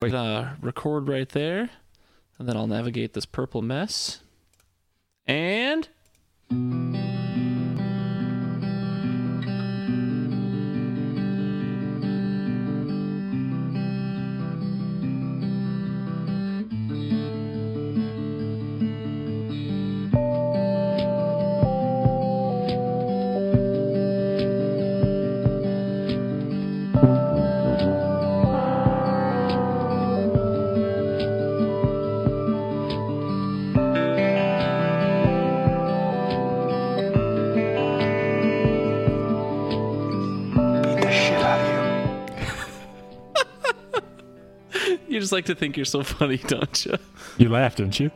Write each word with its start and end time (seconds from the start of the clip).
Uh, 0.00 0.50
record 0.62 1.08
right 1.08 1.28
there. 1.28 1.70
And 2.38 2.48
then 2.48 2.56
I'll 2.56 2.68
navigate 2.68 3.14
this 3.14 3.26
purple 3.26 3.62
mess. 3.62 4.20
And. 5.26 5.88
Just 45.28 45.32
like 45.34 45.44
to 45.44 45.54
think 45.54 45.76
you're 45.76 45.84
so 45.84 46.02
funny, 46.18 46.38
don't 46.38 46.86
you? 46.86 46.96
You 47.36 47.50
laughed, 47.50 47.76
didn't 47.76 48.00
you? 48.00 48.10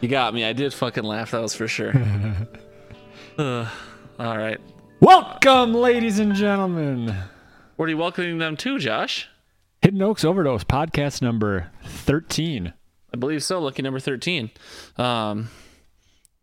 You 0.00 0.08
got 0.08 0.32
me. 0.32 0.46
I 0.46 0.54
did 0.54 0.72
fucking 0.72 1.04
laugh. 1.04 1.32
That 1.32 1.42
was 1.42 1.54
for 1.54 1.68
sure. 1.68 1.92
uh, 3.38 3.68
all 4.18 4.38
right. 4.38 4.58
Welcome, 4.98 5.74
ladies 5.74 6.18
and 6.20 6.34
gentlemen. 6.34 7.14
What 7.76 7.84
are 7.84 7.88
you 7.90 7.98
welcoming 7.98 8.38
them 8.38 8.56
to, 8.56 8.78
Josh? 8.78 9.28
Hidden 9.82 10.00
Oaks 10.00 10.24
Overdose 10.24 10.64
podcast 10.64 11.20
number 11.20 11.70
13. 11.84 12.72
I 13.12 13.16
believe 13.18 13.42
so. 13.42 13.60
Lucky 13.60 13.82
number 13.82 14.00
13. 14.00 14.50
Um, 14.96 15.50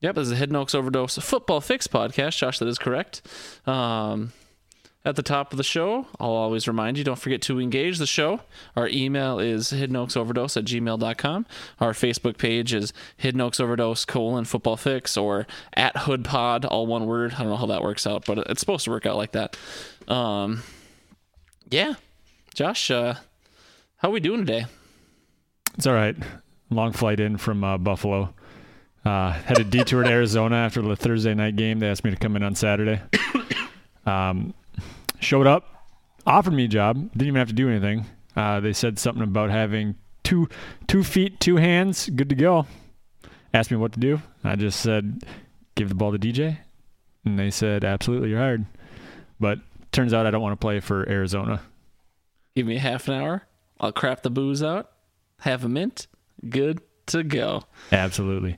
yep, 0.02 0.13
this 0.13 0.28
is 0.28 0.33
a 0.33 0.35
Hidden 0.35 0.56
Oaks 0.56 0.75
Overdose 0.75 1.17
Football 1.17 1.61
Fix 1.61 1.88
podcast. 1.88 2.38
Josh, 2.38 2.59
that 2.59 2.67
is 2.67 2.78
correct. 2.78 3.23
Um, 3.66 4.33
at 5.03 5.16
the 5.16 5.23
top 5.23 5.52
of 5.52 5.57
the 5.57 5.63
show, 5.63 6.05
I'll 6.19 6.30
always 6.30 6.67
remind 6.67 6.97
you 6.97 7.03
don't 7.03 7.17
forget 7.17 7.41
to 7.44 7.59
engage 7.59 7.97
the 7.97 8.05
show. 8.05 8.41
Our 8.75 8.88
email 8.88 9.39
is 9.39 9.71
hiddenoaksoverdose 9.71 10.57
at 10.57 10.66
gmail.com. 10.66 11.45
Our 11.80 11.94
Facebook 11.94 12.38
page 12.38 12.73
is 12.73 12.94
Hidden 13.17 13.41
Oaks 13.41 13.59
Overdose 13.59 14.05
colon 14.05 14.45
football 14.45 14.77
fix 14.77 15.17
or 15.17 15.47
at 15.73 15.97
Hood 15.97 16.23
Pod, 16.23 16.66
all 16.66 16.85
one 16.85 17.07
word. 17.07 17.33
I 17.33 17.39
don't 17.39 17.49
know 17.49 17.55
how 17.55 17.66
that 17.67 17.81
works 17.81 18.05
out, 18.05 18.25
but 18.25 18.38
it's 18.39 18.59
supposed 18.59 18.85
to 18.85 18.91
work 18.91 19.07
out 19.07 19.17
like 19.17 19.31
that. 19.31 19.57
Um, 20.07 20.61
yeah. 21.69 21.95
Josh, 22.53 22.91
uh, 22.91 23.16
how 23.97 24.09
are 24.09 24.11
we 24.11 24.19
doing 24.19 24.45
today? 24.45 24.66
It's 25.77 25.88
all 25.88 25.94
right. 25.94 26.16
Long 26.69 26.91
flight 26.91 27.19
in 27.19 27.38
from 27.38 27.63
uh, 27.63 27.77
Buffalo. 27.79 28.33
Uh, 29.03 29.31
had 29.31 29.57
a 29.57 29.63
detour 29.63 30.03
to 30.03 30.09
Arizona 30.11 30.57
after 30.57 30.83
the 30.83 30.95
Thursday 30.95 31.33
night 31.33 31.55
game. 31.55 31.79
They 31.79 31.89
asked 31.89 32.03
me 32.03 32.11
to 32.11 32.17
come 32.17 32.35
in 32.35 32.44
on 32.44 32.53
Saturday. 32.55 33.02
Um, 34.03 34.55
showed 35.22 35.47
up, 35.47 35.88
offered 36.25 36.53
me 36.53 36.66
a 36.66 36.67
job. 36.67 37.11
Didn't 37.11 37.27
even 37.27 37.39
have 37.39 37.47
to 37.47 37.53
do 37.53 37.69
anything. 37.69 38.05
Uh, 38.36 38.59
they 38.59 38.73
said 38.73 39.00
something 39.00 39.23
about 39.23 39.50
having 39.50 39.95
two 40.23 40.47
two 40.88 41.03
feet, 41.03 41.39
two 41.39 41.58
hands, 41.58 42.09
good 42.09 42.30
to 42.30 42.36
go. 42.36 42.66
Asked 43.53 43.72
me 43.72 43.78
what 43.78 43.94
to 43.94 44.00
do. 44.00 44.22
I 44.44 44.55
just 44.55 44.80
said, 44.80 45.23
give 45.75 45.89
the 45.89 45.95
ball 45.95 46.11
to 46.11 46.19
DJ, 46.19 46.58
and 47.25 47.38
they 47.38 47.52
said, 47.52 47.83
absolutely, 47.83 48.30
you're 48.30 48.39
hired. 48.39 48.66
But 49.39 49.59
turns 49.91 50.13
out 50.13 50.25
I 50.25 50.31
don't 50.31 50.41
want 50.41 50.53
to 50.53 50.63
play 50.63 50.80
for 50.80 51.08
Arizona. 51.09 51.61
Give 52.56 52.66
me 52.66 52.78
half 52.78 53.08
an 53.08 53.16
hour. 53.16 53.44
I'll 53.80 53.91
crap 53.91 54.23
the 54.23 54.30
booze 54.30 54.63
out, 54.63 54.91
have 55.39 55.66
a 55.66 55.69
mint, 55.69 56.08
good 56.50 56.80
to 57.08 57.23
go. 57.23 57.63
Absolutely. 57.91 58.58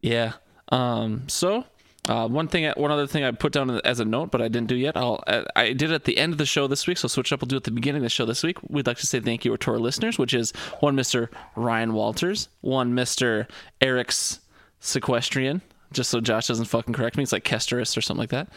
Yeah. 0.00 0.34
Um. 0.70 1.24
So, 1.28 1.64
uh, 2.08 2.26
one 2.26 2.48
thing, 2.48 2.70
one 2.76 2.90
other 2.90 3.06
thing 3.06 3.22
I 3.22 3.30
put 3.30 3.52
down 3.52 3.70
as 3.80 4.00
a 4.00 4.04
note, 4.04 4.30
but 4.30 4.40
I 4.40 4.48
didn't 4.48 4.68
do 4.68 4.74
yet. 4.74 4.96
I'll, 4.96 5.22
I, 5.26 5.44
I 5.54 5.72
did 5.72 5.92
at 5.92 6.04
the 6.04 6.18
end 6.18 6.32
of 6.32 6.38
the 6.38 6.46
show 6.46 6.66
this 6.66 6.86
week. 6.86 6.98
So 6.98 7.08
switch 7.08 7.32
up. 7.32 7.40
We'll 7.40 7.48
do 7.48 7.56
it 7.56 7.58
at 7.58 7.64
the 7.64 7.70
beginning 7.70 8.00
of 8.00 8.04
the 8.04 8.08
show 8.08 8.24
this 8.24 8.42
week. 8.42 8.58
We'd 8.68 8.86
like 8.86 8.98
to 8.98 9.06
say 9.06 9.20
thank 9.20 9.44
you 9.44 9.56
to 9.56 9.70
our 9.70 9.78
listeners, 9.78 10.18
which 10.18 10.34
is 10.34 10.52
one 10.80 10.94
Mister 10.94 11.30
Ryan 11.54 11.92
Walters, 11.92 12.48
one 12.60 12.94
Mister 12.94 13.46
Eric's 13.80 14.40
Sequestrian. 14.80 15.60
Just 15.90 16.10
so 16.10 16.20
Josh 16.20 16.48
doesn't 16.48 16.66
fucking 16.66 16.92
correct 16.92 17.16
me, 17.16 17.22
it's 17.22 17.32
like 17.32 17.44
Kesteris 17.44 17.96
or 17.96 18.02
something 18.02 18.20
like 18.20 18.30
that. 18.30 18.48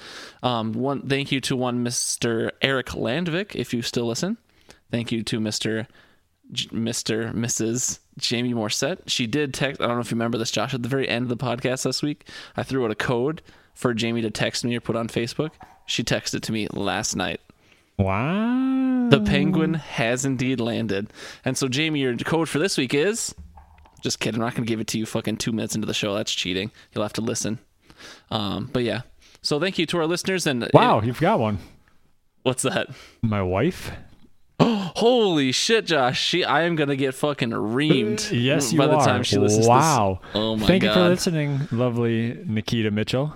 Um, 0.44 0.73
one 0.73 1.07
thank 1.07 1.31
you 1.31 1.40
to 1.41 1.56
one 1.56 1.81
Mister 1.81 2.51
Eric 2.61 2.88
Landvik, 2.88 3.56
if 3.56 3.73
you 3.73 3.81
still 3.81 4.06
listen. 4.06 4.38
Thank 4.91 5.13
you 5.13 5.23
to 5.23 5.40
J- 5.40 5.88
Mr. 6.53 7.34
Mrs. 7.34 8.00
Jamie 8.17 8.53
Morset. 8.53 9.00
She 9.07 9.25
did 9.28 9.53
text. 9.53 9.81
I 9.81 9.88
don't 9.88 9.95
know 9.95 10.01
if 10.01 10.12
you 10.12 10.16
remember 10.16 10.38
this, 10.38 10.51
Josh. 10.51 10.73
At 10.73 10.84
the 10.84 10.89
very 10.89 11.07
end 11.07 11.23
of 11.23 11.29
the 11.29 11.38
podcast 11.38 11.85
last 11.85 12.03
week, 12.03 12.28
I 12.57 12.63
threw 12.63 12.84
out 12.85 12.91
a 12.91 12.95
code 12.95 13.41
for 13.73 13.94
Jamie 13.94 14.22
to 14.22 14.29
text 14.31 14.63
me 14.66 14.75
or 14.75 14.81
put 14.81 14.95
on 14.95 15.07
Facebook. 15.07 15.51
She 15.85 16.03
texted 16.03 16.41
to 16.41 16.51
me 16.51 16.67
last 16.73 17.16
night. 17.16 17.40
Wow. 17.97 19.07
The 19.09 19.22
penguin 19.22 19.75
has 19.75 20.25
indeed 20.25 20.59
landed. 20.59 21.07
And 21.45 21.57
so, 21.57 21.67
Jamie, 21.67 22.00
your 22.01 22.16
code 22.17 22.50
for 22.50 22.59
this 22.59 22.78
week 22.78 22.94
is. 22.94 23.34
Just 24.01 24.19
kidding. 24.19 24.41
I'm 24.41 24.45
not 24.47 24.56
going 24.56 24.66
to 24.66 24.69
give 24.69 24.79
it 24.79 24.88
to 24.88 24.97
you 24.97 25.06
fucking 25.06 25.38
two 25.38 25.51
minutes 25.51 25.75
into 25.75 25.85
the 25.85 25.94
show. 25.94 26.16
That's 26.16 26.34
cheating. 26.34 26.72
You'll 26.94 27.03
have 27.03 27.13
to 27.13 27.22
listen. 27.22 27.59
Um, 28.31 28.69
but 28.73 28.84
yeah. 28.84 29.01
So 29.44 29.59
thank 29.59 29.78
you 29.78 29.85
to 29.88 29.97
our 30.00 30.07
listeners. 30.07 30.47
And 30.47 30.67
Wow, 30.73 31.01
you've 31.01 31.19
got 31.19 31.40
one. 31.40 31.59
what's 32.44 32.63
that? 32.63 32.88
My 33.22 33.41
wife. 33.44 33.91
Holy 34.95 35.51
shit, 35.51 35.85
Josh! 35.85 36.19
She, 36.22 36.44
I 36.44 36.63
am 36.63 36.75
gonna 36.75 36.95
get 36.95 37.13
fucking 37.16 37.49
reamed. 37.51 38.31
Yes, 38.41 38.72
you 38.72 38.77
by 38.77 38.88
the 38.88 38.95
are. 38.95 39.05
time 39.05 39.23
she 39.23 39.38
listens. 39.38 39.67
wow. 39.67 40.19
To 40.22 40.27
this. 40.27 40.35
Oh 40.35 40.55
my 40.57 40.67
Thank 40.67 40.83
god! 40.83 40.88
you 40.89 40.94
for 40.94 41.09
listening, 41.09 41.59
lovely 41.72 42.41
Nikita 42.45 42.91
Mitchell. 42.91 43.33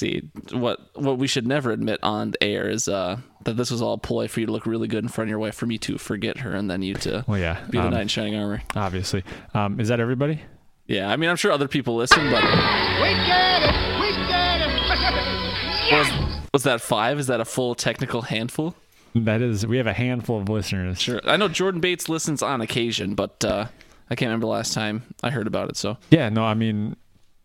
See 0.00 0.28
what 0.52 0.80
what 0.96 1.18
we 1.18 1.26
should 1.28 1.46
never 1.46 1.70
admit 1.70 2.00
on 2.02 2.32
air 2.40 2.68
is 2.68 2.88
uh, 2.88 3.18
that 3.44 3.56
this 3.56 3.70
was 3.70 3.80
all 3.80 3.92
a 3.94 3.98
ploy 3.98 4.26
for 4.26 4.40
you 4.40 4.46
to 4.46 4.52
look 4.52 4.66
really 4.66 4.88
good 4.88 5.04
in 5.04 5.08
front 5.08 5.26
of 5.26 5.30
your 5.30 5.38
wife, 5.38 5.54
for 5.54 5.66
me 5.66 5.78
to 5.78 5.98
forget 5.98 6.38
her, 6.38 6.52
and 6.52 6.68
then 6.68 6.82
you 6.82 6.94
to 6.94 7.24
Well, 7.28 7.38
yeah, 7.38 7.64
be 7.70 7.78
the 7.78 7.84
um, 7.84 7.90
knight 7.92 8.02
in 8.02 8.08
shining 8.08 8.34
armor. 8.34 8.62
obviously. 8.74 9.22
Um, 9.54 9.78
is 9.78 9.88
that 9.88 10.00
everybody? 10.00 10.40
Yeah, 10.86 11.08
I 11.10 11.16
mean, 11.16 11.30
I'm 11.30 11.36
sure 11.36 11.52
other 11.52 11.68
people 11.68 11.94
listen, 11.96 12.28
but 12.30 12.42
We 12.42 13.08
did 13.14 13.62
it! 13.62 14.00
We 14.00 14.10
did 14.26 14.60
it! 14.66 15.92
was, 15.92 16.38
was 16.52 16.62
that 16.64 16.80
five? 16.80 17.18
Is 17.20 17.28
that 17.28 17.40
a 17.40 17.44
full 17.44 17.74
technical 17.76 18.20
handful? 18.22 18.74
That 19.14 19.40
is, 19.42 19.66
we 19.66 19.76
have 19.76 19.86
a 19.86 19.92
handful 19.92 20.40
of 20.40 20.48
listeners. 20.48 21.00
Sure. 21.00 21.20
I 21.24 21.36
know 21.36 21.48
Jordan 21.48 21.80
Bates 21.80 22.08
listens 22.08 22.42
on 22.42 22.60
occasion, 22.60 23.14
but 23.14 23.44
uh, 23.44 23.66
I 24.10 24.14
can't 24.16 24.28
remember 24.28 24.46
the 24.46 24.50
last 24.52 24.74
time 24.74 25.04
I 25.22 25.30
heard 25.30 25.46
about 25.46 25.68
it. 25.70 25.76
So 25.76 25.96
Yeah, 26.10 26.28
no, 26.30 26.44
I 26.44 26.54
mean, 26.54 26.96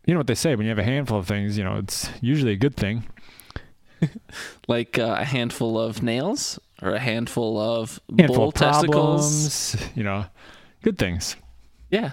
you 0.06 0.13
know 0.13 0.19
what 0.19 0.28
they 0.28 0.35
say 0.35 0.56
when 0.56 0.66
you 0.66 0.69
have 0.69 0.80
a 0.80 0.84
handful 0.84 1.19
of 1.19 1.28
things, 1.28 1.57
you 1.57 1.63
know, 1.63 1.78
it's 1.78 2.09
usually 2.22 2.53
a 2.53 2.57
good 2.57 2.75
thing. 2.75 3.03
like 4.68 4.97
uh, 4.97 5.18
a 5.19 5.25
handful 5.25 5.80
of 5.80 6.02
nails 6.02 6.59
or 6.81 6.94
a 6.94 7.00
handful 7.00 7.59
of 7.59 8.00
Handful 8.18 8.36
bull 8.36 8.47
of 8.50 8.53
testicles. 8.56 9.75
problems, 9.75 9.96
you 9.96 10.03
know, 10.03 10.25
good 10.81 10.97
things. 10.97 11.36
Yeah. 11.91 12.12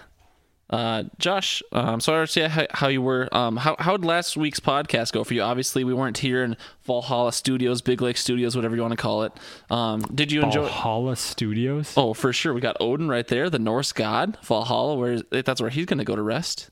Uh, 0.69 1.05
Josh, 1.19 1.63
um, 1.71 2.01
so 2.01 2.13
I 2.13 2.17
want 2.17 2.29
to 2.29 2.33
see 2.33 2.41
how, 2.41 2.67
how 2.71 2.89
you 2.89 3.01
were. 3.01 3.29
Um, 3.31 3.57
how 3.57 3.77
how 3.79 3.97
did 3.97 4.05
last 4.05 4.37
week's 4.37 4.59
podcast 4.59 5.13
go 5.13 5.23
for 5.23 5.33
you? 5.35 5.43
Obviously, 5.43 5.85
we 5.85 5.95
weren't 5.95 6.19
here 6.19 6.43
in 6.43 6.57
Valhalla 6.85 7.33
Studios, 7.33 7.83
Big 7.83 8.03
Lake 8.03 8.17
Studios, 8.17 8.57
whatever 8.57 8.75
you 8.75 8.83
want 8.83 8.93
to 8.93 8.97
call 8.97 9.23
it. 9.23 9.33
Um, 9.71 10.01
did 10.13 10.33
you 10.33 10.43
enjoy? 10.43 10.63
Valhalla 10.63 11.15
Studios. 11.15 11.95
Oh, 11.97 12.15
for 12.15 12.33
sure. 12.33 12.53
We 12.53 12.61
got 12.61 12.77
Odin 12.81 13.09
right 13.09 13.27
there, 13.29 13.49
the 13.49 13.61
Norse 13.61 13.93
god, 13.93 14.39
Valhalla. 14.43 14.97
Where 14.97 15.21
that's 15.31 15.61
where 15.61 15.71
he's 15.71 15.87
going 15.87 15.99
to 15.99 16.05
go 16.05 16.17
to 16.17 16.23
rest. 16.23 16.71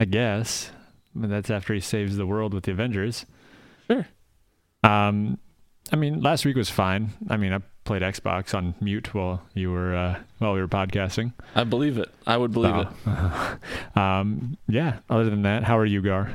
I 0.00 0.06
guess. 0.06 0.70
But 1.14 1.28
that's 1.28 1.50
after 1.50 1.74
he 1.74 1.80
saves 1.80 2.16
the 2.16 2.26
world 2.26 2.54
with 2.54 2.64
the 2.64 2.72
Avengers. 2.72 3.26
Sure. 3.88 4.06
Um, 4.82 5.38
I 5.92 5.96
mean, 5.96 6.22
last 6.22 6.46
week 6.46 6.56
was 6.56 6.70
fine. 6.70 7.10
I 7.28 7.36
mean, 7.36 7.52
I 7.52 7.58
played 7.84 8.02
Xbox 8.02 8.54
on 8.54 8.74
mute 8.80 9.12
while 9.14 9.42
you 9.54 9.70
were 9.70 9.94
uh, 9.94 10.20
while 10.38 10.54
we 10.54 10.60
were 10.60 10.68
podcasting. 10.68 11.32
I 11.54 11.64
believe 11.64 11.98
it. 11.98 12.10
I 12.26 12.36
would 12.36 12.52
believe 12.52 12.74
it. 12.76 12.88
Um, 13.96 14.56
yeah. 14.68 14.98
Other 15.10 15.28
than 15.28 15.42
that, 15.42 15.64
how 15.64 15.78
are 15.78 15.84
you, 15.84 16.00
Gar? 16.00 16.32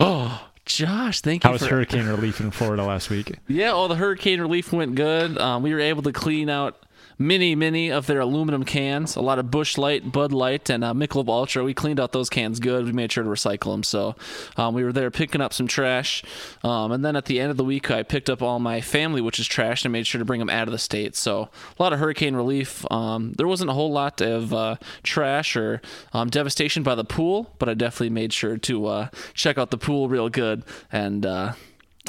Oh, 0.00 0.48
Josh, 0.64 1.20
thank 1.20 1.44
you. 1.44 1.48
How 1.48 1.52
was 1.52 1.62
for, 1.62 1.76
hurricane 1.76 2.06
relief 2.06 2.40
in 2.40 2.50
Florida 2.50 2.82
last 2.84 3.08
week? 3.10 3.38
Yeah, 3.48 3.70
all 3.70 3.88
the 3.88 3.94
hurricane 3.94 4.40
relief 4.40 4.72
went 4.72 4.96
good. 4.96 5.38
Um, 5.38 5.62
we 5.62 5.72
were 5.72 5.80
able 5.80 6.02
to 6.02 6.12
clean 6.12 6.50
out 6.50 6.76
many, 7.18 7.54
many 7.54 7.90
of 7.90 8.06
their 8.06 8.20
aluminum 8.20 8.64
cans. 8.64 9.16
A 9.16 9.20
lot 9.20 9.38
of 9.38 9.50
Busch 9.50 9.78
Light, 9.78 10.12
Bud 10.12 10.32
Light, 10.32 10.70
and 10.70 10.84
uh, 10.84 10.92
Michelob 10.92 11.28
Ultra. 11.28 11.64
We 11.64 11.74
cleaned 11.74 12.00
out 12.00 12.12
those 12.12 12.28
cans 12.28 12.60
good. 12.60 12.84
We 12.84 12.92
made 12.92 13.12
sure 13.12 13.24
to 13.24 13.30
recycle 13.30 13.72
them. 13.72 13.82
So 13.82 14.16
um, 14.56 14.74
we 14.74 14.84
were 14.84 14.92
there 14.92 15.10
picking 15.10 15.40
up 15.40 15.52
some 15.52 15.66
trash. 15.66 16.22
Um, 16.62 16.92
and 16.92 17.04
then 17.04 17.16
at 17.16 17.26
the 17.26 17.40
end 17.40 17.50
of 17.50 17.56
the 17.56 17.64
week, 17.64 17.90
I 17.90 18.02
picked 18.02 18.30
up 18.30 18.42
all 18.42 18.58
my 18.58 18.80
family, 18.80 19.20
which 19.20 19.38
is 19.38 19.46
trash, 19.46 19.84
and 19.84 19.92
made 19.92 20.06
sure 20.06 20.18
to 20.18 20.24
bring 20.24 20.40
them 20.40 20.50
out 20.50 20.68
of 20.68 20.72
the 20.72 20.78
state. 20.78 21.16
So 21.16 21.48
a 21.78 21.82
lot 21.82 21.92
of 21.92 21.98
hurricane 21.98 22.36
relief. 22.36 22.84
Um, 22.90 23.32
there 23.36 23.48
wasn't 23.48 23.70
a 23.70 23.74
whole 23.74 23.92
lot 23.92 24.20
of 24.20 24.52
uh, 24.52 24.76
trash 25.02 25.56
or 25.56 25.80
um, 26.12 26.28
devastation 26.28 26.82
by 26.82 26.94
the 26.94 27.04
pool, 27.04 27.54
but 27.58 27.68
I 27.68 27.74
definitely 27.74 28.10
made 28.10 28.32
sure 28.32 28.56
to 28.58 28.86
uh, 28.86 29.08
check 29.34 29.58
out 29.58 29.70
the 29.70 29.78
pool 29.78 30.08
real 30.08 30.28
good. 30.28 30.64
And 30.92 31.24
uh, 31.24 31.52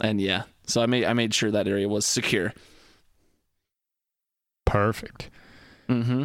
and 0.01 0.21
yeah, 0.21 0.43
so 0.65 0.81
I 0.81 0.85
made 0.85 1.05
I 1.05 1.13
made 1.13 1.33
sure 1.33 1.51
that 1.51 1.67
area 1.67 1.87
was 1.87 2.05
secure. 2.05 2.53
Perfect. 4.67 5.29
Mm-hmm. 5.89 6.23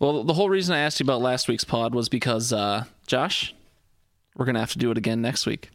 Well, 0.00 0.24
the 0.24 0.34
whole 0.34 0.48
reason 0.48 0.74
I 0.74 0.78
asked 0.78 1.00
you 1.00 1.04
about 1.04 1.20
last 1.20 1.48
week's 1.48 1.64
pod 1.64 1.94
was 1.94 2.08
because, 2.08 2.52
uh, 2.52 2.84
Josh, 3.06 3.54
we're 4.36 4.46
gonna 4.46 4.60
have 4.60 4.72
to 4.72 4.78
do 4.78 4.90
it 4.90 4.98
again 4.98 5.20
next 5.20 5.46
week. 5.46 5.70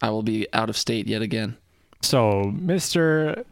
I 0.00 0.10
will 0.10 0.22
be 0.22 0.46
out 0.52 0.68
of 0.68 0.76
state 0.76 1.06
yet 1.06 1.22
again. 1.22 1.56
So, 2.00 2.52
Mister, 2.54 3.44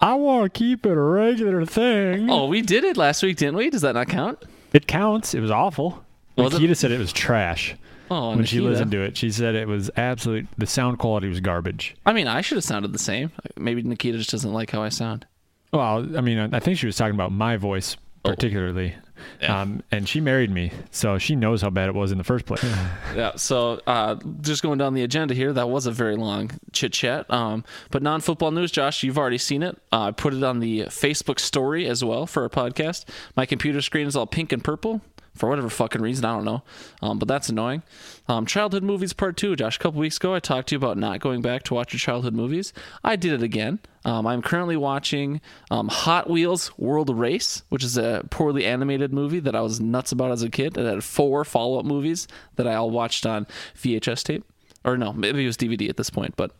I 0.00 0.14
want 0.14 0.52
to 0.52 0.58
keep 0.58 0.84
it 0.84 0.92
a 0.92 1.00
regular 1.00 1.64
thing. 1.64 2.30
Oh, 2.30 2.46
we 2.46 2.60
did 2.62 2.84
it 2.84 2.96
last 2.96 3.22
week, 3.22 3.38
didn't 3.38 3.56
we? 3.56 3.70
Does 3.70 3.82
that 3.82 3.94
not 3.94 4.08
count? 4.08 4.42
It 4.72 4.86
counts. 4.86 5.34
It 5.34 5.40
was 5.40 5.50
awful. 5.50 6.04
It? 6.36 6.42
Nikita 6.52 6.74
said 6.74 6.90
it 6.92 6.98
was 6.98 7.14
trash 7.14 7.74
Oh, 8.10 8.36
when 8.36 8.44
she 8.44 8.60
listened 8.60 8.90
to 8.90 9.00
it. 9.00 9.16
She 9.16 9.30
said 9.30 9.54
it 9.54 9.66
was 9.66 9.90
absolute. 9.96 10.46
The 10.58 10.66
sound 10.66 10.98
quality 10.98 11.28
was 11.28 11.40
garbage. 11.40 11.96
I 12.04 12.12
mean, 12.12 12.26
I 12.26 12.42
should 12.42 12.56
have 12.56 12.64
sounded 12.64 12.92
the 12.92 12.98
same. 12.98 13.32
Maybe 13.56 13.82
Nikita 13.82 14.18
just 14.18 14.30
doesn't 14.30 14.52
like 14.52 14.70
how 14.70 14.82
I 14.82 14.90
sound. 14.90 15.26
Well, 15.72 16.06
I 16.16 16.20
mean, 16.20 16.54
I 16.54 16.60
think 16.60 16.78
she 16.78 16.86
was 16.86 16.96
talking 16.96 17.14
about 17.14 17.32
my 17.32 17.56
voice 17.56 17.96
Oh. 18.24 18.30
particularly. 18.30 18.94
Yeah. 19.40 19.60
Um, 19.62 19.82
and 19.92 20.08
she 20.08 20.20
married 20.20 20.50
me, 20.50 20.72
so 20.90 21.16
she 21.16 21.36
knows 21.36 21.62
how 21.62 21.70
bad 21.70 21.88
it 21.88 21.94
was 21.94 22.10
in 22.12 22.18
the 22.18 22.24
first 22.24 22.44
place. 22.44 22.64
Yeah. 23.14 23.32
So, 23.36 23.80
uh, 23.86 24.16
just 24.42 24.62
going 24.62 24.78
down 24.78 24.92
the 24.94 25.02
agenda 25.02 25.32
here, 25.32 25.52
that 25.54 25.68
was 25.70 25.86
a 25.86 25.90
very 25.92 26.16
long 26.16 26.50
chit 26.72 26.92
chat. 26.92 27.30
Um, 27.32 27.64
but 27.90 28.02
non 28.02 28.20
football 28.20 28.50
news, 28.50 28.70
Josh, 28.70 29.02
you've 29.02 29.16
already 29.16 29.38
seen 29.38 29.62
it. 29.62 29.78
Uh, 29.92 30.02
I 30.02 30.10
put 30.10 30.34
it 30.34 30.42
on 30.42 30.58
the 30.60 30.80
Facebook 30.86 31.38
story 31.40 31.86
as 31.86 32.04
well 32.04 32.26
for 32.26 32.42
our 32.42 32.48
podcast. 32.50 33.04
My 33.36 33.46
computer 33.46 33.80
screen 33.80 34.06
is 34.06 34.16
all 34.16 34.26
pink 34.26 34.52
and 34.52 34.62
purple 34.62 35.00
for 35.36 35.48
whatever 35.48 35.68
fucking 35.68 36.02
reason. 36.02 36.24
I 36.24 36.34
don't 36.34 36.44
know. 36.44 36.62
Um, 37.02 37.18
but 37.18 37.28
that's 37.28 37.48
annoying. 37.48 37.82
Um, 38.28 38.46
childhood 38.46 38.82
movies 38.82 39.12
part 39.12 39.36
two, 39.36 39.54
Josh. 39.56 39.76
A 39.76 39.78
couple 39.78 40.00
weeks 40.00 40.16
ago, 40.16 40.34
I 40.34 40.40
talked 40.40 40.68
to 40.68 40.74
you 40.74 40.78
about 40.78 40.98
not 40.98 41.20
going 41.20 41.42
back 41.42 41.62
to 41.64 41.74
watch 41.74 41.92
your 41.92 42.00
childhood 42.00 42.34
movies. 42.34 42.72
I 43.04 43.16
did 43.16 43.32
it 43.32 43.42
again. 43.42 43.78
Um, 44.04 44.26
I'm 44.26 44.40
currently 44.40 44.76
watching 44.76 45.40
um, 45.70 45.88
Hot 45.88 46.30
Wheels 46.30 46.76
World 46.78 47.10
Race, 47.10 47.62
which 47.68 47.82
is 47.82 47.96
a 47.96 48.24
poorly 48.30 48.64
animated 48.64 49.12
movie 49.12 49.40
that 49.40 49.56
I 49.56 49.60
was 49.60 49.80
nuts 49.80 50.12
about 50.12 50.30
as 50.30 50.42
a 50.42 50.48
kid. 50.50 50.76
It 50.76 50.86
had 50.86 51.02
four 51.04 51.44
follow 51.44 51.78
up 51.78 51.84
movies 51.84 52.28
that 52.54 52.66
I 52.66 52.74
all 52.74 52.90
watched 52.90 53.26
on 53.26 53.46
VHS 53.76 54.22
tape. 54.22 54.44
Or 54.84 54.96
no, 54.96 55.12
maybe 55.12 55.42
it 55.42 55.46
was 55.46 55.56
DVD 55.56 55.88
at 55.88 55.96
this 55.96 56.10
point, 56.10 56.34
but 56.36 56.52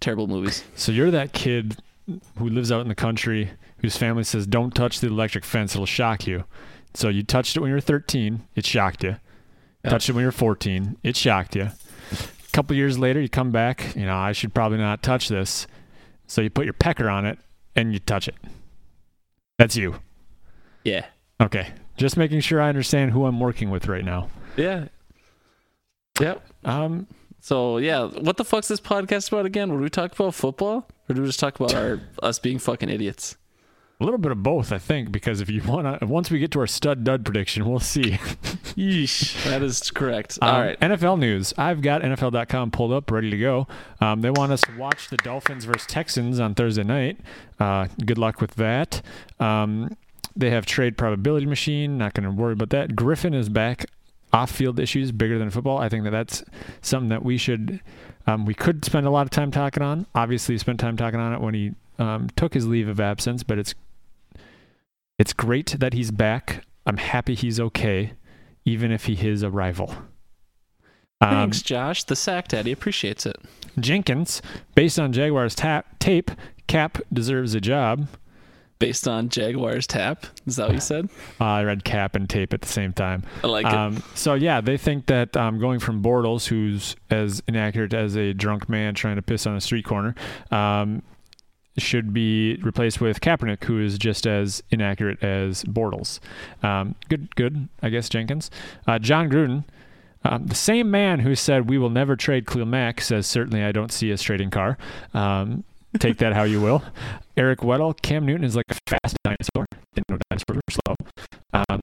terrible 0.00 0.26
movies. 0.26 0.62
so 0.76 0.92
you're 0.92 1.10
that 1.10 1.32
kid 1.32 1.78
who 2.38 2.48
lives 2.50 2.70
out 2.70 2.82
in 2.82 2.88
the 2.88 2.94
country 2.94 3.50
whose 3.78 3.96
family 3.96 4.24
says, 4.24 4.46
"Don't 4.46 4.74
touch 4.74 5.00
the 5.00 5.06
electric 5.06 5.44
fence; 5.44 5.74
it'll 5.74 5.86
shock 5.86 6.26
you." 6.26 6.44
So 6.94 7.08
you 7.08 7.22
touched 7.22 7.56
it 7.56 7.60
when 7.60 7.68
you 7.68 7.74
were 7.74 7.80
13. 7.80 8.42
It 8.54 8.64
shocked 8.64 9.02
you. 9.04 9.16
Yeah. 9.84 9.90
Touched 9.90 10.08
it 10.08 10.12
when 10.12 10.22
you 10.22 10.28
were 10.28 10.32
14. 10.32 10.96
It 11.02 11.16
shocked 11.16 11.56
you. 11.56 11.64
A 12.12 12.50
couple 12.52 12.76
years 12.76 12.98
later, 12.98 13.20
you 13.20 13.28
come 13.28 13.50
back. 13.50 13.94
You 13.96 14.06
know, 14.06 14.16
I 14.16 14.32
should 14.32 14.54
probably 14.54 14.78
not 14.78 15.02
touch 15.02 15.28
this. 15.28 15.66
So 16.26 16.40
you 16.40 16.50
put 16.50 16.64
your 16.64 16.72
pecker 16.74 17.08
on 17.10 17.26
it 17.26 17.38
and 17.74 17.92
you 17.92 17.98
touch 17.98 18.28
it. 18.28 18.36
That's 19.58 19.76
you. 19.76 19.96
Yeah. 20.84 21.06
Okay. 21.40 21.68
Just 21.96 22.16
making 22.16 22.40
sure 22.40 22.60
I 22.60 22.68
understand 22.68 23.10
who 23.12 23.26
I'm 23.26 23.40
working 23.40 23.70
with 23.70 23.86
right 23.88 24.04
now. 24.04 24.30
Yeah. 24.56 24.86
Yep. 26.20 26.46
Um, 26.64 27.06
So 27.40 27.78
yeah, 27.78 28.04
what 28.06 28.36
the 28.36 28.44
fuck's 28.44 28.68
this 28.68 28.80
podcast 28.80 29.28
about 29.32 29.46
again? 29.46 29.72
Would 29.72 29.80
we 29.80 29.90
talk 29.90 30.12
about 30.12 30.34
football, 30.34 30.88
or 31.08 31.14
do 31.14 31.20
we 31.20 31.26
just 31.26 31.40
talk 31.40 31.58
about 31.58 31.74
our 31.74 32.00
us 32.22 32.38
being 32.38 32.58
fucking 32.58 32.88
idiots? 32.88 33.36
A 34.04 34.06
little 34.06 34.18
bit 34.18 34.32
of 34.32 34.42
both, 34.42 34.70
I 34.70 34.76
think, 34.76 35.10
because 35.10 35.40
if 35.40 35.48
you 35.48 35.62
want 35.62 35.98
to, 35.98 36.06
once 36.06 36.30
we 36.30 36.38
get 36.38 36.50
to 36.50 36.60
our 36.60 36.66
stud 36.66 37.04
dud 37.04 37.24
prediction, 37.24 37.66
we'll 37.66 37.80
see. 37.80 38.02
Yeesh, 38.76 39.42
that 39.44 39.62
is 39.62 39.90
correct. 39.90 40.38
Um, 40.42 40.54
All 40.54 40.60
right. 40.60 40.78
NFL 40.78 41.18
news. 41.18 41.54
I've 41.56 41.80
got 41.80 42.02
NFL.com 42.02 42.70
pulled 42.70 42.92
up, 42.92 43.10
ready 43.10 43.30
to 43.30 43.38
go. 43.38 43.66
Um, 44.02 44.20
they 44.20 44.28
want 44.28 44.52
us 44.52 44.60
to 44.60 44.76
watch 44.76 45.08
the 45.08 45.16
Dolphins 45.16 45.64
versus 45.64 45.86
Texans 45.86 46.38
on 46.38 46.54
Thursday 46.54 46.82
night. 46.82 47.18
Uh, 47.58 47.86
good 48.04 48.18
luck 48.18 48.42
with 48.42 48.56
that. 48.56 49.00
Um, 49.40 49.96
they 50.36 50.50
have 50.50 50.66
trade 50.66 50.98
probability 50.98 51.46
machine. 51.46 51.96
Not 51.96 52.12
going 52.12 52.24
to 52.24 52.30
worry 52.30 52.52
about 52.52 52.68
that. 52.70 52.90
Griffen 52.90 53.34
is 53.34 53.48
back. 53.48 53.86
Off-field 54.34 54.78
issues 54.78 55.12
bigger 55.12 55.38
than 55.38 55.48
football. 55.48 55.78
I 55.78 55.88
think 55.88 56.04
that 56.04 56.10
that's 56.10 56.44
something 56.82 57.08
that 57.08 57.24
we 57.24 57.38
should, 57.38 57.80
um, 58.26 58.44
we 58.44 58.52
could 58.52 58.84
spend 58.84 59.06
a 59.06 59.10
lot 59.10 59.22
of 59.22 59.30
time 59.30 59.50
talking 59.50 59.82
on. 59.82 60.04
Obviously, 60.14 60.58
spent 60.58 60.78
time 60.78 60.98
talking 60.98 61.20
on 61.20 61.32
it 61.32 61.40
when 61.40 61.54
he 61.54 61.72
um, 61.98 62.28
took 62.36 62.52
his 62.52 62.66
leave 62.66 62.88
of 62.88 63.00
absence. 63.00 63.42
But 63.42 63.58
it's 63.58 63.74
it's 65.18 65.32
great 65.32 65.76
that 65.78 65.92
he's 65.92 66.10
back. 66.10 66.64
I'm 66.86 66.96
happy 66.98 67.34
he's 67.34 67.60
okay, 67.60 68.12
even 68.64 68.90
if 68.90 69.06
he 69.06 69.14
is 69.28 69.42
a 69.42 69.50
rival. 69.50 69.94
Um, 71.20 71.30
Thanks, 71.30 71.62
Josh. 71.62 72.04
The 72.04 72.16
sack 72.16 72.48
daddy 72.48 72.72
appreciates 72.72 73.24
it. 73.24 73.36
Jenkins, 73.78 74.42
based 74.74 74.98
on 74.98 75.12
Jaguars 75.12 75.54
tap, 75.54 75.98
tape, 75.98 76.30
Cap 76.66 76.98
deserves 77.12 77.54
a 77.54 77.60
job. 77.60 78.08
Based 78.78 79.06
on 79.06 79.28
Jaguars 79.28 79.86
tap, 79.86 80.26
is 80.46 80.56
that 80.56 80.66
what 80.66 80.74
you 80.74 80.80
said? 80.82 81.08
Uh, 81.40 81.44
I 81.44 81.64
read 81.64 81.84
Cap 81.84 82.16
and 82.16 82.28
tape 82.28 82.52
at 82.52 82.60
the 82.60 82.68
same 82.68 82.92
time. 82.92 83.22
I 83.42 83.46
like 83.46 83.66
it. 83.66 83.72
Um, 83.72 84.02
so 84.14 84.34
yeah, 84.34 84.60
they 84.60 84.76
think 84.76 85.06
that 85.06 85.36
um, 85.36 85.58
going 85.58 85.78
from 85.78 86.02
Bortles, 86.02 86.46
who's 86.46 86.96
as 87.10 87.42
inaccurate 87.46 87.94
as 87.94 88.16
a 88.16 88.34
drunk 88.34 88.68
man 88.68 88.94
trying 88.94 89.16
to 89.16 89.22
piss 89.22 89.46
on 89.46 89.56
a 89.56 89.60
street 89.60 89.84
corner, 89.84 90.14
um, 90.50 91.02
should 91.78 92.12
be 92.12 92.56
replaced 92.56 93.00
with 93.00 93.20
Kaepernick, 93.20 93.64
who 93.64 93.80
is 93.80 93.98
just 93.98 94.26
as 94.26 94.62
inaccurate 94.70 95.22
as 95.22 95.64
Bortles. 95.64 96.20
Um, 96.62 96.94
good, 97.08 97.34
good, 97.36 97.68
I 97.82 97.88
guess. 97.88 98.08
Jenkins, 98.08 98.50
uh, 98.86 98.98
Jon 98.98 99.28
Gruden. 99.28 99.64
Um, 100.26 100.46
the 100.46 100.54
same 100.54 100.90
man 100.90 101.20
who 101.20 101.34
said 101.34 101.68
we 101.68 101.76
will 101.76 101.90
never 101.90 102.16
trade 102.16 102.46
Khalil 102.46 102.64
Mack 102.64 103.02
says 103.02 103.26
certainly 103.26 103.62
I 103.62 103.72
don't 103.72 103.92
see 103.92 104.10
us 104.10 104.22
trading 104.22 104.50
Carr. 104.50 104.78
Um, 105.12 105.64
take 105.98 106.16
that 106.18 106.32
how 106.32 106.44
you 106.44 106.60
will. 106.62 106.82
Eric 107.36 107.60
Weddle, 107.60 108.00
Cam 108.00 108.24
Newton 108.24 108.44
is 108.44 108.56
like 108.56 108.64
a 108.70 108.76
fast 108.86 109.16
dinosaur. 109.22 109.66
Didn't 109.94 110.08
know 110.08 110.18
dinosaurs 110.30 110.56
were 110.56 110.80
slow. 110.86 110.96
Um, 111.68 111.80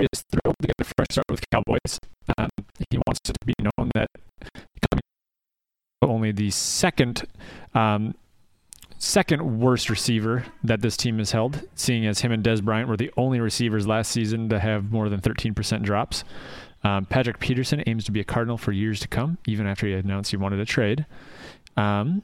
is 0.00 0.24
thrilled 0.30 0.56
to 0.60 0.66
get 0.66 0.74
a 0.78 0.84
fresh 0.84 1.06
start 1.10 1.24
with 1.30 1.42
Cowboys. 1.50 1.98
Um, 2.36 2.50
he 2.90 2.98
wants 3.06 3.20
it 3.28 3.36
to 3.40 3.46
be 3.46 3.54
known 3.58 3.90
that 3.94 4.08
only 6.02 6.32
the 6.32 6.50
second 6.50 7.24
um, 7.74 8.14
second 9.00 9.60
worst 9.60 9.88
receiver 9.88 10.44
that 10.62 10.82
this 10.82 10.96
team 10.96 11.18
has 11.18 11.32
held, 11.32 11.62
seeing 11.74 12.06
as 12.06 12.20
him 12.20 12.30
and 12.30 12.44
Dez 12.44 12.62
Bryant 12.62 12.86
were 12.88 12.98
the 12.98 13.10
only 13.16 13.40
receivers 13.40 13.86
last 13.86 14.12
season 14.12 14.50
to 14.50 14.60
have 14.60 14.92
more 14.92 15.08
than 15.08 15.20
13% 15.20 15.82
drops. 15.82 16.22
Um, 16.84 17.06
Patrick 17.06 17.40
Peterson 17.40 17.82
aims 17.86 18.04
to 18.04 18.12
be 18.12 18.20
a 18.20 18.24
Cardinal 18.24 18.58
for 18.58 18.72
years 18.72 19.00
to 19.00 19.08
come, 19.08 19.38
even 19.46 19.66
after 19.66 19.86
he 19.86 19.94
announced 19.94 20.30
he 20.30 20.36
wanted 20.36 20.60
a 20.60 20.66
trade. 20.66 21.06
Um, 21.78 22.22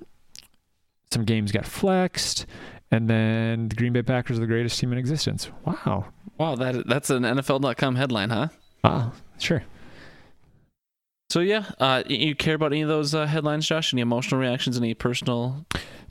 some 1.11 1.25
games 1.25 1.50
got 1.50 1.64
flexed, 1.64 2.44
and 2.90 3.08
then 3.08 3.69
the 3.69 3.75
Green 3.75 3.94
Bay 3.94 4.02
Packers 4.02 4.37
are 4.37 4.40
the 4.40 4.46
greatest 4.46 4.78
team 4.78 4.93
in 4.93 4.99
existence. 4.99 5.50
Wow. 5.64 6.06
wow, 6.37 6.56
that 6.56 6.87
that's 6.87 7.08
an 7.08 7.23
NFL.com 7.23 7.96
headline, 7.96 8.31
huh? 8.31 8.49
Wow. 8.85 9.12
Sure. 9.38 9.64
So 11.30 11.40
yeah, 11.40 11.64
uh, 11.78 12.02
you 12.06 12.35
care 12.35 12.54
about 12.54 12.73
any 12.73 12.83
of 12.83 12.88
those 12.88 13.14
uh, 13.14 13.26
headlines, 13.26 13.66
Josh? 13.66 13.92
Any 13.92 14.02
emotional 14.02 14.40
reactions? 14.40 14.76
Any 14.76 14.95
personal? 14.95 15.66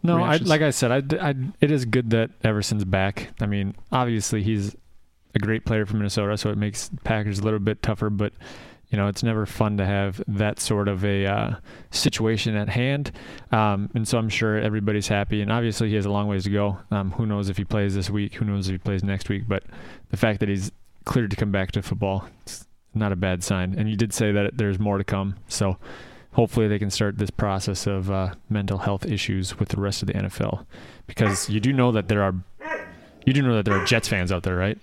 No, 0.06 0.24
I, 0.24 0.38
like 0.38 0.62
I 0.62 0.70
said, 0.70 0.92
I, 0.92 1.30
I, 1.30 1.36
it 1.62 1.72
is 1.72 1.86
good 1.86 2.12
that 2.12 2.32
Everson's 2.44 2.86
back. 2.86 3.30
I 3.42 3.46
mean, 3.46 3.76
obviously 3.92 4.44
he's 4.44 4.76
a 5.34 5.40
great 5.40 5.66
player 5.66 5.86
for 5.86 5.98
Minnesota, 5.98 6.38
so 6.38 6.50
it 6.50 6.58
makes 6.58 6.90
Packers 7.04 7.40
a 7.40 7.44
little 7.44 7.60
bit 7.60 7.82
tougher. 7.82 8.10
But 8.10 8.34
you 8.90 8.98
know, 8.98 9.08
it's 9.08 9.24
never 9.24 9.46
fun 9.46 9.78
to 9.78 9.86
have 9.86 10.22
that 10.28 10.60
sort 10.60 10.88
of 10.88 11.04
a 11.04 11.26
uh, 11.26 11.56
situation 11.92 12.56
at 12.56 12.70
hand. 12.70 13.12
Um, 13.52 13.90
and 13.96 14.08
so 14.08 14.18
I'm 14.18 14.30
sure 14.30 14.58
everybody's 14.58 15.08
happy. 15.08 15.42
And 15.42 15.52
obviously 15.52 15.90
he 15.90 15.96
has 15.96 16.06
a 16.06 16.12
long 16.12 16.28
ways 16.28 16.44
to 16.44 16.50
go. 16.50 16.78
Um, 16.92 17.12
who 17.12 17.26
knows 17.26 17.50
if 17.50 17.58
he 17.58 17.66
plays 17.66 17.96
this 17.96 18.10
week? 18.10 18.36
Who 18.36 18.46
knows 18.46 18.70
if 18.70 18.74
he 18.74 18.78
plays 18.78 19.04
next 19.04 19.28
week? 19.28 19.44
But 19.48 19.64
the 20.12 20.18
fact 20.18 20.40
that 20.40 20.50
he's 20.50 20.72
cleared 21.04 21.32
to 21.32 21.36
come 21.36 21.52
back 21.52 21.72
to 21.72 21.82
football, 21.82 22.28
it's 22.44 22.68
not 22.94 23.12
a 23.12 23.16
bad 23.16 23.44
sign. 23.44 23.76
And 23.78 23.90
you 23.90 23.96
did 23.96 24.14
say 24.14 24.32
that 24.32 24.58
there's 24.58 24.80
more 24.80 24.98
to 24.98 25.04
come. 25.04 25.36
So 25.48 25.78
hopefully 26.36 26.68
they 26.68 26.78
can 26.78 26.90
start 26.90 27.18
this 27.18 27.30
process 27.30 27.88
of 27.88 28.12
uh, 28.12 28.36
mental 28.50 28.80
health 28.80 29.06
issues 29.06 29.58
with 29.58 29.70
the 29.70 29.80
rest 29.80 30.02
of 30.02 30.08
the 30.08 30.14
NFL, 30.14 30.66
because 31.08 31.50
you 31.50 31.60
do 31.60 31.74
know 31.74 31.92
that 31.92 32.10
there 32.10 32.22
are, 32.22 32.36
you 33.26 33.34
do 33.34 33.42
know 33.42 33.56
that 33.56 33.66
there 33.66 33.74
are 33.74 33.86
Jets 33.86 34.08
fans 34.08 34.32
out 34.32 34.44
there, 34.44 34.56
right? 34.56 34.78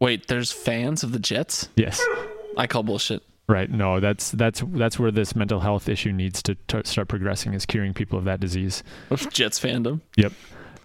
Wait, 0.00 0.28
there's 0.28 0.52
fans 0.52 1.02
of 1.02 1.12
the 1.12 1.18
Jets. 1.18 1.68
Yes. 1.76 2.04
I 2.56 2.66
call 2.66 2.82
bullshit. 2.82 3.22
Right. 3.48 3.70
No, 3.70 4.00
that's 4.00 4.32
that's 4.32 4.62
that's 4.72 4.98
where 4.98 5.12
this 5.12 5.36
mental 5.36 5.60
health 5.60 5.88
issue 5.88 6.10
needs 6.10 6.42
to 6.42 6.56
t- 6.66 6.82
start 6.84 7.06
progressing 7.06 7.54
is 7.54 7.64
curing 7.64 7.94
people 7.94 8.18
of 8.18 8.24
that 8.24 8.40
disease. 8.40 8.82
Jets 9.30 9.60
fandom. 9.60 10.00
Yep. 10.16 10.32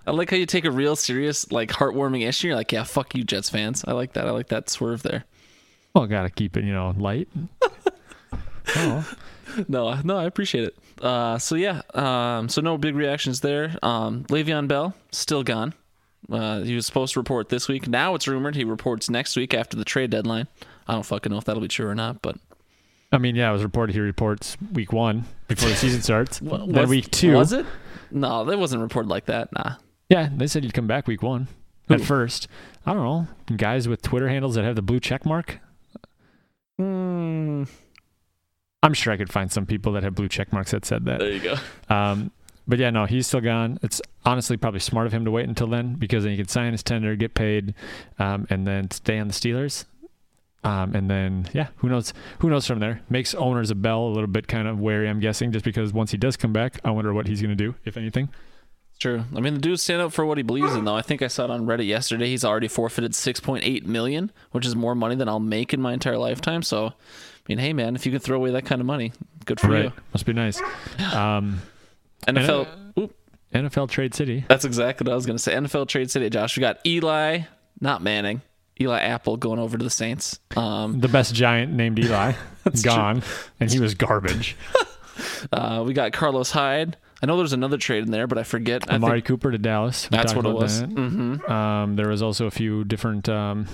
I 0.05 0.11
like 0.11 0.29
how 0.29 0.37
you 0.37 0.45
take 0.45 0.65
a 0.65 0.71
real 0.71 0.95
serious, 0.95 1.51
like 1.51 1.71
heartwarming 1.71 2.27
issue. 2.27 2.47
You're 2.47 2.55
like, 2.55 2.71
yeah, 2.71 2.83
fuck 2.83 3.15
you, 3.15 3.23
Jets 3.23 3.49
fans. 3.49 3.83
I 3.87 3.93
like 3.93 4.13
that. 4.13 4.27
I 4.27 4.31
like 4.31 4.49
that 4.49 4.69
swerve 4.69 5.01
there. 5.01 5.25
Well, 5.95 6.05
gotta 6.05 6.29
keep 6.29 6.55
it, 6.55 6.63
you 6.63 6.73
know, 6.73 6.93
light. 6.97 7.27
oh. 8.75 9.11
No, 9.67 9.93
no, 10.03 10.17
I 10.17 10.25
appreciate 10.25 10.65
it. 10.65 10.77
Uh, 11.03 11.37
so 11.37 11.55
yeah, 11.55 11.81
um, 11.93 12.49
so 12.49 12.61
no 12.61 12.77
big 12.77 12.95
reactions 12.95 13.41
there. 13.41 13.75
Um, 13.81 14.23
Le'Veon 14.25 14.67
Bell 14.67 14.93
still 15.11 15.43
gone. 15.43 15.73
Uh, 16.31 16.61
he 16.61 16.75
was 16.75 16.85
supposed 16.85 17.13
to 17.13 17.19
report 17.19 17.49
this 17.49 17.67
week. 17.67 17.87
Now 17.87 18.15
it's 18.15 18.27
rumored 18.27 18.55
he 18.55 18.63
reports 18.63 19.09
next 19.09 19.35
week 19.35 19.53
after 19.53 19.75
the 19.75 19.83
trade 19.85 20.09
deadline. 20.11 20.47
I 20.87 20.93
don't 20.93 21.03
fucking 21.05 21.31
know 21.31 21.37
if 21.37 21.45
that'll 21.45 21.61
be 21.61 21.67
true 21.67 21.87
or 21.87 21.95
not, 21.95 22.21
but 22.21 22.37
I 23.11 23.17
mean, 23.17 23.35
yeah, 23.35 23.49
it 23.49 23.53
was 23.53 23.63
reported 23.63 23.93
he 23.93 23.99
reports 23.99 24.55
week 24.73 24.93
one 24.93 25.25
before 25.47 25.69
the 25.69 25.75
season 25.75 26.01
starts. 26.01 26.41
Wa- 26.41 26.57
then 26.65 26.73
was- 26.73 26.89
week 26.89 27.11
two. 27.11 27.33
was 27.33 27.51
it? 27.53 27.65
No, 28.11 28.45
that 28.45 28.57
wasn't 28.59 28.81
reported 28.81 29.09
like 29.09 29.25
that. 29.25 29.51
Nah. 29.53 29.75
Yeah, 30.09 30.29
they 30.35 30.47
said 30.47 30.63
he'd 30.63 30.73
come 30.73 30.87
back 30.87 31.07
week 31.07 31.21
one. 31.23 31.47
at 31.89 32.01
first. 32.01 32.47
I 32.85 32.93
don't 32.93 33.03
know 33.03 33.27
guys 33.57 33.87
with 33.87 34.01
Twitter 34.01 34.29
handles 34.29 34.55
that 34.55 34.63
have 34.63 34.75
the 34.75 34.81
blue 34.81 34.99
check 34.99 35.25
mark. 35.25 35.59
Hmm, 36.77 37.63
I'm 38.83 38.93
sure 38.93 39.13
I 39.13 39.17
could 39.17 39.31
find 39.31 39.51
some 39.51 39.65
people 39.65 39.91
that 39.93 40.03
have 40.03 40.15
blue 40.15 40.27
check 40.27 40.51
marks 40.51 40.71
that 40.71 40.85
said 40.85 41.05
that. 41.05 41.19
there 41.19 41.31
you 41.31 41.39
go. 41.39 41.55
Um, 41.89 42.31
but 42.67 42.79
yeah, 42.79 42.89
no, 42.89 43.05
he's 43.05 43.27
still 43.27 43.41
gone. 43.41 43.79
It's 43.83 44.01
honestly 44.25 44.57
probably 44.57 44.79
smart 44.79 45.07
of 45.07 45.13
him 45.13 45.25
to 45.25 45.31
wait 45.31 45.47
until 45.47 45.67
then 45.67 45.95
because 45.95 46.23
then 46.23 46.31
he 46.31 46.37
could 46.37 46.49
sign 46.49 46.71
his 46.71 46.83
tender, 46.83 47.15
get 47.15 47.33
paid, 47.33 47.73
um, 48.17 48.47
and 48.49 48.65
then 48.65 48.89
stay 48.91 49.19
on 49.19 49.27
the 49.27 49.33
Steelers. 49.33 49.85
Um, 50.63 50.93
and 50.95 51.09
then 51.09 51.49
yeah, 51.53 51.67
who 51.77 51.89
knows? 51.89 52.13
Who 52.39 52.49
knows 52.49 52.67
from 52.67 52.79
there? 52.79 53.01
Makes 53.09 53.33
owners 53.33 53.71
of 53.71 53.81
Bell 53.81 54.03
a 54.03 54.13
little 54.13 54.27
bit 54.27 54.47
kind 54.47 54.67
of 54.67 54.79
wary. 54.79 55.09
I'm 55.09 55.19
guessing 55.19 55.51
just 55.51 55.65
because 55.65 55.91
once 55.91 56.11
he 56.11 56.17
does 56.17 56.37
come 56.37 56.53
back, 56.53 56.79
I 56.83 56.91
wonder 56.91 57.13
what 57.13 57.27
he's 57.27 57.41
going 57.41 57.55
to 57.55 57.61
do, 57.61 57.73
if 57.83 57.97
anything. 57.97 58.29
True. 58.99 59.23
I 59.35 59.39
mean, 59.39 59.55
the 59.55 59.59
dude 59.59 59.79
stand 59.79 60.03
up 60.03 60.13
for 60.13 60.23
what 60.23 60.37
he 60.37 60.43
believes 60.43 60.75
in, 60.75 60.85
though. 60.85 60.95
I 60.95 61.01
think 61.01 61.23
I 61.23 61.27
saw 61.27 61.45
it 61.45 61.49
on 61.49 61.65
Reddit 61.65 61.87
yesterday. 61.87 62.27
He's 62.27 62.45
already 62.45 62.67
forfeited 62.67 63.13
6.8 63.13 63.83
million, 63.85 64.31
which 64.51 64.63
is 64.63 64.75
more 64.75 64.93
money 64.93 65.15
than 65.15 65.27
I'll 65.27 65.39
make 65.39 65.73
in 65.73 65.81
my 65.81 65.93
entire 65.93 66.19
lifetime. 66.19 66.61
So, 66.61 66.93
mean, 67.47 67.57
hey, 67.57 67.73
man, 67.73 67.95
if 67.95 68.05
you 68.05 68.11
can 68.11 68.21
throw 68.21 68.37
away 68.37 68.51
that 68.51 68.65
kind 68.65 68.81
of 68.81 68.87
money, 68.87 69.11
good 69.45 69.59
for 69.59 69.69
right? 69.69 69.85
you. 69.85 69.93
Must 70.13 70.25
be 70.25 70.33
nice. 70.33 70.61
Um, 71.13 71.61
NFL. 72.27 72.67
Oop, 72.99 73.15
NFL 73.53 73.89
Trade 73.89 74.13
City. 74.13 74.45
that's 74.47 74.63
exactly 74.65 75.05
what 75.05 75.11
I 75.13 75.15
was 75.15 75.25
going 75.25 75.37
to 75.37 75.41
say. 75.43 75.53
NFL 75.53 75.87
Trade 75.87 76.11
City, 76.11 76.29
Josh. 76.29 76.55
We 76.55 76.61
got 76.61 76.77
Eli, 76.85 77.39
not 77.79 78.01
Manning, 78.03 78.41
Eli 78.79 78.99
Apple 78.99 79.37
going 79.37 79.59
over 79.59 79.77
to 79.77 79.83
the 79.83 79.89
Saints. 79.89 80.39
Um, 80.55 80.99
The 80.99 81.07
best 81.07 81.33
giant 81.33 81.73
named 81.73 81.97
Eli 81.99 82.33
gone, 82.83 83.23
and 83.59 83.71
he 83.71 83.79
was 83.79 83.95
garbage. 83.95 84.55
uh, 85.51 85.83
we 85.85 85.93
got 85.93 86.11
Carlos 86.13 86.51
Hyde. 86.51 86.97
I 87.23 87.27
know 87.27 87.37
there's 87.37 87.53
another 87.53 87.77
trade 87.77 88.03
in 88.03 88.11
there, 88.11 88.25
but 88.27 88.37
I 88.37 88.43
forget. 88.43 88.89
I 88.91 88.95
Amari 88.95 89.17
think 89.17 89.25
Cooper 89.25 89.51
to 89.51 89.57
Dallas. 89.57 90.09
We 90.09 90.17
that's 90.17 90.33
what 90.33 90.45
it 90.45 90.53
was. 90.53 90.81
that. 90.81 90.89
hmm 90.89 91.51
Um, 91.51 91.95
there 91.95 92.07
was 92.07 92.21
also 92.21 92.45
a 92.47 92.51
few 92.51 92.83
different 92.83 93.27
um, 93.29 93.67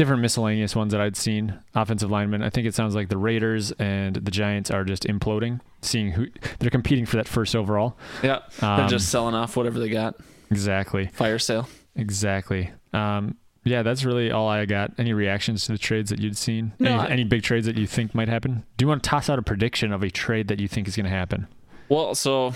different 0.00 0.22
miscellaneous 0.22 0.74
ones 0.74 0.92
that 0.92 1.00
I'd 1.02 1.14
seen. 1.14 1.58
Offensive 1.74 2.10
linemen. 2.10 2.42
I 2.42 2.48
think 2.48 2.66
it 2.66 2.74
sounds 2.74 2.94
like 2.94 3.10
the 3.10 3.18
Raiders 3.18 3.70
and 3.72 4.16
the 4.16 4.30
Giants 4.30 4.70
are 4.70 4.82
just 4.82 5.04
imploding, 5.04 5.60
seeing 5.82 6.12
who 6.12 6.26
they're 6.58 6.70
competing 6.70 7.04
for 7.04 7.18
that 7.18 7.28
first 7.28 7.54
overall. 7.54 7.98
Yeah. 8.22 8.38
They're 8.60 8.70
Um, 8.70 8.88
just 8.88 9.10
selling 9.10 9.34
off 9.34 9.58
whatever 9.58 9.78
they 9.78 9.90
got. 9.90 10.14
Exactly. 10.50 11.08
Fire 11.12 11.38
sale. 11.38 11.68
Exactly. 11.96 12.70
Um, 12.94 13.36
yeah, 13.64 13.82
that's 13.82 14.02
really 14.04 14.30
all 14.30 14.48
I 14.48 14.64
got. 14.64 14.92
Any 14.96 15.12
reactions 15.12 15.66
to 15.66 15.72
the 15.72 15.78
trades 15.78 16.08
that 16.08 16.18
you'd 16.18 16.38
seen? 16.38 16.72
No, 16.78 16.92
any, 16.92 16.98
I- 16.98 17.06
any 17.08 17.24
big 17.24 17.42
trades 17.42 17.66
that 17.66 17.76
you 17.76 17.86
think 17.86 18.14
might 18.14 18.28
happen? 18.28 18.64
Do 18.78 18.84
you 18.84 18.88
want 18.88 19.02
to 19.02 19.10
toss 19.10 19.28
out 19.28 19.38
a 19.38 19.42
prediction 19.42 19.92
of 19.92 20.02
a 20.02 20.08
trade 20.08 20.48
that 20.48 20.58
you 20.60 20.66
think 20.66 20.88
is 20.88 20.96
going 20.96 21.04
to 21.04 21.10
happen? 21.10 21.46
Well, 21.90 22.14
so 22.14 22.54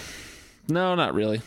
no, 0.66 0.94
not 0.94 1.12
really. 1.12 1.42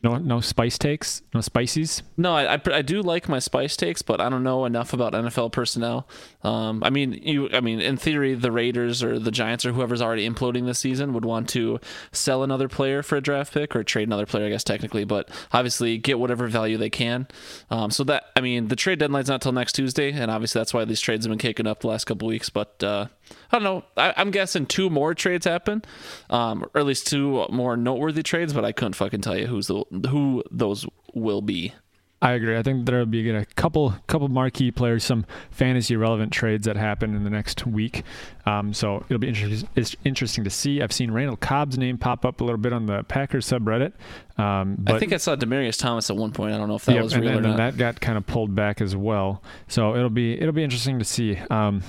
No, 0.00 0.16
no 0.16 0.40
spice 0.40 0.78
takes, 0.78 1.22
no 1.34 1.40
spices. 1.40 2.04
No, 2.16 2.32
I, 2.32 2.54
I, 2.54 2.60
I 2.72 2.82
do 2.82 3.02
like 3.02 3.28
my 3.28 3.40
spice 3.40 3.76
takes, 3.76 4.00
but 4.00 4.20
I 4.20 4.28
don't 4.28 4.44
know 4.44 4.64
enough 4.64 4.92
about 4.92 5.12
NFL 5.12 5.50
personnel. 5.50 6.06
Um, 6.44 6.84
I 6.84 6.90
mean, 6.90 7.14
you, 7.14 7.50
I 7.52 7.60
mean, 7.60 7.80
in 7.80 7.96
theory, 7.96 8.34
the 8.34 8.52
Raiders 8.52 9.02
or 9.02 9.18
the 9.18 9.32
Giants 9.32 9.66
or 9.66 9.72
whoever's 9.72 10.00
already 10.00 10.28
imploding 10.28 10.66
this 10.66 10.78
season 10.78 11.14
would 11.14 11.24
want 11.24 11.48
to 11.50 11.80
sell 12.12 12.44
another 12.44 12.68
player 12.68 13.02
for 13.02 13.16
a 13.16 13.20
draft 13.20 13.52
pick 13.52 13.74
or 13.74 13.82
trade 13.82 14.06
another 14.06 14.24
player, 14.24 14.46
I 14.46 14.50
guess 14.50 14.62
technically, 14.62 15.04
but 15.04 15.28
obviously 15.52 15.98
get 15.98 16.20
whatever 16.20 16.46
value 16.46 16.76
they 16.76 16.90
can. 16.90 17.26
Um, 17.68 17.90
so 17.90 18.04
that, 18.04 18.26
I 18.36 18.40
mean, 18.40 18.68
the 18.68 18.76
trade 18.76 19.00
deadline's 19.00 19.28
not 19.28 19.42
till 19.42 19.50
next 19.52 19.72
Tuesday, 19.72 20.12
and 20.12 20.30
obviously 20.30 20.60
that's 20.60 20.72
why 20.72 20.84
these 20.84 21.00
trades 21.00 21.26
have 21.26 21.30
been 21.30 21.40
kicking 21.40 21.66
up 21.66 21.80
the 21.80 21.88
last 21.88 22.04
couple 22.04 22.28
weeks. 22.28 22.50
But 22.50 22.84
uh, 22.84 23.06
I 23.50 23.56
don't 23.58 23.64
know. 23.64 23.84
I, 23.96 24.14
I'm 24.16 24.30
guessing 24.30 24.66
two 24.66 24.90
more 24.90 25.14
trades 25.14 25.46
happen, 25.46 25.82
um, 26.30 26.64
or 26.74 26.80
at 26.80 26.86
least 26.86 27.06
two 27.06 27.46
more 27.50 27.76
noteworthy 27.76 28.22
trades, 28.22 28.52
but 28.52 28.64
I 28.64 28.72
couldn't 28.72 28.94
fucking 28.94 29.20
tell 29.20 29.36
you 29.36 29.46
who's 29.46 29.66
the 29.66 29.84
who 30.08 30.42
those 30.50 30.86
will 31.14 31.42
be. 31.42 31.74
I 32.20 32.32
agree. 32.32 32.56
I 32.56 32.64
think 32.64 32.86
there'll 32.86 33.06
be 33.06 33.30
a 33.30 33.44
couple 33.44 33.94
couple 34.08 34.28
marquee 34.28 34.72
players, 34.72 35.04
some 35.04 35.24
fantasy 35.52 35.94
relevant 35.94 36.32
trades 36.32 36.66
that 36.66 36.76
happen 36.76 37.14
in 37.14 37.22
the 37.22 37.30
next 37.30 37.64
week. 37.64 38.02
Um, 38.44 38.74
so 38.74 39.04
it'll 39.08 39.20
be 39.20 39.28
interesting. 39.28 39.68
It's 39.76 39.94
interesting 40.04 40.42
to 40.42 40.50
see. 40.50 40.82
I've 40.82 40.92
seen 40.92 41.12
Randall 41.12 41.36
Cobb's 41.36 41.78
name 41.78 41.96
pop 41.96 42.24
up 42.24 42.40
a 42.40 42.44
little 42.44 42.58
bit 42.58 42.72
on 42.72 42.86
the 42.86 43.04
Packers 43.04 43.48
subreddit. 43.48 43.92
Um, 44.36 44.76
but 44.80 44.96
I 44.96 44.98
think 44.98 45.12
I 45.12 45.18
saw 45.18 45.36
Demaryius 45.36 45.78
Thomas 45.78 46.10
at 46.10 46.16
one 46.16 46.32
point. 46.32 46.54
I 46.54 46.58
don't 46.58 46.68
know 46.68 46.74
if 46.74 46.86
that 46.86 46.96
yeah, 46.96 47.02
was 47.02 47.12
and, 47.12 47.22
real 47.22 47.36
and 47.36 47.40
or 47.40 47.42
then 47.42 47.56
not. 47.56 47.56
that 47.58 47.76
got 47.76 48.00
kind 48.00 48.18
of 48.18 48.26
pulled 48.26 48.52
back 48.52 48.80
as 48.80 48.96
well. 48.96 49.40
So 49.68 49.94
it'll 49.94 50.10
be 50.10 50.40
it'll 50.40 50.52
be 50.52 50.64
interesting 50.64 50.98
to 50.98 51.04
see. 51.04 51.38
Um, 51.50 51.84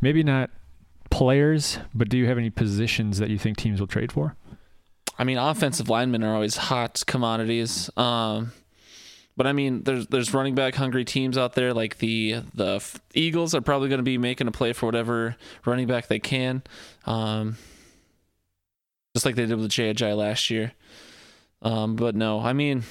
maybe 0.00 0.22
not 0.22 0.50
players, 1.10 1.78
but 1.94 2.08
do 2.08 2.16
you 2.16 2.26
have 2.26 2.38
any 2.38 2.50
positions 2.50 3.18
that 3.18 3.30
you 3.30 3.38
think 3.38 3.56
teams 3.56 3.80
will 3.80 3.86
trade 3.86 4.12
for? 4.12 4.36
I 5.18 5.24
mean, 5.24 5.38
offensive 5.38 5.88
linemen 5.88 6.22
are 6.22 6.34
always 6.34 6.56
hot 6.56 7.02
commodities. 7.06 7.90
Um, 7.96 8.52
but 9.36 9.46
I 9.46 9.52
mean, 9.52 9.82
there's 9.82 10.06
there's 10.06 10.32
running 10.32 10.54
back 10.54 10.74
hungry 10.74 11.04
teams 11.04 11.36
out 11.36 11.54
there. 11.54 11.74
Like 11.74 11.98
the 11.98 12.42
the 12.54 12.82
Eagles 13.14 13.54
are 13.54 13.60
probably 13.60 13.88
going 13.88 13.98
to 13.98 14.04
be 14.04 14.18
making 14.18 14.48
a 14.48 14.52
play 14.52 14.72
for 14.72 14.86
whatever 14.86 15.36
running 15.64 15.86
back 15.86 16.08
they 16.08 16.18
can, 16.18 16.62
um, 17.04 17.56
just 19.14 19.26
like 19.26 19.34
they 19.34 19.46
did 19.46 19.58
with 19.58 19.70
J.J. 19.70 20.14
last 20.14 20.48
year. 20.48 20.72
Um, 21.60 21.96
but 21.96 22.14
no, 22.14 22.40
I 22.40 22.54
mean, 22.54 22.84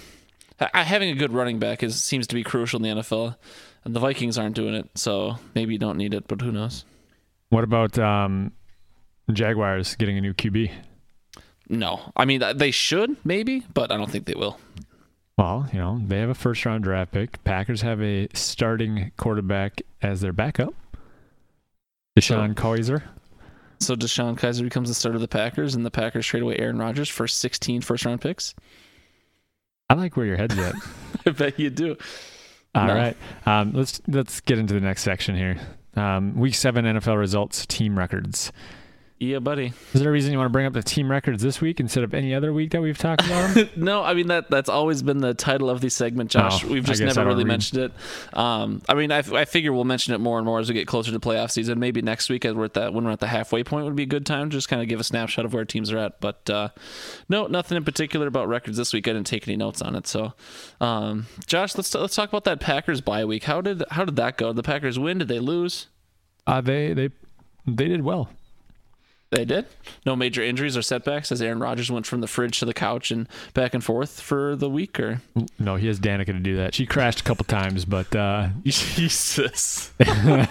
ha- 0.60 0.70
having 0.74 1.10
a 1.10 1.16
good 1.16 1.32
running 1.32 1.58
back 1.58 1.82
is 1.82 2.04
seems 2.04 2.28
to 2.28 2.36
be 2.36 2.44
crucial 2.44 2.84
in 2.84 2.98
the 2.98 3.02
NFL, 3.02 3.36
and 3.84 3.96
the 3.96 4.00
Vikings 4.00 4.38
aren't 4.38 4.56
doing 4.56 4.76
it. 4.76 4.90
So 4.96 5.38
maybe 5.56 5.74
you 5.74 5.80
don't 5.80 5.98
need 5.98 6.14
it, 6.14 6.28
but 6.28 6.42
who 6.42 6.52
knows? 6.52 6.86
What 7.50 7.64
about 7.64 7.98
um, 8.00 8.52
Jaguars 9.32 9.96
getting 9.96 10.18
a 10.18 10.22
new 10.22 10.34
QB? 10.34 10.72
No, 11.70 12.12
I 12.16 12.26
mean 12.26 12.44
they 12.56 12.72
should 12.72 13.18
maybe, 13.26 13.64
but 13.74 13.92
I 13.92 13.98
don't 13.98 14.10
think 14.12 14.26
they 14.26 14.36
will. 14.36 14.60
Well, 15.38 15.68
you 15.74 15.80
know, 15.80 16.00
they 16.06 16.20
have 16.20 16.30
a 16.30 16.36
first 16.36 16.66
round 16.66 16.84
draft 16.84 17.12
pick. 17.12 17.44
Packers 17.44 17.82
have 17.82 18.02
a 18.02 18.28
starting 18.34 19.12
quarterback 19.18 19.82
as 20.02 20.22
their 20.22 20.32
backup. 20.32 20.74
DeShone 22.18 22.54
Kizer. 22.54 23.04
So 23.82 23.96
DeShone 23.96 24.38
Kizer 24.40 24.64
becomes 24.64 24.88
the 24.88 24.94
starter 24.96 25.16
of 25.16 25.22
the 25.22 25.28
Packers, 25.28 25.76
and 25.76 25.86
the 25.86 25.92
Packers 25.92 26.26
trade 26.26 26.44
away 26.44 26.56
Aaron 26.58 26.78
Rodgers 26.80 27.10
for 27.10 27.28
16 27.28 27.82
first 27.82 28.06
round 28.06 28.22
picks. 28.22 28.56
I 29.90 29.96
like 29.96 30.16
where 30.16 30.26
your 30.26 30.38
head's 30.38 30.58
at. 30.58 30.76
I 31.26 31.32
bet 31.32 31.60
you 31.60 31.70
do. 31.70 31.98
All 32.74 32.88
No. 32.88 32.96
right, 32.96 33.18
um, 33.46 33.74
let's 33.74 34.02
let's 34.08 34.40
get 34.42 34.58
into 34.60 34.74
the 34.74 34.80
next 34.80 35.02
section 35.04 35.36
here. 35.36 35.58
Um, 35.96 36.36
week 36.36 36.56
seven 36.56 36.86
NFL 36.86 37.18
results, 37.18 37.66
team 37.66 37.98
records. 37.98 38.52
Yeah, 39.18 39.40
buddy. 39.40 39.72
Is 39.94 40.02
there 40.02 40.10
a 40.10 40.12
reason 40.12 40.34
you 40.34 40.38
want 40.38 40.50
to 40.50 40.52
bring 40.52 40.66
up 40.66 40.74
the 40.74 40.84
team 40.84 41.10
records 41.10 41.42
this 41.42 41.62
week 41.62 41.80
instead 41.80 42.04
of 42.04 42.14
any 42.14 42.36
other 42.36 42.52
week 42.52 42.72
that 42.72 42.82
we've 42.82 42.98
talked 42.98 43.26
about 43.26 43.56
them? 43.56 43.70
No, 43.78 44.04
I 44.04 44.14
mean 44.14 44.28
that 44.28 44.50
that's 44.50 44.68
always 44.68 45.02
been 45.04 45.20
the 45.20 45.34
title 45.34 45.70
of 45.70 45.80
the 45.80 45.88
segment, 45.90 46.32
Josh. 46.32 46.66
Oh, 46.66 46.68
We've 46.68 46.84
just 46.84 47.02
never 47.02 47.24
really 47.24 47.46
read. 47.46 47.48
mentioned 47.48 47.82
it. 47.84 48.38
Um, 48.38 48.82
I 48.90 48.94
mean, 48.94 49.14
I, 49.14 49.20
I 49.20 49.46
figure 49.46 49.72
we'll 49.72 49.86
mention 49.86 50.14
it 50.14 50.18
more 50.20 50.38
and 50.38 50.46
more 50.46 50.60
as 50.60 50.68
we 50.68 50.74
get 50.76 50.86
closer 50.86 51.14
to 51.14 51.20
playoff 51.22 51.52
season. 51.52 51.80
Maybe 51.80 52.02
next 52.02 52.30
week, 52.30 52.44
as 52.44 52.56
we're 52.56 52.66
at 52.66 52.74
that 52.74 52.94
when 52.94 53.06
we're 53.06 53.12
at 53.12 53.22
the 53.22 53.28
halfway 53.28 53.64
point, 53.64 53.86
would 53.86 53.96
be 53.96 54.04
a 54.04 54.06
good 54.06 54.26
time 54.26 54.50
to 54.50 54.54
just 54.58 54.68
kind 54.68 54.82
of 54.82 54.90
give 54.90 55.00
a 55.00 55.04
snapshot 55.06 55.46
of 55.46 55.54
where 55.54 55.64
teams 55.64 55.94
are 55.94 55.98
at. 55.98 56.20
But 56.20 56.50
uh, 56.50 56.70
no, 57.30 57.48
nothing 57.48 57.78
in 57.78 57.86
particular 57.86 58.28
about 58.28 58.50
records 58.50 58.76
this 58.76 58.92
week. 58.92 59.08
I 59.08 59.14
didn't 59.14 59.28
take 59.28 59.48
any 59.48 59.56
notes 59.56 59.82
on 59.82 59.96
it. 59.96 60.08
So, 60.08 60.34
um, 60.82 61.28
Josh, 61.48 61.78
let's 61.78 61.96
let's 61.96 62.16
talk 62.16 62.28
about 62.28 62.44
that 62.44 62.60
Packers 62.60 63.00
bye 63.00 63.24
week. 63.24 63.46
How 63.46 63.62
did 63.62 63.82
how 63.92 64.04
did 64.04 64.18
that 64.18 64.36
go? 64.36 64.48
Did 64.48 64.58
the 64.58 64.64
Packers 64.64 65.00
win? 65.00 65.20
Did 65.20 65.30
they 65.30 65.40
lose? 65.40 65.88
uh, 66.48 66.60
they 66.60 66.94
they 66.94 67.10
they 67.66 67.88
did 67.88 68.04
well. 68.04 68.30
They 69.36 69.44
did. 69.44 69.66
No 70.06 70.16
major 70.16 70.42
injuries 70.42 70.78
or 70.78 70.82
setbacks 70.82 71.30
as 71.30 71.42
Aaron 71.42 71.60
Rodgers 71.60 71.92
went 71.92 72.06
from 72.06 72.22
the 72.22 72.28
fridge 72.28 72.58
to 72.60 72.66
the 72.66 72.74
couch 72.74 73.12
and 73.12 73.28
back 73.54 73.74
and 73.74 73.84
forth 73.84 74.22
for 74.22 74.56
the 74.56 74.70
week. 74.70 74.98
Or 74.98 75.22
No, 75.60 75.76
he 75.76 75.88
has 75.88 76.00
Danica 76.00 76.28
to 76.28 76.40
do 76.40 76.56
that. 76.56 76.74
She 76.74 76.86
crashed 76.86 77.20
a 77.20 77.24
couple 77.24 77.44
times, 77.44 77.84
but 77.84 78.16
uh, 78.16 78.48
Jesus, 78.64 79.92
like 80.00 80.48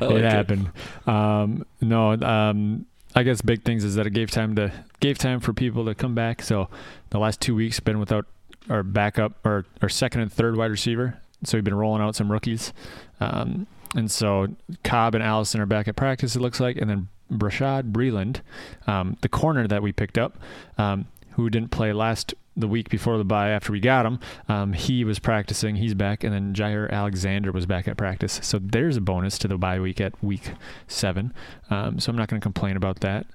it 0.00 0.24
happened. 0.24 0.72
Um, 1.06 1.64
no, 1.80 2.14
um, 2.14 2.86
I 3.14 3.22
guess 3.22 3.40
big 3.40 3.62
things 3.62 3.84
is 3.84 3.94
that 3.94 4.04
it 4.06 4.10
gave 4.10 4.32
time 4.32 4.56
to 4.56 4.72
gave 4.98 5.16
time 5.16 5.38
for 5.38 5.52
people 5.52 5.84
to 5.84 5.94
come 5.94 6.16
back. 6.16 6.42
So 6.42 6.68
the 7.10 7.20
last 7.20 7.40
two 7.40 7.54
weeks 7.54 7.78
been 7.78 8.00
without 8.00 8.26
our 8.68 8.82
backup 8.82 9.46
or 9.46 9.64
our 9.80 9.88
second 9.88 10.22
and 10.22 10.32
third 10.32 10.56
wide 10.56 10.72
receiver. 10.72 11.20
So 11.44 11.56
we've 11.56 11.64
been 11.64 11.76
rolling 11.76 12.02
out 12.02 12.16
some 12.16 12.32
rookies, 12.32 12.72
um, 13.20 13.68
and 13.94 14.10
so 14.10 14.48
Cobb 14.82 15.14
and 15.14 15.22
Allison 15.22 15.60
are 15.60 15.66
back 15.66 15.86
at 15.86 15.94
practice. 15.94 16.34
It 16.34 16.40
looks 16.40 16.58
like, 16.58 16.76
and 16.76 16.90
then 16.90 17.08
Brashad 17.38 17.92
Breeland, 17.92 18.40
um, 18.86 19.16
the 19.20 19.28
corner 19.28 19.66
that 19.66 19.82
we 19.82 19.92
picked 19.92 20.18
up, 20.18 20.38
um, 20.78 21.06
who 21.32 21.48
didn't 21.50 21.70
play 21.70 21.92
last 21.92 22.34
the 22.56 22.68
week 22.68 22.90
before 22.90 23.16
the 23.16 23.24
bye 23.24 23.48
after 23.50 23.72
we 23.72 23.80
got 23.80 24.04
him. 24.04 24.18
Um, 24.48 24.72
he 24.74 25.04
was 25.04 25.18
practicing. 25.18 25.76
He's 25.76 25.94
back, 25.94 26.22
and 26.22 26.34
then 26.34 26.54
Jaire 26.54 26.90
Alexander 26.90 27.50
was 27.52 27.66
back 27.66 27.88
at 27.88 27.96
practice. 27.96 28.40
So 28.42 28.58
there's 28.58 28.96
a 28.96 29.00
bonus 29.00 29.38
to 29.38 29.48
the 29.48 29.56
bye 29.56 29.80
week 29.80 30.00
at 30.00 30.22
week 30.22 30.52
seven. 30.86 31.32
Um, 31.70 31.98
so 31.98 32.10
I'm 32.10 32.16
not 32.16 32.28
going 32.28 32.40
to 32.40 32.44
complain 32.44 32.76
about 32.76 33.00
that. 33.00 33.26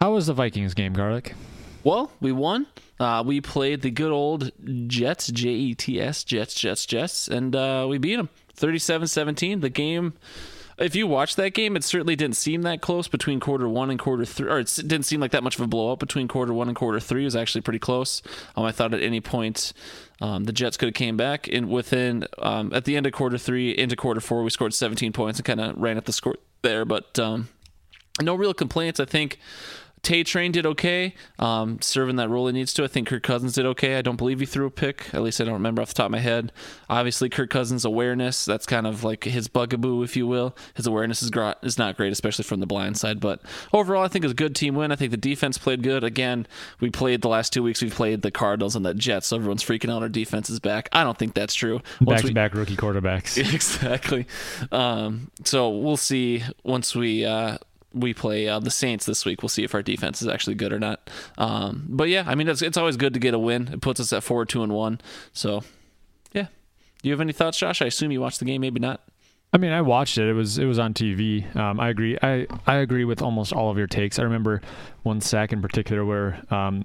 How 0.00 0.14
was 0.14 0.26
the 0.26 0.32
Vikings 0.34 0.74
game, 0.74 0.92
Garlic? 0.92 1.34
Well, 1.84 2.10
we 2.20 2.32
won. 2.32 2.66
Uh, 2.98 3.22
we 3.24 3.40
played 3.40 3.82
the 3.82 3.90
good 3.90 4.10
old 4.10 4.50
Jets, 4.88 5.28
J 5.28 5.48
E 5.50 5.74
T 5.74 6.00
S, 6.00 6.24
Jets, 6.24 6.54
Jets, 6.54 6.86
Jets, 6.86 7.28
and 7.28 7.54
uh, 7.54 7.86
we 7.88 7.98
beat 7.98 8.16
them 8.16 8.28
37 8.54 9.06
17. 9.06 9.60
The 9.60 9.70
game, 9.70 10.14
if 10.78 10.94
you 10.94 11.06
watch 11.06 11.36
that 11.36 11.54
game, 11.54 11.76
it 11.76 11.84
certainly 11.84 12.16
didn't 12.16 12.36
seem 12.36 12.62
that 12.62 12.80
close 12.80 13.08
between 13.08 13.40
quarter 13.40 13.68
one 13.68 13.90
and 13.90 13.98
quarter 13.98 14.24
three, 14.24 14.48
or 14.48 14.60
it 14.60 14.72
didn't 14.76 15.04
seem 15.04 15.20
like 15.20 15.32
that 15.32 15.42
much 15.42 15.56
of 15.56 15.60
a 15.60 15.66
blowout 15.66 15.98
between 15.98 16.28
quarter 16.28 16.54
one 16.54 16.68
and 16.68 16.76
quarter 16.76 17.00
three. 17.00 17.22
It 17.22 17.26
was 17.26 17.36
actually 17.36 17.62
pretty 17.62 17.78
close. 17.78 18.22
Um, 18.56 18.64
I 18.64 18.72
thought 18.72 18.94
at 18.94 19.02
any 19.02 19.20
point 19.20 19.72
um, 20.20 20.44
the 20.44 20.52
Jets 20.52 20.76
could 20.76 20.86
have 20.86 20.94
came 20.94 21.16
back, 21.16 21.48
and 21.48 21.68
within 21.68 22.26
um, 22.38 22.72
at 22.72 22.84
the 22.84 22.96
end 22.96 23.06
of 23.06 23.12
quarter 23.12 23.38
three 23.38 23.70
into 23.70 23.96
quarter 23.96 24.20
four, 24.20 24.42
we 24.42 24.50
scored 24.50 24.74
17 24.74 25.12
points 25.12 25.38
and 25.38 25.46
kind 25.46 25.60
of 25.60 25.76
ran 25.76 25.98
up 25.98 26.04
the 26.04 26.12
score 26.12 26.36
there, 26.62 26.84
but 26.84 27.18
um, 27.18 27.48
no 28.20 28.34
real 28.34 28.54
complaints. 28.54 29.00
I 29.00 29.04
think. 29.04 29.38
Tay 30.02 30.22
Train 30.24 30.52
did 30.52 30.66
okay, 30.66 31.14
um, 31.38 31.80
serving 31.80 32.16
that 32.16 32.28
role 32.28 32.46
he 32.46 32.52
needs 32.52 32.72
to. 32.74 32.84
I 32.84 32.86
think 32.86 33.08
Kirk 33.08 33.22
Cousins 33.22 33.54
did 33.54 33.66
okay. 33.66 33.96
I 33.96 34.02
don't 34.02 34.16
believe 34.16 34.40
he 34.40 34.46
threw 34.46 34.66
a 34.66 34.70
pick. 34.70 35.12
At 35.12 35.22
least 35.22 35.40
I 35.40 35.44
don't 35.44 35.54
remember 35.54 35.82
off 35.82 35.88
the 35.88 35.94
top 35.94 36.06
of 36.06 36.12
my 36.12 36.18
head. 36.18 36.52
Obviously, 36.88 37.28
Kirk 37.28 37.50
Cousins' 37.50 37.84
awareness, 37.84 38.44
that's 38.44 38.66
kind 38.66 38.86
of 38.86 39.04
like 39.04 39.24
his 39.24 39.48
bugaboo, 39.48 40.02
if 40.02 40.16
you 40.16 40.26
will. 40.26 40.56
His 40.74 40.86
awareness 40.86 41.22
is, 41.22 41.30
gr- 41.30 41.52
is 41.62 41.78
not 41.78 41.96
great, 41.96 42.12
especially 42.12 42.44
from 42.44 42.60
the 42.60 42.66
blind 42.66 42.96
side. 42.96 43.20
But 43.20 43.42
overall, 43.72 44.04
I 44.04 44.08
think 44.08 44.24
it 44.24 44.26
was 44.26 44.32
a 44.32 44.36
good 44.36 44.54
team 44.54 44.74
win. 44.74 44.92
I 44.92 44.96
think 44.96 45.10
the 45.10 45.16
defense 45.16 45.58
played 45.58 45.82
good. 45.82 46.04
Again, 46.04 46.46
we 46.80 46.90
played 46.90 47.22
the 47.22 47.28
last 47.28 47.52
two 47.52 47.62
weeks, 47.62 47.82
we've 47.82 47.94
played 47.94 48.22
the 48.22 48.30
Cardinals 48.30 48.76
and 48.76 48.84
the 48.84 48.94
Jets, 48.94 49.28
so 49.28 49.36
everyone's 49.36 49.64
freaking 49.64 49.90
out 49.92 50.02
our 50.02 50.08
defense 50.08 50.50
is 50.50 50.60
back. 50.60 50.88
I 50.92 51.04
don't 51.04 51.18
think 51.18 51.34
that's 51.34 51.54
true. 51.54 51.80
Back 52.00 52.22
to 52.22 52.32
back 52.32 52.54
rookie 52.54 52.76
quarterbacks. 52.76 53.38
Exactly. 53.58 54.26
Um, 54.70 55.30
so 55.44 55.70
we'll 55.70 55.96
see 55.96 56.44
once 56.62 56.94
we. 56.94 57.24
Uh, 57.24 57.58
we 58.00 58.14
play 58.14 58.48
uh, 58.48 58.58
the 58.60 58.70
Saints 58.70 59.06
this 59.06 59.24
week. 59.24 59.42
We'll 59.42 59.48
see 59.48 59.64
if 59.64 59.74
our 59.74 59.82
defense 59.82 60.22
is 60.22 60.28
actually 60.28 60.54
good 60.54 60.72
or 60.72 60.78
not. 60.78 61.10
Um, 61.36 61.86
but 61.88 62.08
yeah, 62.08 62.24
I 62.26 62.34
mean, 62.34 62.48
it's, 62.48 62.62
it's 62.62 62.76
always 62.76 62.96
good 62.96 63.14
to 63.14 63.20
get 63.20 63.34
a 63.34 63.38
win. 63.38 63.68
It 63.72 63.80
puts 63.80 64.00
us 64.00 64.12
at 64.12 64.22
four, 64.22 64.44
two, 64.44 64.62
and 64.62 64.72
one. 64.72 65.00
So 65.32 65.62
yeah. 66.32 66.46
Do 67.02 67.08
you 67.08 67.12
have 67.12 67.20
any 67.20 67.32
thoughts, 67.32 67.58
Josh? 67.58 67.80
I 67.82 67.86
assume 67.86 68.10
you 68.10 68.20
watched 68.20 68.38
the 68.40 68.44
game, 68.44 68.60
maybe 68.60 68.80
not. 68.80 69.02
I 69.52 69.56
mean, 69.56 69.72
I 69.72 69.80
watched 69.80 70.18
it. 70.18 70.28
It 70.28 70.34
was 70.34 70.58
it 70.58 70.66
was 70.66 70.78
on 70.78 70.92
TV. 70.94 71.54
Um, 71.56 71.80
I 71.80 71.88
agree. 71.88 72.18
I, 72.22 72.46
I 72.66 72.76
agree 72.76 73.04
with 73.04 73.22
almost 73.22 73.52
all 73.52 73.70
of 73.70 73.78
your 73.78 73.86
takes. 73.86 74.18
I 74.18 74.22
remember 74.24 74.60
one 75.04 75.20
sack 75.22 75.52
in 75.54 75.62
particular 75.62 76.04
where 76.04 76.42
um, 76.50 76.84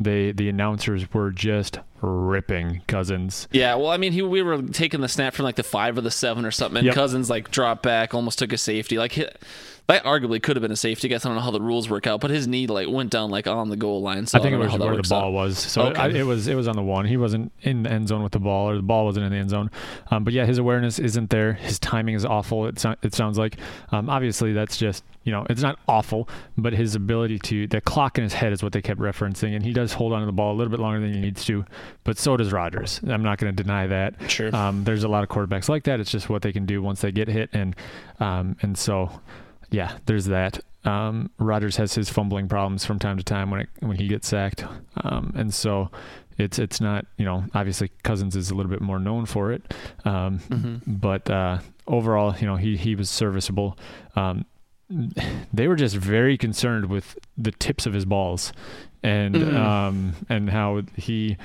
they 0.00 0.32
the 0.32 0.48
announcers 0.48 1.12
were 1.12 1.30
just 1.30 1.78
ripping 2.00 2.80
Cousins. 2.86 3.46
Yeah, 3.52 3.74
well, 3.74 3.90
I 3.90 3.98
mean, 3.98 4.12
he 4.12 4.22
we 4.22 4.40
were 4.40 4.62
taking 4.62 5.02
the 5.02 5.08
snap 5.08 5.34
from 5.34 5.44
like 5.44 5.56
the 5.56 5.62
five 5.62 5.98
or 5.98 6.00
the 6.00 6.10
seven 6.10 6.46
or 6.46 6.50
something, 6.50 6.78
and 6.78 6.86
Yep. 6.86 6.94
Cousins 6.94 7.28
like 7.28 7.50
dropped 7.50 7.82
back, 7.82 8.14
almost 8.14 8.38
took 8.38 8.54
a 8.54 8.58
safety. 8.58 8.96
Like 8.98 9.12
he, 9.12 9.26
that 9.92 10.04
arguably 10.04 10.42
could 10.42 10.56
have 10.56 10.62
been 10.62 10.72
a 10.72 10.76
safety. 10.76 11.08
I 11.08 11.10
guess 11.10 11.24
I 11.24 11.28
don't 11.28 11.36
know 11.36 11.42
how 11.42 11.50
the 11.50 11.60
rules 11.60 11.88
work 11.88 12.06
out, 12.06 12.20
but 12.20 12.30
his 12.30 12.46
knee 12.48 12.66
like 12.66 12.88
went 12.88 13.10
down 13.10 13.30
like 13.30 13.46
on 13.46 13.68
the 13.70 13.76
goal 13.76 14.02
line. 14.02 14.26
So 14.26 14.38
I 14.38 14.42
think 14.42 14.54
it 14.54 14.58
was 14.58 14.76
where 14.78 14.96
the 14.96 15.02
ball 15.08 15.26
out. 15.26 15.32
was. 15.32 15.58
So 15.58 15.82
Okay. 15.82 16.00
I, 16.00 16.08
it 16.08 16.26
was 16.26 16.48
it 16.48 16.54
was 16.54 16.68
on 16.68 16.76
the 16.76 16.82
one. 16.82 17.04
He 17.06 17.16
wasn't 17.16 17.52
in 17.62 17.82
the 17.84 17.90
end 17.90 18.08
zone 18.08 18.22
with 18.22 18.32
the 18.32 18.38
ball, 18.40 18.70
or 18.70 18.76
the 18.76 18.82
ball 18.82 19.04
wasn't 19.04 19.26
in 19.26 19.32
the 19.32 19.38
end 19.38 19.50
zone. 19.50 19.70
Um, 20.10 20.24
but 20.24 20.32
yeah, 20.32 20.46
his 20.46 20.58
awareness 20.58 20.98
isn't 20.98 21.30
there. 21.30 21.54
His 21.54 21.78
timing 21.78 22.14
is 22.14 22.24
awful. 22.24 22.66
It 22.66 22.78
so, 22.78 22.94
it 23.02 23.14
sounds 23.14 23.38
like. 23.38 23.56
Um, 23.90 24.08
obviously, 24.10 24.52
that's 24.52 24.76
just 24.76 25.04
you 25.24 25.32
know 25.32 25.46
it's 25.50 25.62
not 25.62 25.78
awful, 25.88 26.28
but 26.58 26.72
his 26.72 26.94
ability 26.94 27.38
to 27.40 27.66
the 27.66 27.80
clock 27.80 28.18
in 28.18 28.24
his 28.24 28.32
head 28.32 28.52
is 28.52 28.62
what 28.62 28.72
they 28.72 28.82
kept 28.82 29.00
referencing, 29.00 29.54
and 29.54 29.64
he 29.64 29.72
does 29.72 29.92
hold 29.92 30.12
on 30.12 30.20
to 30.20 30.26
the 30.26 30.32
ball 30.32 30.52
a 30.52 30.56
little 30.56 30.70
bit 30.70 30.80
longer 30.80 31.00
than 31.00 31.12
he 31.14 31.20
needs 31.20 31.44
to. 31.44 31.64
But 32.04 32.18
so 32.18 32.36
does 32.36 32.52
Rodgers. 32.52 33.00
I'm 33.06 33.22
not 33.22 33.38
going 33.38 33.54
to 33.54 33.62
deny 33.62 33.86
that. 33.86 34.14
Sure. 34.30 34.54
Um, 34.54 34.84
there's 34.84 35.04
a 35.04 35.08
lot 35.08 35.22
of 35.22 35.28
quarterbacks 35.28 35.68
like 35.68 35.84
that. 35.84 36.00
It's 36.00 36.10
just 36.10 36.28
what 36.28 36.42
they 36.42 36.52
can 36.52 36.66
do 36.66 36.82
once 36.82 37.00
they 37.00 37.12
get 37.12 37.28
hit, 37.28 37.50
and 37.52 37.76
um, 38.20 38.56
and 38.62 38.76
so 38.76 39.20
yeah, 39.72 39.98
there's 40.06 40.26
that. 40.26 40.60
Um, 40.84 41.30
Rodgers 41.38 41.76
has 41.76 41.94
his 41.94 42.08
fumbling 42.10 42.48
problems 42.48 42.84
from 42.84 42.98
time 43.00 43.16
to 43.16 43.24
time 43.24 43.50
when 43.50 43.60
it 43.62 43.68
when 43.80 43.96
he 43.96 44.06
gets 44.08 44.28
sacked, 44.28 44.64
um, 45.02 45.32
and 45.36 45.52
so 45.52 45.90
it's 46.38 46.58
it's 46.58 46.80
not 46.80 47.06
you 47.18 47.24
know 47.24 47.44
obviously 47.54 47.90
Cousins 48.04 48.34
is 48.36 48.50
a 48.50 48.54
little 48.54 48.70
bit 48.70 48.80
more 48.80 48.98
known 48.98 49.26
for 49.26 49.52
it, 49.52 49.74
um, 50.04 50.38
Mhm. 50.48 50.80
but 50.86 51.28
uh, 51.30 51.58
overall 51.86 52.34
you 52.38 52.46
know 52.46 52.56
he 52.56 52.76
he 52.76 52.94
was 52.94 53.08
serviceable. 53.10 53.76
Um, 54.16 54.44
they 55.52 55.68
were 55.68 55.76
just 55.76 55.96
very 55.96 56.36
concerned 56.36 56.86
with 56.86 57.16
the 57.38 57.52
tips 57.52 57.86
of 57.86 57.92
his 57.94 58.04
balls, 58.04 58.52
and 59.02 59.34
Mhm. 59.36 59.56
um, 59.56 60.12
and 60.28 60.50
how 60.50 60.82
he 60.96 61.36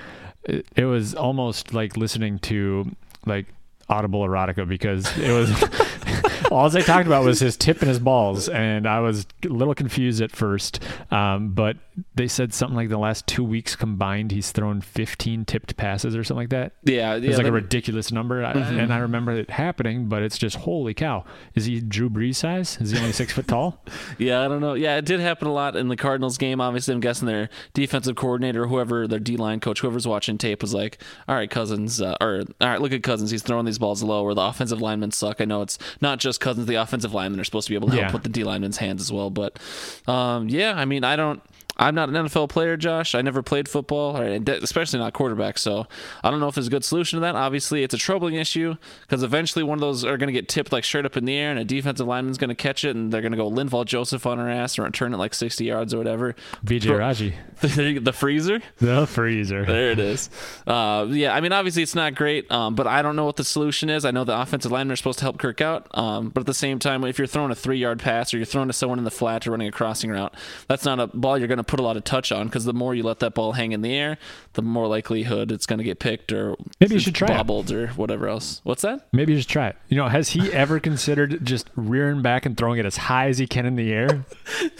it, 0.45 0.65
it 0.75 0.85
was 0.85 1.13
almost 1.13 1.73
like 1.73 1.95
listening 1.95 2.39
to 2.39 2.89
like 3.25 3.45
audible 3.89 4.21
erotica 4.25 4.67
because 4.67 5.15
it 5.17 5.31
was 5.31 5.49
all 6.51 6.69
they 6.69 6.81
talked 6.81 7.07
about 7.07 7.23
was 7.23 7.39
his 7.39 7.55
tip 7.57 7.79
and 7.81 7.89
his 7.89 7.99
balls 7.99 8.47
and 8.49 8.87
i 8.87 8.99
was 8.99 9.25
a 9.45 9.47
little 9.47 9.73
confused 9.75 10.21
at 10.21 10.31
first 10.31 10.83
um, 11.11 11.49
but 11.53 11.77
they 12.15 12.27
said 12.27 12.53
something 12.53 12.75
like 12.75 12.89
the 12.89 12.97
last 12.97 13.25
two 13.27 13.43
weeks 13.43 13.75
combined 13.75 14.31
he's 14.31 14.51
thrown 14.51 14.81
15 14.81 15.45
tipped 15.45 15.75
passes 15.77 16.15
or 16.15 16.23
something 16.23 16.43
like 16.43 16.49
that 16.49 16.73
Yeah, 16.83 17.15
yeah. 17.15 17.29
it's 17.29 17.37
like 17.37 17.47
a 17.47 17.51
ridiculous 17.51 18.11
number 18.11 18.43
I, 18.45 18.53
Mhm. 18.53 18.79
and 18.83 18.93
i 18.93 18.97
remember 18.99 19.31
it 19.33 19.49
happening 19.49 20.07
but 20.07 20.21
it's 20.23 20.37
just 20.37 20.57
holy 20.57 20.93
cow 20.93 21.25
is 21.55 21.65
he 21.65 21.79
drew 21.81 22.09
brees 22.09 22.35
size 22.35 22.77
is 22.79 22.91
he 22.91 22.97
only 22.99 23.11
six 23.11 23.33
foot 23.33 23.47
tall 23.47 23.83
Yeah, 24.19 24.43
I 24.43 24.47
don't 24.47 24.61
know. 24.61 24.73
Yeah, 24.73 24.97
it 24.97 25.05
did 25.05 25.19
happen 25.19 25.47
a 25.47 25.53
lot 25.53 25.75
in 25.75 25.87
the 25.89 25.95
Cardinals 25.95 26.37
game. 26.37 26.59
Obviously, 26.61 26.93
I'm 26.93 26.99
guessing 26.99 27.27
their 27.27 27.49
defensive 27.73 28.15
coordinator, 28.15 28.67
whoever 28.67 29.07
their 29.07 29.19
D 29.19 29.37
line 29.37 29.59
coach, 29.59 29.81
whoever's 29.81 30.07
watching 30.07 30.37
tape, 30.37 30.61
was 30.61 30.73
like, 30.73 31.01
"All 31.27 31.35
right, 31.35 31.49
Cousins, 31.49 32.01
uh, 32.01 32.15
or 32.21 32.43
all 32.61 32.67
right, 32.69 32.81
look 32.81 32.91
at 32.93 33.03
Cousins. 33.03 33.29
He's 33.31 33.43
throwing 33.43 33.65
these 33.65 33.77
balls 33.77 34.01
low, 34.01 34.23
or 34.23 34.33
the 34.33 34.41
offensive 34.41 34.81
linemen 34.81 35.11
suck." 35.11 35.39
I 35.41 35.45
know 35.45 35.61
it's 35.61 35.77
not 36.01 36.16
just 36.19 36.39
Cousins; 36.39 36.67
the 36.67 36.75
offensive 36.75 37.13
linemen 37.13 37.39
are 37.39 37.43
supposed 37.43 37.67
to 37.67 37.71
be 37.71 37.75
able 37.75 37.87
to 37.89 37.93
help 37.95 38.07
Yeah. 38.07 38.13
with 38.13 38.23
the 38.23 38.29
D 38.29 38.43
linemen's 38.43 38.77
hands 38.77 39.01
as 39.01 39.11
well. 39.11 39.29
But 39.29 39.59
um, 40.07 40.49
yeah, 40.49 40.73
I 40.75 40.85
mean, 40.85 41.03
I 41.03 41.15
don't. 41.15 41.41
I'm 41.77 41.95
not 41.95 42.09
an 42.09 42.15
NFL 42.15 42.49
player, 42.49 42.75
Josh. 42.75 43.13
I 43.15 43.21
never 43.21 43.43
played 43.43 43.69
football, 43.69 44.17
especially 44.17 44.99
not 44.99 45.13
quarterback. 45.13 45.57
So 45.57 45.87
I 46.23 46.31
don't 46.31 46.39
know 46.39 46.47
if 46.47 46.55
there's 46.55 46.67
a 46.67 46.71
good 46.71 46.83
solution 46.83 47.17
to 47.17 47.21
that. 47.21 47.35
Obviously, 47.35 47.83
it's 47.83 47.93
a 47.93 47.97
troubling 47.97 48.35
issue 48.35 48.75
because 49.01 49.23
eventually 49.23 49.63
one 49.63 49.77
of 49.77 49.81
those 49.81 50.03
are 50.03 50.17
going 50.17 50.27
to 50.27 50.33
get 50.33 50.49
tipped 50.49 50.71
like 50.71 50.83
straight 50.83 51.05
up 51.05 51.15
in 51.15 51.25
the 51.25 51.35
air, 51.35 51.51
and 51.51 51.59
a 51.59 51.63
defensive 51.63 52.07
lineman's 52.07 52.37
going 52.37 52.49
to 52.49 52.55
catch 52.55 52.83
it, 52.83 52.95
and 52.95 53.11
they're 53.11 53.21
going 53.21 53.31
to 53.31 53.37
go 53.37 53.49
Linval 53.49 53.85
Joseph 53.85 54.25
on 54.25 54.39
her 54.39 54.49
ass 54.49 54.79
or 54.79 54.83
return 54.83 55.13
it 55.13 55.17
like 55.17 55.33
60 55.33 55.63
yards 55.63 55.93
or 55.93 55.97
whatever. 55.97 56.35
BJ 56.65 56.97
Raji 56.97 57.35
the 57.61 58.13
freezer. 58.13 58.61
the 58.79 59.05
freezer 59.05 59.65
There 59.65 59.91
it 59.91 59.99
is. 59.99 60.29
Uh, 60.65 61.07
yeah, 61.09 61.35
I 61.35 61.41
mean, 61.41 61.51
obviously 61.51 61.83
it's 61.83 61.95
not 61.95 62.15
great, 62.15 62.51
um, 62.51 62.75
but 62.75 62.87
I 62.87 63.01
don't 63.01 63.15
know 63.15 63.25
what 63.25 63.35
the 63.35 63.43
solution 63.43 63.89
is. 63.89 64.05
I 64.05 64.11
know 64.11 64.23
the 64.23 64.39
offensive 64.39 64.71
linemen 64.71 64.93
are 64.93 64.95
supposed 64.95 65.19
to 65.19 65.25
help 65.25 65.37
Kirk 65.37 65.61
out, 65.61 65.87
um, 65.97 66.29
but 66.29 66.41
at 66.41 66.47
the 66.47 66.53
same 66.53 66.79
time, 66.79 67.03
if 67.03 67.17
you're 67.17 67.27
throwing 67.27 67.51
a 67.51 67.55
three-yard 67.55 67.99
pass 67.99 68.33
or 68.33 68.37
you're 68.37 68.45
throwing 68.45 68.67
to 68.67 68.73
someone 68.73 68.97
in 68.97 69.05
the 69.05 69.11
flat 69.11 69.45
or 69.45 69.51
running 69.51 69.67
a 69.67 69.71
crossing 69.71 70.09
route, 70.09 70.33
that's 70.67 70.85
not 70.85 70.99
a 70.99 71.07
ball 71.07 71.37
you're 71.37 71.47
going 71.47 71.57
to 71.57 71.63
put 71.67 71.79
a 71.79 71.83
lot 71.83 71.97
of 71.97 72.03
touch 72.03 72.31
on 72.31 72.47
because 72.47 72.65
the 72.65 72.73
more 72.73 72.95
you 72.95 73.03
let 73.03 73.19
that 73.19 73.33
ball 73.33 73.51
hang 73.53 73.71
in 73.71 73.81
the 73.81 73.93
air, 73.93 74.17
the 74.53 74.61
more 74.61 74.87
likelihood 74.87 75.51
it's 75.51 75.65
going 75.65 75.77
to 75.77 75.83
get 75.83 75.99
picked 75.99 76.31
or 76.31 76.55
Maybe 76.79 76.95
you 76.95 76.99
should 76.99 77.15
try 77.15 77.27
it. 77.27 77.37
bobbled 77.37 77.71
or 77.71 77.87
whatever 77.89 78.27
else. 78.27 78.61
What's 78.63 78.81
that? 78.81 79.07
Maybe 79.11 79.33
you 79.33 79.39
should 79.39 79.49
try 79.49 79.67
it. 79.67 79.75
You 79.89 79.97
know, 79.97 80.07
has 80.07 80.29
he 80.29 80.51
ever 80.53 80.79
considered 80.79 81.45
just 81.45 81.69
rearing 81.75 82.21
back 82.21 82.45
and 82.45 82.55
throwing 82.57 82.79
it 82.79 82.85
as 82.85 82.97
high 82.97 83.27
as 83.27 83.37
he 83.37 83.47
can 83.47 83.65
in 83.65 83.75
the 83.75 83.91
air 83.93 84.25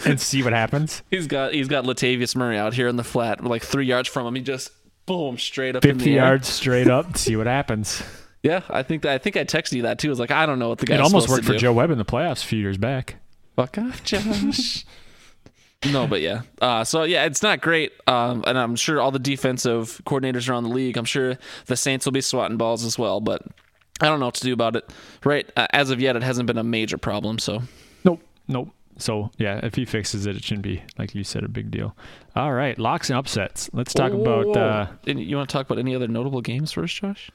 and 0.04 0.20
see 0.20 0.42
what 0.42 0.52
happens? 0.52 1.02
He's 1.10 1.26
got 1.26 1.52
he's 1.54 1.68
got 1.68 1.84
Latavius 1.84 2.34
Murray 2.34 2.58
out 2.58 2.74
here 2.74 2.88
in 2.88 2.96
the 2.96 3.04
flat, 3.04 3.44
like 3.44 3.62
three 3.62 3.86
yards 3.86 4.08
from 4.08 4.26
him. 4.26 4.34
He 4.34 4.42
just 4.42 4.70
boom 5.06 5.38
straight 5.38 5.74
up 5.76 5.84
in 5.84 5.96
50 5.98 6.04
the 6.04 6.18
air. 6.18 6.24
yards 6.26 6.48
straight 6.48 6.88
up, 6.88 7.16
see 7.16 7.36
what 7.36 7.46
happens. 7.46 8.02
Yeah, 8.40 8.62
I 8.70 8.84
think 8.84 9.02
that 9.02 9.12
I 9.12 9.18
think 9.18 9.36
I 9.36 9.42
texted 9.44 9.72
you 9.72 9.82
that 9.82 9.98
too. 9.98 10.06
I 10.06 10.10
was 10.10 10.20
like, 10.20 10.30
I 10.30 10.46
don't 10.46 10.60
know 10.60 10.68
what 10.68 10.78
the 10.78 10.86
guy. 10.86 10.94
It 10.94 11.00
almost 11.00 11.28
worked 11.28 11.44
for 11.44 11.54
do. 11.54 11.58
Joe 11.58 11.72
Webb 11.72 11.90
in 11.90 11.98
the 11.98 12.04
playoffs 12.04 12.44
a 12.44 12.46
few 12.46 12.60
years 12.60 12.78
back. 12.78 13.16
Fuck 13.56 13.76
off, 13.78 14.04
Josh. 14.04 14.84
No, 15.86 16.06
but 16.06 16.20
yeah. 16.20 16.42
Uh, 16.60 16.84
so 16.84 17.04
yeah, 17.04 17.24
it's 17.24 17.42
not 17.42 17.60
great. 17.60 17.92
Um, 18.06 18.42
and 18.46 18.58
I'm 18.58 18.76
sure 18.76 19.00
all 19.00 19.10
the 19.10 19.18
defensive 19.18 20.00
coordinators 20.04 20.48
around 20.48 20.64
the 20.64 20.70
league. 20.70 20.96
I'm 20.96 21.04
sure 21.04 21.38
the 21.66 21.76
Saints 21.76 22.04
will 22.04 22.12
be 22.12 22.20
swatting 22.20 22.56
balls 22.56 22.84
as 22.84 22.98
well. 22.98 23.20
But 23.20 23.42
I 24.00 24.06
don't 24.06 24.20
know 24.20 24.26
what 24.26 24.34
to 24.36 24.44
do 24.44 24.52
about 24.52 24.76
it. 24.76 24.90
Right 25.24 25.48
uh, 25.56 25.66
as 25.72 25.90
of 25.90 26.00
yet, 26.00 26.16
it 26.16 26.22
hasn't 26.22 26.46
been 26.46 26.58
a 26.58 26.64
major 26.64 26.98
problem. 26.98 27.38
So 27.38 27.62
Nope, 28.04 28.20
nope. 28.48 28.70
So 28.98 29.30
yeah, 29.38 29.60
if 29.62 29.76
he 29.76 29.84
fixes 29.84 30.26
it, 30.26 30.34
it 30.36 30.42
shouldn't 30.42 30.64
be 30.64 30.82
like 30.98 31.14
you 31.14 31.22
said 31.22 31.44
a 31.44 31.48
big 31.48 31.70
deal. 31.70 31.96
All 32.34 32.52
right, 32.52 32.76
locks 32.78 33.10
and 33.10 33.18
upsets. 33.18 33.70
Let's 33.72 33.94
talk 33.94 34.12
Whoa, 34.12 34.20
about. 34.20 34.46
whoa, 34.46 34.52
whoa. 34.52 34.60
Uh, 34.60 34.88
you 35.06 35.36
want 35.36 35.48
to 35.48 35.52
talk 35.52 35.66
about 35.66 35.78
any 35.78 35.94
other 35.94 36.08
notable 36.08 36.40
games 36.40 36.72
first, 36.72 36.96
Josh? 36.96 37.30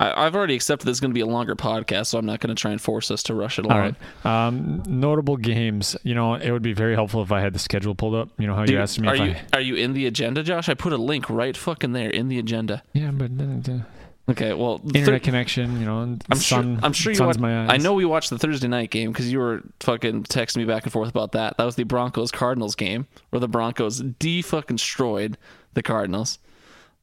I, 0.00 0.26
I've 0.26 0.34
already 0.34 0.54
accepted 0.54 0.86
this 0.86 0.96
is 0.96 1.00
going 1.00 1.10
to 1.10 1.14
be 1.14 1.20
a 1.20 1.26
longer 1.26 1.54
podcast, 1.54 2.06
so 2.06 2.18
I'm 2.18 2.26
not 2.26 2.40
going 2.40 2.54
to 2.54 2.60
try 2.60 2.72
and 2.72 2.80
force 2.80 3.10
us 3.10 3.22
to 3.24 3.34
rush 3.34 3.58
it 3.58 3.66
along. 3.66 3.76
all 3.76 3.84
right, 4.24 4.26
um, 4.26 4.82
notable 4.86 5.36
games. 5.36 5.96
You 6.02 6.14
know, 6.14 6.34
it 6.34 6.50
would 6.50 6.62
be 6.62 6.72
very 6.72 6.94
helpful 6.94 7.22
if 7.22 7.30
I 7.30 7.40
had 7.40 7.52
the 7.52 7.58
schedule 7.58 7.94
pulled 7.94 8.14
up. 8.14 8.30
You 8.38 8.46
know 8.46 8.54
how 8.54 8.64
Dude, 8.64 8.74
you 8.74 8.80
asked 8.80 8.98
me 8.98 9.08
are 9.08 9.14
you 9.16 9.32
I. 9.32 9.58
are 9.58 9.60
you 9.60 9.76
in 9.76 9.92
the 9.92 10.06
agenda, 10.06 10.42
Josh? 10.42 10.68
I 10.68 10.74
put 10.74 10.92
a 10.92 10.96
link 10.96 11.28
right 11.28 11.56
fucking 11.56 11.92
there 11.92 12.10
in 12.10 12.28
the 12.28 12.38
agenda. 12.38 12.82
Yeah, 12.94 13.10
but 13.12 13.36
then 13.36 13.60
the 13.62 13.84
Okay, 14.30 14.52
well, 14.54 14.80
internet 14.94 15.22
connection. 15.24 15.80
You 15.80 15.86
know, 15.86 16.02
and 16.02 16.24
I'm 16.30 16.38
sun, 16.38 16.76
sure. 16.76 16.84
I'm 16.84 16.92
sure 16.92 17.12
you. 17.12 17.24
Watch, 17.24 17.38
my 17.38 17.64
eyes. 17.64 17.68
I 17.70 17.76
know 17.78 17.94
we 17.94 18.04
watched 18.04 18.30
the 18.30 18.38
Thursday 18.38 18.68
night 18.68 18.90
game 18.90 19.10
because 19.12 19.30
you 19.30 19.40
were 19.40 19.62
fucking 19.80 20.24
texting 20.24 20.58
me 20.58 20.64
back 20.64 20.84
and 20.84 20.92
forth 20.92 21.08
about 21.08 21.32
that. 21.32 21.56
That 21.56 21.64
was 21.64 21.74
the 21.74 21.82
Broncos 21.82 22.30
Cardinals 22.30 22.76
game 22.76 23.06
where 23.30 23.40
the 23.40 23.48
Broncos 23.48 23.98
de 24.00 24.40
fucking 24.42 24.76
destroyed 24.76 25.36
the 25.74 25.82
Cardinals. 25.82 26.38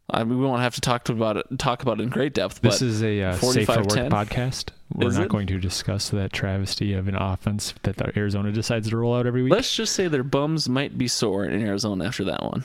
I 0.09 0.23
mean, 0.23 0.39
we 0.39 0.45
won't 0.45 0.61
have 0.61 0.75
to 0.75 0.81
talk 0.81 1.03
to 1.05 1.11
about 1.11 1.35
it. 1.37 1.45
Talk 1.59 1.81
about 1.81 1.99
it 1.99 2.03
in 2.03 2.09
great 2.09 2.33
depth. 2.33 2.61
But 2.61 2.71
This 2.71 2.81
is 2.81 3.03
a 3.03 3.21
uh, 3.23 3.35
safe 3.35 3.65
for 3.65 3.77
work 3.79 3.87
45-10? 3.87 4.09
podcast. 4.09 4.69
We're 4.93 5.09
Is 5.09 5.17
not 5.17 5.25
it? 5.25 5.29
going 5.29 5.47
to 5.47 5.59
discuss 5.59 6.09
that 6.11 6.31
travesty 6.31 6.93
of 6.93 7.09
an 7.09 7.15
offense 7.15 7.73
that 7.83 8.15
Arizona 8.15 8.51
decides 8.53 8.89
to 8.89 8.95
roll 8.97 9.13
out 9.15 9.27
every 9.27 9.43
week. 9.43 9.51
let's 9.51 9.75
just 9.75 9.93
say 9.93 10.07
their 10.07 10.23
bums 10.23 10.69
might 10.69 10.97
be 10.97 11.09
sore 11.09 11.43
in 11.43 11.61
Arizona 11.61 12.05
after 12.05 12.23
that 12.23 12.41
one. 12.41 12.63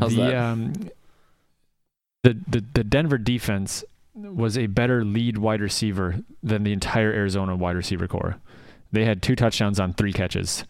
How's 0.00 0.14
the 0.14 0.22
that? 0.22 0.34
um 0.34 0.72
the, 2.24 2.38
the 2.48 2.64
the 2.74 2.84
Denver 2.84 3.18
defense 3.18 3.84
was 4.14 4.56
a 4.58 4.66
better 4.66 5.04
lead 5.04 5.38
wide 5.38 5.60
receiver 5.60 6.16
than 6.42 6.62
the 6.64 6.72
entire 6.72 7.12
Arizona 7.12 7.54
wide 7.54 7.76
receiver 7.76 8.08
core. 8.08 8.36
They 8.92 9.04
had 9.04 9.22
two 9.22 9.36
touchdowns 9.36 9.78
on 9.78 9.92
three 9.92 10.12
catches. 10.14 10.64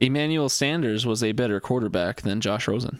Emmanuel 0.00 0.48
Sanders 0.50 1.06
was 1.06 1.24
a 1.24 1.32
better 1.32 1.58
quarterback 1.60 2.20
than 2.20 2.40
Josh 2.42 2.68
Rosen. 2.68 2.98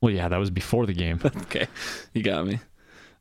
Well, 0.00 0.12
yeah, 0.12 0.28
that 0.28 0.36
was 0.38 0.50
before 0.50 0.86
the 0.86 0.92
game. 0.92 1.20
okay, 1.24 1.66
you 2.12 2.22
got 2.22 2.46
me. 2.46 2.60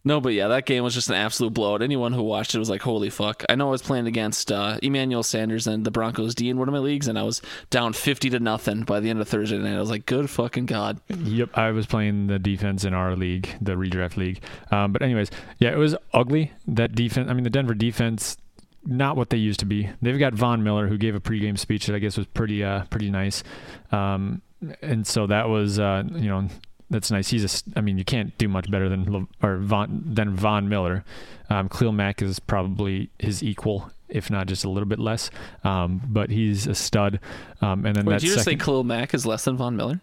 No, 0.07 0.21
but 0.21 0.33
yeah, 0.33 0.49
that 0.49 0.67
game 0.67 0.83
was 0.83 0.93
just 0.93 1.09
an 1.09 1.15
absolute 1.15 1.55
blowout. 1.55 1.81
Anyone 1.81 2.13
who 2.13 2.21
watched 2.21 2.53
it 2.53 2.59
was 2.59 2.69
like, 2.69 2.83
"Holy 2.83 3.09
fuck!" 3.09 3.43
I 3.49 3.55
know 3.55 3.69
I 3.69 3.71
was 3.71 3.81
playing 3.81 4.05
against 4.05 4.51
uh, 4.51 4.77
Emmanuel 4.83 5.23
Sanders 5.23 5.65
and 5.65 5.83
the 5.83 5.89
Broncos 5.89 6.35
D 6.35 6.47
in 6.47 6.59
one 6.59 6.67
of 6.67 6.73
my 6.73 6.79
leagues, 6.79 7.07
and 7.07 7.17
I 7.17 7.23
was 7.23 7.41
down 7.71 7.93
fifty 7.93 8.29
to 8.29 8.39
nothing 8.39 8.83
by 8.83 8.99
the 8.99 9.09
end 9.09 9.19
of 9.19 9.27
Thursday 9.27 9.57
night. 9.57 9.75
I 9.75 9.79
was 9.79 9.89
like, 9.89 10.05
"Good 10.05 10.29
fucking 10.29 10.67
god!" 10.67 11.01
Yep, 11.09 11.57
I 11.57 11.71
was 11.71 11.87
playing 11.87 12.27
the 12.27 12.37
defense 12.37 12.83
in 12.83 12.93
our 12.93 13.15
league, 13.15 13.49
the 13.59 13.71
redraft 13.71 14.15
league. 14.15 14.43
Um, 14.69 14.91
but 14.91 15.01
anyways, 15.01 15.31
yeah, 15.57 15.71
it 15.71 15.77
was 15.77 15.95
ugly. 16.13 16.51
That 16.67 16.93
defense. 16.93 17.27
I 17.27 17.33
mean, 17.33 17.43
the 17.43 17.49
Denver 17.49 17.73
defense, 17.73 18.37
not 18.85 19.17
what 19.17 19.31
they 19.31 19.37
used 19.37 19.61
to 19.61 19.65
be. 19.65 19.89
They've 20.03 20.19
got 20.19 20.35
Von 20.35 20.63
Miller, 20.63 20.87
who 20.87 20.99
gave 20.99 21.15
a 21.15 21.19
pregame 21.19 21.57
speech 21.57 21.87
that 21.87 21.95
I 21.95 21.99
guess 21.99 22.15
was 22.15 22.27
pretty, 22.27 22.63
uh, 22.63 22.83
pretty 22.91 23.09
nice. 23.09 23.43
Um, 23.91 24.43
and 24.81 25.05
so 25.05 25.27
that 25.27 25.49
was, 25.49 25.79
uh, 25.79 26.03
you 26.13 26.29
know, 26.29 26.47
that's 26.89 27.11
nice. 27.11 27.29
He's 27.29 27.43
a. 27.43 27.77
I 27.77 27.81
mean, 27.81 27.97
you 27.97 28.05
can't 28.05 28.37
do 28.37 28.47
much 28.47 28.69
better 28.69 28.89
than 28.89 29.11
Le- 29.11 29.27
or 29.41 29.57
Von 29.57 30.03
than 30.05 30.35
Von 30.35 30.69
Miller. 30.69 31.03
Um, 31.49 31.69
Khalil 31.69 31.91
Mack 31.91 32.21
is 32.21 32.39
probably 32.39 33.09
his 33.19 33.41
equal, 33.43 33.91
if 34.09 34.29
not 34.29 34.47
just 34.47 34.63
a 34.65 34.69
little 34.69 34.87
bit 34.87 34.99
less. 34.99 35.29
Um, 35.63 36.01
but 36.07 36.29
he's 36.29 36.67
a 36.67 36.75
stud. 36.75 37.19
Um, 37.61 37.85
and 37.85 37.95
then 37.95 38.05
Wait, 38.05 38.13
that 38.13 38.19
did 38.21 38.27
you 38.27 38.33
just 38.33 38.45
say 38.45 38.51
second, 38.51 38.65
Khalil 38.65 38.83
Mack 38.83 39.13
is 39.13 39.25
less 39.25 39.45
than 39.45 39.57
Von 39.57 39.75
Miller? 39.75 39.99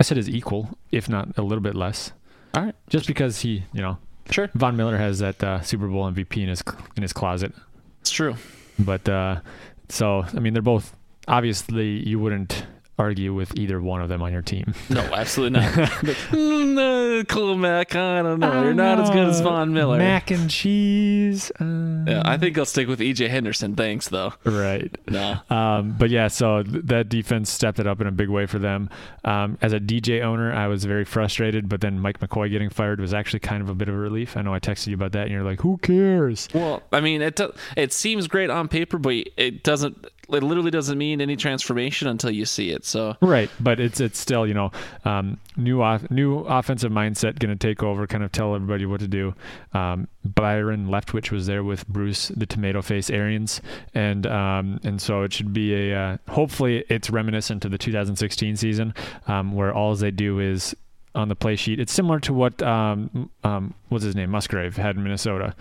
I 0.00 0.04
said 0.04 0.16
his 0.16 0.28
equal, 0.28 0.76
if 0.90 1.08
not 1.08 1.36
a 1.38 1.42
little 1.42 1.62
bit 1.62 1.74
less. 1.74 2.12
All 2.54 2.62
right, 2.64 2.74
Just 2.88 3.06
because 3.06 3.40
he, 3.40 3.64
you 3.72 3.80
know, 3.80 3.96
sure, 4.30 4.50
Von 4.54 4.76
Miller 4.76 4.96
has 4.98 5.20
that 5.20 5.42
uh, 5.42 5.60
Super 5.62 5.86
Bowl 5.88 6.10
MVP 6.10 6.42
in 6.42 6.48
his 6.48 6.62
in 6.96 7.02
his 7.02 7.12
closet. 7.12 7.52
it's 8.00 8.10
true. 8.10 8.34
But 8.78 9.08
uh, 9.08 9.40
so 9.88 10.24
I 10.34 10.40
mean, 10.40 10.52
they're 10.54 10.62
both 10.62 10.94
obviously 11.28 12.06
you 12.08 12.18
wouldn't 12.18 12.66
argue 13.02 13.34
with 13.34 13.56
either 13.58 13.80
one 13.80 14.00
of 14.00 14.08
them 14.08 14.22
on 14.22 14.32
your 14.32 14.42
team. 14.42 14.74
No, 14.88 15.00
absolutely 15.00 15.58
not. 15.60 15.74
But, 15.76 16.16
mm, 16.30 16.74
no, 16.74 17.24
Khalil 17.24 17.56
Mack, 17.56 17.94
I 17.96 18.22
don't 18.22 18.40
know. 18.40 18.62
You're 18.62 18.74
not 18.74 19.00
as 19.00 19.10
good 19.10 19.26
as 19.28 19.40
Von 19.40 19.72
Miller. 19.74 19.98
Mac 19.98 20.30
and 20.30 20.48
cheese. 20.48 21.50
Uh, 21.60 22.04
Yeah, 22.06 22.22
I 22.24 22.36
think 22.38 22.56
I'll 22.58 22.64
stick 22.64 22.88
with 22.88 23.00
EJ 23.00 23.28
Henderson. 23.28 23.74
Thanks, 23.74 24.08
though. 24.08 24.32
right. 24.44 24.94
No. 25.08 25.36
Um, 25.50 25.96
but 25.98 26.10
yeah, 26.10 26.28
so 26.28 26.62
th- 26.62 26.84
that 26.86 27.08
defense 27.08 27.50
stepped 27.50 27.78
it 27.78 27.86
up 27.86 28.00
in 28.00 28.06
a 28.06 28.12
big 28.12 28.28
way 28.28 28.46
for 28.46 28.58
them. 28.58 28.88
Um, 29.24 29.58
as 29.62 29.72
a 29.72 29.80
DJ 29.80 30.22
owner, 30.22 30.52
I 30.52 30.66
was 30.68 30.84
very 30.84 31.04
frustrated, 31.04 31.68
but 31.68 31.80
then 31.80 31.98
Mike 31.98 32.20
McCoy 32.20 32.50
getting 32.50 32.70
fired 32.70 33.00
was 33.00 33.12
actually 33.12 33.40
kind 33.40 33.62
of 33.62 33.68
a 33.68 33.74
bit 33.74 33.88
of 33.88 33.94
a 33.94 33.98
relief. 33.98 34.36
I 34.36 34.42
know 34.42 34.54
I 34.54 34.60
texted 34.60 34.88
you 34.88 34.94
about 34.94 35.12
that, 35.12 35.22
and 35.22 35.30
you're 35.32 35.42
like, 35.42 35.60
"Who 35.60 35.78
cares?" 35.78 36.48
Well, 36.54 36.82
I 36.92 37.00
mean, 37.00 37.22
it 37.22 37.36
do- 37.36 37.52
it 37.76 37.92
seems 37.92 38.26
great 38.28 38.50
on 38.50 38.68
paper, 38.68 38.98
but 38.98 39.14
it 39.36 39.62
doesn't. 39.62 40.06
It 40.28 40.42
literally 40.42 40.70
doesn't 40.70 40.96
mean 40.96 41.20
any 41.20 41.36
transformation 41.36 42.08
until 42.08 42.30
you 42.30 42.44
see 42.44 42.70
it. 42.70 42.84
So 42.84 43.16
Right, 43.20 43.50
but 43.60 43.80
it's 43.80 44.00
it's 44.00 44.18
still 44.18 44.46
you 44.46 44.54
know 44.54 44.70
um, 45.04 45.38
new 45.56 45.82
off, 45.82 46.10
new 46.10 46.40
offensive 46.40 46.92
mindset 46.92 47.38
going 47.38 47.56
to 47.56 47.56
take 47.56 47.82
over, 47.82 48.06
kind 48.06 48.24
of 48.24 48.32
tell 48.32 48.54
everybody 48.54 48.86
what 48.86 49.00
to 49.00 49.08
do. 49.08 49.34
Um, 49.72 50.08
Byron 50.24 50.86
Leftwich 50.86 51.30
was 51.30 51.46
there 51.46 51.64
with 51.64 51.86
Bruce 51.88 52.28
the 52.28 52.46
Tomato 52.46 52.82
Face 52.82 53.10
Arians, 53.10 53.60
and 53.94 54.26
um, 54.26 54.80
and 54.84 55.00
so 55.00 55.22
it 55.22 55.32
should 55.32 55.52
be 55.52 55.74
a 55.74 55.96
uh, 55.96 56.16
hopefully 56.28 56.84
it's 56.88 57.10
reminiscent 57.10 57.62
to 57.62 57.68
the 57.68 57.78
2016 57.78 58.56
season 58.56 58.94
um, 59.26 59.52
where 59.52 59.74
all 59.74 59.94
they 59.94 60.10
do 60.10 60.38
is 60.40 60.74
on 61.14 61.28
the 61.28 61.36
play 61.36 61.56
sheet. 61.56 61.78
It's 61.78 61.92
similar 61.92 62.20
to 62.20 62.32
what 62.32 62.62
um, 62.62 63.30
um, 63.44 63.74
what's 63.88 64.04
his 64.04 64.16
name 64.16 64.30
Musgrave 64.30 64.76
had 64.76 64.96
in 64.96 65.02
Minnesota. 65.02 65.54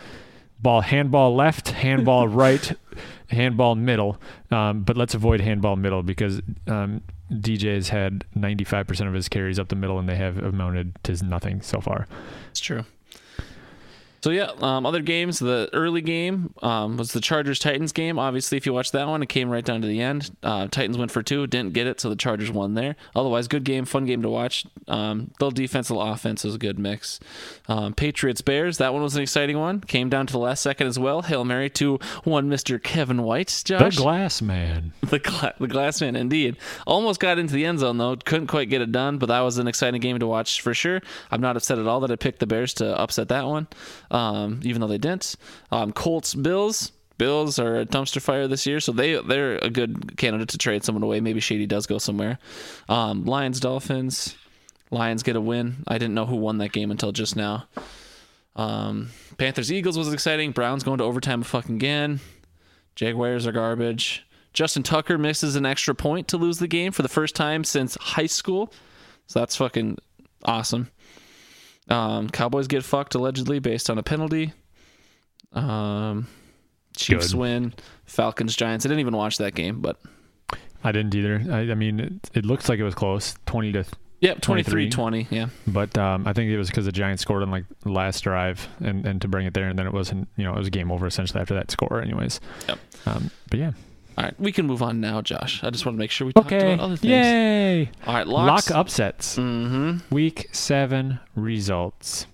Ball 0.62 0.82
handball 0.82 1.36
left, 1.36 1.70
handball 1.70 2.28
right, 2.28 2.72
handball 3.28 3.76
middle. 3.76 4.22
Um, 4.52 4.84
but 4.84 4.98
let's 4.98 5.14
avoid 5.14 5.42
handball 5.42 5.76
middle 5.76 6.04
because 6.04 6.42
um, 6.68 7.02
DJ's 7.32 7.90
had 7.90 8.26
95% 8.38 9.08
of 9.08 9.14
his 9.14 9.30
carries 9.30 9.58
up 9.58 9.70
the 9.70 9.76
middle 9.76 9.98
and 10.00 10.08
they 10.08 10.16
have 10.16 10.38
amounted 10.38 10.94
to 11.04 11.24
nothing 11.26 11.62
so 11.62 11.80
far. 11.80 12.08
it's 12.52 12.60
true. 12.60 12.86
So 14.24 14.30
yeah, 14.30 14.52
um, 14.62 14.86
other 14.86 15.02
games. 15.02 15.40
The 15.40 15.70
early 15.74 16.02
game 16.02 16.54
um, 16.62 16.98
was 16.98 17.12
the 17.12 17.22
Chargers 17.22 17.58
Titans 17.58 17.92
game. 17.92 18.20
Obviously, 18.20 18.58
if 18.58 18.66
you 18.66 18.74
watched 18.74 18.92
that 18.92 19.08
one, 19.08 19.24
it 19.24 19.30
came 19.30 19.50
right 19.50 19.66
down 19.66 19.82
to 19.82 19.88
the 19.88 20.02
end. 20.02 20.30
Uh, 20.44 20.68
Titans 20.68 20.98
went 20.98 21.10
for 21.10 21.24
two, 21.24 21.48
didn't 21.48 21.74
get 21.74 21.88
it, 21.88 22.00
so 22.00 22.10
the 22.10 22.16
Chargers 22.16 22.52
won 22.52 22.76
there. 22.76 22.96
Otherwise, 23.16 23.48
good 23.48 23.64
game, 23.64 23.86
fun 23.86 24.06
game 24.06 24.22
to 24.22 24.30
watch. 24.30 24.66
Um, 24.88 25.32
little 25.40 25.52
defense, 25.52 25.90
little 25.90 26.04
offense 26.04 26.44
was 26.44 26.56
a 26.56 26.60
good 26.60 26.78
mix. 26.78 27.20
Um, 27.68 27.94
Patriots 27.94 28.42
Bears, 28.42 28.78
that 28.78 28.94
one 28.94 29.02
was 29.02 29.16
an 29.16 29.24
exciting 29.24 29.58
one. 29.58 29.82
Came 29.82 30.10
down 30.10 30.28
to 30.28 30.34
the 30.34 30.40
last 30.40 30.62
second 30.62 30.88
as 30.88 31.00
well. 31.00 31.24
Hail 31.24 31.44
Mary 31.44 31.70
to 31.72 32.00
one 32.24 32.48
Mister 32.48 32.78
Kevin 32.78 33.24
White. 33.24 33.50
The 33.96 34.04
glass 34.04 34.42
man. 34.42 34.94
the 35.02 35.20
gla- 35.20 35.56
the 35.60 35.68
glass 35.68 36.00
man, 36.00 36.16
indeed. 36.16 36.58
Almost 36.86 37.20
got 37.20 37.40
into 37.40 37.56
the 37.56 37.66
end 37.66 37.80
zone 37.80 37.98
though. 37.98 38.16
Couldn't 38.18 38.48
quite 38.48 38.70
get 38.70 38.82
it 38.82 38.92
done, 38.92 39.18
but 39.18 39.28
that 39.28 39.40
was 39.40 39.58
an 39.58 39.68
exciting 39.68 40.00
game 40.00 40.20
to 40.20 40.28
watch 40.28 40.62
for 40.62 40.76
sure. 40.76 41.02
I'm 41.32 41.42
not 41.42 41.58
upset 41.58 41.80
at 41.80 41.88
all 41.88 42.02
that 42.02 42.12
I 42.12 42.16
picked 42.16 42.40
the 42.40 42.48
Bears 42.48 42.76
to 42.76 43.00
upset 43.00 43.30
that 43.30 43.48
one, 43.48 43.68
um, 44.12 44.60
even 44.64 44.82
though 44.82 44.88
they 44.88 44.98
didn't. 44.98 45.36
Um, 45.72 45.92
Colts 45.92 46.36
Bills. 46.36 46.92
Bills 47.18 47.60
are 47.60 47.82
a 47.82 47.86
dumpster 47.86 48.20
fire 48.20 48.48
this 48.48 48.66
year, 48.66 48.80
so 48.80 48.92
they 48.92 49.22
they're 49.22 49.58
a 49.58 49.70
good 49.70 50.18
candidate 50.18 50.50
to 50.50 50.58
trade 50.58 50.84
someone 50.84 51.04
away. 51.04 51.20
Maybe 51.20 51.40
Shady 51.40 51.68
does 51.68 51.86
go 51.86 52.00
somewhere. 52.00 52.40
Um, 52.90 53.26
Lions 53.26 53.60
Dolphins. 53.60 54.36
Lions 54.90 55.24
get 55.24 55.36
a 55.36 55.42
win. 55.42 55.84
I 55.88 55.98
didn't 55.98 56.16
know 56.16 56.26
who 56.26 56.36
won 56.36 56.58
that 56.58 56.72
game 56.72 56.90
until 56.92 57.12
just 57.12 57.36
now. 57.36 57.68
Um, 58.56 59.12
Panthers 59.38 59.72
Eagles 59.72 59.98
was 59.98 60.12
exciting. 60.12 60.52
Browns 60.52 60.84
going 60.84 60.98
to 60.98 61.04
overtime 61.04 61.44
fucking 61.44 61.76
again. 61.76 62.20
Jaguars 62.96 63.48
are 63.48 63.52
garbage. 63.52 64.26
Justin 64.54 64.84
Tucker 64.84 65.18
misses 65.18 65.56
an 65.56 65.66
extra 65.66 65.96
point 65.96 66.28
to 66.30 66.38
lose 66.38 66.58
the 66.58 66.68
game 66.68 66.92
for 66.92 67.04
the 67.04 67.08
first 67.10 67.36
time 67.36 67.64
since 67.64 67.96
high 67.96 68.26
school. 68.26 68.74
So 69.28 69.40
that's 69.40 69.56
fucking 69.56 69.98
awesome. 70.44 70.90
Um, 71.92 72.30
Cowboys 72.30 72.68
get 72.68 72.84
fucked 72.84 73.16
allegedly 73.16 73.60
based 73.60 73.90
on 73.90 73.98
a 73.98 74.04
penalty. 74.04 74.54
Um, 75.54 76.28
Chiefs 76.96 77.32
Good. 77.32 77.40
win. 77.40 77.74
Falcons 78.06 78.56
Giants. 78.56 78.86
I 78.86 78.90
didn't 78.90 79.02
even 79.02 79.16
watch 79.16 79.38
that 79.38 79.56
game, 79.56 79.82
but 79.82 79.98
I 80.84 80.92
didn't 80.92 81.14
either. 81.16 81.44
I, 81.52 81.72
I 81.72 81.76
mean, 81.76 82.00
it, 82.00 82.30
it 82.34 82.46
looks 82.46 82.70
like 82.70 82.80
it 82.80 82.84
was 82.84 82.96
close, 82.96 83.36
20 83.46 83.74
to, 83.74 83.86
yeah, 84.20 84.34
23 84.36 84.90
23. 84.90 84.90
20. 84.90 85.28
Yeah. 85.30 85.48
but 85.68 85.98
um, 85.98 86.28
I 86.28 86.34
think 86.34 86.50
it 86.50 86.58
was 86.58 86.70
because 86.70 86.86
the 86.86 86.92
Giants 86.92 87.22
scored 87.22 87.44
on 87.44 87.52
like 87.52 87.66
last 87.86 88.22
drive 88.22 88.68
and, 88.80 89.06
and 89.06 89.22
to 89.22 89.28
bring 89.28 89.46
it 89.46 89.54
there, 89.54 89.68
and 89.68 89.78
then 89.78 89.88
it 89.88 89.94
wasn't, 89.94 90.28
you 90.38 90.44
know, 90.44 90.54
it 90.54 90.58
was 90.58 90.70
game 90.70 90.92
over 90.92 91.06
essentially 91.08 91.42
after 91.42 91.54
that 91.56 91.72
score, 91.72 92.02
anyways. 92.02 92.40
Yep. 92.68 92.80
Um, 93.06 93.32
but 93.50 93.60
yeah. 93.60 93.72
All 94.18 94.26
right. 94.26 94.40
We 94.40 94.52
can 94.52 94.66
move 94.68 94.82
on 94.82 95.00
now, 95.00 95.22
Josh. 95.22 95.64
I 95.64 95.70
just 95.70 95.86
want 95.86 95.96
to 95.96 96.00
make 96.00 96.12
sure 96.12 96.28
we 96.28 96.34
talked 96.34 96.48
Okay. 96.52 96.74
about 96.74 96.84
other 96.84 96.96
things. 96.98 97.12
Yay! 97.12 97.90
All 98.06 98.14
right. 98.14 98.28
Locks. 98.28 98.70
Lock 98.70 98.78
upsets. 98.80 99.38
Mm-hmm. 99.38 100.14
Week 100.14 100.50
seven 100.52 101.20
results. 101.36 102.28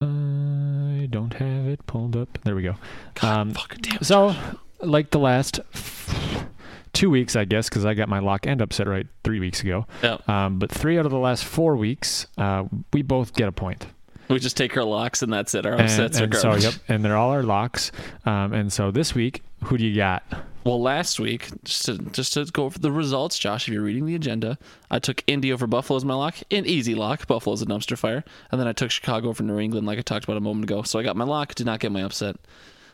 I 0.00 1.08
don't 1.10 1.32
have 1.34 1.66
it 1.66 1.86
pulled 1.86 2.16
up. 2.16 2.38
There 2.44 2.54
we 2.54 2.62
go. 2.62 2.76
God, 3.20 3.38
Um, 3.40 3.50
fucking 3.52 3.80
damn 3.82 4.02
So, 4.02 4.30
Josh. 4.32 4.54
like 4.80 5.10
the 5.10 5.18
last 5.18 5.58
f- 5.74 6.46
two 6.92 7.10
weeks, 7.10 7.34
I 7.34 7.44
guess, 7.44 7.68
because 7.68 7.84
I 7.84 7.94
got 7.94 8.08
my 8.08 8.20
lock 8.20 8.46
and 8.46 8.60
upset 8.60 8.86
right 8.86 9.06
three 9.24 9.40
weeks 9.40 9.62
ago. 9.62 9.86
Yep. 10.02 10.28
Um, 10.28 10.58
but 10.60 10.70
three 10.70 10.98
out 10.98 11.04
of 11.06 11.10
the 11.10 11.18
last 11.18 11.44
four 11.44 11.74
weeks, 11.76 12.26
uh, 12.36 12.64
we 12.92 13.02
both 13.02 13.32
get 13.34 13.48
a 13.48 13.52
point. 13.52 13.86
we 14.28 14.38
just 14.38 14.56
take 14.58 14.76
our 14.76 14.84
locks 14.84 15.22
and 15.22 15.32
that's 15.32 15.54
it. 15.54 15.64
Our 15.66 15.72
And, 15.72 15.82
upsets 15.82 16.20
are 16.20 16.24
and 16.24 16.34
so, 16.34 16.54
yep, 16.56 16.74
and 16.86 17.02
they're 17.04 17.16
all 17.16 17.30
our 17.30 17.42
locks. 17.42 17.90
Um, 18.26 18.52
and 18.52 18.70
so 18.72 18.90
this 18.90 19.14
week, 19.14 19.42
who 19.64 19.78
do 19.78 19.86
you 19.86 19.96
got? 19.96 20.22
Well, 20.68 20.82
last 20.82 21.18
week, 21.18 21.48
just 21.64 21.86
to 21.86 21.96
just 21.96 22.34
to 22.34 22.44
go 22.44 22.64
over 22.64 22.78
the 22.78 22.92
results, 22.92 23.38
Josh, 23.38 23.66
if 23.66 23.72
you're 23.72 23.82
reading 23.82 24.04
the 24.04 24.14
agenda, 24.14 24.58
I 24.90 24.98
took 24.98 25.24
Indy 25.26 25.50
over 25.50 25.66
Buffalo 25.66 25.96
as 25.96 26.04
my 26.04 26.12
lock, 26.12 26.36
an 26.50 26.66
easy 26.66 26.94
lock. 26.94 27.26
Buffalo's 27.26 27.62
a 27.62 27.64
dumpster 27.64 27.96
fire, 27.96 28.22
and 28.50 28.60
then 28.60 28.68
I 28.68 28.74
took 28.74 28.90
Chicago 28.90 29.30
over 29.30 29.42
New 29.42 29.58
England, 29.58 29.86
like 29.86 29.98
I 29.98 30.02
talked 30.02 30.24
about 30.24 30.36
a 30.36 30.42
moment 30.42 30.64
ago. 30.70 30.82
So 30.82 30.98
I 30.98 31.02
got 31.02 31.16
my 31.16 31.24
lock, 31.24 31.54
did 31.54 31.64
not 31.64 31.80
get 31.80 31.90
my 31.90 32.02
upset. 32.02 32.36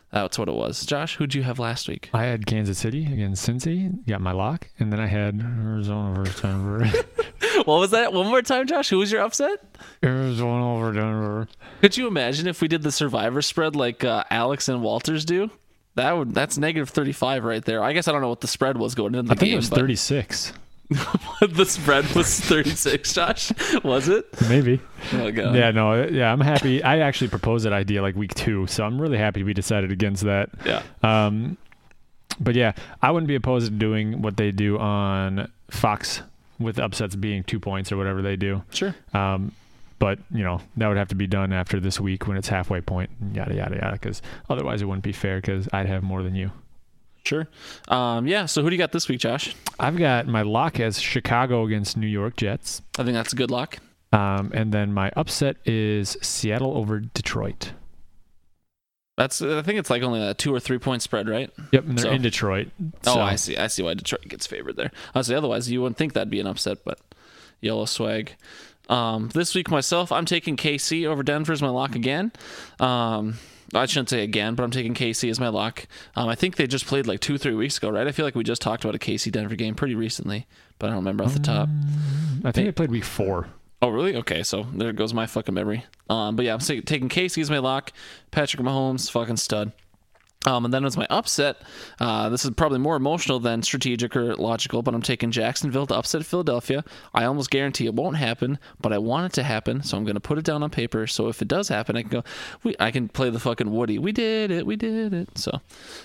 That's 0.09 0.39
what 0.39 0.47
it 0.47 0.53
was. 0.53 0.85
Josh, 0.85 1.17
who'd 1.17 1.35
you 1.35 1.43
have 1.43 1.59
last 1.59 1.89
week? 1.89 2.09
I 2.13 2.23
had 2.23 2.45
Kansas 2.45 2.77
City 2.77 3.11
against 3.11 3.45
Cincy, 3.45 4.07
got 4.07 4.21
my 4.21 4.31
lock, 4.31 4.69
and 4.79 4.93
then 4.93 5.01
I 5.01 5.07
had 5.07 5.41
Arizona 5.41 6.15
versus 6.15 6.41
Denver. 6.41 6.85
what 7.65 7.79
was 7.81 7.91
that? 7.91 8.13
One 8.13 8.27
more 8.27 8.41
time, 8.41 8.67
Josh. 8.67 8.87
Who 8.87 8.99
was 8.99 9.11
your 9.11 9.21
upset? 9.21 9.61
Arizona 10.01 10.75
over 10.75 10.93
Denver. 10.93 11.49
Could 11.81 11.97
you 11.97 12.07
imagine 12.07 12.47
if 12.47 12.61
we 12.61 12.69
did 12.69 12.83
the 12.83 12.91
survivor 12.93 13.41
spread 13.41 13.75
like 13.75 14.05
uh, 14.05 14.23
Alex 14.29 14.69
and 14.69 14.81
Walters 14.81 15.25
do? 15.25 15.51
That 15.95 16.11
would 16.11 16.33
that's 16.33 16.57
negative 16.57 16.89
thirty 16.89 17.11
five 17.13 17.43
right 17.43 17.63
there. 17.63 17.83
I 17.83 17.93
guess 17.93 18.07
I 18.07 18.11
don't 18.11 18.21
know 18.21 18.29
what 18.29 18.41
the 18.41 18.47
spread 18.47 18.77
was 18.77 18.95
going 18.95 19.15
into 19.15 19.27
the 19.29 19.33
I 19.33 19.35
think 19.35 19.47
game. 19.49 19.53
it 19.53 19.57
was 19.57 19.69
but 19.69 19.79
36. 19.79 20.53
the 20.89 21.65
spread 21.65 22.05
was 22.13 22.39
thirty 22.39 22.69
six. 22.71 23.13
Josh, 23.13 23.51
was 23.83 24.07
it? 24.07 24.27
Maybe. 24.49 24.79
Oh 25.13 25.31
god. 25.31 25.55
Yeah, 25.55 25.71
no, 25.71 26.05
yeah, 26.05 26.31
I'm 26.31 26.41
happy. 26.41 26.83
I 26.83 26.99
actually 26.99 27.29
proposed 27.29 27.65
that 27.65 27.73
idea 27.73 28.01
like 28.01 28.15
week 28.15 28.33
two, 28.35 28.67
so 28.67 28.83
I'm 28.85 29.01
really 29.01 29.17
happy 29.17 29.41
we 29.43 29.53
decided 29.53 29.91
against 29.91 30.23
that. 30.25 30.49
Yeah. 30.65 30.83
Um, 31.01 31.57
but 32.39 32.55
yeah, 32.55 32.73
I 33.01 33.11
wouldn't 33.11 33.27
be 33.27 33.35
opposed 33.35 33.67
to 33.67 33.71
doing 33.71 34.21
what 34.21 34.37
they 34.37 34.51
do 34.51 34.77
on 34.77 35.49
Fox 35.71 36.21
with 36.59 36.77
upsets 36.77 37.15
being 37.15 37.43
two 37.43 37.59
points 37.59 37.91
or 37.91 37.97
whatever 37.97 38.21
they 38.21 38.35
do. 38.35 38.61
Sure. 38.71 38.93
Um, 39.13 39.53
but 39.99 40.19
you 40.31 40.43
know 40.43 40.59
that 40.77 40.87
would 40.87 40.97
have 40.97 41.07
to 41.09 41.15
be 41.15 41.27
done 41.27 41.53
after 41.53 41.79
this 41.79 41.99
week 41.99 42.27
when 42.27 42.37
it's 42.37 42.47
halfway 42.47 42.81
point, 42.81 43.09
yada 43.33 43.53
yada 43.55 43.75
yada. 43.75 43.93
Because 43.93 44.21
otherwise, 44.49 44.81
it 44.81 44.85
wouldn't 44.85 45.03
be 45.03 45.11
fair. 45.13 45.37
Because 45.37 45.67
I'd 45.73 45.87
have 45.87 46.03
more 46.03 46.23
than 46.23 46.35
you. 46.35 46.51
Sure. 47.23 47.47
Um, 47.87 48.27
yeah. 48.27 48.45
So 48.45 48.61
who 48.61 48.69
do 48.69 48.75
you 48.75 48.77
got 48.77 48.91
this 48.91 49.07
week, 49.07 49.19
Josh? 49.19 49.55
I've 49.79 49.97
got 49.97 50.27
my 50.27 50.43
lock 50.43 50.79
as 50.79 50.99
Chicago 51.01 51.65
against 51.65 51.97
New 51.97 52.05
York 52.07 52.35
Jets, 52.37 52.81
I 52.99 53.03
think 53.03 53.15
that's 53.15 53.33
a 53.33 53.35
good 53.35 53.49
lock. 53.49 53.79
um, 54.13 54.51
and 54.53 54.71
then 54.71 54.93
my 54.93 55.11
upset 55.15 55.57
is 55.65 56.15
Seattle 56.21 56.77
over 56.77 56.99
Detroit. 56.99 57.71
That's 59.17 59.41
I 59.41 59.61
think 59.61 59.79
it's 59.79 59.89
like 59.89 60.03
only 60.03 60.21
a 60.21 60.33
two 60.33 60.53
or 60.53 60.59
three 60.59 60.77
point 60.77 61.01
spread, 61.01 61.29
right? 61.29 61.49
Yep, 61.71 61.85
and 61.85 61.97
they're 61.97 62.03
So- 62.05 62.11
in 62.11 62.21
Detroit. 62.21 62.67
Oh, 63.07 63.19
I 63.19 63.35
see. 63.37 63.55
I 63.57 63.67
see 63.67 63.81
why 63.81 63.93
Detroit 63.93 64.27
gets 64.27 64.45
favored 64.45 64.75
there. 64.75 64.91
Honestly, 65.13 65.35
otherwise 65.35 65.71
you 65.71 65.81
wouldn't 65.81 65.97
think 65.97 66.13
that'd 66.13 66.29
be 66.29 66.41
an 66.41 66.47
upset, 66.47 66.79
but 66.83 66.99
yellow 67.61 67.85
swag. 67.85 68.35
Um, 68.89 69.29
this 69.29 69.55
week 69.55 69.69
myself, 69.69 70.11
I'm 70.11 70.25
taking 70.25 70.57
KC 70.57 71.05
over 71.05 71.23
Denver 71.23 71.53
as 71.53 71.61
my 71.61 71.69
lock 71.69 71.95
again. 71.95 72.31
Um, 72.79 73.35
I 73.73 73.85
shouldn't 73.87 74.09
say 74.09 74.23
again, 74.23 74.55
but 74.55 74.63
I'm 74.63 74.71
taking 74.71 74.93
KC 74.93 75.29
as 75.29 75.39
my 75.39 75.47
lock. 75.49 75.87
Um, 76.15 76.29
I 76.29 76.35
think 76.35 76.55
they 76.55 76.67
just 76.67 76.85
played 76.85 77.07
like 77.07 77.19
two, 77.19 77.37
three 77.37 77.55
weeks 77.55 77.77
ago, 77.77 77.89
right? 77.89 78.07
I 78.07 78.11
feel 78.11 78.25
like 78.25 78.35
we 78.35 78.43
just 78.43 78.61
talked 78.61 78.83
about 78.83 78.95
a 78.95 78.99
KC 78.99 79.31
Denver 79.31 79.55
game 79.55 79.75
pretty 79.75 79.95
recently, 79.95 80.45
but 80.79 80.87
I 80.87 80.89
don't 80.89 80.97
remember 80.97 81.23
off 81.23 81.33
the 81.33 81.39
top. 81.39 81.67
I 82.43 82.51
think 82.51 82.67
they 82.67 82.71
played 82.71 82.91
week 82.91 83.03
four. 83.03 83.47
Oh, 83.81 83.89
really? 83.89 84.15
Okay, 84.15 84.43
so 84.43 84.63
there 84.73 84.93
goes 84.93 85.13
my 85.13 85.25
fucking 85.25 85.53
memory. 85.53 85.85
Um, 86.09 86.35
but 86.35 86.45
yeah, 86.45 86.53
I'm 86.53 86.59
taking 86.59 87.09
KC 87.09 87.41
as 87.41 87.49
my 87.49 87.59
lock. 87.59 87.91
Patrick 88.31 88.63
Mahomes, 88.63 89.11
fucking 89.11 89.37
stud. 89.37 89.71
Um, 90.45 90.65
and 90.65 90.73
then 90.73 90.85
as 90.85 90.97
my 90.97 91.07
upset, 91.09 91.61
uh, 91.99 92.29
this 92.29 92.45
is 92.45 92.51
probably 92.51 92.79
more 92.79 92.95
emotional 92.95 93.39
than 93.39 93.61
strategic 93.63 94.15
or 94.15 94.35
logical, 94.35 94.81
but 94.81 94.93
I'm 94.93 95.01
taking 95.01 95.31
Jacksonville 95.31 95.87
to 95.87 95.95
upset 95.95 96.25
Philadelphia. 96.25 96.83
I 97.13 97.25
almost 97.25 97.49
guarantee 97.49 97.85
it 97.85 97.93
won't 97.93 98.17
happen, 98.17 98.59
but 98.79 98.93
I 98.93 98.97
want 98.97 99.25
it 99.25 99.35
to 99.35 99.43
happen, 99.43 99.83
so 99.83 99.97
I'm 99.97 100.03
going 100.03 100.15
to 100.15 100.19
put 100.19 100.37
it 100.37 100.45
down 100.45 100.63
on 100.63 100.69
paper. 100.69 101.07
So 101.07 101.27
if 101.27 101.41
it 101.41 101.47
does 101.47 101.67
happen, 101.67 101.97
I 101.97 102.01
can 102.01 102.09
go. 102.09 102.23
We, 102.63 102.75
I 102.79 102.91
can 102.91 103.09
play 103.09 103.29
the 103.29 103.39
fucking 103.39 103.71
Woody. 103.71 103.97
We 103.97 104.11
did 104.11 104.51
it. 104.51 104.65
We 104.65 104.75
did 104.75 105.13
it. 105.13 105.37
So, 105.37 105.59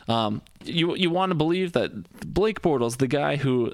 um, 0.09 0.43
you 0.65 0.95
you 0.95 1.11
want 1.11 1.31
to 1.31 1.35
believe 1.35 1.73
that 1.73 2.33
Blake 2.33 2.63
Bortles, 2.63 2.99
the 2.99 3.09
guy 3.09 3.37
who 3.37 3.73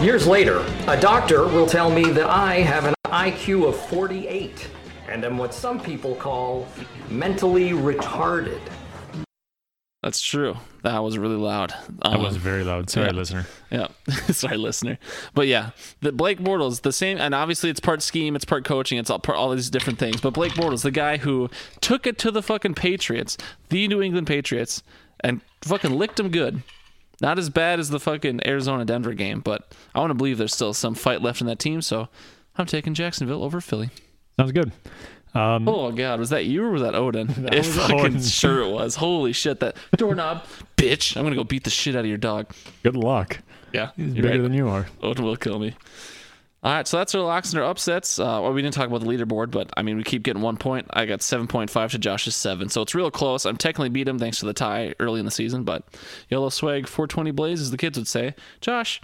Years 0.00 0.26
later, 0.26 0.64
a 0.88 1.00
doctor 1.00 1.46
will 1.46 1.66
tell 1.66 1.90
me 1.90 2.10
that 2.10 2.28
I 2.28 2.56
have 2.56 2.84
an 2.84 2.94
IQ 3.06 3.68
of 3.68 3.76
48 3.88 4.68
and 5.08 5.24
am 5.24 5.38
what 5.38 5.54
some 5.54 5.80
people 5.80 6.14
call 6.14 6.66
mentally 7.08 7.70
retarded. 7.70 8.60
That's 10.04 10.22
true. 10.22 10.56
That 10.82 11.02
was 11.02 11.18
really 11.18 11.36
loud. 11.36 11.70
That 12.02 12.12
Um, 12.14 12.22
was 12.22 12.36
very 12.36 12.62
loud. 12.62 12.90
Sorry, 12.90 13.06
yeah. 13.06 13.12
listener. 13.12 13.46
Yeah, 13.70 13.88
sorry, 14.30 14.56
listener. 14.56 14.98
But 15.34 15.48
yeah, 15.48 15.70
the 16.00 16.12
Blake 16.12 16.38
Bortles, 16.38 16.82
the 16.82 16.92
same, 16.92 17.18
and 17.18 17.34
obviously 17.34 17.70
it's 17.70 17.80
part 17.80 18.02
scheme, 18.02 18.36
it's 18.36 18.44
part 18.44 18.64
coaching, 18.64 18.98
it's 18.98 19.10
all 19.10 19.18
part, 19.18 19.38
all 19.38 19.50
these 19.50 19.70
different 19.70 19.98
things. 19.98 20.20
But 20.20 20.34
Blake 20.34 20.52
Bortles, 20.52 20.82
the 20.82 20.90
guy 20.92 21.16
who 21.16 21.50
took 21.80 22.06
it 22.06 22.18
to 22.18 22.30
the 22.30 22.42
fucking 22.42 22.74
Patriots, 22.74 23.36
the 23.70 23.88
New 23.88 24.00
England 24.02 24.26
Patriots, 24.26 24.82
and 25.20 25.40
fucking 25.62 25.92
licked 25.92 26.16
them 26.16 26.30
good. 26.30 26.62
Not 27.20 27.38
as 27.38 27.48
bad 27.48 27.78
as 27.80 27.88
the 27.90 28.00
fucking 28.00 28.46
Arizona 28.46 28.84
Denver 28.84 29.14
game, 29.14 29.40
but 29.40 29.72
I 29.94 30.00
want 30.00 30.10
to 30.10 30.14
believe 30.14 30.36
there's 30.36 30.54
still 30.54 30.74
some 30.74 30.94
fight 30.94 31.22
left 31.22 31.40
in 31.40 31.46
that 31.46 31.58
team. 31.58 31.80
So 31.80 32.08
I'm 32.56 32.66
taking 32.66 32.92
Jacksonville 32.94 33.42
over 33.42 33.60
Philly. 33.60 33.90
Sounds 34.36 34.52
good. 34.52 34.72
Um, 35.34 35.68
Oh 35.68 35.90
god, 35.92 36.20
was 36.20 36.30
that 36.30 36.44
you 36.46 36.64
or 36.64 36.70
was 36.70 36.82
that 36.82 36.94
Odin? 36.94 37.28
it 37.52 37.58
was 37.58 37.76
fucking 37.76 38.00
Odin. 38.00 38.22
sure 38.22 38.60
it 38.62 38.70
was. 38.70 38.94
Holy 38.96 39.32
shit, 39.32 39.60
that 39.60 39.76
doorknob, 39.96 40.44
bitch! 40.76 41.16
I'm 41.16 41.24
gonna 41.24 41.34
go 41.36 41.44
beat 41.44 41.64
the 41.64 41.70
shit 41.70 41.96
out 41.96 42.00
of 42.00 42.06
your 42.06 42.18
dog. 42.18 42.52
good 42.82 42.96
luck. 42.96 43.40
Yeah, 43.72 43.90
He's 43.96 44.14
bigger 44.14 44.28
right. 44.28 44.40
than 44.42 44.52
you 44.54 44.68
are. 44.68 44.86
Odin 45.02 45.24
will 45.24 45.36
kill 45.36 45.58
me. 45.58 45.74
All 46.62 46.72
right, 46.72 46.86
so 46.88 46.96
that's 46.96 47.14
our 47.14 47.20
locks 47.20 47.52
and 47.52 47.60
our 47.60 47.68
upsets. 47.68 48.18
Uh, 48.18 48.38
well, 48.40 48.52
we 48.54 48.62
didn't 48.62 48.72
talk 48.72 48.86
about 48.86 49.00
the 49.02 49.06
leaderboard, 49.06 49.50
but 49.50 49.68
I 49.76 49.82
mean, 49.82 49.98
we 49.98 50.02
keep 50.04 50.22
getting 50.22 50.40
one 50.40 50.56
point. 50.56 50.86
I 50.94 51.04
got 51.04 51.20
7.5 51.20 51.90
to 51.90 51.98
Josh's 51.98 52.34
7, 52.36 52.70
so 52.70 52.80
it's 52.80 52.94
real 52.94 53.10
close. 53.10 53.44
I'm 53.44 53.58
technically 53.58 53.90
beat 53.90 54.08
him 54.08 54.18
thanks 54.18 54.38
to 54.38 54.46
the 54.46 54.54
tie 54.54 54.94
early 54.98 55.18
in 55.20 55.26
the 55.26 55.30
season, 55.30 55.64
but 55.64 55.86
Yellow 56.30 56.48
Swag 56.48 56.86
420 56.86 57.32
Blaze, 57.32 57.60
as 57.60 57.70
the 57.70 57.76
kids 57.76 57.98
would 57.98 58.08
say. 58.08 58.34
Josh, 58.62 59.02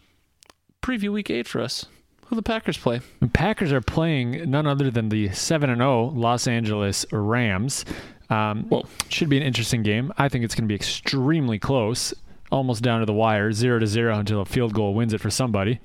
preview 0.80 1.12
week 1.12 1.28
8 1.28 1.46
for 1.46 1.60
us. 1.60 1.84
Who 2.30 2.36
the 2.36 2.42
Packers 2.42 2.78
play? 2.78 3.00
The 3.18 3.26
Packers 3.28 3.72
are 3.72 3.80
playing 3.80 4.48
none 4.50 4.64
other 4.66 4.88
than 4.90 5.08
the 5.08 5.30
7 5.30 5.68
and 5.68 5.80
0 5.80 6.12
Los 6.14 6.46
Angeles 6.46 7.04
Rams. 7.10 7.84
Um, 8.30 8.62
Whoa. 8.68 8.84
should 9.08 9.28
be 9.28 9.36
an 9.36 9.42
interesting 9.42 9.82
game. 9.82 10.12
I 10.16 10.28
think 10.28 10.44
it's 10.44 10.54
going 10.54 10.64
to 10.64 10.68
be 10.68 10.76
extremely 10.76 11.58
close, 11.58 12.14
almost 12.52 12.82
down 12.84 13.00
to 13.00 13.06
the 13.06 13.12
wire, 13.12 13.50
0 13.50 13.80
to 13.80 13.86
0 13.88 14.16
until 14.16 14.40
a 14.42 14.44
field 14.44 14.72
goal 14.74 14.94
wins 14.94 15.12
it 15.12 15.20
for 15.20 15.28
somebody. 15.30 15.80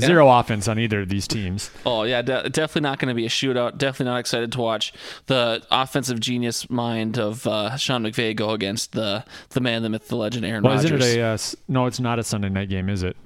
Zero 0.00 0.28
offense 0.30 0.68
on 0.68 0.78
either 0.78 1.00
of 1.00 1.08
these 1.08 1.26
teams. 1.26 1.70
Oh, 1.84 2.04
yeah, 2.04 2.22
de- 2.22 2.48
definitely 2.50 2.82
not 2.82 2.98
going 3.00 3.08
to 3.08 3.14
be 3.14 3.26
a 3.26 3.28
shootout. 3.28 3.78
Definitely 3.78 4.12
not 4.12 4.18
excited 4.18 4.52
to 4.52 4.60
watch 4.60 4.92
the 5.26 5.60
offensive 5.72 6.20
genius 6.20 6.70
mind 6.70 7.18
of 7.18 7.44
uh, 7.48 7.76
Sean 7.76 8.04
McVay 8.04 8.34
go 8.36 8.50
against 8.50 8.92
the 8.92 9.24
the 9.50 9.60
man, 9.60 9.82
the 9.82 9.88
myth, 9.88 10.06
the 10.06 10.14
legend, 10.16 10.44
Aaron 10.44 10.62
Well, 10.62 10.74
Rodgers. 10.76 10.92
isn't 11.04 11.18
it 11.18 11.20
a? 11.20 11.24
Uh, 11.24 11.38
no, 11.66 11.86
it's 11.86 11.98
not 11.98 12.18
a 12.20 12.22
Sunday 12.22 12.48
night 12.48 12.68
game, 12.68 12.88
is 12.88 13.02
it? 13.02 13.16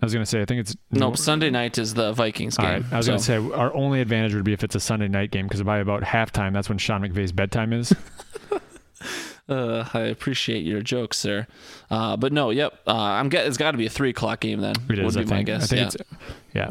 I 0.00 0.04
was 0.04 0.12
going 0.12 0.22
to 0.24 0.30
say, 0.30 0.42
I 0.42 0.44
think 0.44 0.60
it's. 0.60 0.76
no, 0.90 1.14
Sunday 1.14 1.48
night 1.50 1.78
is 1.78 1.94
the 1.94 2.12
Vikings 2.12 2.56
game. 2.58 2.66
right. 2.66 2.84
I 2.92 2.96
was 2.98 3.06
so- 3.06 3.12
going 3.12 3.20
to 3.20 3.24
say 3.24 3.56
our 3.58 3.74
only 3.74 4.00
advantage 4.00 4.34
would 4.34 4.44
be 4.44 4.52
if 4.52 4.62
it's 4.62 4.74
a 4.74 4.80
Sunday 4.80 5.08
night 5.08 5.30
game 5.30 5.46
because 5.46 5.62
by 5.62 5.78
about 5.78 6.02
halftime, 6.02 6.52
that's 6.52 6.68
when 6.68 6.78
Sean 6.78 7.02
McVay's 7.02 7.32
bedtime 7.32 7.72
is. 7.72 7.94
Uh, 9.48 9.88
I 9.94 10.00
appreciate 10.00 10.64
your 10.64 10.82
jokes, 10.82 11.18
sir. 11.18 11.46
Uh, 11.88 12.16
but 12.16 12.32
no, 12.32 12.50
yep. 12.50 12.80
Uh, 12.86 12.96
I'm 12.96 13.28
get. 13.28 13.46
It's 13.46 13.56
got 13.56 13.72
to 13.72 13.78
be 13.78 13.86
a 13.86 13.90
three 13.90 14.10
o'clock 14.10 14.40
game 14.40 14.60
then. 14.60 14.74
It 14.90 14.98
is. 14.98 15.14
Would 15.14 15.22
I 15.22 15.24
be 15.24 15.30
my 15.30 15.42
guess. 15.44 15.72
I 15.72 15.88
think 15.88 15.94
yeah. 16.52 16.70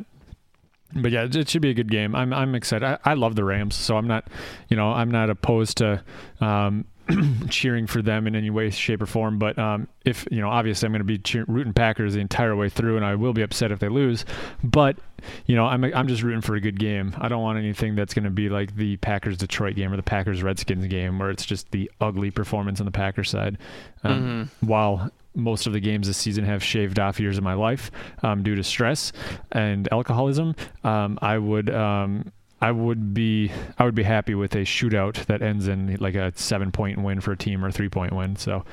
Yeah. 0.93 1.01
But 1.01 1.11
yeah, 1.11 1.27
it 1.31 1.49
should 1.49 1.61
be 1.61 1.69
a 1.69 1.73
good 1.73 1.89
game. 1.89 2.15
I'm 2.15 2.33
I'm 2.33 2.53
excited. 2.55 2.85
I, 2.85 2.97
I 3.11 3.13
love 3.13 3.35
the 3.35 3.43
Rams, 3.43 3.75
so 3.75 3.97
I'm 3.97 4.07
not, 4.07 4.27
you 4.69 4.77
know, 4.77 4.91
I'm 4.91 5.09
not 5.09 5.29
opposed 5.29 5.77
to 5.77 6.03
um, 6.41 6.85
cheering 7.49 7.87
for 7.87 8.01
them 8.01 8.27
in 8.27 8.35
any 8.35 8.49
way, 8.49 8.69
shape, 8.69 9.01
or 9.01 9.05
form. 9.05 9.37
But 9.37 9.57
um, 9.59 9.87
if 10.05 10.27
you 10.31 10.41
know, 10.41 10.49
obviously, 10.49 10.85
I'm 10.87 10.91
going 10.91 10.99
to 10.99 11.05
be 11.05 11.17
cheer- 11.17 11.45
rooting 11.47 11.73
Packers 11.73 12.13
the 12.13 12.19
entire 12.19 12.55
way 12.55 12.69
through, 12.69 12.95
and 12.97 13.05
I 13.05 13.15
will 13.15 13.33
be 13.33 13.41
upset 13.41 13.71
if 13.71 13.79
they 13.79 13.89
lose. 13.89 14.25
But 14.63 14.97
you 15.45 15.55
know, 15.55 15.65
I'm 15.65 15.83
I'm 15.83 16.07
just 16.07 16.23
rooting 16.23 16.41
for 16.41 16.55
a 16.55 16.61
good 16.61 16.79
game. 16.79 17.15
I 17.19 17.27
don't 17.27 17.41
want 17.41 17.57
anything 17.57 17.95
that's 17.95 18.13
going 18.13 18.25
to 18.25 18.31
be 18.31 18.49
like 18.49 18.75
the 18.75 18.97
Packers 18.97 19.37
Detroit 19.37 19.75
game 19.75 19.91
or 19.93 19.97
the 19.97 20.03
Packers 20.03 20.41
Redskins 20.43 20.85
game, 20.87 21.19
where 21.19 21.29
it's 21.29 21.45
just 21.45 21.71
the 21.71 21.89
ugly 22.01 22.31
performance 22.31 22.79
on 22.79 22.85
the 22.85 22.91
Packers 22.91 23.29
side. 23.29 23.57
Um, 24.03 24.49
While 24.61 25.11
most 25.37 25.67
of 25.67 25.73
the 25.73 25.79
games 25.81 26.07
this 26.07 26.17
season 26.17 26.45
have 26.45 26.63
shaved 26.63 26.97
off 26.97 27.19
years 27.19 27.37
of 27.37 27.43
my 27.43 27.55
life 27.55 27.91
um, 28.23 28.41
due 28.41 28.55
to 28.55 28.63
stress 28.63 29.11
and 29.51 29.87
alcoholism, 29.91 30.55
um, 30.83 31.19
I 31.21 31.37
would. 31.37 31.69
Um, 31.69 32.31
I 32.61 32.71
would 32.71 33.13
be 33.13 33.51
I 33.77 33.85
would 33.85 33.95
be 33.95 34.03
happy 34.03 34.33
with 34.33 34.55
a 34.55 34.59
shootout 34.59 35.25
that 35.25 35.41
ends 35.41 35.67
in 35.67 35.97
like 35.99 36.15
a 36.15 36.31
seven 36.35 36.71
point 36.71 37.01
win 37.01 37.21
for 37.21 37.31
a 37.31 37.37
team 37.37 37.63
or 37.63 37.67
a 37.67 37.71
three 37.71 37.89
point 37.89 38.13
win. 38.13 38.35
So 38.35 38.63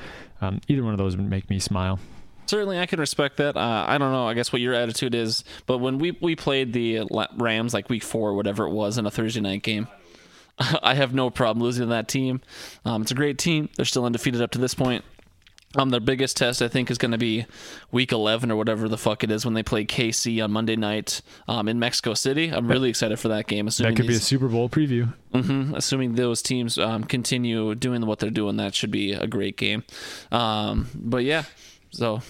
um, 0.41 0.61
either 0.67 0.83
one 0.83 0.93
of 0.93 0.97
those 0.97 1.17
would 1.17 1.29
make 1.29 1.49
me 1.49 1.59
smile. 1.59 1.99
Certainly, 2.45 2.79
I 2.79 2.85
can 2.85 2.99
respect 2.99 3.37
that. 3.37 3.55
Uh, 3.55 3.85
I 3.87 3.97
don't 3.97 4.11
know. 4.11 4.27
I 4.27 4.33
guess 4.33 4.51
what 4.51 4.61
your 4.61 4.73
attitude 4.73 5.15
is, 5.15 5.43
but 5.65 5.77
when 5.77 5.97
we 5.97 6.17
we 6.21 6.35
played 6.35 6.73
the 6.73 7.01
Rams 7.37 7.73
like 7.73 7.89
week 7.89 8.03
four, 8.03 8.29
or 8.29 8.33
whatever 8.33 8.65
it 8.65 8.71
was, 8.71 8.97
in 8.97 9.05
a 9.05 9.11
Thursday 9.11 9.41
night 9.41 9.63
game, 9.63 9.87
I 10.83 10.93
have 10.93 11.13
no 11.13 11.29
problem 11.29 11.63
losing 11.63 11.83
to 11.83 11.89
that 11.89 12.07
team. 12.07 12.41
Um, 12.85 13.03
it's 13.03 13.11
a 13.11 13.15
great 13.15 13.37
team. 13.37 13.69
They're 13.75 13.85
still 13.85 14.05
undefeated 14.05 14.41
up 14.41 14.51
to 14.51 14.59
this 14.59 14.73
point. 14.73 15.05
Um, 15.75 15.89
their 15.89 15.99
biggest 15.99 16.37
test, 16.37 16.61
I 16.61 16.67
think, 16.67 16.91
is 16.91 16.99
going 16.99 17.13
to 17.13 17.17
be 17.17 17.47
week 17.91 18.11
11 18.11 18.51
or 18.51 18.55
whatever 18.55 18.87
the 18.87 18.97
fuck 18.97 19.23
it 19.23 19.31
is 19.31 19.43
when 19.43 19.55
they 19.55 19.63
play 19.63 19.85
KC 19.85 20.43
on 20.43 20.51
Monday 20.51 20.75
night 20.75 21.21
um, 21.47 21.67
in 21.67 21.79
Mexico 21.79 22.13
City. 22.13 22.49
I'm 22.49 22.67
really 22.67 22.89
excited 22.89 23.19
for 23.19 23.29
that 23.29 23.47
game. 23.47 23.67
Assuming 23.67 23.95
That 23.95 24.01
could 24.01 24.07
be 24.07 24.15
a 24.15 24.19
Super 24.19 24.47
Bowl 24.47 24.69
preview. 24.69 25.11
hmm 25.33 25.73
Assuming 25.73 26.13
those 26.13 26.43
teams 26.43 26.77
um, 26.77 27.03
continue 27.03 27.73
doing 27.73 28.05
what 28.05 28.19
they're 28.19 28.29
doing, 28.29 28.57
that 28.57 28.75
should 28.75 28.91
be 28.91 29.13
a 29.13 29.25
great 29.25 29.57
game. 29.57 29.83
Um, 30.31 30.89
but 30.93 31.23
yeah, 31.23 31.43
so 31.89 32.21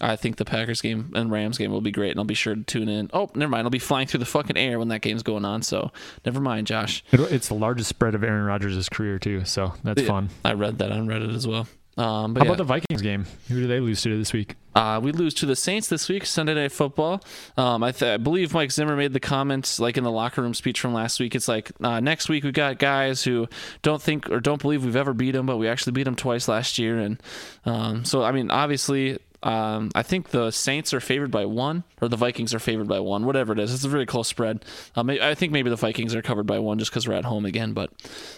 I 0.00 0.16
think 0.16 0.36
the 0.36 0.44
Packers 0.44 0.80
game 0.80 1.12
and 1.14 1.30
Rams 1.30 1.58
game 1.58 1.70
will 1.70 1.80
be 1.82 1.92
great, 1.92 2.10
and 2.10 2.18
I'll 2.18 2.24
be 2.24 2.34
sure 2.34 2.56
to 2.56 2.62
tune 2.64 2.88
in. 2.88 3.10
Oh, 3.12 3.30
never 3.36 3.50
mind. 3.50 3.64
I'll 3.64 3.70
be 3.70 3.78
flying 3.78 4.08
through 4.08 4.20
the 4.20 4.26
fucking 4.26 4.56
air 4.56 4.80
when 4.80 4.88
that 4.88 5.02
game's 5.02 5.22
going 5.22 5.44
on, 5.44 5.62
so 5.62 5.92
never 6.24 6.40
mind, 6.40 6.66
Josh. 6.66 7.04
It's 7.12 7.46
the 7.46 7.54
largest 7.54 7.90
spread 7.90 8.16
of 8.16 8.24
Aaron 8.24 8.44
Rodgers' 8.44 8.88
career 8.88 9.20
too, 9.20 9.44
so 9.44 9.74
that's 9.84 10.02
Yeah, 10.02 10.08
fun. 10.08 10.30
I 10.44 10.54
read 10.54 10.78
that 10.78 10.90
on 10.90 11.06
Reddit 11.06 11.32
as 11.32 11.46
well. 11.46 11.68
Um, 11.98 12.32
but 12.32 12.40
How 12.40 12.44
yeah. 12.44 12.50
about 12.52 12.58
the 12.58 12.64
Vikings 12.64 13.02
game? 13.02 13.26
Who 13.48 13.60
do 13.60 13.66
they 13.66 13.78
lose 13.80 14.00
to 14.02 14.16
this 14.16 14.32
week? 14.32 14.56
Uh, 14.74 14.98
we 15.02 15.12
lose 15.12 15.34
to 15.34 15.46
the 15.46 15.54
Saints 15.54 15.88
this 15.88 16.08
week, 16.08 16.24
Sunday 16.24 16.54
Night 16.54 16.72
Football. 16.72 17.22
Um, 17.58 17.82
I, 17.82 17.92
th- 17.92 18.14
I 18.14 18.16
believe 18.16 18.54
Mike 18.54 18.72
Zimmer 18.72 18.96
made 18.96 19.12
the 19.12 19.20
comments 19.20 19.78
like 19.78 19.98
in 19.98 20.04
the 20.04 20.10
locker 20.10 20.40
room 20.40 20.54
speech 20.54 20.80
from 20.80 20.94
last 20.94 21.20
week. 21.20 21.34
It's 21.34 21.48
like 21.48 21.70
uh, 21.82 22.00
next 22.00 22.30
week 22.30 22.44
we 22.44 22.52
got 22.52 22.78
guys 22.78 23.22
who 23.22 23.46
don't 23.82 24.00
think 24.00 24.30
or 24.30 24.40
don't 24.40 24.62
believe 24.62 24.84
we've 24.84 24.96
ever 24.96 25.12
beat 25.12 25.32
them, 25.32 25.44
but 25.44 25.58
we 25.58 25.68
actually 25.68 25.92
beat 25.92 26.04
them 26.04 26.16
twice 26.16 26.48
last 26.48 26.78
year. 26.78 26.98
And 26.98 27.22
um, 27.66 28.06
so, 28.06 28.22
I 28.22 28.32
mean, 28.32 28.50
obviously, 28.50 29.18
Um, 29.42 29.90
I 29.94 30.02
think 30.02 30.28
the 30.28 30.50
Saints 30.50 30.94
are 30.94 31.00
favored 31.00 31.30
by 31.30 31.44
one, 31.46 31.84
or 32.00 32.08
the 32.08 32.16
Vikings 32.16 32.54
are 32.54 32.58
favored 32.58 32.86
by 32.88 33.00
one, 33.00 33.26
whatever 33.26 33.52
it 33.52 33.58
is. 33.58 33.74
It's 33.74 33.84
a 33.84 33.88
very 33.88 34.06
close 34.06 34.28
spread. 34.28 34.64
Um, 34.94 35.10
I 35.10 35.34
think 35.34 35.52
maybe 35.52 35.68
the 35.70 35.76
Vikings 35.76 36.14
are 36.14 36.22
covered 36.22 36.46
by 36.46 36.58
one 36.58 36.78
just 36.78 36.90
because 36.90 37.08
we're 37.08 37.14
at 37.14 37.24
home 37.24 37.44
again, 37.44 37.72
but, 37.72 37.90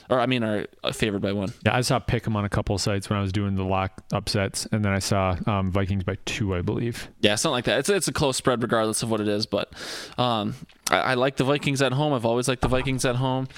or 0.09 0.21
I 0.21 0.27
mean, 0.27 0.43
are 0.43 0.67
uh, 0.83 0.93
favored 0.93 1.21
by 1.21 1.33
one. 1.33 1.53
Yeah, 1.64 1.77
I 1.77 1.83
saw 1.83 1.99
pick 1.99 2.27
'em 2.27 2.37
on 2.37 2.45
a 2.45 2.49
couple 2.49 2.77
sites 2.79 3.11
when 3.11 3.19
I 3.19 3.23
was 3.23 3.33
doing 3.33 3.55
the 3.57 3.64
lock 3.64 4.03
upsets, 4.12 4.67
and 4.73 4.85
then 4.85 4.93
I 4.93 4.99
saw 4.99 5.37
um, 5.47 5.71
Vikings 5.71 6.05
by 6.05 6.17
two, 6.25 6.55
I 6.55 6.62
believe. 6.62 7.09
Yeah, 7.21 7.35
something 7.35 7.55
like 7.55 7.64
that. 7.67 7.81
It's 7.81 7.88
it's 7.88 8.09
a 8.09 8.12
close 8.12 8.37
spread 8.37 8.62
regardless 8.62 9.03
of 9.03 9.11
what 9.11 9.21
it 9.21 9.29
is, 9.29 9.47
but 9.47 9.73
um, 10.19 10.55
I, 10.90 10.99
I 10.99 11.14
like 11.14 11.37
the 11.37 11.45
Vikings 11.45 11.83
at 11.83 11.93
home. 11.93 12.12
I've 12.12 12.25
always 12.27 12.49
liked 12.49 12.62
the 12.62 12.69
Vikings 12.69 13.05
at 13.05 13.17
home. 13.17 13.49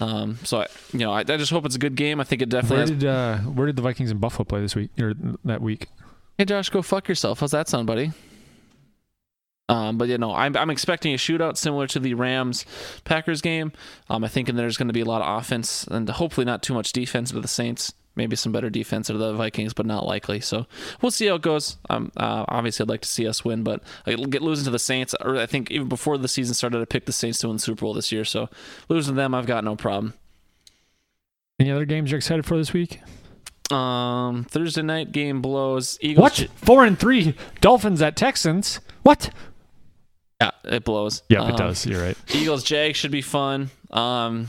Um, 0.00 0.38
so 0.42 0.62
I, 0.62 0.66
you 0.92 0.98
know, 1.00 1.12
I, 1.12 1.20
I 1.20 1.22
just 1.22 1.52
hope 1.52 1.64
it's 1.66 1.76
a 1.76 1.78
good 1.78 1.94
game. 1.94 2.20
I 2.20 2.24
think 2.24 2.42
it 2.42 2.48
definitely. 2.48 2.76
Where 2.78 2.86
did 2.86 3.04
uh, 3.04 3.38
where 3.38 3.66
did 3.66 3.76
the 3.76 3.82
Vikings 3.82 4.10
and 4.10 4.20
Buffalo 4.20 4.44
play 4.44 4.60
this 4.60 4.74
week 4.74 4.90
or 5.00 5.14
that 5.44 5.60
week? 5.62 5.88
Hey 6.36 6.44
Josh, 6.44 6.68
go 6.68 6.82
fuck 6.82 7.08
yourself. 7.08 7.38
How's 7.40 7.52
that 7.52 7.68
sound, 7.68 7.86
buddy? 7.86 8.10
Um, 9.68 9.98
but 9.98 10.08
you 10.08 10.18
know, 10.18 10.34
I'm 10.34 10.56
I'm 10.56 10.70
expecting 10.70 11.14
a 11.14 11.16
shootout 11.16 11.56
similar 11.56 11.86
to 11.88 12.00
the 12.00 12.14
Rams 12.14 12.66
Packers 13.04 13.40
game. 13.40 13.72
Um, 14.10 14.24
I 14.24 14.28
think 14.28 14.48
there's 14.48 14.76
going 14.76 14.88
to 14.88 14.94
be 14.94 15.00
a 15.00 15.06
lot 15.06 15.22
of 15.22 15.38
offense 15.38 15.86
and 15.86 16.08
hopefully 16.08 16.44
not 16.44 16.62
too 16.62 16.74
much 16.74 16.92
defense 16.92 17.30
to 17.30 17.40
the 17.40 17.48
Saints. 17.48 17.92
Maybe 18.16 18.36
some 18.36 18.52
better 18.52 18.70
defense 18.70 19.08
to 19.08 19.14
the 19.14 19.32
Vikings, 19.32 19.74
but 19.74 19.86
not 19.86 20.06
likely. 20.06 20.40
So 20.40 20.66
we'll 21.00 21.10
see 21.10 21.26
how 21.26 21.36
it 21.36 21.42
goes. 21.42 21.78
Um, 21.88 22.12
uh, 22.16 22.44
obviously, 22.48 22.84
I'd 22.84 22.88
like 22.88 23.02
to 23.02 23.08
see 23.08 23.26
us 23.26 23.44
win, 23.44 23.64
but 23.64 23.82
I 24.06 24.14
get 24.14 24.42
losing 24.42 24.64
to 24.66 24.70
the 24.70 24.78
Saints. 24.78 25.14
Or 25.20 25.36
I 25.36 25.46
think 25.46 25.70
even 25.70 25.88
before 25.88 26.18
the 26.18 26.28
season 26.28 26.54
started, 26.54 26.80
I 26.80 26.84
picked 26.84 27.06
the 27.06 27.12
Saints 27.12 27.38
to 27.40 27.48
win 27.48 27.56
the 27.56 27.62
Super 27.62 27.80
Bowl 27.80 27.94
this 27.94 28.12
year. 28.12 28.24
So 28.24 28.48
losing 28.88 29.16
them, 29.16 29.34
I've 29.34 29.46
got 29.46 29.64
no 29.64 29.74
problem. 29.74 30.14
Any 31.58 31.70
other 31.72 31.84
games 31.84 32.10
you're 32.10 32.18
excited 32.18 32.44
for 32.44 32.56
this 32.56 32.72
week? 32.72 33.00
Um, 33.70 34.44
Thursday 34.44 34.82
night 34.82 35.12
game 35.12 35.40
blows. 35.40 35.98
Eagles. 36.00 36.22
What? 36.22 36.48
Four 36.56 36.84
and 36.84 36.98
three. 36.98 37.34
Dolphins 37.60 38.02
at 38.02 38.16
Texans. 38.16 38.80
What? 39.02 39.30
Yeah, 40.40 40.50
it 40.64 40.84
blows. 40.84 41.22
Yeah, 41.28 41.40
Um, 41.42 41.50
it 41.50 41.56
does. 41.56 41.86
You're 41.86 42.02
right. 42.02 42.16
Eagles 42.34 42.62
Jags 42.64 42.98
should 42.98 43.10
be 43.12 43.22
fun. 43.22 43.70
Um, 43.90 44.48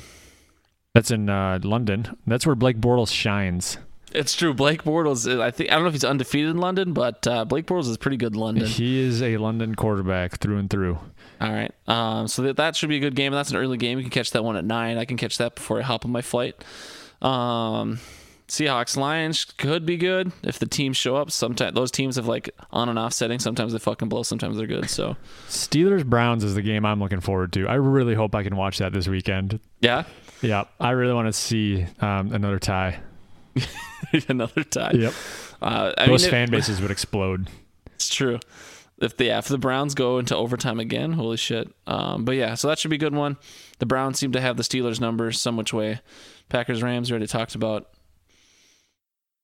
That's 0.93 1.11
in 1.11 1.29
uh, 1.29 1.59
London. 1.63 2.17
That's 2.27 2.45
where 2.45 2.55
Blake 2.55 2.77
Bortles 2.77 3.11
shines. 3.11 3.77
it's 4.11 4.35
true. 4.35 4.53
Blake 4.53 4.83
Bortles. 4.83 5.39
I 5.41 5.51
think 5.51 5.69
I 5.71 5.75
don't 5.75 5.83
know 5.83 5.87
if 5.89 5.93
he's 5.93 6.03
undefeated 6.03 6.49
in 6.51 6.57
London, 6.57 6.93
but 6.93 7.25
uh, 7.27 7.45
Blake 7.45 7.65
Bortles 7.67 7.87
is 7.89 7.97
pretty 7.97 8.17
good 8.17 8.33
in 8.33 8.39
London. 8.39 8.65
He 8.67 8.99
is 8.99 9.21
a 9.21 9.37
London 9.37 9.75
quarterback 9.75 10.39
through 10.39 10.57
and 10.57 10.69
through. 10.69 10.97
All 11.39 11.51
right. 11.51 11.71
Um, 11.87 12.27
so 12.27 12.41
that, 12.43 12.57
that 12.57 12.75
should 12.75 12.89
be 12.89 12.97
a 12.97 13.01
good 13.01 13.15
game. 13.15 13.31
That's 13.31 13.51
an 13.51 13.57
early 13.57 13.77
game. 13.77 13.97
You 13.97 14.03
can 14.03 14.11
catch 14.11 14.31
that 14.31 14.43
one 14.43 14.55
at 14.57 14.65
nine. 14.65 14.97
I 14.97 15.05
can 15.05 15.17
catch 15.17 15.37
that 15.37 15.55
before 15.55 15.79
I 15.79 15.83
hop 15.83 16.03
on 16.05 16.11
my 16.11 16.21
flight. 16.21 16.55
Um, 17.21 17.99
Seahawks 18.47 18.95
Lions 18.95 19.43
could 19.45 19.85
be 19.85 19.97
good 19.97 20.31
if 20.43 20.59
the 20.59 20.67
teams 20.67 20.97
show 20.97 21.15
up. 21.15 21.31
Sometimes 21.31 21.73
those 21.73 21.89
teams 21.91 22.15
have 22.15 22.27
like 22.27 22.49
on 22.71 22.89
and 22.89 22.99
off 22.99 23.11
setting. 23.13 23.39
Sometimes 23.39 23.73
they 23.73 23.79
fucking 23.79 24.07
blow. 24.07 24.21
Sometimes 24.23 24.57
they're 24.57 24.67
good. 24.67 24.89
So 24.89 25.15
Steelers 25.47 26.05
Browns 26.05 26.43
is 26.43 26.53
the 26.55 26.61
game 26.61 26.85
I'm 26.85 26.99
looking 26.99 27.21
forward 27.21 27.51
to. 27.53 27.67
I 27.67 27.75
really 27.75 28.13
hope 28.13 28.35
I 28.35 28.43
can 28.43 28.55
watch 28.55 28.77
that 28.77 28.93
this 28.93 29.07
weekend. 29.07 29.59
yeah, 29.79 30.03
Yeah, 30.41 30.65
I 30.79 30.91
really 30.91 31.13
want 31.13 31.27
to 31.27 31.33
see 31.33 31.85
um, 32.01 32.33
another 32.33 32.59
tie. 32.59 32.99
another 34.29 34.63
tie. 34.63 34.91
Yep. 34.93 35.13
Uh, 35.61 35.93
I 35.97 36.07
Those 36.07 36.23
mean, 36.23 36.27
it- 36.27 36.31
fan 36.31 36.51
bases 36.51 36.81
would 36.81 36.91
explode. 36.91 37.49
It's 37.95 38.13
true. 38.13 38.39
If 38.97 39.17
the 39.17 39.29
if 39.29 39.47
the 39.49 39.57
Browns 39.57 39.93
go 39.93 40.19
into 40.19 40.35
overtime 40.37 40.79
again, 40.79 41.13
holy 41.13 41.35
shit. 41.37 41.69
Um, 41.87 42.23
but 42.23 42.35
yeah, 42.35 42.53
so 42.55 42.67
that 42.69 42.79
should 42.79 42.89
be 42.91 42.95
a 42.95 42.99
good 42.99 43.13
one. 43.15 43.35
The 43.79 43.85
Browns 43.85 44.19
seem 44.19 44.31
to 44.33 44.39
have 44.41 44.55
the 44.55 44.63
Steelers 44.63 45.01
numbers 45.01 45.41
some 45.41 45.57
which 45.57 45.73
way. 45.73 45.99
Packers 46.47 46.81
Rams 46.81 47.09
already 47.11 47.27
talked 47.27 47.55
about. 47.55 47.89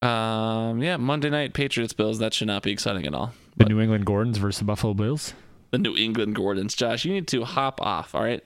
Um, 0.01 0.81
yeah, 0.81 0.97
Monday 0.97 1.29
night 1.29 1.53
Patriots 1.53 1.93
Bills. 1.93 2.19
That 2.19 2.33
should 2.33 2.47
not 2.47 2.63
be 2.63 2.71
exciting 2.71 3.05
at 3.05 3.13
all. 3.13 3.27
The 3.57 3.65
But 3.65 3.67
New 3.69 3.79
England 3.79 4.05
Gordons 4.05 4.37
versus 4.37 4.59
the 4.59 4.65
Buffalo 4.65 4.93
Bills. 4.93 5.33
the 5.71 5.77
New 5.77 5.95
England 5.95 6.35
Gordons, 6.35 6.73
Josh, 6.75 7.05
you 7.05 7.13
need 7.13 7.27
to 7.29 7.43
hop 7.45 7.79
off. 7.81 8.15
All 8.15 8.23
right, 8.23 8.43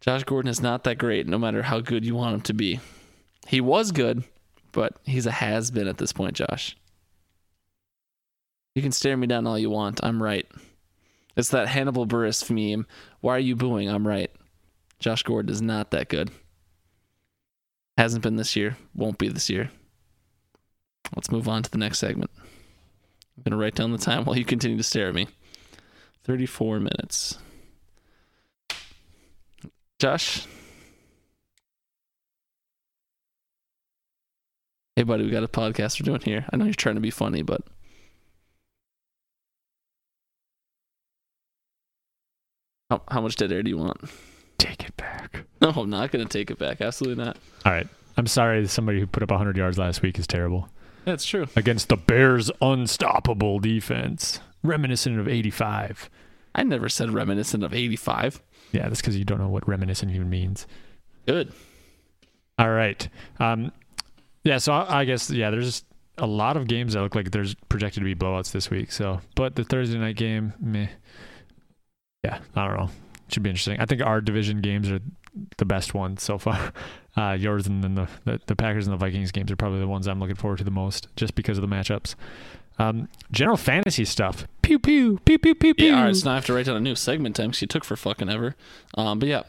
Josh 0.00 0.24
Gordon 0.24 0.50
is 0.50 0.60
not 0.60 0.84
that 0.84 0.98
great, 0.98 1.26
no 1.26 1.38
matter 1.38 1.62
how 1.62 1.80
good 1.80 2.04
you 2.04 2.14
want 2.14 2.34
him 2.34 2.40
to 2.42 2.52
be. 2.54 2.80
He 3.48 3.60
was 3.60 3.92
good, 3.92 4.24
but 4.72 4.96
he's 5.04 5.26
a 5.26 5.30
has 5.32 5.70
been 5.70 5.88
at 5.88 5.98
this 5.98 6.12
point, 6.12 6.34
Josh. 6.36 6.76
You 8.74 8.82
can 8.82 8.92
stare 8.92 9.16
me 9.16 9.26
down 9.26 9.46
all 9.46 9.58
you 9.58 9.70
want. 9.70 10.00
I'm 10.02 10.22
right. 10.22 10.46
It's 11.36 11.48
that 11.50 11.68
Hannibal 11.68 12.06
Buress 12.06 12.48
meme. 12.50 12.86
Why 13.20 13.36
are 13.36 13.40
you 13.40 13.56
booing? 13.56 13.88
I'm 13.88 14.06
right. 14.06 14.30
Josh 14.98 15.22
Gordon 15.22 15.50
is 15.50 15.62
not 15.62 15.90
that 15.90 16.08
good. 16.08 16.30
Hasn't 17.98 18.22
been 18.22 18.36
this 18.36 18.54
year. 18.54 18.76
Won't 18.94 19.18
be 19.18 19.28
this 19.28 19.50
year. 19.50 19.70
Let's 21.14 21.30
move 21.30 21.48
on 21.48 21.62
to 21.62 21.70
the 21.70 21.78
next 21.78 21.98
segment. 21.98 22.30
I'm 23.36 23.42
going 23.44 23.58
to 23.58 23.62
write 23.62 23.74
down 23.74 23.92
the 23.92 23.98
time 23.98 24.24
while 24.24 24.36
you 24.36 24.44
continue 24.44 24.76
to 24.76 24.82
stare 24.82 25.08
at 25.08 25.14
me. 25.14 25.28
34 26.24 26.80
minutes. 26.80 27.38
Josh? 29.98 30.46
Hey, 34.96 35.02
buddy, 35.02 35.24
we 35.24 35.30
got 35.30 35.42
a 35.42 35.48
podcast 35.48 36.00
we're 36.00 36.04
doing 36.04 36.20
here. 36.20 36.44
I 36.52 36.56
know 36.56 36.64
you're 36.64 36.74
trying 36.74 36.96
to 36.96 37.00
be 37.00 37.10
funny, 37.10 37.42
but. 37.42 37.62
How, 42.90 43.02
how 43.08 43.20
much 43.22 43.36
dead 43.36 43.52
air 43.52 43.62
do 43.62 43.70
you 43.70 43.78
want? 43.78 43.98
Take 44.58 44.84
it 44.84 44.96
back. 44.96 45.44
No, 45.60 45.70
I'm 45.70 45.90
not 45.90 46.10
going 46.10 46.26
to 46.26 46.30
take 46.30 46.50
it 46.50 46.58
back. 46.58 46.80
Absolutely 46.80 47.24
not. 47.24 47.36
All 47.64 47.72
right. 47.72 47.88
I'm 48.16 48.26
sorry. 48.26 48.66
Somebody 48.68 49.00
who 49.00 49.06
put 49.06 49.22
up 49.22 49.30
100 49.30 49.56
yards 49.56 49.78
last 49.78 50.02
week 50.02 50.18
is 50.18 50.26
terrible 50.26 50.68
That's 51.04 51.24
true. 51.24 51.46
against 51.56 51.88
the 51.88 51.96
Bears' 51.96 52.50
unstoppable 52.60 53.58
defense, 53.58 54.40
reminiscent 54.62 55.18
of 55.18 55.28
'85. 55.28 56.08
I 56.54 56.62
never 56.62 56.88
said 56.88 57.10
reminiscent 57.10 57.64
of 57.64 57.72
85. 57.72 58.42
Yeah, 58.72 58.88
that's 58.88 59.00
because 59.00 59.16
you 59.16 59.24
don't 59.24 59.40
know 59.40 59.48
what 59.48 59.66
reminiscent 59.66 60.12
even 60.12 60.28
means. 60.28 60.66
Good. 61.26 61.52
All 62.58 62.70
right. 62.70 63.08
Um, 63.40 63.72
yeah. 64.44 64.58
So 64.58 64.72
I, 64.72 65.00
I 65.00 65.04
guess 65.04 65.30
yeah. 65.30 65.50
There's 65.50 65.84
a 66.18 66.26
lot 66.26 66.56
of 66.56 66.66
games 66.68 66.92
that 66.92 67.00
look 67.00 67.14
like 67.14 67.30
there's 67.30 67.54
projected 67.68 68.02
to 68.02 68.04
be 68.04 68.14
blowouts 68.14 68.52
this 68.52 68.70
week. 68.70 68.92
So, 68.92 69.20
but 69.34 69.56
the 69.56 69.64
Thursday 69.64 69.98
night 69.98 70.16
game, 70.16 70.52
meh. 70.60 70.88
Yeah, 72.24 72.38
I 72.54 72.68
don't 72.68 72.76
know. 72.76 72.90
Should 73.28 73.42
be 73.42 73.50
interesting. 73.50 73.80
I 73.80 73.86
think 73.86 74.02
our 74.02 74.20
division 74.20 74.60
games 74.60 74.90
are 74.90 75.00
the 75.56 75.64
best 75.64 75.94
ones 75.94 76.22
so 76.22 76.38
far. 76.38 76.72
Uh, 77.14 77.32
yours 77.32 77.66
and 77.66 77.84
then 77.84 77.94
the, 77.94 78.08
the 78.24 78.40
the 78.46 78.56
Packers 78.56 78.86
and 78.86 78.94
the 78.94 78.96
Vikings 78.96 79.32
games 79.32 79.52
are 79.52 79.56
probably 79.56 79.80
the 79.80 79.86
ones 79.86 80.08
I'm 80.08 80.18
looking 80.18 80.34
forward 80.34 80.56
to 80.60 80.64
the 80.64 80.70
most, 80.70 81.08
just 81.14 81.34
because 81.34 81.58
of 81.58 81.60
the 81.60 81.68
matchups. 81.68 82.14
Um, 82.78 83.08
general 83.30 83.58
fantasy 83.58 84.06
stuff. 84.06 84.46
Pew 84.62 84.78
pew 84.78 85.18
pew 85.26 85.38
pew 85.38 85.54
pew 85.54 85.74
pew. 85.74 85.88
Yeah, 85.88 85.98
all 85.98 86.04
right. 86.06 86.16
So 86.16 86.24
now 86.24 86.32
I 86.32 86.34
have 86.36 86.46
to 86.46 86.54
write 86.54 86.64
down 86.64 86.76
a 86.76 86.80
new 86.80 86.94
segment 86.94 87.36
time 87.36 87.48
because 87.48 87.60
you 87.60 87.68
took 87.68 87.84
for 87.84 87.96
fucking 87.96 88.30
ever. 88.30 88.56
Um, 88.94 89.18
but 89.18 89.28
yeah. 89.28 89.42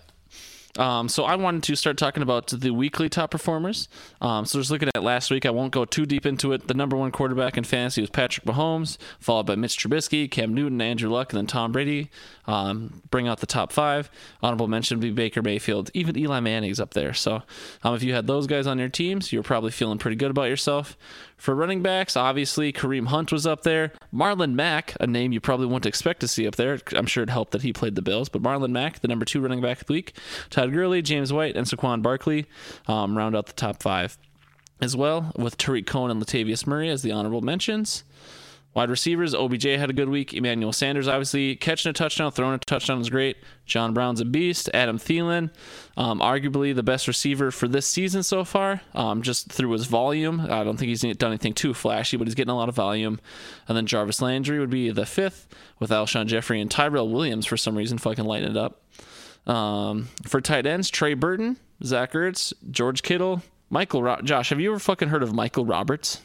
Um, 0.78 1.08
so 1.08 1.24
I 1.24 1.36
wanted 1.36 1.64
to 1.64 1.76
start 1.76 1.98
talking 1.98 2.24
about 2.24 2.48
the 2.48 2.72
weekly 2.72 3.10
top 3.10 3.32
performers. 3.32 3.88
Um, 4.22 4.46
so 4.46 4.60
just 4.60 4.72
looking 4.72 4.90
at 4.96 5.04
last 5.04 5.30
week, 5.30 5.46
I 5.46 5.52
won't 5.52 5.72
go 5.72 5.86
too 5.86 6.06
deep 6.06 6.26
into 6.26 6.52
it. 6.54 6.68
The 6.68 6.74
number 6.74 6.98
one 6.98 7.12
quarterback 7.12 7.58
in 7.58 7.64
fantasy 7.64 8.02
was 8.02 8.10
Patrick 8.10 8.46
Mahomes, 8.46 8.98
followed 9.20 9.46
by 9.46 9.56
Mitch 9.56 9.78
Trubisky, 9.78 10.30
Cam 10.30 10.54
Newton, 10.54 10.82
Andrew 10.82 11.10
Luck, 11.10 11.32
and 11.32 11.38
then 11.38 11.48
Tom 11.48 11.72
Brady. 11.72 12.10
Um, 12.46 13.02
bring 13.10 13.28
out 13.28 13.40
the 13.40 13.46
top 13.46 13.72
five. 13.72 14.10
Honorable 14.42 14.68
mention 14.68 14.98
would 14.98 15.04
be 15.04 15.12
Baker 15.12 15.42
Mayfield. 15.42 15.92
Even 15.94 16.18
Eli 16.18 16.40
Manning's 16.40 16.80
up 16.80 16.94
there. 16.94 17.14
So 17.14 17.44
um, 17.84 17.96
if 17.96 18.04
you 18.04 18.14
had 18.14 18.28
those 18.28 18.48
guys 18.48 18.68
on 18.68 18.80
your 18.80 18.90
teams, 18.90 19.32
you're 19.32 19.44
probably 19.44 19.72
feeling 19.72 19.98
pretty 20.00 20.16
good 20.16 20.32
about 20.32 20.50
yourself. 20.50 20.98
For 21.44 21.54
running 21.54 21.82
backs, 21.82 22.16
obviously 22.16 22.72
Kareem 22.72 23.08
Hunt 23.08 23.30
was 23.30 23.46
up 23.46 23.64
there. 23.64 23.92
Marlon 24.14 24.54
Mack, 24.54 24.96
a 25.02 25.06
name 25.06 25.34
you 25.34 25.42
probably 25.42 25.66
wouldn't 25.66 25.86
expect 25.86 26.22
to 26.22 26.28
see 26.30 26.48
up 26.48 26.56
there. 26.56 26.80
I'm 26.96 27.06
sure 27.06 27.22
it 27.22 27.30
helped 27.30 27.52
that 27.52 27.64
he 27.64 27.74
played 27.74 27.96
the 27.96 28.02
Bills, 28.02 28.30
but 28.30 28.42
Marlon 28.42 28.72
Mack, 28.72 29.02
the 29.02 29.10
number 29.10 29.26
two 29.26 29.42
running 29.42 29.60
back 29.60 29.82
of 29.82 29.88
the 29.88 29.92
week. 29.92 30.16
Todd 30.50 30.72
Gurley, 30.72 31.02
James 31.02 31.34
White, 31.34 31.58
and 31.58 31.68
Saquon 31.68 32.02
Barkley 32.02 32.46
um, 32.88 33.18
round 33.18 33.36
out 33.36 33.48
the 33.48 33.54
top 33.54 33.84
five 33.84 34.18
as 34.80 34.96
well, 34.96 35.34
with 35.36 35.58
Tarik 35.58 35.86
Cohen 35.86 36.12
and 36.12 36.26
Latavius 36.26 36.66
Murray 36.66 36.88
as 36.88 37.02
the 37.02 37.12
honorable 37.12 37.42
mentions. 37.42 38.06
Wide 38.74 38.90
receivers, 38.90 39.36
OBJ 39.36 39.66
had 39.66 39.92
a 39.92 39.94
good 39.94 40.10
week. 40.10 40.34
Emmanuel 40.34 40.74
Sanders, 40.74 41.08
obviously, 41.08 41.56
catching 41.56 41.92
a 41.92 41.94
touchdown, 41.94 42.32
throwing 42.32 42.56
a 42.56 42.58
touchdown 42.58 43.00
is 43.00 43.10
great. 43.10 43.38
John 43.68 43.94
Brown's 43.94 44.20
a 44.20 44.26
beast. 44.26 44.68
Adam 44.74 44.98
Thielen, 44.98 45.52
um, 45.96 46.20
arguably 46.20 46.74
the 46.74 46.82
best 46.82 47.08
receiver 47.08 47.52
for 47.52 47.68
this 47.68 47.86
season 47.86 48.24
so 48.24 48.44
far, 48.44 48.82
um, 48.96 49.22
just 49.22 49.52
through 49.52 49.72
his 49.72 49.86
volume. 49.86 50.42
I 50.42 50.64
don't 50.64 50.78
think 50.78 50.90
he's 50.90 51.02
done 51.02 51.32
anything 51.32 51.54
too 51.54 51.76
flashy, 51.76 52.18
but 52.18 52.26
he's 52.26 52.34
getting 52.34 52.52
a 52.52 52.56
lot 52.58 52.68
of 52.68 52.74
volume. 52.76 53.20
And 53.68 53.78
then 53.78 53.86
Jarvis 53.86 54.22
Landry 54.24 54.60
would 54.60 54.72
be 54.72 54.90
the 54.90 55.06
fifth, 55.06 55.48
with 55.80 55.92
Alshon 55.92 56.26
Jeffery 56.26 56.60
and 56.60 56.72
Tyrell 56.72 57.10
Williams 57.10 57.46
for 57.46 57.58
some 57.58 57.76
reason 57.76 58.00
fucking 58.00 58.26
lighting 58.26 58.52
it 58.52 58.58
up. 58.58 58.82
Um, 59.46 60.10
for 60.26 60.42
tight 60.42 60.66
ends, 60.66 60.90
Trey 60.90 61.14
Burton, 61.14 61.58
Zach 61.84 62.14
Ertz, 62.14 62.54
George 62.72 63.04
Kittle, 63.04 63.44
Michael. 63.70 64.02
Ro- 64.02 64.22
Josh, 64.24 64.50
have 64.50 64.60
you 64.60 64.72
ever 64.72 64.80
fucking 64.80 65.10
heard 65.10 65.22
of 65.22 65.34
Michael 65.34 65.66
Roberts? 65.66 66.22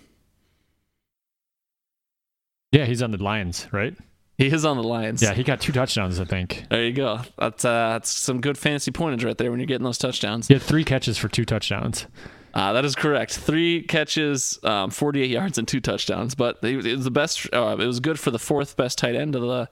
Yeah, 2.73 2.85
he's 2.85 3.03
on 3.03 3.11
the 3.11 3.23
Lions, 3.23 3.67
right? 3.73 3.97
He 4.37 4.47
is 4.47 4.65
on 4.65 4.77
the 4.77 4.85
Lions. 4.85 5.21
Yeah, 5.21 5.35
he 5.35 5.43
got 5.43 5.61
two 5.61 5.73
touchdowns, 5.73 6.21
I 6.21 6.25
think. 6.25 6.65
There 6.71 6.85
you 6.85 6.93
go. 6.93 7.21
That's 7.39 7.65
uh, 7.65 7.91
that's 7.95 8.11
some 8.11 8.41
good 8.41 8.57
fantasy 8.57 8.93
pointage 8.93 9.25
right 9.25 9.37
there 9.37 9.51
when 9.51 9.59
you're 9.59 9.67
getting 9.67 9.85
those 9.85 9.99
touchdowns. 9.99 10.47
He 10.47 10.55
had 10.55 10.63
three 10.63 10.85
catches 10.85 11.19
for 11.19 11.29
two 11.29 11.45
touchdowns. 11.45 12.07
Uh, 12.55 12.73
that 12.73 12.85
is 12.85 12.95
correct. 12.95 13.37
Three 13.37 13.83
catches, 13.83 14.59
um, 14.65 14.91
48 14.91 15.29
yards, 15.29 15.59
and 15.59 15.69
two 15.69 15.81
touchdowns. 15.81 16.35
But 16.35 16.59
it 16.63 16.87
it 16.87 16.97
was 16.97 17.05
the 17.05 17.11
best. 17.11 17.49
Uh, 17.53 17.77
it 17.81 17.87
was 17.87 17.99
good 17.99 18.21
for 18.21 18.31
the 18.31 18.39
fourth 18.39 18.77
best 18.77 18.99
tight 18.99 19.17
end 19.17 19.35
of 19.35 19.43
the 19.43 19.69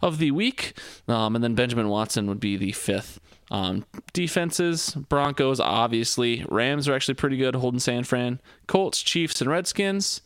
of 0.00 0.18
the 0.18 0.30
week. 0.30 0.78
Um, 1.08 1.34
and 1.34 1.44
then 1.44 1.54
Benjamin 1.54 1.88
Watson 1.88 2.26
would 2.28 2.40
be 2.40 2.56
the 2.56 2.72
fifth. 2.72 3.20
Um, 3.50 3.84
defenses: 4.14 4.94
Broncos, 5.08 5.60
obviously. 5.60 6.44
Rams 6.48 6.88
are 6.88 6.94
actually 6.94 7.14
pretty 7.14 7.36
good, 7.36 7.54
holding 7.54 7.80
San 7.80 8.02
Fran. 8.04 8.40
Colts, 8.66 9.02
Chiefs, 9.02 9.42
and 9.42 9.50
Redskins. 9.50 10.22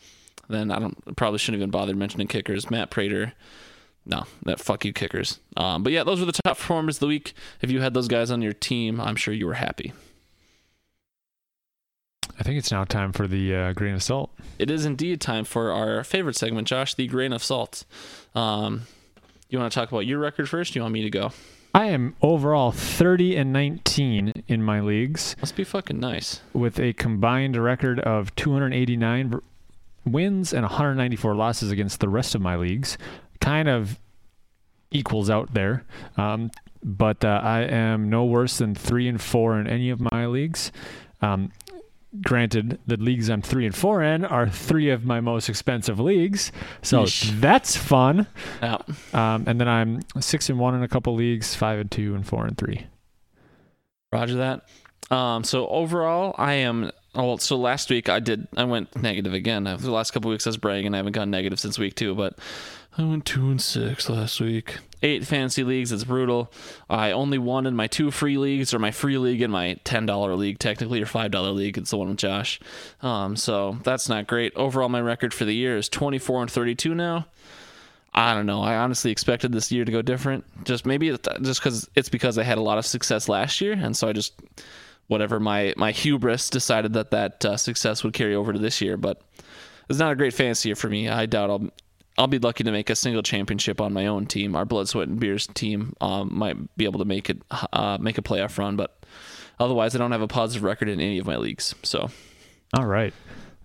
Then 0.51 0.71
I 0.71 0.79
don't 0.79 1.17
probably 1.17 1.39
shouldn't 1.39 1.61
even 1.61 1.71
bother 1.71 1.95
mentioning 1.95 2.27
kickers. 2.27 2.71
Matt 2.71 2.91
Prater. 2.91 3.33
No, 4.07 4.25
that 4.45 4.59
fuck 4.61 4.85
you 4.85 4.93
kickers. 4.93 5.39
Um, 5.57 5.83
but 5.83 5.93
yeah, 5.93 6.05
those 6.05 6.21
were 6.21 6.27
the 6.27 6.33
top 6.33 6.57
performers 6.59 6.97
of 6.97 7.01
the 7.01 7.07
week. 7.07 7.35
If 7.61 7.71
you 7.71 7.81
had 7.81 7.93
those 7.95 8.09
guys 8.09 8.31
on 8.31 8.41
your 8.43 8.55
team, 8.55 9.01
I'm 9.01 9.15
sure 9.17 9.33
you 9.35 9.47
were 9.47 9.55
happy. 9.55 9.93
I 12.39 12.43
think 12.43 12.59
it's 12.59 12.71
now 12.71 12.85
time 12.85 13.13
for 13.13 13.27
the 13.27 13.55
uh, 13.55 13.73
grain 13.75 13.95
of 13.95 14.03
salt. 14.03 14.31
It 14.59 14.71
is 14.71 14.87
indeed 14.87 15.21
time 15.21 15.45
for 15.45 15.73
our 15.73 16.03
favorite 16.03 16.37
segment, 16.37 16.67
Josh, 16.69 16.95
the 16.95 17.07
grain 17.07 17.33
of 17.35 17.43
salt. 17.45 17.85
Um, 18.35 18.83
you 19.51 19.59
want 19.59 19.71
to 19.71 19.79
talk 19.79 19.91
about 19.91 20.07
your 20.07 20.19
record 20.19 20.49
first? 20.49 20.75
You 20.75 20.81
want 20.83 20.95
me 20.95 21.03
to 21.03 21.11
go? 21.11 21.33
I 21.75 21.87
am 21.87 22.17
overall 22.23 22.73
30 22.73 23.37
and 23.37 23.53
19 23.53 24.45
in 24.49 24.63
my 24.63 24.81
leagues 24.81 25.37
Must 25.41 25.55
be 25.55 25.63
fucking 25.65 26.01
nice. 26.01 26.41
with 26.53 26.81
a 26.81 26.95
combined 26.95 27.57
record 27.57 28.01
of 28.01 28.35
289 28.35 29.31
v- 29.31 29.37
wins 30.05 30.53
and 30.53 30.63
194 30.63 31.35
losses 31.35 31.71
against 31.71 32.01
the 32.01 32.09
rest 32.09 32.35
of 32.35 32.41
my 32.41 32.57
leagues. 32.57 32.99
Kind 33.41 33.69
of 33.69 33.99
equals 34.91 35.31
out 35.31 35.55
there. 35.55 35.85
Um, 36.17 36.51
but 36.83 37.25
uh, 37.25 37.41
I 37.43 37.61
am 37.61 38.09
no 38.09 38.25
worse 38.25 38.59
than 38.59 38.75
three 38.75 39.09
and 39.09 39.21
four 39.21 39.59
in 39.59 39.67
any 39.67 39.91
of 39.91 40.01
my 40.01 40.27
leagues. 40.27 40.73
Um, 41.21 41.53
granted, 42.23 42.79
the 42.87 42.97
leagues 42.97 43.29
I'm 43.29 43.43
three 43.43 43.67
and 43.67 43.75
four 43.75 44.03
in 44.03 44.25
are 44.25 44.49
three 44.49 44.91
of 44.91 45.05
my 45.05 45.21
most 45.21 45.49
expensive 45.49 46.01
leagues, 46.01 46.51
so 46.83 47.05
Yeesh. 47.05 47.39
that's 47.41 47.77
fun. 47.77 48.27
Yeah. 48.63 48.79
Um, 49.13 49.45
and 49.47 49.61
then 49.61 49.69
I'm 49.69 50.01
six 50.21 50.49
and 50.49 50.59
one 50.59 50.75
in 50.75 50.83
a 50.83 50.89
couple 50.89 51.15
leagues, 51.15 51.55
five 51.55 51.79
and 51.79 51.91
two, 51.91 52.15
and 52.15 52.27
four 52.27 52.47
and 52.47 52.57
three. 52.57 52.87
Roger 54.13 54.37
that. 54.37 54.69
Um, 55.15 55.45
so 55.45 55.69
overall, 55.69 56.35
I 56.39 56.55
am. 56.55 56.91
Oh, 57.15 57.27
well, 57.27 57.39
so 57.39 57.57
last 57.57 57.91
week 57.91 58.09
I 58.09 58.21
did. 58.21 58.47
I 58.57 58.65
went 58.65 58.95
negative 59.01 59.35
again. 59.35 59.65
The 59.65 59.91
last 59.91 60.13
couple 60.13 60.31
weeks 60.31 60.47
I 60.47 60.51
was 60.51 60.57
bragging. 60.57 60.95
I 60.95 60.99
haven't 60.99 61.13
gone 61.13 61.31
negative 61.31 61.59
since 61.59 61.79
week 61.79 61.97
two, 61.97 62.15
but 62.15 62.39
I 62.97 63.03
went 63.03 63.25
two 63.25 63.51
and 63.51 63.61
six 63.61 64.09
last 64.09 64.41
week. 64.41 64.79
Eight 65.03 65.27
fantasy 65.27 65.65
leagues. 65.65 65.91
It's 65.91 66.05
brutal. 66.05 66.53
I 66.89 67.11
only 67.11 67.39
won 67.39 67.67
in 67.67 67.75
my 67.75 67.89
two 67.89 68.13
free 68.13 68.39
leagues, 68.39 68.73
or 68.73 68.79
my 68.79 68.93
free 68.93 69.19
league 69.19 69.43
and 69.43 69.53
my 69.53 69.75
ten 69.83 70.07
dollar 70.07 70.37
league, 70.37 70.61
technically, 70.61 71.03
or 71.03 71.07
five 71.07 71.33
dollar 71.33 71.51
league. 71.51 71.79
It's 71.79 71.91
the 71.91 71.97
one 71.97 72.11
with 72.11 72.19
Josh. 72.19 72.61
Um, 73.03 73.35
so 73.35 73.79
that's 73.83 74.09
not 74.09 74.29
great. 74.29 74.55
Overall, 74.55 74.89
my 74.89 75.01
record 75.01 75.35
for 75.35 75.45
the 75.45 75.55
year 75.55 75.77
is 75.77 75.89
twenty 75.89 76.19
four 76.19 76.43
and 76.43 76.51
thirty 76.51 76.77
two 76.77 76.95
now. 76.95 77.27
I 78.15 78.35
don't 78.35 78.47
know. 78.47 78.61
I 78.61 78.77
honestly 78.77 79.11
expected 79.11 79.53
this 79.53 79.73
year 79.73 79.85
to 79.85 79.93
go 79.93 80.03
different. 80.03 80.45
Just 80.65 80.85
maybe 80.87 81.11
just 81.43 81.61
because 81.61 81.89
it's 81.97 82.09
because 82.09 82.39
I 82.39 82.43
had 82.45 82.59
a 82.59 82.63
lot 82.63 82.79
of 82.79 82.87
success 82.87 83.29
last 83.29 83.61
year, 83.61 83.73
and 83.73 83.97
so 83.97 84.09
I 84.09 84.13
just 84.13 84.35
whatever 85.11 85.41
my 85.41 85.75
my 85.77 85.91
hubris 85.91 86.49
decided 86.49 86.93
that 86.93 87.11
that 87.11 87.45
uh, 87.45 87.57
success 87.57 88.05
would 88.05 88.15
carry 88.15 88.35
over 88.35 88.53
to 88.53 88.59
this 88.59 88.81
year. 88.81 88.97
But 88.97 89.21
it's 89.89 89.99
not 89.99 90.13
a 90.13 90.17
great 90.17 90.33
fantasy 90.33 90.69
year 90.69 90.77
for 90.77 90.89
me. 90.89 91.09
I 91.09 91.27
doubt 91.27 91.51
I'll 91.51 91.69
I'll 92.17 92.29
be 92.29 92.39
lucky 92.39 92.63
to 92.65 92.71
make 92.71 92.91
a 92.91 92.95
single 92.95 93.23
championship 93.23 93.81
on 93.81 93.93
my 93.93 94.07
own 94.07 94.27
team. 94.27 94.55
Our 94.55 94.65
blood, 94.65 94.89
sweat, 94.89 95.09
and 95.09 95.19
beers 95.19 95.49
team 95.49 95.95
um, 96.01 96.31
might 96.33 96.77
be 96.77 96.85
able 96.85 97.01
to 97.01 97.05
make 97.05 97.29
it 97.29 97.43
uh, 97.73 97.99
make 98.01 98.19
a 98.19 98.23
playoff 98.23 98.57
run, 98.57 98.77
but 98.77 99.05
otherwise, 99.59 99.95
I 99.95 99.99
don't 99.99 100.13
have 100.13 100.23
a 100.23 100.29
positive 100.29 100.63
record 100.63 100.89
in 100.89 101.01
any 101.01 101.19
of 101.19 101.27
my 101.27 101.37
leagues. 101.37 101.75
So 101.83 102.09
All 102.79 102.87
right. 102.87 103.13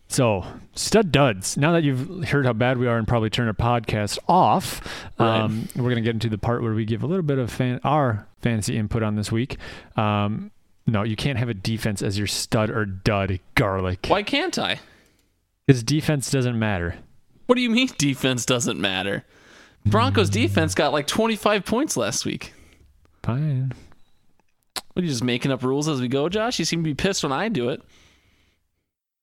So, 0.07 0.45
stud 0.75 1.11
duds. 1.11 1.57
Now 1.57 1.71
that 1.73 1.83
you've 1.83 2.25
heard 2.25 2.45
how 2.45 2.53
bad 2.53 2.77
we 2.77 2.87
are 2.87 2.97
and 2.97 3.07
probably 3.07 3.31
turn 3.31 3.47
our 3.47 3.53
podcast 3.53 4.19
off, 4.27 4.81
um, 5.19 5.67
we're 5.75 5.83
going 5.83 5.95
to 5.95 6.01
get 6.01 6.13
into 6.13 6.29
the 6.29 6.37
part 6.37 6.61
where 6.61 6.73
we 6.73 6.85
give 6.85 7.01
a 7.01 7.07
little 7.07 7.23
bit 7.23 7.39
of 7.39 7.51
fan- 7.51 7.81
our 7.83 8.27
fantasy 8.41 8.77
input 8.77 9.01
on 9.01 9.15
this 9.15 9.31
week. 9.31 9.57
Um, 9.97 10.51
no, 10.87 11.03
you 11.03 11.15
can't 11.15 11.37
have 11.39 11.49
a 11.49 11.53
defense 11.53 12.01
as 12.01 12.17
your 12.17 12.27
stud 12.27 12.69
or 12.69 12.85
dud, 12.85 13.39
garlic. 13.55 14.05
why 14.07 14.23
can't 14.23 14.57
I? 14.59 14.79
Because 15.65 15.83
defense 15.83 16.29
doesn't 16.29 16.57
matter. 16.57 16.95
What 17.47 17.55
do 17.55 17.61
you 17.61 17.69
mean 17.69 17.89
defense 17.97 18.45
doesn't 18.45 18.79
matter? 18.79 19.23
Broncos 19.85 20.29
defense 20.29 20.73
got 20.73 20.93
like 20.93 21.05
25 21.07 21.63
points 21.65 21.95
last 21.95 22.25
week. 22.25 22.53
Fine. 23.23 23.73
What 24.93 25.01
are 25.01 25.05
you 25.05 25.11
just 25.11 25.23
making 25.23 25.51
up 25.51 25.63
rules 25.63 25.87
as 25.87 26.01
we 26.01 26.07
go, 26.07 26.29
Josh? 26.29 26.57
You 26.57 26.65
seem 26.65 26.79
to 26.79 26.89
be 26.89 26.95
pissed 26.95 27.21
when 27.23 27.31
I 27.31 27.49
do 27.49 27.69
it. 27.69 27.81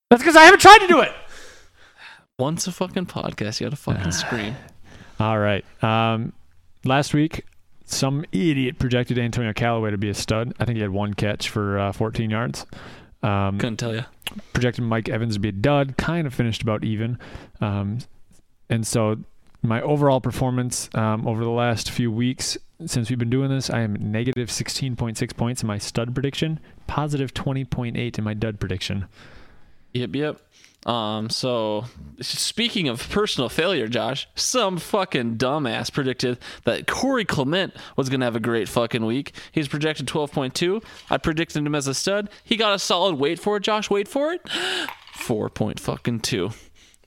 That's 0.09 0.21
because 0.21 0.35
I 0.35 0.43
haven't 0.43 0.59
tried 0.61 0.79
to 0.79 0.87
do 0.87 1.01
it. 1.01 1.11
Once 2.39 2.67
a 2.67 2.71
fucking 2.71 3.07
podcast, 3.07 3.59
you 3.59 3.65
gotta 3.65 3.75
fucking 3.75 4.11
scream. 4.11 4.55
All 5.19 5.37
right. 5.37 5.65
Um, 5.83 6.33
last 6.85 7.13
week, 7.13 7.45
some 7.93 8.25
idiot 8.31 8.79
projected 8.79 9.17
Antonio 9.19 9.53
Callaway 9.53 9.91
to 9.91 9.97
be 9.97 10.09
a 10.09 10.13
stud. 10.13 10.53
I 10.59 10.65
think 10.65 10.77
he 10.77 10.81
had 10.81 10.91
one 10.91 11.13
catch 11.13 11.49
for 11.49 11.77
uh, 11.77 11.91
14 11.91 12.29
yards. 12.29 12.65
Um, 13.21 13.57
Couldn't 13.57 13.77
tell 13.77 13.95
you. 13.95 14.03
projected 14.53 14.83
Mike 14.83 15.09
Evans 15.09 15.35
to 15.35 15.39
be 15.39 15.49
a 15.49 15.53
dud, 15.53 15.97
kind 15.97 16.27
of 16.27 16.33
finished 16.33 16.61
about 16.61 16.83
even. 16.83 17.17
Um, 17.61 17.99
and 18.69 18.85
so 18.85 19.17
my 19.61 19.81
overall 19.81 20.19
performance 20.19 20.89
um, 20.93 21.27
over 21.27 21.43
the 21.43 21.49
last 21.49 21.89
few 21.89 22.11
weeks 22.11 22.57
since 22.85 23.09
we've 23.09 23.19
been 23.19 23.29
doing 23.29 23.49
this, 23.49 23.69
I 23.69 23.81
am 23.81 23.93
negative 24.11 24.49
16.6 24.49 25.37
points 25.37 25.61
in 25.61 25.67
my 25.67 25.77
stud 25.77 26.13
prediction, 26.13 26.59
positive 26.87 27.33
20.8 27.33 28.17
in 28.17 28.23
my 28.23 28.33
dud 28.33 28.59
prediction. 28.59 29.07
Yep, 29.93 30.15
yep. 30.15 30.41
Um, 30.85 31.29
so 31.29 31.85
speaking 32.19 32.87
of 32.89 33.09
personal 33.09 33.49
failure, 33.49 33.87
Josh, 33.87 34.27
some 34.35 34.77
fucking 34.77 35.37
dumbass 35.37 35.91
predicted 35.91 36.39
that 36.65 36.87
Corey 36.87 37.25
Clement 37.25 37.73
was 37.95 38.09
gonna 38.09 38.25
have 38.25 38.35
a 38.35 38.41
great 38.41 38.67
fucking 38.67 39.05
week. 39.05 39.33
He's 39.51 39.67
projected 39.67 40.07
12.2. 40.07 40.83
I 41.09 41.17
predicted 41.17 41.65
him 41.65 41.75
as 41.75 41.87
a 41.87 41.93
stud. 41.93 42.29
He 42.43 42.57
got 42.57 42.73
a 42.73 42.79
solid. 42.79 43.15
Wait 43.15 43.39
for 43.39 43.57
it, 43.57 43.63
Josh. 43.63 43.89
Wait 43.89 44.07
for 44.07 44.33
it. 44.33 44.41
Four 45.13 45.49
point 45.49 45.79
fucking 45.79 46.19
two. 46.21 46.51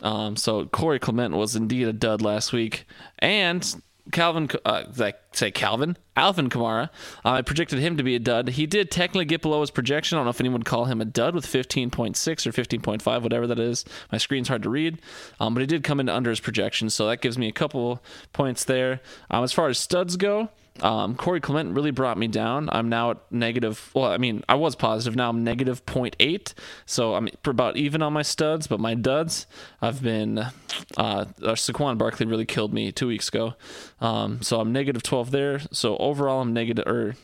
Um, 0.00 0.36
so 0.36 0.66
Corey 0.66 0.98
Clement 0.98 1.34
was 1.34 1.56
indeed 1.56 1.88
a 1.88 1.92
dud 1.92 2.22
last 2.22 2.52
week, 2.52 2.86
and 3.18 3.82
Calvin, 4.12 4.48
uh, 4.64 4.84
I 5.00 5.14
say 5.32 5.50
Calvin? 5.50 5.96
Alvin 6.14 6.48
Kamara. 6.48 6.90
Uh, 7.24 7.32
I 7.32 7.42
predicted 7.42 7.78
him 7.78 7.96
to 7.96 8.02
be 8.02 8.14
a 8.14 8.18
dud. 8.18 8.48
He 8.50 8.66
did 8.66 8.90
technically 8.90 9.24
get 9.24 9.42
below 9.42 9.60
his 9.60 9.70
projection. 9.70 10.16
I 10.16 10.20
don't 10.20 10.26
know 10.26 10.30
if 10.30 10.40
anyone 10.40 10.60
would 10.60 10.66
call 10.66 10.84
him 10.84 11.00
a 11.00 11.04
dud 11.04 11.34
with 11.34 11.46
15.6 11.46 12.46
or 12.46 12.52
15.5, 12.52 13.22
whatever 13.22 13.46
that 13.46 13.58
is. 13.58 13.84
My 14.12 14.18
screen's 14.18 14.48
hard 14.48 14.62
to 14.62 14.70
read, 14.70 15.00
um, 15.40 15.54
but 15.54 15.60
he 15.60 15.66
did 15.66 15.82
come 15.82 16.00
in 16.00 16.08
under 16.08 16.30
his 16.30 16.40
projection, 16.40 16.88
so 16.90 17.08
that 17.08 17.20
gives 17.20 17.36
me 17.36 17.48
a 17.48 17.52
couple 17.52 18.02
points 18.32 18.64
there. 18.64 19.00
Um, 19.30 19.44
as 19.44 19.52
far 19.52 19.68
as 19.68 19.78
studs 19.78 20.16
go, 20.16 20.50
um, 20.82 21.16
Corey 21.16 21.40
Clement 21.40 21.74
really 21.74 21.90
brought 21.90 22.18
me 22.18 22.28
down. 22.28 22.68
I'm 22.70 22.88
now 22.88 23.12
at 23.12 23.18
negative. 23.30 23.90
Well, 23.94 24.10
I 24.10 24.18
mean, 24.18 24.44
I 24.48 24.54
was 24.54 24.76
positive. 24.76 25.16
Now 25.16 25.30
I'm 25.30 25.44
negative 25.44 25.84
0.8. 25.86 26.52
So 26.84 27.14
I'm 27.14 27.28
about 27.44 27.76
even 27.76 28.02
on 28.02 28.12
my 28.12 28.22
studs, 28.22 28.66
but 28.66 28.80
my 28.80 28.94
duds, 28.94 29.46
I've 29.80 30.02
been. 30.02 30.38
Uh, 30.38 30.50
uh, 30.96 31.24
Saquon 31.54 31.98
Barkley 31.98 32.26
really 32.26 32.46
killed 32.46 32.72
me 32.72 32.92
two 32.92 33.08
weeks 33.08 33.28
ago. 33.28 33.54
Um, 34.00 34.42
so 34.42 34.60
I'm 34.60 34.72
negative 34.72 35.02
12 35.02 35.30
there. 35.30 35.60
So 35.72 35.96
overall, 35.96 36.40
I'm 36.40 36.52
negative. 36.52 36.86
Or 36.86 37.14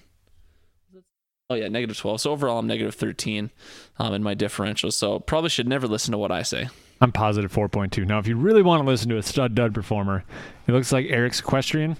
oh 1.51 1.55
yeah, 1.55 1.69
negative 1.69 1.97
12. 1.97 2.21
So 2.23 2.31
overall, 2.31 2.59
I'm 2.59 2.67
negative 2.67 2.95
13 2.95 3.51
um, 3.99 4.15
in 4.15 4.23
my 4.23 4.35
differential. 4.35 4.91
So 4.91 5.19
probably 5.19 5.51
should 5.51 5.69
never 5.69 5.87
listen 5.87 6.13
to 6.13 6.19
what 6.19 6.33
I 6.33 6.43
say. 6.43 6.69
I'm 7.01 7.13
positive 7.13 7.53
4.2. 7.53 8.07
Now, 8.07 8.21
if 8.21 8.29
you 8.29 8.37
really 8.37 8.63
want 8.63 8.81
to 8.81 8.87
listen 8.87 9.09
to 9.09 9.17
a 9.17 9.23
stud 9.23 9.55
dud 9.57 9.75
performer, 9.75 10.25
it 10.69 10.73
looks 10.73 10.93
like 10.93 11.07
Eric's 11.09 11.41
equestrian. 11.41 11.97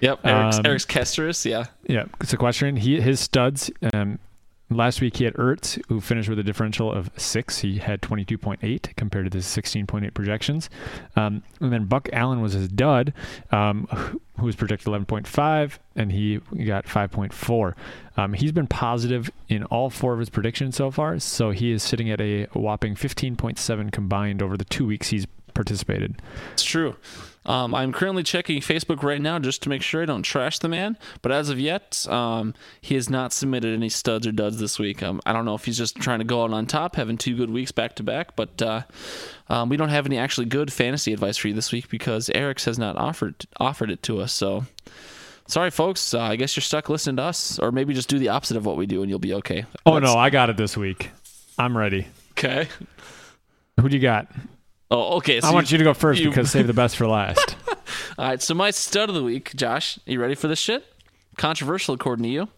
Yep, 0.00 0.20
Eric's, 0.24 0.58
Um, 0.58 0.66
Eric's 0.66 0.86
Kesteris, 0.86 1.44
yeah. 1.44 1.64
Yeah, 1.86 2.04
sequestering. 2.22 2.76
He 2.76 3.00
his 3.00 3.20
studs. 3.20 3.70
Um, 3.94 4.18
last 4.68 5.00
week 5.00 5.16
he 5.18 5.24
had 5.24 5.34
Ertz, 5.34 5.80
who 5.88 6.00
finished 6.00 6.28
with 6.28 6.38
a 6.38 6.42
differential 6.42 6.92
of 6.92 7.10
six. 7.16 7.58
He 7.58 7.78
had 7.78 8.02
twenty 8.02 8.24
two 8.24 8.36
point 8.36 8.60
eight 8.62 8.92
compared 8.96 9.24
to 9.24 9.30
the 9.30 9.42
sixteen 9.42 9.86
point 9.86 10.04
eight 10.04 10.14
projections. 10.14 10.68
Um, 11.16 11.42
and 11.60 11.72
then 11.72 11.84
Buck 11.86 12.08
Allen 12.12 12.40
was 12.42 12.52
his 12.52 12.68
dud, 12.68 13.12
um, 13.52 13.86
who- 13.90 14.20
who 14.38 14.44
was 14.44 14.54
projected 14.56 14.88
eleven 14.88 15.06
point 15.06 15.26
five, 15.26 15.78
and 15.94 16.12
he 16.12 16.40
got 16.66 16.86
five 16.86 17.10
point 17.10 17.32
four. 17.32 17.74
Um, 18.18 18.34
he's 18.34 18.52
been 18.52 18.66
positive 18.66 19.30
in 19.48 19.64
all 19.64 19.88
four 19.88 20.12
of 20.12 20.18
his 20.18 20.28
predictions 20.28 20.76
so 20.76 20.90
far, 20.90 21.18
so 21.20 21.52
he 21.52 21.70
is 21.72 21.82
sitting 21.82 22.10
at 22.10 22.20
a 22.20 22.44
whopping 22.52 22.96
fifteen 22.96 23.34
point 23.36 23.58
seven 23.58 23.90
combined 23.90 24.42
over 24.42 24.56
the 24.58 24.64
two 24.66 24.84
weeks 24.84 25.08
he's 25.08 25.26
participated. 25.54 26.20
It's 26.52 26.64
true. 26.64 26.96
Um, 27.46 27.74
I'm 27.74 27.92
currently 27.92 28.24
checking 28.24 28.60
Facebook 28.60 29.02
right 29.02 29.20
now 29.20 29.38
just 29.38 29.62
to 29.62 29.68
make 29.68 29.80
sure 29.80 30.02
I 30.02 30.04
don't 30.04 30.24
trash 30.24 30.58
the 30.58 30.68
man. 30.68 30.98
But 31.22 31.32
as 31.32 31.48
of 31.48 31.58
yet, 31.60 32.06
um, 32.10 32.54
he 32.80 32.96
has 32.96 33.08
not 33.08 33.32
submitted 33.32 33.72
any 33.72 33.88
studs 33.88 34.26
or 34.26 34.32
duds 34.32 34.58
this 34.58 34.78
week. 34.78 35.02
Um, 35.02 35.20
I 35.24 35.32
don't 35.32 35.44
know 35.44 35.54
if 35.54 35.64
he's 35.64 35.78
just 35.78 35.96
trying 35.96 36.18
to 36.18 36.24
go 36.24 36.42
out 36.42 36.52
on 36.52 36.66
top, 36.66 36.96
having 36.96 37.16
two 37.16 37.36
good 37.36 37.50
weeks 37.50 37.70
back 37.72 37.94
to 37.96 38.02
back. 38.02 38.34
But 38.36 38.60
uh, 38.60 38.82
um, 39.48 39.68
we 39.68 39.76
don't 39.76 39.90
have 39.90 40.06
any 40.06 40.18
actually 40.18 40.46
good 40.46 40.72
fantasy 40.72 41.12
advice 41.12 41.36
for 41.36 41.48
you 41.48 41.54
this 41.54 41.70
week 41.72 41.88
because 41.88 42.28
Eric's 42.34 42.64
has 42.64 42.78
not 42.78 42.96
offered 42.96 43.46
offered 43.58 43.90
it 43.90 44.02
to 44.02 44.20
us. 44.20 44.32
So 44.32 44.66
sorry, 45.46 45.70
folks. 45.70 46.14
Uh, 46.14 46.20
I 46.20 46.36
guess 46.36 46.56
you're 46.56 46.62
stuck 46.62 46.88
listening 46.88 47.16
to 47.16 47.22
us, 47.22 47.60
or 47.60 47.70
maybe 47.70 47.94
just 47.94 48.08
do 48.08 48.18
the 48.18 48.30
opposite 48.30 48.56
of 48.56 48.66
what 48.66 48.76
we 48.76 48.86
do 48.86 49.02
and 49.02 49.08
you'll 49.08 49.18
be 49.20 49.34
okay. 49.34 49.64
Oh 49.86 49.94
That's- 49.94 50.12
no, 50.12 50.18
I 50.18 50.30
got 50.30 50.50
it 50.50 50.56
this 50.56 50.76
week. 50.76 51.10
I'm 51.58 51.76
ready. 51.78 52.08
Okay. 52.32 52.68
Who 53.80 53.88
do 53.88 53.96
you 53.96 54.02
got? 54.02 54.26
Oh, 54.90 55.16
okay. 55.16 55.40
So 55.40 55.48
I 55.48 55.52
want 55.52 55.72
you 55.72 55.78
to 55.78 55.84
go 55.84 55.94
first 55.94 56.20
you- 56.20 56.28
because 56.28 56.50
save 56.50 56.66
the 56.66 56.72
best 56.74 56.96
for 56.96 57.06
last. 57.06 57.56
All 58.18 58.28
right, 58.28 58.42
so 58.42 58.54
my 58.54 58.70
stud 58.70 59.08
of 59.08 59.14
the 59.14 59.22
week, 59.22 59.54
Josh, 59.54 59.98
you 60.06 60.20
ready 60.20 60.34
for 60.34 60.48
this 60.48 60.58
shit? 60.58 60.84
Controversial 61.36 61.94
according 61.94 62.22
to 62.24 62.28
you. 62.28 62.48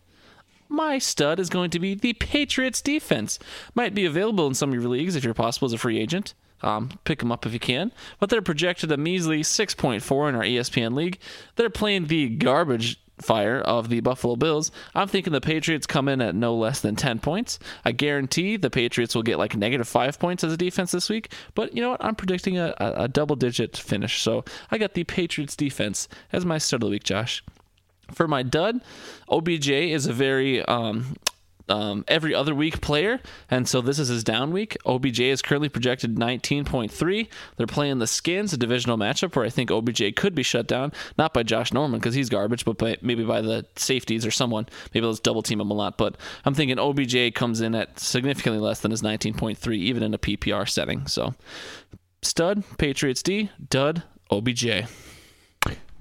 My 0.69 0.99
stud 0.99 1.41
is 1.41 1.49
going 1.49 1.71
to 1.71 1.79
be 1.81 1.95
the 1.95 2.13
Patriots 2.13 2.83
defense. 2.83 3.39
Might 3.75 3.95
be 3.95 4.05
available 4.05 4.47
in 4.47 4.55
some 4.55 4.69
of 4.71 4.75
your 4.75 4.89
leagues 4.89 5.17
if 5.17 5.25
you're 5.25 5.35
possible 5.35 5.67
as 5.67 5.73
a 5.73 5.79
free 5.79 5.99
agent. 5.99 6.35
Um, 6.63 6.91
pick 7.05 7.21
them 7.21 7.33
up 7.33 7.47
if 7.47 7.53
you 7.53 7.59
can. 7.59 7.93
But 8.21 8.29
they're 8.31 8.43
projected 8.43 8.93
a 8.93 8.97
measly 8.97 9.41
6.4 9.41 10.29
in 10.29 10.35
our 10.35 10.43
ESPN 10.43 10.95
league. 10.95 11.19
They're 11.57 11.71
playing 11.71 12.07
the 12.07 12.29
garbage 12.29 13.01
fire 13.23 13.61
of 13.61 13.89
the 13.89 14.01
Buffalo 14.01 14.37
Bills. 14.37 14.71
I'm 14.95 15.09
thinking 15.09 15.33
the 15.33 15.41
Patriots 15.41 15.87
come 15.87 16.09
in 16.09 16.21
at 16.21 16.35
no 16.35 16.55
less 16.55 16.81
than 16.81 16.97
10 16.97 17.19
points. 17.21 17.59
I 17.85 17.93
guarantee 17.93 18.57
the 18.57 18.71
Patriots 18.71 19.15
will 19.15 19.23
get 19.23 19.39
like 19.39 19.57
negative 19.57 19.89
five 19.89 20.19
points 20.19 20.45
as 20.45 20.53
a 20.53 20.57
defense 20.57 20.93
this 20.93 21.09
week. 21.09 21.33
But 21.55 21.75
you 21.75 21.83
know 21.83 21.91
what? 21.91 22.05
I'm 22.05 22.15
predicting 22.15 22.59
a, 22.59 22.75
a, 22.79 23.09
double 23.09 23.37
digit 23.37 23.77
finish. 23.77 24.23
So 24.23 24.45
I 24.71 24.79
got 24.79 24.95
the 24.95 25.05
Patriots 25.05 25.57
defense 25.57 26.09
as 26.33 26.45
my 26.45 26.59
start 26.59 26.83
of 26.83 26.89
the 26.89 26.93
week, 26.93 27.05
Josh. 27.05 27.43
For 28.13 28.27
my 28.27 28.43
dud, 28.43 28.81
OBJ 29.29 29.69
is 29.69 30.07
a 30.07 30.13
very 30.13 30.65
um, 30.65 31.17
um, 31.69 32.05
every 32.09 32.35
other 32.35 32.55
week 32.55 32.81
player, 32.81 33.21
and 33.51 33.69
so 33.69 33.81
this 33.81 33.99
is 33.99 34.09
his 34.09 34.25
down 34.25 34.53
week. 34.53 34.77
OBJ 34.87 35.21
is 35.21 35.43
currently 35.43 35.69
projected 35.69 36.17
19.3. 36.17 37.29
They're 37.57 37.67
playing 37.67 37.99
the 37.99 38.07
Skins, 38.07 38.53
a 38.53 38.57
divisional 38.57 38.97
matchup 38.97 39.35
where 39.37 39.45
I 39.45 39.51
think 39.51 39.71
OBJ 39.71 40.17
could 40.17 40.35
be 40.35 40.43
shut 40.43 40.67
down, 40.67 40.93
not 41.17 41.35
by 41.35 41.43
Josh 41.43 41.73
Norman 41.73 42.01
because 42.01 42.15
he's 42.15 42.29
garbage, 42.29 42.65
but 42.65 42.79
by, 42.79 42.97
maybe 43.03 43.25
by 43.25 43.41
the 43.41 43.67
safeties 43.77 44.25
or 44.27 44.31
someone. 44.31 44.67
Maybe 44.95 45.07
let's 45.07 45.21
double 45.21 45.43
team 45.43 45.61
him 45.61 45.71
a 45.71 45.75
lot. 45.75 45.99
But 45.99 46.17
I'm 46.45 46.55
thinking 46.55 46.79
OBJ 46.79 47.35
comes 47.35 47.61
in 47.61 47.75
at 47.75 47.99
significantly 47.99 48.61
less 48.61 48.81
than 48.81 48.91
his 48.91 49.03
19.3, 49.03 49.77
even 49.77 50.03
in 50.03 50.15
a 50.15 50.19
PPR 50.19 50.69
setting. 50.69 51.07
So 51.07 51.35
stud, 52.23 52.65
Patriots 52.79 53.23
D, 53.23 53.51
dud, 53.69 54.03
OBJ. 54.31 54.85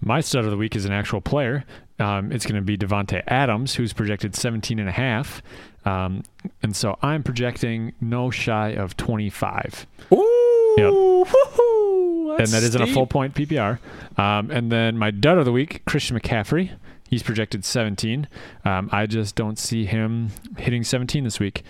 My 0.01 0.21
stud 0.21 0.45
of 0.45 0.51
the 0.51 0.57
week 0.57 0.75
is 0.75 0.85
an 0.85 0.91
actual 0.91 1.21
player. 1.21 1.65
Um, 1.99 2.31
it's 2.31 2.45
going 2.45 2.55
to 2.55 2.61
be 2.61 2.77
Davante 2.77 3.23
Adams, 3.27 3.75
who's 3.75 3.91
projected 3.93 4.35
17 4.35 4.77
and 4.79 4.87
a 4.87 4.91
half. 4.91 5.41
Um, 5.85 6.23
and 6.61 6.75
so 6.75 6.97
I'm 7.01 7.23
projecting 7.23 7.93
no 8.01 8.29
shy 8.29 8.69
of 8.69 8.95
25. 8.97 9.87
Ooh, 10.13 10.75
Yep. 10.77 12.39
and 12.39 12.47
that 12.49 12.61
isn't 12.63 12.81
a 12.81 12.87
full 12.87 13.07
point 13.07 13.33
PPR. 13.33 13.79
Um, 14.17 14.51
and 14.51 14.71
then 14.71 14.97
my 14.97 15.09
dud 15.11 15.37
of 15.39 15.45
the 15.45 15.51
week, 15.51 15.83
Christian 15.85 16.19
McCaffrey. 16.19 16.71
He's 17.09 17.23
projected 17.23 17.63
17. 17.65 18.27
Um, 18.65 18.89
I 18.91 19.05
just 19.07 19.35
don't 19.35 19.57
see 19.57 19.85
him 19.85 20.29
hitting 20.57 20.83
17 20.83 21.23
this 21.23 21.39
week. 21.39 21.63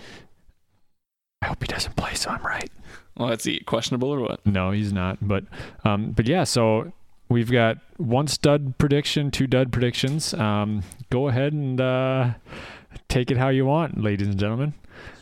I 1.40 1.46
hope 1.46 1.62
he 1.62 1.68
doesn't 1.68 1.94
play, 1.96 2.14
so 2.14 2.30
I'm 2.30 2.42
right. 2.42 2.70
Well, 3.16 3.28
that's 3.28 3.44
he 3.44 3.60
questionable 3.60 4.10
or 4.10 4.20
what? 4.20 4.44
No, 4.44 4.72
he's 4.72 4.92
not. 4.92 5.18
But 5.22 5.44
um, 5.84 6.10
but 6.10 6.26
yeah, 6.26 6.44
so 6.44 6.92
we've 7.28 7.50
got 7.50 7.78
one 7.98 8.26
stud 8.26 8.78
prediction, 8.78 9.30
two 9.30 9.46
dud 9.46 9.72
predictions. 9.72 10.32
Um, 10.34 10.82
go 11.10 11.28
ahead 11.28 11.52
and 11.52 11.80
uh, 11.80 12.30
take 13.08 13.30
it 13.30 13.36
how 13.36 13.48
you 13.48 13.66
want, 13.66 14.00
ladies 14.00 14.28
and 14.28 14.38
gentlemen. 14.38 14.72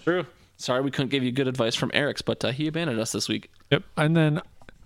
True. 0.05 0.24
Sorry 0.59 0.81
we 0.81 0.91
couldn't 0.91 1.11
give 1.11 1.22
you 1.22 1.33
good 1.33 1.49
advice 1.49 1.74
from 1.74 1.91
Eric's, 1.93 2.22
but 2.22 2.45
uh, 2.45 2.53
he 2.53 2.66
abandoned 2.66 2.99
us 3.01 3.12
this 3.12 3.29
week. 3.29 3.51
Yep. 3.70 3.83
And 3.97 4.16
then 4.16 4.41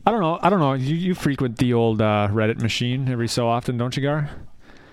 I 0.07 0.11
don't 0.11 0.21
know. 0.21 0.39
I 0.43 0.51
don't 0.51 0.61
know. 0.61 0.73
You 0.73 0.95
you 0.95 1.15
frequent 1.15 1.59
the 1.59 1.75
old 1.75 2.01
uh, 2.01 2.29
Reddit 2.31 2.61
machine 2.61 3.09
every 3.09 3.29
so 3.29 3.49
often, 3.49 3.77
don't 3.77 3.97
you, 3.97 4.03
Gar? 4.03 4.31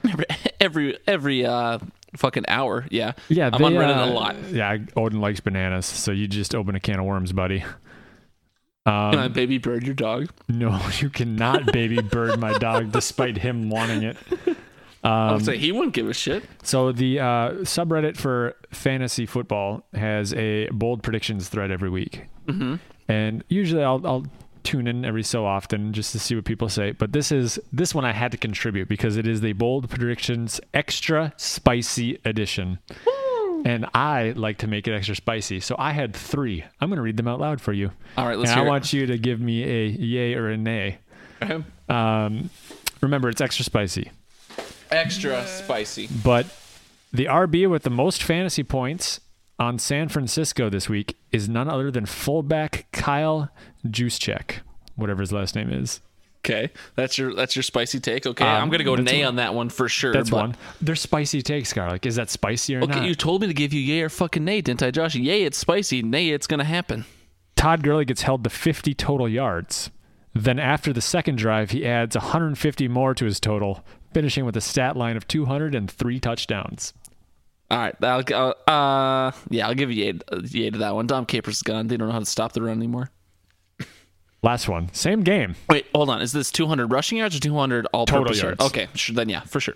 Every 0.03 0.25
every, 0.59 0.97
every 1.07 1.45
uh, 1.45 1.79
fucking 2.15 2.45
hour, 2.47 2.85
yeah. 2.91 3.13
Yeah, 3.29 3.49
I'm 3.51 3.63
on 3.63 3.73
Reddit 3.73 3.97
uh, 3.97 4.11
a 4.11 4.13
lot. 4.13 4.35
Yeah, 4.51 4.77
Odin 4.95 5.21
likes 5.21 5.39
bananas, 5.39 5.85
so 5.85 6.11
you 6.11 6.27
just 6.27 6.53
open 6.53 6.75
a 6.75 6.79
can 6.79 6.99
of 6.99 7.05
worms, 7.05 7.31
buddy. 7.31 7.63
Can 8.88 9.19
I 9.19 9.25
Um, 9.25 9.33
baby 9.33 9.57
bird 9.57 9.83
your 9.83 9.93
dog? 9.95 10.29
no, 10.47 10.79
you 10.99 11.09
cannot 11.09 11.71
baby 11.73 12.01
bird 12.01 12.39
my 12.39 12.57
dog, 12.57 12.91
despite 12.91 13.38
him 13.38 13.69
wanting 13.69 14.03
it. 14.03 14.17
I 15.03 15.27
Um, 15.29 15.33
would 15.35 15.45
say 15.45 15.57
he 15.57 15.71
wouldn't 15.71 15.93
give 15.93 16.07
a 16.09 16.13
shit. 16.13 16.43
So 16.63 16.91
the 16.91 17.19
uh, 17.19 17.25
subreddit 17.63 18.17
for 18.17 18.55
fantasy 18.71 19.25
football 19.25 19.83
has 19.93 20.33
a 20.33 20.69
bold 20.71 21.03
predictions 21.03 21.49
thread 21.49 21.69
every 21.71 21.89
week, 21.89 22.25
Mm-hmm. 22.47 22.75
and 23.09 23.43
usually 23.49 23.83
I'll, 23.83 24.05
I'll 24.07 24.25
tune 24.63 24.88
in 24.88 25.05
every 25.05 25.23
so 25.23 25.45
often 25.45 25.93
just 25.93 26.11
to 26.13 26.19
see 26.19 26.35
what 26.35 26.43
people 26.45 26.67
say. 26.67 26.91
But 26.91 27.11
this 27.13 27.31
is 27.31 27.59
this 27.71 27.93
one 27.95 28.03
I 28.05 28.11
had 28.13 28.31
to 28.33 28.38
contribute 28.38 28.88
because 28.89 29.15
it 29.17 29.27
is 29.27 29.39
the 29.41 29.53
bold 29.53 29.89
predictions 29.89 30.59
extra 30.73 31.33
spicy 31.38 32.19
edition, 32.25 32.79
and 33.68 33.86
I 33.93 34.32
like 34.32 34.59
to 34.59 34.68
make 34.68 34.88
it 34.88 34.93
extra 34.93 35.13
spicy. 35.13 35.59
So 35.59 35.76
I 35.78 35.91
had 35.91 36.15
three. 36.15 36.63
I'm 36.80 36.88
going 36.89 36.95
to 36.95 37.01
read 37.01 37.18
them 37.18 37.28
out 37.28 37.41
loud 37.41 37.59
for 37.59 37.74
you, 37.74 37.91
All 38.15 38.26
right, 38.26 38.38
let's 38.38 38.51
and 38.51 38.59
I 38.59 38.63
hear 38.63 38.70
want 38.70 38.93
you 38.93 39.05
to 39.07 39.18
give 39.18 39.41
me 39.41 39.63
a 39.63 39.88
yay 39.88 40.36
or 40.36 40.49
a 40.49 40.55
nay. 40.55 40.99
it. 41.41 41.63
Um, 41.89 42.49
remember, 43.01 43.28
it's 43.28 43.41
extra 43.41 43.65
spicy. 43.65 44.11
Extra 44.89 45.45
spicy. 45.45 46.07
But 46.24 46.45
the 47.11 47.26
RB 47.26 47.70
with 47.70 47.84
the 47.84 47.89
most 47.89 48.24
fantasy 48.24 48.63
points 48.63 49.20
on 49.59 49.80
San 49.80 50.07
Francisco 50.07 50.70
this 50.70 50.88
week 50.88 51.18
is 51.34 51.49
none 51.49 51.68
other 51.68 51.91
than 51.91 52.05
fullback 52.05 52.88
Kyle 52.93 53.49
Juszczyk, 53.86 54.59
whatever 54.95 55.22
his 55.22 55.34
last 55.34 55.55
name 55.55 55.70
is. 55.72 55.99
Okay, 56.45 56.69
that's 56.95 57.17
your 57.17 57.33
that's 57.33 57.55
your 57.55 57.63
spicy 57.63 57.99
take. 57.99 58.25
Okay, 58.25 58.45
Um, 58.45 58.63
I'm 58.63 58.69
gonna 58.69 58.83
go 58.85 58.95
nay 58.95 59.19
one- 59.19 59.27
on 59.27 59.35
that 59.38 59.53
one 59.53 59.69
for 59.69 59.89
sure. 59.89 60.13
That's 60.13 60.29
but- 60.29 60.38
one. 60.38 60.55
They're 60.81 60.95
spicy 60.95 61.41
takes, 61.41 61.73
Garlic. 61.73 62.05
Is 62.05 62.15
that 62.15 62.29
spicy 62.29 62.75
or 62.75 62.83
Okay, 62.83 62.99
not? 62.99 63.05
you 63.05 63.15
told 63.15 63.41
me 63.41 63.47
to 63.47 63.53
give 63.53 63.73
you 63.73 63.81
yay 63.81 64.01
or 64.01 64.09
fucking 64.09 64.45
nay, 64.45 64.61
didn't 64.61 64.81
I, 64.83 64.91
Josh? 64.91 65.15
Yay, 65.15 65.43
it's 65.43 65.57
spicy. 65.57 66.01
Nay, 66.01 66.29
it's 66.29 66.47
gonna 66.47 66.63
happen. 66.63 67.05
Todd 67.55 67.83
Gurley 67.83 68.05
gets 68.05 68.21
held 68.21 68.43
to 68.43 68.49
50 68.49 68.93
total 68.93 69.27
yards. 69.27 69.89
Then 70.33 70.59
after 70.59 70.93
the 70.93 71.01
second 71.01 71.38
drive, 71.38 71.71
he 71.71 71.85
adds 71.85 72.15
150 72.15 72.88
more 72.88 73.15
to 73.15 73.25
his 73.25 73.39
total, 73.39 73.83
finishing 74.13 74.45
with 74.45 74.55
a 74.55 74.61
stat 74.61 74.95
line 74.95 75.17
of 75.17 75.27
203 75.27 76.19
touchdowns. 76.19 76.93
All 77.71 77.79
right, 77.79 77.95
I'll, 78.03 78.53
uh, 78.67 79.31
yeah, 79.49 79.67
I'll 79.67 79.73
give 79.73 79.91
you 79.91 80.05
yay, 80.05 80.13
yay 80.51 80.69
to 80.69 80.77
that 80.77 80.95
one. 80.95 81.07
Dom 81.07 81.25
Capers 81.25 81.55
is 81.57 81.61
gone. 81.63 81.88
They 81.88 81.97
don't 81.97 82.07
know 82.07 82.13
how 82.13 82.19
to 82.19 82.25
stop 82.25 82.53
the 82.53 82.61
run 82.61 82.77
anymore. 82.77 83.09
Last 84.43 84.69
one, 84.69 84.93
same 84.93 85.21
game. 85.21 85.55
Wait, 85.69 85.88
hold 85.93 86.09
on. 86.09 86.21
Is 86.21 86.31
this 86.31 86.51
200 86.51 86.91
rushing 86.91 87.17
yards 87.17 87.35
or 87.35 87.39
200 87.39 87.88
all-purpose 87.93 88.41
yards. 88.41 88.61
Okay, 88.61 88.88
sure, 88.93 89.15
then 89.15 89.29
yeah, 89.29 89.41
for 89.41 89.59
sure. 89.59 89.75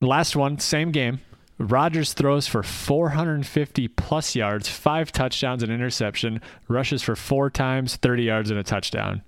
Last 0.00 0.36
one, 0.36 0.58
same 0.58 0.92
game. 0.92 1.20
Rodgers 1.58 2.14
throws 2.14 2.46
for 2.46 2.62
450 2.62 3.88
plus 3.88 4.34
yards, 4.34 4.66
five 4.68 5.12
touchdowns, 5.12 5.62
and 5.62 5.70
interception. 5.70 6.40
Rushes 6.68 7.02
for 7.02 7.14
four 7.14 7.50
times, 7.50 7.96
30 7.96 8.22
yards, 8.22 8.50
and 8.50 8.58
a 8.58 8.62
touchdown. 8.62 9.20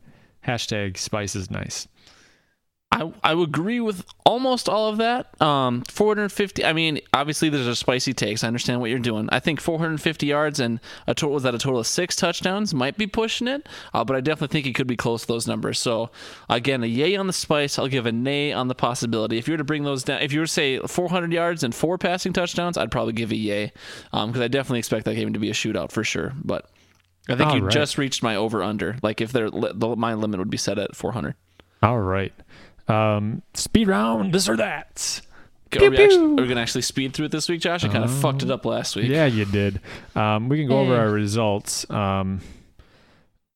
Hashtag 0.46 0.96
spice 0.96 1.36
is 1.36 1.50
nice. 1.50 1.86
I 2.92 3.10
I 3.24 3.34
would 3.34 3.48
agree 3.48 3.80
with 3.80 4.04
almost 4.26 4.68
all 4.68 4.88
of 4.88 4.98
that. 4.98 5.40
Um, 5.40 5.82
450. 5.88 6.64
I 6.64 6.74
mean, 6.74 7.00
obviously 7.14 7.48
there's 7.48 7.66
a 7.66 7.74
spicy 7.74 8.12
takes. 8.12 8.44
I 8.44 8.48
understand 8.48 8.80
what 8.80 8.90
you're 8.90 8.98
doing. 8.98 9.28
I 9.32 9.40
think 9.40 9.60
450 9.60 10.26
yards 10.26 10.60
and 10.60 10.78
a 11.06 11.14
total 11.14 11.34
was 11.34 11.42
that 11.44 11.54
a 11.54 11.58
total 11.58 11.80
of 11.80 11.86
six 11.86 12.14
touchdowns 12.14 12.74
might 12.74 12.98
be 12.98 13.06
pushing 13.06 13.48
it, 13.48 13.66
uh, 13.94 14.04
but 14.04 14.14
I 14.14 14.20
definitely 14.20 14.52
think 14.52 14.66
he 14.66 14.74
could 14.74 14.86
be 14.86 14.96
close 14.96 15.22
to 15.22 15.26
those 15.26 15.46
numbers. 15.46 15.78
So 15.78 16.10
again, 16.50 16.82
a 16.82 16.86
yay 16.86 17.16
on 17.16 17.26
the 17.26 17.32
spice. 17.32 17.78
I'll 17.78 17.88
give 17.88 18.04
a 18.06 18.12
nay 18.12 18.52
on 18.52 18.68
the 18.68 18.74
possibility. 18.74 19.38
If 19.38 19.48
you 19.48 19.54
were 19.54 19.58
to 19.58 19.64
bring 19.64 19.84
those 19.84 20.04
down, 20.04 20.20
if 20.20 20.32
you 20.32 20.40
were 20.40 20.46
to 20.46 20.52
say 20.52 20.78
400 20.78 21.32
yards 21.32 21.64
and 21.64 21.74
four 21.74 21.96
passing 21.96 22.34
touchdowns, 22.34 22.76
I'd 22.76 22.90
probably 22.90 23.14
give 23.14 23.32
a 23.32 23.36
yay 23.36 23.72
because 24.12 24.40
I 24.40 24.48
definitely 24.48 24.80
expect 24.80 25.06
that 25.06 25.14
game 25.14 25.32
to 25.32 25.38
be 25.38 25.50
a 25.50 25.54
shootout 25.54 25.92
for 25.92 26.04
sure. 26.04 26.34
But 26.44 26.68
I 27.28 27.36
think 27.36 27.50
All 27.50 27.56
you 27.56 27.64
right. 27.64 27.72
just 27.72 27.96
reached 27.96 28.22
my 28.22 28.36
over 28.36 28.62
under. 28.62 28.96
Like 29.02 29.20
if 29.20 29.32
their 29.32 29.50
the, 29.50 29.94
my 29.96 30.14
limit 30.14 30.38
would 30.38 30.50
be 30.50 30.58
set 30.58 30.78
at 30.78 30.94
400. 30.94 31.34
All 31.82 32.00
right. 32.00 32.32
Um, 32.92 33.42
speed 33.54 33.88
round, 33.88 34.32
this 34.32 34.48
or 34.48 34.56
that. 34.56 35.20
Okay, 35.74 35.86
Are 35.86 35.90
we, 35.90 35.96
actually, 35.96 36.18
are 36.18 36.42
we 36.42 36.48
gonna 36.48 36.60
actually 36.60 36.82
speed 36.82 37.14
through 37.14 37.26
it 37.26 37.32
this 37.32 37.48
week, 37.48 37.60
Josh? 37.62 37.82
I 37.82 37.88
kind 37.88 38.04
of 38.04 38.12
fucked 38.12 38.42
it 38.42 38.50
up 38.50 38.66
last 38.66 38.94
week. 38.94 39.08
Yeah, 39.08 39.24
you 39.24 39.46
did. 39.46 39.80
Um, 40.14 40.48
we 40.50 40.58
can 40.58 40.68
go 40.68 40.80
over 40.80 40.96
our 40.96 41.08
results. 41.08 41.88
Um, 41.90 42.40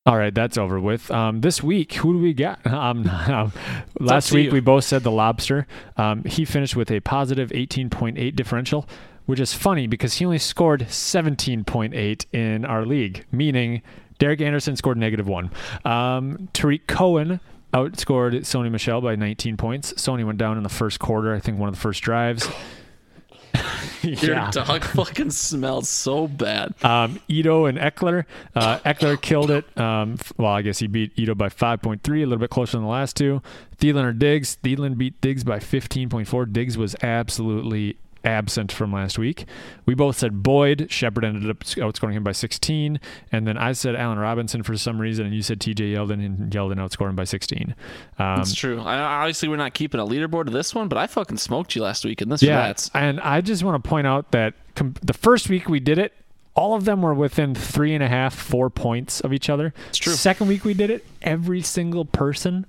all 0.06 0.16
right, 0.16 0.34
that's 0.34 0.56
over 0.56 0.80
with. 0.80 1.10
Um, 1.10 1.40
this 1.42 1.62
week, 1.62 1.92
who 1.94 2.14
do 2.14 2.18
we 2.20 2.32
got? 2.32 2.60
Um, 2.66 3.06
um, 3.26 3.52
last 4.00 4.32
week, 4.32 4.46
you. 4.46 4.52
we 4.52 4.60
both 4.60 4.84
said 4.84 5.02
the 5.02 5.10
lobster. 5.10 5.66
Um, 5.96 6.24
he 6.24 6.44
finished 6.44 6.76
with 6.76 6.90
a 6.90 7.00
positive 7.00 7.50
18.8 7.50 8.34
differential, 8.34 8.88
which 9.26 9.40
is 9.40 9.52
funny 9.52 9.86
because 9.86 10.14
he 10.14 10.24
only 10.24 10.38
scored 10.38 10.82
17.8 10.82 12.26
in 12.32 12.64
our 12.64 12.86
league, 12.86 13.26
meaning 13.30 13.82
Derek 14.18 14.40
Anderson 14.40 14.76
scored 14.76 14.96
negative 14.96 15.26
one. 15.28 15.50
Um, 15.84 16.48
Tarik 16.52 16.86
Cohen 16.86 17.40
outscored 17.72 18.32
Sony 18.40 18.70
Michel 18.70 19.00
by 19.00 19.16
19 19.16 19.56
points. 19.56 19.92
Sony 19.94 20.24
went 20.24 20.38
down 20.38 20.56
in 20.56 20.62
the 20.62 20.68
first 20.68 20.98
quarter, 20.98 21.34
I 21.34 21.40
think 21.40 21.58
one 21.58 21.68
of 21.68 21.74
the 21.74 21.80
first 21.80 22.02
drives. 22.02 22.48
Your 24.02 24.50
dog 24.50 24.84
fucking 24.84 25.30
smells 25.30 25.88
so 25.88 26.28
bad. 26.28 26.74
Um, 26.84 27.20
Ito 27.28 27.66
and 27.66 27.78
Ekeler. 27.78 28.24
Uh, 28.54 28.78
Ekeler 28.80 29.20
killed 29.20 29.50
it. 29.50 29.78
Um, 29.78 30.18
well, 30.36 30.52
I 30.52 30.62
guess 30.62 30.78
he 30.78 30.86
beat 30.86 31.12
Ito 31.16 31.34
by 31.34 31.48
5.3, 31.48 32.06
a 32.06 32.10
little 32.20 32.38
bit 32.38 32.50
closer 32.50 32.72
than 32.72 32.82
the 32.82 32.90
last 32.90 33.16
two. 33.16 33.42
Thielen 33.78 34.04
or 34.04 34.12
Diggs. 34.12 34.58
Thielen 34.62 34.96
beat 34.96 35.20
Diggs 35.20 35.44
by 35.44 35.58
15.4. 35.58 36.52
Diggs 36.52 36.78
was 36.78 36.94
absolutely 37.02 37.96
absent 38.26 38.72
from 38.72 38.92
last 38.92 39.18
week. 39.18 39.46
We 39.86 39.94
both 39.94 40.18
said 40.18 40.42
Boyd. 40.42 40.88
Shepard 40.90 41.24
ended 41.24 41.48
up 41.48 41.60
outscoring 41.60 42.12
him 42.12 42.24
by 42.24 42.32
16. 42.32 43.00
And 43.30 43.46
then 43.46 43.56
I 43.56 43.72
said 43.72 43.94
Allen 43.94 44.18
Robinson 44.18 44.62
for 44.64 44.76
some 44.76 45.00
reason, 45.00 45.24
and 45.24 45.34
you 45.34 45.42
said 45.42 45.60
TJ 45.60 45.94
Yeldon, 45.94 46.24
and 46.24 46.52
Yeldon 46.52 46.76
outscored 46.76 47.10
him 47.10 47.16
by 47.16 47.24
16. 47.24 47.74
Um, 48.18 48.40
It's 48.40 48.54
true. 48.54 48.80
I, 48.82 48.98
obviously, 48.98 49.48
we're 49.48 49.56
not 49.56 49.72
keeping 49.72 50.00
a 50.00 50.04
leaderboard 50.04 50.48
of 50.48 50.52
this 50.52 50.74
one, 50.74 50.88
but 50.88 50.98
I 50.98 51.06
fucking 51.06 51.38
smoked 51.38 51.76
you 51.76 51.82
last 51.82 52.04
week 52.04 52.20
in 52.20 52.28
this 52.28 52.42
yeah. 52.42 52.56
rats. 52.56 52.90
And 52.92 53.20
I 53.20 53.40
just 53.40 53.62
want 53.62 53.82
to 53.82 53.88
point 53.88 54.06
out 54.06 54.32
that 54.32 54.54
com- 54.74 54.94
the 55.00 55.14
first 55.14 55.48
week 55.48 55.68
we 55.68 55.78
did 55.78 55.98
it, 55.98 56.12
all 56.56 56.74
of 56.74 56.84
them 56.84 57.02
were 57.02 57.14
within 57.14 57.54
three 57.54 57.94
and 57.94 58.02
a 58.02 58.08
half, 58.08 58.34
four 58.34 58.70
points 58.70 59.20
of 59.20 59.32
each 59.32 59.48
other. 59.48 59.72
It's 59.90 59.98
true. 59.98 60.14
Second 60.14 60.48
week 60.48 60.64
we 60.64 60.74
did 60.74 60.90
it, 60.90 61.06
every 61.22 61.62
single 61.62 62.04
person 62.04 62.66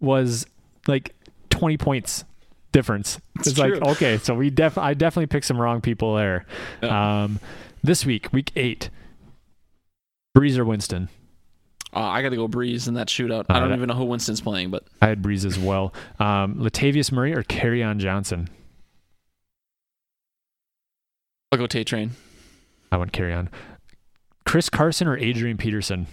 was 0.00 0.44
like 0.86 1.14
20 1.50 1.78
points 1.78 2.24
difference. 2.76 3.18
It's, 3.36 3.48
It's 3.48 3.58
like, 3.58 3.72
okay, 3.72 4.18
so 4.18 4.34
we 4.34 4.50
def 4.50 4.76
I 4.76 4.92
definitely 4.92 5.28
picked 5.28 5.46
some 5.46 5.58
wrong 5.58 5.80
people 5.80 6.14
there. 6.14 6.44
Um, 6.82 7.40
this 7.82 8.04
week, 8.04 8.30
week 8.32 8.52
eight, 8.54 8.90
Brees 10.36 10.58
or 10.58 10.64
Winston. 10.66 11.08
Uh, 11.94 12.00
I 12.00 12.20
got 12.20 12.28
to 12.28 12.36
go 12.36 12.46
Brees 12.46 12.86
in 12.88 12.94
that 12.94 13.08
shootout. 13.08 13.46
I 13.48 13.58
don't 13.58 13.72
even 13.72 13.88
know 13.88 13.94
who 13.94 14.04
Winston's 14.04 14.42
playing, 14.42 14.70
but 14.70 14.84
I 15.00 15.06
had 15.06 15.22
Brees 15.22 15.46
as 15.46 15.58
well. 15.58 15.94
Um, 16.18 16.56
Latavius 16.56 17.10
Murray 17.10 17.32
or 17.32 17.42
on 17.82 17.98
Johnson. 17.98 18.50
I'll 21.50 21.58
go 21.58 21.66
Tay 21.66 21.84
Train. 21.84 22.10
I 22.92 22.98
went 22.98 23.12
Kerryon. 23.12 23.48
Chris 24.44 24.68
Carson 24.68 25.08
or 25.08 25.16
Adrian 25.16 25.56
Peterson. 25.56 26.06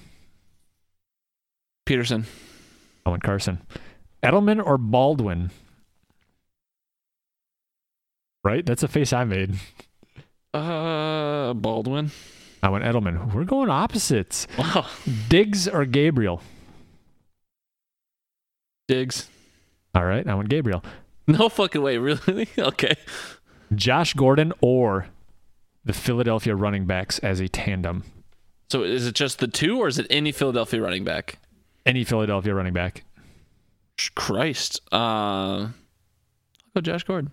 Peterson. 1.85 2.25
I 3.05 3.09
went 3.09 3.23
Carson. 3.23 3.61
Edelman 4.23 4.65
or 4.65 4.77
Baldwin. 4.77 5.51
Right, 8.43 8.65
that's 8.65 8.83
a 8.83 8.87
face 8.87 9.13
I 9.13 9.23
made. 9.23 9.55
Uh, 10.53 11.53
Baldwin. 11.53 12.11
I 12.61 12.69
went 12.69 12.83
Edelman. 12.83 13.33
We're 13.33 13.43
going 13.45 13.69
opposites. 13.69 14.47
Wow. 14.57 14.85
Diggs 15.29 15.67
or 15.67 15.85
Gabriel. 15.85 16.41
Diggs. 18.87 19.29
All 19.95 20.05
right, 20.05 20.27
I 20.27 20.35
went 20.35 20.49
Gabriel. 20.49 20.83
No 21.27 21.47
fucking 21.49 21.81
way. 21.81 21.97
Really? 21.97 22.49
okay. 22.57 22.95
Josh 23.73 24.13
Gordon 24.13 24.51
or 24.61 25.07
the 25.85 25.93
Philadelphia 25.93 26.55
running 26.55 26.85
backs 26.85 27.19
as 27.19 27.39
a 27.39 27.47
tandem. 27.47 28.03
So 28.69 28.83
is 28.83 29.07
it 29.07 29.15
just 29.15 29.39
the 29.39 29.47
two, 29.47 29.79
or 29.79 29.87
is 29.87 29.99
it 29.99 30.07
any 30.09 30.31
Philadelphia 30.31 30.81
running 30.81 31.03
back? 31.03 31.39
Any 31.85 32.03
Philadelphia 32.03 32.53
running 32.53 32.73
back. 32.73 33.03
Christ. 34.15 34.81
Uh, 34.91 34.95
I'll 34.95 35.73
go 36.75 36.81
Josh 36.81 37.03
Gordon. 37.03 37.31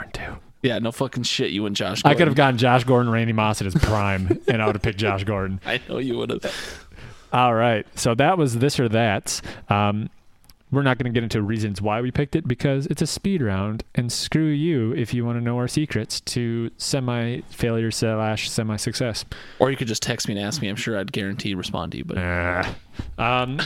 Burn 0.00 0.10
two. 0.12 0.36
Yeah, 0.62 0.78
no 0.78 0.92
fucking 0.92 1.22
shit. 1.22 1.50
You 1.52 1.64
and 1.66 1.74
Josh. 1.74 2.02
I 2.04 2.14
could 2.14 2.26
have 2.26 2.36
gotten 2.36 2.58
Josh 2.58 2.84
Gordon, 2.84 3.10
Randy 3.10 3.32
Moss 3.32 3.62
at 3.62 3.64
his 3.64 3.74
prime, 3.74 4.40
and 4.46 4.60
I 4.60 4.66
would 4.66 4.74
have 4.74 4.82
picked 4.82 4.98
Josh 4.98 5.24
Gordon. 5.24 5.60
I 5.66 5.80
know 5.88 5.98
you 5.98 6.18
would 6.18 6.30
have. 6.30 6.86
All 7.32 7.54
right. 7.54 7.86
So 7.94 8.14
that 8.16 8.36
was 8.36 8.58
this 8.58 8.78
or 8.78 8.88
that. 8.90 9.40
Um, 9.70 10.10
we're 10.70 10.82
not 10.82 10.98
going 10.98 11.10
to 11.12 11.16
get 11.16 11.24
into 11.24 11.42
reasons 11.42 11.80
why 11.82 12.00
we 12.00 12.10
picked 12.10 12.36
it 12.36 12.46
because 12.46 12.86
it's 12.86 13.00
a 13.02 13.06
speed 13.06 13.40
round, 13.42 13.82
and 13.94 14.12
screw 14.12 14.46
you 14.48 14.92
if 14.92 15.14
you 15.14 15.24
want 15.24 15.38
to 15.38 15.40
know 15.44 15.56
our 15.56 15.66
secrets 15.66 16.20
to 16.20 16.70
semi 16.76 17.40
failure 17.48 17.90
slash 17.90 18.50
semi 18.50 18.76
success. 18.76 19.24
Or 19.58 19.70
you 19.70 19.76
could 19.78 19.88
just 19.88 20.02
text 20.02 20.28
me 20.28 20.34
and 20.36 20.44
ask 20.44 20.60
me. 20.60 20.68
I'm 20.68 20.76
sure 20.76 20.98
I'd 20.98 21.10
guarantee 21.10 21.54
respond 21.54 21.92
to 21.92 21.98
you. 21.98 22.04
But 22.04 22.18
Um, 23.18 23.60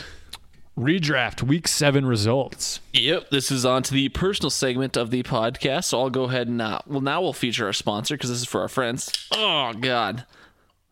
redraft 0.77 1.41
week 1.41 1.67
seven 1.67 2.05
results. 2.05 2.79
Yep, 2.93 3.29
this 3.29 3.51
is 3.51 3.65
on 3.65 3.83
to 3.83 3.93
the 3.93 4.09
personal 4.09 4.49
segment 4.49 4.97
of 4.97 5.09
the 5.09 5.23
podcast. 5.23 5.85
So 5.85 6.01
I'll 6.01 6.09
go 6.09 6.23
ahead 6.25 6.47
and 6.47 6.61
uh, 6.61 6.79
well 6.85 7.01
now 7.01 7.21
we'll 7.21 7.33
feature 7.33 7.65
our 7.65 7.73
sponsor 7.73 8.15
because 8.15 8.29
this 8.29 8.39
is 8.39 8.47
for 8.47 8.61
our 8.61 8.67
friends. 8.67 9.09
Oh 9.31 9.73
God, 9.73 10.25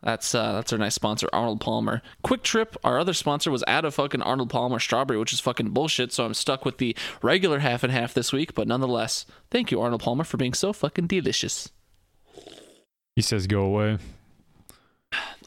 that's 0.01 0.33
uh, 0.33 0.53
that's 0.53 0.71
our 0.71 0.79
nice 0.79 0.95
sponsor, 0.95 1.27
Arnold 1.33 1.61
Palmer. 1.61 2.01
QuikTrip, 2.25 2.75
our 2.83 2.99
other 2.99 3.13
sponsor, 3.13 3.51
was 3.51 3.63
out 3.67 3.85
of 3.85 3.95
fucking 3.95 4.21
Arnold 4.21 4.49
Palmer 4.49 4.79
strawberry, 4.79 5.19
which 5.19 5.33
is 5.33 5.39
fucking 5.39 5.69
bullshit. 5.69 6.11
So 6.13 6.25
I'm 6.25 6.33
stuck 6.33 6.65
with 6.65 6.77
the 6.77 6.95
regular 7.21 7.59
half 7.59 7.83
and 7.83 7.91
half 7.91 8.13
this 8.13 8.31
week. 8.33 8.53
But 8.53 8.67
nonetheless, 8.67 9.25
thank 9.51 9.71
you 9.71 9.81
Arnold 9.81 10.01
Palmer 10.01 10.23
for 10.23 10.37
being 10.37 10.53
so 10.53 10.73
fucking 10.73 11.07
delicious. 11.07 11.71
He 13.15 13.21
says 13.21 13.47
go 13.47 13.61
away. 13.61 13.97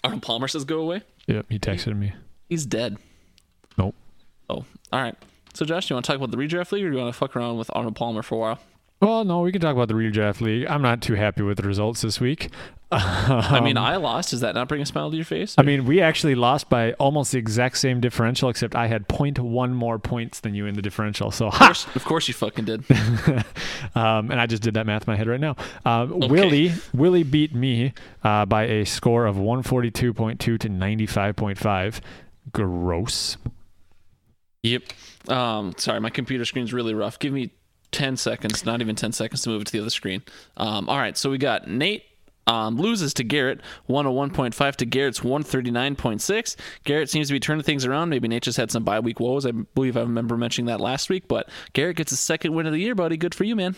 Arnold 0.04 0.22
Palmer 0.22 0.48
says 0.48 0.64
go 0.64 0.80
away. 0.80 1.02
Yep, 1.26 1.46
he 1.48 1.58
texted 1.58 1.96
me. 1.96 2.12
He's 2.48 2.64
dead. 2.64 2.96
Oh, 4.48 4.64
all 4.92 5.02
right. 5.02 5.16
So 5.54 5.64
Josh, 5.64 5.88
do 5.88 5.92
you 5.92 5.96
want 5.96 6.04
to 6.04 6.12
talk 6.12 6.16
about 6.16 6.30
the 6.30 6.36
redraft 6.36 6.72
league, 6.72 6.84
or 6.84 6.90
do 6.90 6.96
you 6.96 7.02
want 7.02 7.12
to 7.12 7.18
fuck 7.18 7.34
around 7.34 7.56
with 7.56 7.70
Arnold 7.74 7.96
Palmer 7.96 8.22
for 8.22 8.34
a 8.34 8.38
while? 8.38 8.58
Well, 9.00 9.24
no, 9.24 9.40
we 9.40 9.52
can 9.52 9.60
talk 9.60 9.74
about 9.74 9.88
the 9.88 9.94
redraft 9.94 10.40
league. 10.40 10.66
I'm 10.68 10.80
not 10.80 11.02
too 11.02 11.14
happy 11.14 11.42
with 11.42 11.58
the 11.58 11.66
results 11.66 12.00
this 12.00 12.18
week. 12.18 12.50
I 12.92 13.60
mean, 13.62 13.76
I 13.76 13.96
lost. 13.96 14.30
Does 14.30 14.40
that 14.40 14.54
not 14.54 14.68
bring 14.68 14.80
a 14.80 14.86
smile 14.86 15.10
to 15.10 15.16
your 15.16 15.24
face? 15.24 15.54
I 15.58 15.62
mean, 15.62 15.84
we 15.84 16.00
actually 16.00 16.34
lost 16.34 16.70
by 16.70 16.92
almost 16.94 17.32
the 17.32 17.38
exact 17.38 17.76
same 17.76 18.00
differential, 18.00 18.48
except 18.48 18.74
I 18.74 18.86
had 18.86 19.06
0.1 19.08 19.72
more 19.72 19.98
points 19.98 20.40
than 20.40 20.54
you 20.54 20.66
in 20.66 20.76
the 20.76 20.82
differential. 20.82 21.30
So, 21.30 21.48
of 21.48 21.54
course, 21.58 21.86
of 21.94 22.04
course 22.04 22.28
you 22.28 22.34
fucking 22.34 22.64
did. 22.64 22.84
um, 23.94 24.30
and 24.30 24.40
I 24.40 24.46
just 24.46 24.62
did 24.62 24.74
that 24.74 24.86
math 24.86 25.06
in 25.06 25.12
my 25.12 25.16
head 25.16 25.26
right 25.26 25.40
now. 25.40 25.56
Uh, 25.84 26.06
Willie 26.08 26.72
Willie 26.94 27.24
beat 27.24 27.54
me 27.54 27.92
uh, 28.22 28.46
by 28.46 28.64
a 28.64 28.86
score 28.86 29.26
of 29.26 29.36
142.2 29.36 30.38
to 30.38 30.56
95.5. 30.56 32.00
Gross. 32.52 33.36
Yep. 34.66 34.82
Um, 35.28 35.74
sorry, 35.76 36.00
my 36.00 36.10
computer 36.10 36.44
screen's 36.44 36.72
really 36.72 36.94
rough. 36.94 37.18
Give 37.18 37.32
me 37.32 37.52
10 37.92 38.16
seconds, 38.16 38.64
not 38.64 38.80
even 38.80 38.96
10 38.96 39.12
seconds 39.12 39.42
to 39.42 39.50
move 39.50 39.62
it 39.62 39.66
to 39.66 39.72
the 39.72 39.80
other 39.80 39.90
screen. 39.90 40.22
Um, 40.56 40.88
all 40.88 40.98
right, 40.98 41.16
so 41.16 41.30
we 41.30 41.38
got 41.38 41.68
Nate 41.68 42.04
um, 42.48 42.76
loses 42.76 43.14
to 43.14 43.24
Garrett, 43.24 43.60
101.5 43.88 44.76
to 44.76 44.86
Garrett's 44.86 45.20
139.6. 45.20 46.56
Garrett 46.84 47.10
seems 47.10 47.28
to 47.28 47.32
be 47.32 47.40
turning 47.40 47.62
things 47.62 47.84
around. 47.84 48.08
Maybe 48.08 48.28
Nate 48.28 48.42
just 48.42 48.56
had 48.56 48.70
some 48.70 48.84
bye 48.84 49.00
week 49.00 49.20
woes. 49.20 49.46
I 49.46 49.52
believe 49.52 49.96
I 49.96 50.00
remember 50.00 50.36
mentioning 50.36 50.66
that 50.66 50.80
last 50.80 51.08
week, 51.10 51.28
but 51.28 51.48
Garrett 51.72 51.96
gets 51.96 52.10
his 52.10 52.20
second 52.20 52.54
win 52.54 52.66
of 52.66 52.72
the 52.72 52.80
year, 52.80 52.94
buddy. 52.94 53.16
Good 53.16 53.34
for 53.34 53.44
you, 53.44 53.54
man. 53.56 53.76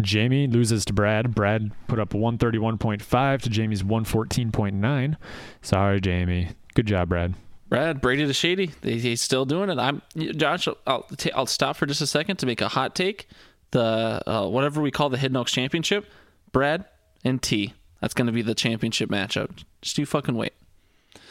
Jamie 0.00 0.46
loses 0.46 0.84
to 0.86 0.92
Brad. 0.92 1.34
Brad 1.34 1.70
put 1.86 1.98
up 1.98 2.10
131.5 2.10 3.42
to 3.42 3.48
Jamie's 3.48 3.82
114.9. 3.82 5.16
Sorry, 5.62 6.00
Jamie. 6.00 6.50
Good 6.74 6.86
job, 6.86 7.08
Brad. 7.08 7.34
Brad 7.74 8.00
Brady 8.00 8.26
to 8.26 8.32
Shady, 8.32 8.70
he- 8.82 8.98
he's 9.00 9.20
still 9.20 9.44
doing 9.44 9.70
it. 9.70 9.78
I'm 9.78 10.02
Josh. 10.16 10.68
I'll 10.86 11.02
ta- 11.16 11.30
I'll 11.34 11.46
stop 11.46 11.76
for 11.76 11.86
just 11.86 12.00
a 12.00 12.06
second 12.06 12.36
to 12.36 12.46
make 12.46 12.60
a 12.60 12.68
hot 12.68 12.94
take. 12.94 13.28
The 13.72 14.22
uh, 14.26 14.46
whatever 14.48 14.80
we 14.80 14.90
call 14.90 15.10
the 15.10 15.18
Hidden 15.18 15.36
Oaks 15.36 15.52
Championship, 15.52 16.06
Brad 16.52 16.84
and 17.24 17.42
T. 17.42 17.74
That's 18.00 18.14
going 18.14 18.26
to 18.26 18.32
be 18.32 18.42
the 18.42 18.54
championship 18.54 19.08
matchup. 19.10 19.50
Just 19.82 19.98
you 19.98 20.06
fucking 20.06 20.36
wait. 20.36 20.52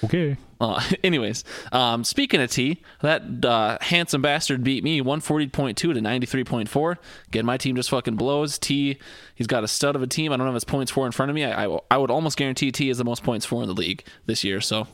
Okay. 0.03 0.35
Uh, 0.59 0.81
anyways, 1.03 1.43
um, 1.71 2.03
speaking 2.03 2.41
of 2.41 2.49
T, 2.51 2.81
that 3.01 3.45
uh, 3.45 3.77
handsome 3.79 4.21
bastard 4.21 4.63
beat 4.63 4.83
me 4.83 5.01
140.2 5.01 5.75
to 5.75 5.87
93.4. 5.93 6.95
Again, 7.27 7.45
my 7.45 7.57
team 7.57 7.75
just 7.75 7.89
fucking 7.89 8.15
blows. 8.15 8.57
T, 8.57 8.97
he's 9.35 9.47
got 9.47 9.63
a 9.63 9.67
stud 9.67 9.95
of 9.95 10.01
a 10.01 10.07
team. 10.07 10.31
I 10.33 10.37
don't 10.37 10.47
have 10.47 10.53
his 10.53 10.63
points 10.63 10.91
for 10.91 11.05
in 11.05 11.11
front 11.11 11.29
of 11.29 11.35
me. 11.35 11.43
I, 11.45 11.65
I, 11.67 11.79
I 11.91 11.97
would 11.97 12.11
almost 12.11 12.37
guarantee 12.37 12.71
T 12.71 12.89
is 12.89 12.97
the 12.97 13.05
most 13.05 13.23
points 13.23 13.45
for 13.45 13.61
in 13.61 13.67
the 13.67 13.73
league 13.75 14.03
this 14.25 14.43
year. 14.43 14.59
So 14.59 14.87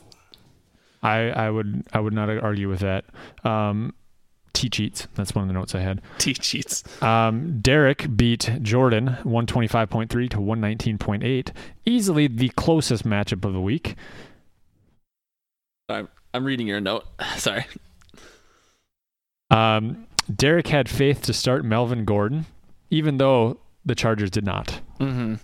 I, 1.02 1.30
I 1.30 1.50
would 1.50 1.86
I 1.92 2.00
would 2.00 2.12
not 2.12 2.28
argue 2.28 2.68
with 2.68 2.80
that. 2.80 3.04
Um, 3.44 3.94
T 4.52 4.68
cheats. 4.68 5.06
That's 5.14 5.34
one 5.34 5.42
of 5.42 5.48
the 5.48 5.54
notes 5.54 5.74
I 5.74 5.80
had. 5.80 6.02
T 6.18 6.34
cheats. 6.34 6.84
Um, 7.02 7.60
Derek 7.60 8.16
beat 8.16 8.50
Jordan 8.62 9.16
125.3 9.24 10.08
to 10.30 10.36
119.8. 10.36 11.52
Easily 11.86 12.26
the 12.26 12.48
closest 12.50 13.04
matchup 13.06 13.44
of 13.44 13.52
the 13.52 13.60
week. 13.60 13.96
I'm, 15.88 16.08
I'm 16.34 16.44
reading 16.44 16.66
your 16.66 16.80
note. 16.80 17.06
Sorry. 17.36 17.64
Um, 19.50 20.06
Derek 20.34 20.68
had 20.68 20.88
faith 20.88 21.22
to 21.22 21.32
start 21.32 21.64
Melvin 21.64 22.04
Gordon, 22.04 22.46
even 22.90 23.18
though 23.18 23.58
the 23.84 23.94
Chargers 23.94 24.30
did 24.30 24.44
not. 24.44 24.80
Mm-hmm. 24.98 25.34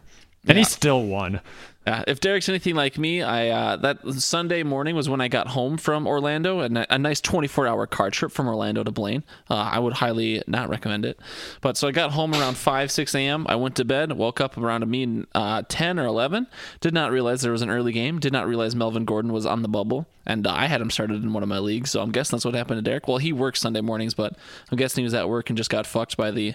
And 0.49 0.59
he 0.59 0.65
still 0.65 1.05
won. 1.05 1.41
Uh, 1.87 2.03
if 2.09 2.19
Derek's 2.19 2.49
anything 2.49 2.75
like 2.75 2.99
me, 2.99 3.23
I 3.23 3.49
uh, 3.49 3.77
that 3.77 4.13
Sunday 4.15 4.65
morning 4.65 4.97
was 4.97 5.09
when 5.09 5.21
I 5.21 5.29
got 5.29 5.47
home 5.47 5.77
from 5.77 6.09
Orlando, 6.09 6.59
and 6.59 6.79
a, 6.79 6.99
nice 6.99 7.21
24-hour 7.21 7.87
car 7.87 8.11
trip 8.11 8.33
from 8.33 8.49
Orlando 8.49 8.83
to 8.83 8.91
Blaine. 8.91 9.23
Uh, 9.49 9.55
I 9.55 9.79
would 9.79 9.93
highly 9.93 10.43
not 10.49 10.69
recommend 10.69 11.05
it. 11.05 11.21
But 11.61 11.77
so 11.77 11.87
I 11.87 11.93
got 11.93 12.11
home 12.11 12.35
around 12.35 12.57
5, 12.57 12.91
6 12.91 13.15
a.m. 13.15 13.47
I 13.49 13.55
went 13.55 13.77
to 13.77 13.85
bed, 13.85 14.13
woke 14.13 14.41
up 14.41 14.59
around 14.59 14.83
a 14.83 14.87
mean 14.87 15.29
uh, 15.33 15.63
10 15.69 16.01
or 16.01 16.07
11. 16.07 16.49
Did 16.81 16.93
not 16.93 17.13
realize 17.13 17.43
there 17.43 17.53
was 17.53 17.63
an 17.63 17.71
early 17.71 17.93
game. 17.93 18.19
Did 18.19 18.33
not 18.33 18.49
realize 18.49 18.75
Melvin 18.75 19.05
Gordon 19.05 19.33
was 19.33 19.47
on 19.47 19.63
the 19.63 19.69
bubble, 19.69 20.09
and 20.27 20.45
uh, 20.45 20.53
I 20.53 20.67
had 20.67 20.81
him 20.81 20.91
started 20.91 21.23
in 21.23 21.33
one 21.33 21.45
of 21.45 21.49
my 21.49 21.61
leagues. 21.61 21.93
So 21.93 22.03
I'm 22.03 22.11
guessing 22.11 22.37
that's 22.37 22.45
what 22.45 22.55
happened 22.55 22.79
to 22.79 22.83
Derek. 22.83 23.07
Well, 23.07 23.19
he 23.19 23.33
works 23.33 23.61
Sunday 23.61 23.81
mornings, 23.81 24.15
but 24.15 24.37
I'm 24.73 24.77
guessing 24.77 25.03
he 25.03 25.07
was 25.07 25.15
at 25.15 25.29
work 25.29 25.51
and 25.51 25.57
just 25.57 25.71
got 25.71 25.87
fucked 25.87 26.17
by 26.17 26.33
the 26.33 26.55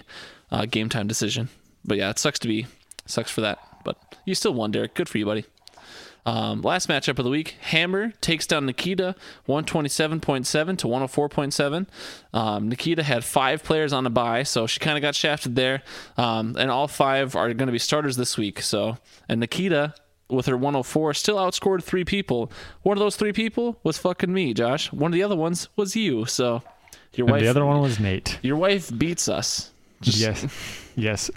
uh, 0.50 0.66
game 0.66 0.90
time 0.90 1.06
decision. 1.06 1.48
But 1.86 1.96
yeah, 1.96 2.10
it 2.10 2.18
sucks 2.18 2.38
to 2.40 2.48
be 2.48 2.66
sucks 3.06 3.30
for 3.30 3.40
that. 3.40 3.58
But 3.84 3.96
you 4.24 4.34
still 4.34 4.54
won, 4.54 4.70
Derek. 4.70 4.94
Good 4.94 5.08
for 5.08 5.18
you, 5.18 5.26
buddy. 5.26 5.44
Um, 6.24 6.62
last 6.62 6.88
matchup 6.88 7.18
of 7.18 7.24
the 7.24 7.30
week, 7.30 7.56
Hammer 7.62 8.12
takes 8.20 8.46
down 8.46 8.64
Nikita 8.64 9.16
127.7 9.48 10.78
to 10.78 10.86
104.7. 10.86 11.86
Um, 12.32 12.68
Nikita 12.68 13.02
had 13.02 13.24
five 13.24 13.62
players 13.64 13.92
on 13.92 14.06
a 14.06 14.10
bye, 14.10 14.42
so 14.44 14.66
she 14.66 14.78
kind 14.78 14.96
of 14.96 15.02
got 15.02 15.14
shafted 15.16 15.56
there. 15.56 15.82
Um, 16.16 16.56
and 16.58 16.70
all 16.70 16.86
five 16.88 17.34
are 17.34 17.52
going 17.54 17.66
to 17.66 17.72
be 17.72 17.78
starters 17.78 18.16
this 18.16 18.36
week. 18.38 18.60
So, 18.62 18.98
and 19.28 19.40
Nikita 19.40 19.94
with 20.28 20.46
her 20.46 20.56
104 20.56 21.12
still 21.14 21.36
outscored 21.36 21.82
three 21.82 22.04
people. 22.04 22.52
One 22.82 22.96
of 22.96 23.00
those 23.00 23.16
three 23.16 23.32
people 23.32 23.78
was 23.82 23.98
fucking 23.98 24.32
me, 24.32 24.54
Josh. 24.54 24.92
One 24.92 25.10
of 25.10 25.14
the 25.14 25.22
other 25.24 25.36
ones 25.36 25.68
was 25.76 25.96
you. 25.96 26.24
So, 26.26 26.62
your 27.14 27.26
And 27.26 27.32
wife, 27.32 27.42
the 27.42 27.48
other 27.48 27.64
one 27.66 27.80
was 27.80 27.98
Nate. 27.98 28.38
your 28.42 28.56
wife 28.56 28.96
beats 28.96 29.28
us. 29.28 29.70
Just- 30.00 30.18
yes, 30.18 30.46
yes. 30.96 31.30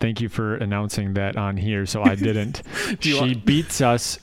Thank 0.00 0.20
you 0.20 0.28
for 0.28 0.54
announcing 0.56 1.14
that 1.14 1.36
on 1.36 1.56
here, 1.56 1.86
so 1.86 2.02
I 2.02 2.14
didn't. 2.14 2.62
She 3.00 3.14
want- 3.18 3.44
beats 3.44 3.80
us 3.80 4.18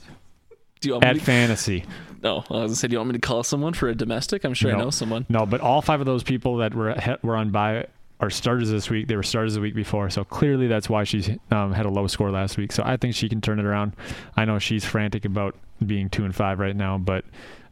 Do 0.82 0.89
you 0.89 0.93
want 0.95 1.05
at 1.05 1.15
to, 1.15 1.21
fantasy. 1.21 1.86
no, 2.21 2.38
I 2.49 2.53
was 2.53 2.61
gonna 2.61 2.76
say, 2.76 2.88
do 2.88 2.93
you 2.93 2.99
want 2.99 3.09
me 3.09 3.13
to 3.13 3.19
call 3.28 3.43
someone 3.43 3.74
for 3.74 3.89
a 3.89 3.95
domestic? 3.95 4.43
I'm 4.43 4.53
sure 4.53 4.74
I 4.74 4.78
know 4.78 4.89
someone. 4.89 5.26
No, 5.30 5.45
but 5.45 5.61
all 5.61 5.82
five 5.82 5.99
of 5.99 6.05
those 6.05 6.24
people 6.24 6.57
that 6.57 6.74
were 6.76 6.95
were 7.24 7.36
on 7.36 7.49
by 7.51 7.88
are 8.19 8.30
starters 8.30 8.69
this 8.69 8.89
week. 8.89 9.07
They 9.07 9.15
were 9.17 9.24
starters 9.24 9.55
the 9.55 9.61
week 9.61 9.76
before, 9.76 10.09
so 10.09 10.24
clearly 10.24 10.67
that's 10.67 10.89
why 10.89 11.03
she 11.03 11.39
um, 11.51 11.74
had 11.74 11.86
a 11.86 11.89
low 11.89 12.07
score 12.07 12.32
last 12.32 12.57
week. 12.57 12.71
So 12.71 12.82
I 12.86 12.95
think 12.97 13.15
she 13.15 13.28
can 13.28 13.41
turn 13.41 13.59
it 13.59 13.65
around. 13.65 13.93
I 14.38 14.45
know 14.45 14.59
she's 14.59 14.86
frantic 14.86 15.26
about 15.26 15.55
being 15.86 16.09
two 16.09 16.24
and 16.24 16.34
five 16.34 16.59
right 16.59 16.76
now, 16.76 16.97
but 16.97 17.26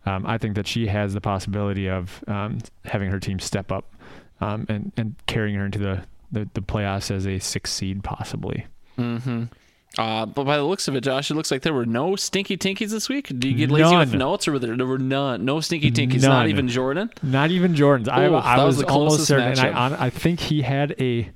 um, 0.06 0.26
I 0.26 0.38
think 0.38 0.56
that 0.56 0.68
she 0.68 0.88
has 0.88 1.14
the 1.14 1.22
possibility 1.22 1.88
of 1.90 2.22
um, 2.28 2.58
having 2.84 3.10
her 3.12 3.20
team 3.20 3.40
step 3.40 3.72
up 3.72 3.86
um, 4.42 4.66
and 4.68 4.92
and 4.98 5.16
carrying 5.28 5.56
her 5.56 5.66
into 5.66 5.80
the, 5.80 6.04
the 6.32 6.50
the 6.54 6.62
playoffs 6.62 7.12
as 7.12 7.28
a 7.28 7.40
six 7.40 7.72
seed 7.72 8.04
possibly. 8.04 8.66
Mm-hmm. 8.98 9.44
Uh, 9.98 10.26
but 10.26 10.46
by 10.46 10.56
the 10.56 10.64
looks 10.64 10.88
of 10.88 10.96
it, 10.96 11.02
Josh, 11.02 11.30
it 11.30 11.34
looks 11.34 11.52
like 11.52 11.64
there 11.64 11.74
were 11.74 11.86
no 11.86 12.16
stinky 12.16 12.56
tinkies 12.56 12.92
this 12.92 13.10
week. 13.10 13.28
Do 13.38 13.50
you 13.50 13.56
get 13.56 13.70
lazy 13.70 13.96
with 13.98 14.14
notes, 14.14 14.48
or 14.48 14.54
were 14.54 14.60
there, 14.60 14.78
there 14.78 14.86
were 14.86 14.98
none? 14.98 15.44
No 15.44 15.60
stinky 15.60 15.92
tinkies, 15.92 16.24
not 16.24 16.48
even 16.48 16.70
Jordan. 16.70 17.12
Not 17.22 17.52
even 17.52 17.76
Jordan's. 17.76 18.08
I, 18.08 18.28
Ooh, 18.28 18.36
I 18.38 18.58
that 18.58 18.64
was 18.64 18.78
was, 18.78 18.86
almost 18.86 19.26
certain. 19.26 19.60
And 19.60 19.78
I, 19.78 20.06
I 20.06 20.10
think 20.10 20.40
he 20.40 20.62
had 20.62 20.96
a 21.00 21.30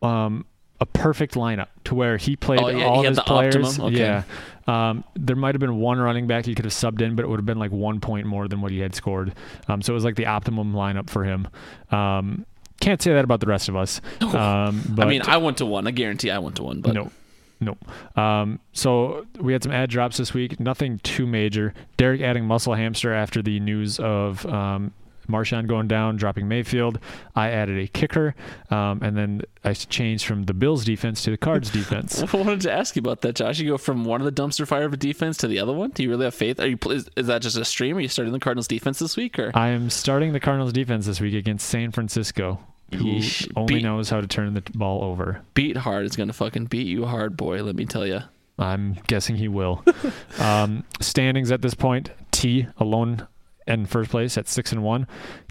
um 0.00 0.46
a 0.80 0.86
perfect 0.86 1.34
lineup 1.34 1.68
to 1.84 1.94
where 1.94 2.16
he 2.16 2.36
played 2.36 2.60
Oh, 2.60 2.68
yeah, 2.68 2.84
all 2.86 3.02
he 3.02 3.08
his 3.08 3.16
the 3.16 3.22
players. 3.22 3.78
Okay. 3.78 3.96
Yeah. 3.96 4.22
Um, 4.66 5.04
there 5.14 5.36
might 5.36 5.54
have 5.54 5.60
been 5.60 5.76
one 5.76 5.98
running 5.98 6.26
back 6.26 6.46
he 6.46 6.54
could 6.54 6.64
have 6.64 6.72
subbed 6.72 7.02
in, 7.02 7.16
but 7.16 7.24
it 7.24 7.28
would 7.28 7.38
have 7.38 7.46
been 7.46 7.58
like 7.58 7.70
one 7.70 8.00
point 8.00 8.26
more 8.26 8.48
than 8.48 8.62
what 8.62 8.72
he 8.72 8.78
had 8.78 8.94
scored. 8.94 9.34
Um, 9.68 9.82
so 9.82 9.92
it 9.92 9.94
was 9.94 10.04
like 10.04 10.16
the 10.16 10.26
optimum 10.26 10.72
lineup 10.72 11.10
for 11.10 11.22
him. 11.24 11.48
Um, 11.90 12.46
can't 12.84 13.00
say 13.00 13.14
that 13.14 13.24
about 13.24 13.40
the 13.40 13.46
rest 13.46 13.68
of 13.68 13.76
us. 13.76 14.00
Um, 14.34 14.82
but 14.88 15.06
I 15.06 15.10
mean, 15.10 15.22
I 15.22 15.36
went 15.36 15.58
to 15.58 15.66
one. 15.66 15.86
I 15.86 15.92
guarantee 15.92 16.30
I 16.30 16.38
went 16.38 16.56
to 16.56 16.64
one. 16.64 16.80
But 16.80 16.94
no. 16.94 17.12
No. 17.60 17.76
Um, 18.20 18.58
so 18.72 19.26
we 19.38 19.52
had 19.52 19.62
some 19.62 19.70
ad 19.70 19.90
drops 19.90 20.16
this 20.16 20.34
week. 20.34 20.58
Nothing 20.58 20.98
too 20.98 21.24
major. 21.24 21.72
Derek 21.96 22.20
adding 22.20 22.44
muscle 22.44 22.74
hamster 22.74 23.14
after 23.14 23.42
the 23.42 23.60
news 23.60 24.00
of 24.00 24.44
um, 24.46 24.92
Marshawn 25.28 25.66
going 25.66 25.88
down, 25.88 26.16
dropping 26.16 26.48
Mayfield. 26.48 26.98
I 27.34 27.50
added 27.50 27.78
a 27.78 27.86
kicker, 27.86 28.34
um, 28.70 29.00
and 29.02 29.16
then 29.16 29.42
I 29.62 29.72
changed 29.74 30.26
from 30.26 30.44
the 30.44 30.54
Bills 30.54 30.84
defense 30.84 31.22
to 31.24 31.30
the 31.30 31.36
Cards 31.36 31.70
defense. 31.80 32.22
I 32.22 32.36
wanted 32.36 32.62
to 32.62 32.72
ask 32.72 32.96
you 32.96 33.00
about 33.00 33.20
that, 33.22 33.36
Josh. 33.36 33.58
You 33.58 33.70
go 33.70 33.78
from 33.78 34.04
one 34.04 34.20
of 34.20 34.24
the 34.24 34.42
dumpster 34.42 34.66
fire 34.66 34.84
of 34.84 34.92
a 34.92 34.96
defense 34.96 35.36
to 35.38 35.46
the 35.46 35.58
other 35.58 35.72
one. 35.72 35.90
Do 35.90 36.02
you 36.02 36.10
really 36.10 36.24
have 36.24 36.34
faith? 36.34 36.60
Are 36.60 36.66
you 36.66 36.78
is, 36.90 37.08
is 37.16 37.26
that 37.28 37.42
just 37.42 37.56
a 37.56 37.64
stream? 37.64 37.96
Are 37.96 38.00
you 38.00 38.08
starting 38.08 38.32
the 38.32 38.40
Cardinals 38.40 38.68
defense 38.68 38.98
this 38.98 39.16
week, 39.16 39.38
or 39.38 39.52
I 39.54 39.68
am 39.68 39.90
starting 39.90 40.32
the 40.32 40.40
Cardinals 40.40 40.72
defense 40.72 41.06
this 41.06 41.20
week 41.20 41.34
against 41.34 41.68
San 41.68 41.92
Francisco, 41.92 42.60
who 42.94 43.04
Yeesh. 43.04 43.50
only 43.56 43.74
Beat- 43.76 43.82
knows 43.82 44.10
how 44.10 44.20
to 44.20 44.26
turn 44.26 44.54
the 44.54 44.62
ball 44.74 45.04
over. 45.04 45.42
Beathard 45.54 46.04
is 46.04 46.16
gonna 46.16 46.32
fucking 46.32 46.66
beat 46.66 46.86
you 46.86 47.04
hard, 47.06 47.36
boy? 47.36 47.62
Let 47.62 47.76
me 47.76 47.84
tell 47.84 48.06
you. 48.06 48.20
I'm 48.58 48.94
guessing 49.08 49.36
he 49.36 49.48
will. 49.48 49.84
um, 50.38 50.84
standings 51.00 51.50
at 51.50 51.62
this 51.62 51.74
point: 51.74 52.10
T 52.30 52.66
alone 52.78 53.26
in 53.66 53.86
first 53.86 54.10
place 54.10 54.38
at 54.38 54.48
six 54.48 54.72
and 54.72 54.82
one. 54.82 55.06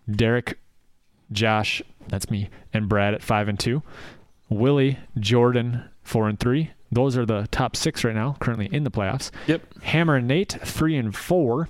Derek, 0.09 0.59
Josh, 1.31 1.81
that's 2.07 2.29
me, 2.29 2.49
and 2.73 2.87
Brad 2.89 3.13
at 3.13 3.21
five 3.23 3.47
and 3.47 3.59
two. 3.59 3.81
Willie, 4.49 4.99
Jordan, 5.19 5.83
four 6.03 6.27
and 6.29 6.39
three. 6.39 6.71
Those 6.91 7.17
are 7.17 7.25
the 7.25 7.47
top 7.49 7.75
six 7.75 8.03
right 8.03 8.13
now, 8.13 8.35
currently 8.39 8.69
in 8.71 8.83
the 8.83 8.91
playoffs. 8.91 9.31
Yep. 9.47 9.81
Hammer 9.83 10.17
and 10.17 10.27
Nate, 10.27 10.51
three 10.63 10.95
and 10.95 11.15
four. 11.15 11.67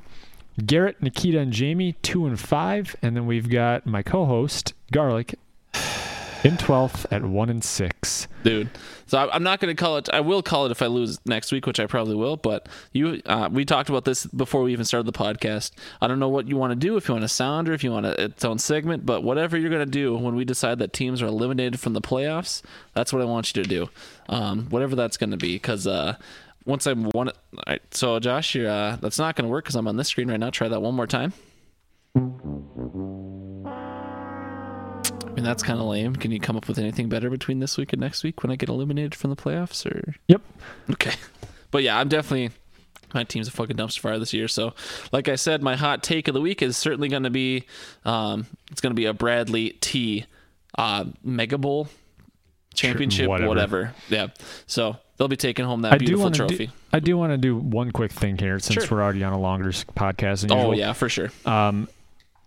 Garrett, 0.65 1.01
Nikita, 1.01 1.39
and 1.39 1.51
Jamie, 1.53 1.93
two 2.03 2.25
and 2.27 2.39
five. 2.39 2.95
And 3.01 3.15
then 3.15 3.25
we've 3.25 3.49
got 3.49 3.85
my 3.85 4.03
co-host 4.03 4.73
Garlic 4.91 5.35
in 6.43 6.57
twelfth 6.57 7.05
at 7.11 7.23
one 7.23 7.49
and 7.49 7.63
six. 7.63 8.27
dude. 8.43 8.69
So 9.05 9.29
I'm 9.31 9.43
not 9.43 9.59
going 9.59 9.75
to 9.75 9.79
call 9.79 9.97
it. 9.97 10.09
I 10.11 10.21
will 10.21 10.41
call 10.41 10.65
it 10.65 10.71
if 10.71 10.81
I 10.81 10.87
lose 10.87 11.19
next 11.25 11.51
week, 11.51 11.67
which 11.67 11.79
I 11.79 11.85
probably 11.85 12.15
will. 12.15 12.35
But 12.35 12.67
you, 12.93 13.21
uh, 13.27 13.49
we 13.51 13.63
talked 13.63 13.89
about 13.89 14.05
this 14.05 14.25
before 14.25 14.63
we 14.63 14.73
even 14.73 14.85
started 14.85 15.05
the 15.05 15.17
podcast. 15.17 15.71
I 16.01 16.07
don't 16.07 16.19
know 16.19 16.29
what 16.29 16.47
you 16.47 16.57
want 16.57 16.71
to 16.71 16.75
do. 16.75 16.97
If 16.97 17.07
you 17.07 17.13
want 17.13 17.23
a 17.23 17.27
sound 17.27 17.69
or 17.69 17.73
if 17.73 17.83
you 17.83 17.91
want 17.91 18.07
a, 18.07 18.23
its 18.23 18.43
own 18.43 18.57
segment, 18.57 19.05
but 19.05 19.23
whatever 19.23 19.55
you're 19.57 19.69
going 19.69 19.85
to 19.85 19.91
do 19.91 20.15
when 20.15 20.35
we 20.35 20.45
decide 20.45 20.79
that 20.79 20.93
teams 20.93 21.21
are 21.21 21.27
eliminated 21.27 21.79
from 21.79 21.93
the 21.93 22.01
playoffs, 22.01 22.63
that's 22.93 23.13
what 23.13 23.21
I 23.21 23.25
want 23.25 23.55
you 23.55 23.61
to 23.61 23.69
do. 23.69 23.89
Um, 24.29 24.67
whatever 24.69 24.95
that's 24.95 25.17
going 25.17 25.31
to 25.31 25.37
be, 25.37 25.55
because 25.55 25.85
uh, 25.85 26.15
once 26.65 26.87
I'm 26.87 27.05
one. 27.11 27.29
Right, 27.67 27.81
so 27.91 28.19
Josh, 28.19 28.55
uh, 28.55 28.97
that's 28.99 29.19
not 29.19 29.35
going 29.35 29.45
to 29.45 29.51
work 29.51 29.65
because 29.65 29.75
I'm 29.75 29.87
on 29.87 29.97
this 29.97 30.07
screen 30.07 30.29
right 30.29 30.39
now. 30.39 30.49
Try 30.49 30.69
that 30.69 30.81
one 30.81 30.95
more 30.95 31.07
time. 31.07 31.33
I 35.33 35.35
mean, 35.37 35.43
that's 35.45 35.63
kind 35.63 35.79
of 35.79 35.87
lame. 35.87 36.15
Can 36.15 36.29
you 36.29 36.39
come 36.39 36.55
up 36.55 36.67
with 36.67 36.77
anything 36.77 37.09
better 37.09 37.31
between 37.31 37.59
this 37.59 37.75
week 37.75 37.91
and 37.91 37.99
next 37.99 38.23
week 38.23 38.43
when 38.43 38.51
I 38.51 38.55
get 38.55 38.69
eliminated 38.69 39.15
from 39.15 39.31
the 39.31 39.35
playoffs? 39.35 39.83
Or 39.83 40.13
Yep. 40.27 40.41
okay, 40.91 41.13
but 41.71 41.81
yeah, 41.81 41.97
I'm 41.99 42.07
definitely 42.07 42.51
my 43.15 43.23
team's 43.23 43.47
a 43.47 43.51
fucking 43.51 43.75
dumpster 43.75 43.99
fire 43.99 44.19
this 44.19 44.31
year. 44.33 44.47
So, 44.47 44.73
like 45.11 45.27
I 45.29 45.35
said, 45.35 45.63
my 45.63 45.75
hot 45.75 46.03
take 46.03 46.27
of 46.27 46.35
the 46.35 46.41
week 46.41 46.61
is 46.61 46.77
certainly 46.77 47.07
going 47.09 47.23
to 47.23 47.31
be 47.31 47.65
um, 48.05 48.45
it's 48.71 48.79
going 48.79 48.91
to 48.91 48.95
be 48.95 49.05
a 49.05 49.13
Bradley 49.13 49.71
T 49.81 50.25
uh, 50.77 51.05
Mega 51.23 51.57
Bowl 51.57 51.87
championship, 52.75 53.27
whatever. 53.27 53.47
whatever. 53.49 53.93
Yeah, 54.09 54.27
so 54.67 54.97
they'll 55.17 55.27
be 55.27 55.35
taking 55.37 55.65
home 55.65 55.81
that 55.81 55.93
I 55.93 55.97
beautiful 55.97 56.29
trophy. 56.29 56.67
do, 56.67 56.71
I 56.91 56.99
do 56.99 57.17
want 57.17 57.31
to 57.33 57.37
do 57.37 57.57
one 57.57 57.89
quick 57.91 58.11
thing 58.11 58.37
here 58.37 58.59
since 58.59 58.85
Sure. 58.85 58.97
we're 58.97 59.03
already 59.03 59.23
on 59.23 59.33
a 59.33 59.39
longer 59.39 59.69
podcast 59.71 60.41
than 60.47 60.55
usual. 60.55 60.71
oh 60.71 60.73
yeah, 60.73 60.93
for 60.93 61.09
sure. 61.09 61.31
Um, 61.43 61.87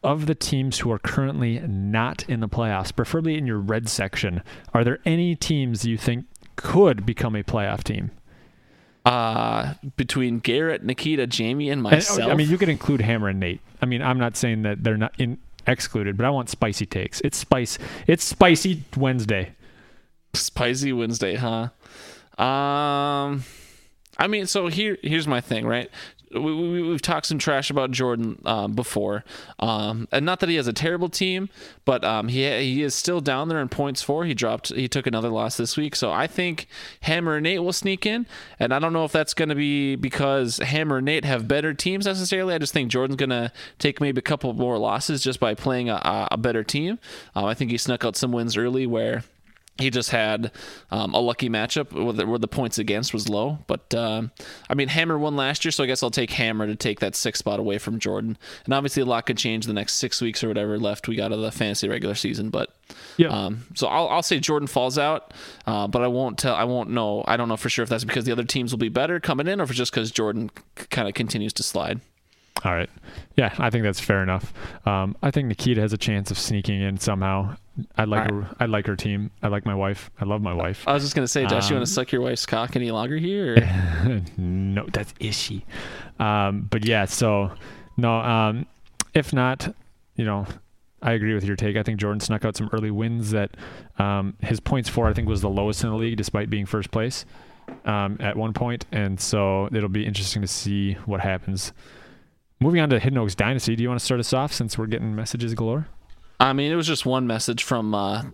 of 0.06 0.26
the 0.26 0.34
teams 0.34 0.78
who 0.78 0.92
are 0.92 0.98
currently 0.98 1.58
not 1.58 2.28
in 2.28 2.40
the 2.40 2.48
playoffs, 2.48 2.94
preferably 2.94 3.36
in 3.36 3.46
your 3.46 3.58
red 3.58 3.88
section, 3.88 4.42
are 4.72 4.84
there 4.84 5.00
any 5.04 5.34
teams 5.34 5.84
you 5.84 5.98
think 5.98 6.26
could 6.54 7.04
become 7.04 7.34
a 7.34 7.42
playoff 7.42 7.82
team? 7.82 8.12
Uh, 9.04 9.74
between 9.96 10.38
Garrett, 10.38 10.84
Nikita, 10.84 11.26
Jamie, 11.26 11.70
and 11.70 11.78
And, 11.78 11.82
myself. 11.82 12.30
I 12.30 12.34
mean, 12.34 12.48
you 12.48 12.56
could 12.56 12.68
include 12.68 13.00
Hammer 13.00 13.28
and 13.28 13.40
Nate. 13.40 13.60
I 13.82 13.86
mean, 13.86 14.00
I'm 14.00 14.18
not 14.18 14.36
saying 14.36 14.62
that 14.62 14.82
they're 14.82 14.96
not 14.96 15.12
in 15.18 15.38
excluded, 15.66 16.16
but 16.16 16.24
I 16.24 16.30
want 16.30 16.48
spicy 16.48 16.86
takes. 16.86 17.20
It's 17.22 17.36
spice. 17.36 17.78
It's 18.06 18.24
spicy 18.24 18.84
Wednesday. 18.96 19.54
Spicy 20.34 20.92
Wednesday, 20.92 21.34
huh? 21.34 21.68
Um, 22.42 23.44
I 24.18 24.26
mean, 24.28 24.46
so 24.46 24.68
here 24.68 24.98
here's 25.02 25.26
my 25.26 25.40
thing, 25.40 25.66
right? 25.66 25.90
We, 26.32 26.40
we, 26.40 26.82
we've 26.82 27.02
talked 27.02 27.26
some 27.26 27.38
trash 27.38 27.70
about 27.70 27.92
Jordan 27.92 28.42
um, 28.44 28.72
before, 28.72 29.24
um, 29.60 30.08
and 30.10 30.26
not 30.26 30.40
that 30.40 30.48
he 30.48 30.56
has 30.56 30.66
a 30.66 30.72
terrible 30.72 31.08
team, 31.08 31.48
but 31.84 32.04
um, 32.04 32.28
he 32.28 32.42
he 32.58 32.82
is 32.82 32.94
still 32.94 33.20
down 33.20 33.48
there 33.48 33.60
in 33.60 33.68
points 33.68 34.02
for. 34.02 34.24
He 34.24 34.34
dropped, 34.34 34.68
he 34.74 34.88
took 34.88 35.06
another 35.06 35.28
loss 35.28 35.56
this 35.56 35.76
week, 35.76 35.94
so 35.94 36.10
I 36.10 36.26
think 36.26 36.66
Hammer 37.02 37.36
and 37.36 37.44
Nate 37.44 37.62
will 37.62 37.72
sneak 37.72 38.06
in, 38.06 38.26
and 38.58 38.74
I 38.74 38.78
don't 38.80 38.92
know 38.92 39.04
if 39.04 39.12
that's 39.12 39.34
going 39.34 39.50
to 39.50 39.54
be 39.54 39.94
because 39.94 40.58
Hammer 40.58 40.96
and 40.96 41.04
Nate 41.06 41.24
have 41.24 41.46
better 41.46 41.72
teams 41.72 42.06
necessarily. 42.06 42.54
I 42.54 42.58
just 42.58 42.72
think 42.72 42.90
Jordan's 42.90 43.16
going 43.16 43.30
to 43.30 43.52
take 43.78 44.00
maybe 44.00 44.18
a 44.18 44.22
couple 44.22 44.52
more 44.52 44.78
losses 44.78 45.22
just 45.22 45.38
by 45.38 45.54
playing 45.54 45.88
a, 45.90 46.28
a- 46.30 46.36
better 46.36 46.62
team. 46.62 46.98
Um, 47.34 47.46
I 47.46 47.54
think 47.54 47.70
he 47.70 47.78
snuck 47.78 48.04
out 48.04 48.16
some 48.16 48.30
wins 48.30 48.56
early 48.56 48.86
where 48.86 49.24
he 49.78 49.90
just 49.90 50.10
had 50.10 50.50
um, 50.90 51.12
a 51.14 51.20
lucky 51.20 51.48
matchup 51.50 51.92
where 51.92 52.12
the, 52.12 52.26
where 52.26 52.38
the 52.38 52.48
points 52.48 52.78
against 52.78 53.12
was 53.12 53.28
low. 53.28 53.58
But 53.66 53.94
um, 53.94 54.30
I 54.70 54.74
mean, 54.74 54.88
Hammer 54.88 55.18
won 55.18 55.36
last 55.36 55.64
year, 55.64 55.72
so 55.72 55.84
I 55.84 55.86
guess 55.86 56.02
I'll 56.02 56.10
take 56.10 56.30
Hammer 56.30 56.66
to 56.66 56.74
take 56.76 57.00
that 57.00 57.14
sixth 57.14 57.40
spot 57.40 57.60
away 57.60 57.78
from 57.78 57.98
Jordan. 57.98 58.38
And 58.64 58.72
obviously, 58.74 59.02
a 59.02 59.06
lot 59.06 59.26
could 59.26 59.36
change 59.36 59.66
the 59.66 59.72
next 59.74 59.94
six 59.94 60.20
weeks 60.22 60.42
or 60.42 60.48
whatever 60.48 60.78
left 60.78 61.08
we 61.08 61.16
got 61.16 61.32
of 61.32 61.40
the 61.40 61.52
fantasy 61.52 61.88
regular 61.88 62.14
season. 62.14 62.48
But 62.50 62.70
Yeah. 63.18 63.28
um, 63.28 63.64
so 63.74 63.86
I'll, 63.86 64.08
I'll 64.08 64.22
say 64.22 64.40
Jordan 64.40 64.66
falls 64.66 64.96
out, 64.98 65.34
uh, 65.66 65.86
but 65.88 66.02
I 66.02 66.06
won't 66.08 66.38
tell. 66.38 66.54
I 66.54 66.64
won't 66.64 66.90
know. 66.90 67.22
I 67.28 67.36
don't 67.36 67.48
know 67.48 67.56
for 67.56 67.68
sure 67.68 67.82
if 67.82 67.88
that's 67.88 68.04
because 68.04 68.24
the 68.24 68.32
other 68.32 68.44
teams 68.44 68.72
will 68.72 68.78
be 68.78 68.88
better 68.88 69.20
coming 69.20 69.46
in, 69.46 69.60
or 69.60 69.64
if 69.64 69.70
it's 69.70 69.76
just 69.78 69.92
because 69.92 70.10
Jordan 70.10 70.50
kind 70.90 71.06
of 71.08 71.14
continues 71.14 71.52
to 71.54 71.62
slide. 71.62 72.00
All 72.64 72.72
right. 72.74 72.88
Yeah, 73.36 73.54
I 73.58 73.68
think 73.68 73.84
that's 73.84 74.00
fair 74.00 74.22
enough. 74.22 74.54
Um, 74.86 75.14
I 75.22 75.30
think 75.30 75.48
Nikita 75.48 75.80
has 75.82 75.92
a 75.92 75.98
chance 75.98 76.30
of 76.30 76.38
sneaking 76.38 76.80
in 76.80 76.96
somehow. 76.96 77.56
I 77.96 78.04
like 78.04 78.30
All 78.30 78.40
her. 78.42 78.56
I 78.60 78.66
like 78.66 78.86
her 78.86 78.96
team. 78.96 79.30
I 79.42 79.48
like 79.48 79.66
my 79.66 79.74
wife. 79.74 80.10
I 80.20 80.24
love 80.24 80.40
my 80.42 80.54
wife. 80.54 80.84
I 80.86 80.92
was 80.94 81.02
just 81.02 81.14
gonna 81.14 81.28
say, 81.28 81.44
Josh, 81.46 81.68
you 81.70 81.76
Um, 81.76 81.80
want 81.80 81.86
to 81.88 81.92
suck 81.92 82.10
your 82.12 82.22
wife's 82.22 82.46
cock 82.46 82.74
any 82.76 82.90
longer 82.90 83.16
here? 83.16 83.56
No, 84.36 84.86
that's 84.92 85.12
ishy. 85.20 85.64
Um, 86.18 86.68
but 86.70 86.84
yeah, 86.84 87.04
so 87.06 87.52
no. 87.96 88.14
Um, 88.20 88.66
if 89.14 89.32
not, 89.32 89.74
you 90.16 90.24
know, 90.24 90.46
I 91.02 91.12
agree 91.12 91.34
with 91.34 91.44
your 91.44 91.56
take. 91.56 91.76
I 91.76 91.82
think 91.82 91.98
Jordan 92.00 92.20
snuck 92.20 92.44
out 92.44 92.56
some 92.56 92.68
early 92.72 92.90
wins 92.90 93.30
that 93.32 93.50
um, 93.98 94.34
his 94.42 94.60
points 94.60 94.88
for 94.88 95.06
I 95.06 95.12
think 95.14 95.28
was 95.28 95.40
the 95.42 95.48
lowest 95.50 95.82
in 95.84 95.90
the 95.90 95.96
league, 95.96 96.16
despite 96.16 96.50
being 96.50 96.66
first 96.66 96.90
place. 96.90 97.24
um, 97.84 98.16
at 98.20 98.36
one 98.36 98.52
point. 98.52 98.88
point, 98.90 99.00
and 99.02 99.20
so 99.20 99.68
it'll 99.72 99.88
be 99.88 100.06
interesting 100.06 100.40
to 100.42 100.48
see 100.48 100.92
what 101.04 101.20
happens. 101.20 101.72
Moving 102.60 102.80
on 102.80 102.88
to 102.90 102.98
Hidden 102.98 103.18
Oaks 103.18 103.34
Dynasty, 103.34 103.74
do 103.76 103.82
you 103.82 103.88
want 103.88 103.98
to 104.00 104.04
start 104.04 104.20
us 104.20 104.32
off 104.32 104.52
since 104.52 104.78
we're 104.78 104.86
getting 104.86 105.14
messages 105.14 105.52
galore? 105.54 105.88
I 106.38 106.52
mean, 106.52 106.70
it 106.70 106.76
was 106.76 106.86
just 106.86 107.06
one 107.06 107.26
message 107.26 107.62
from 107.62 107.94
uh, 107.94 108.24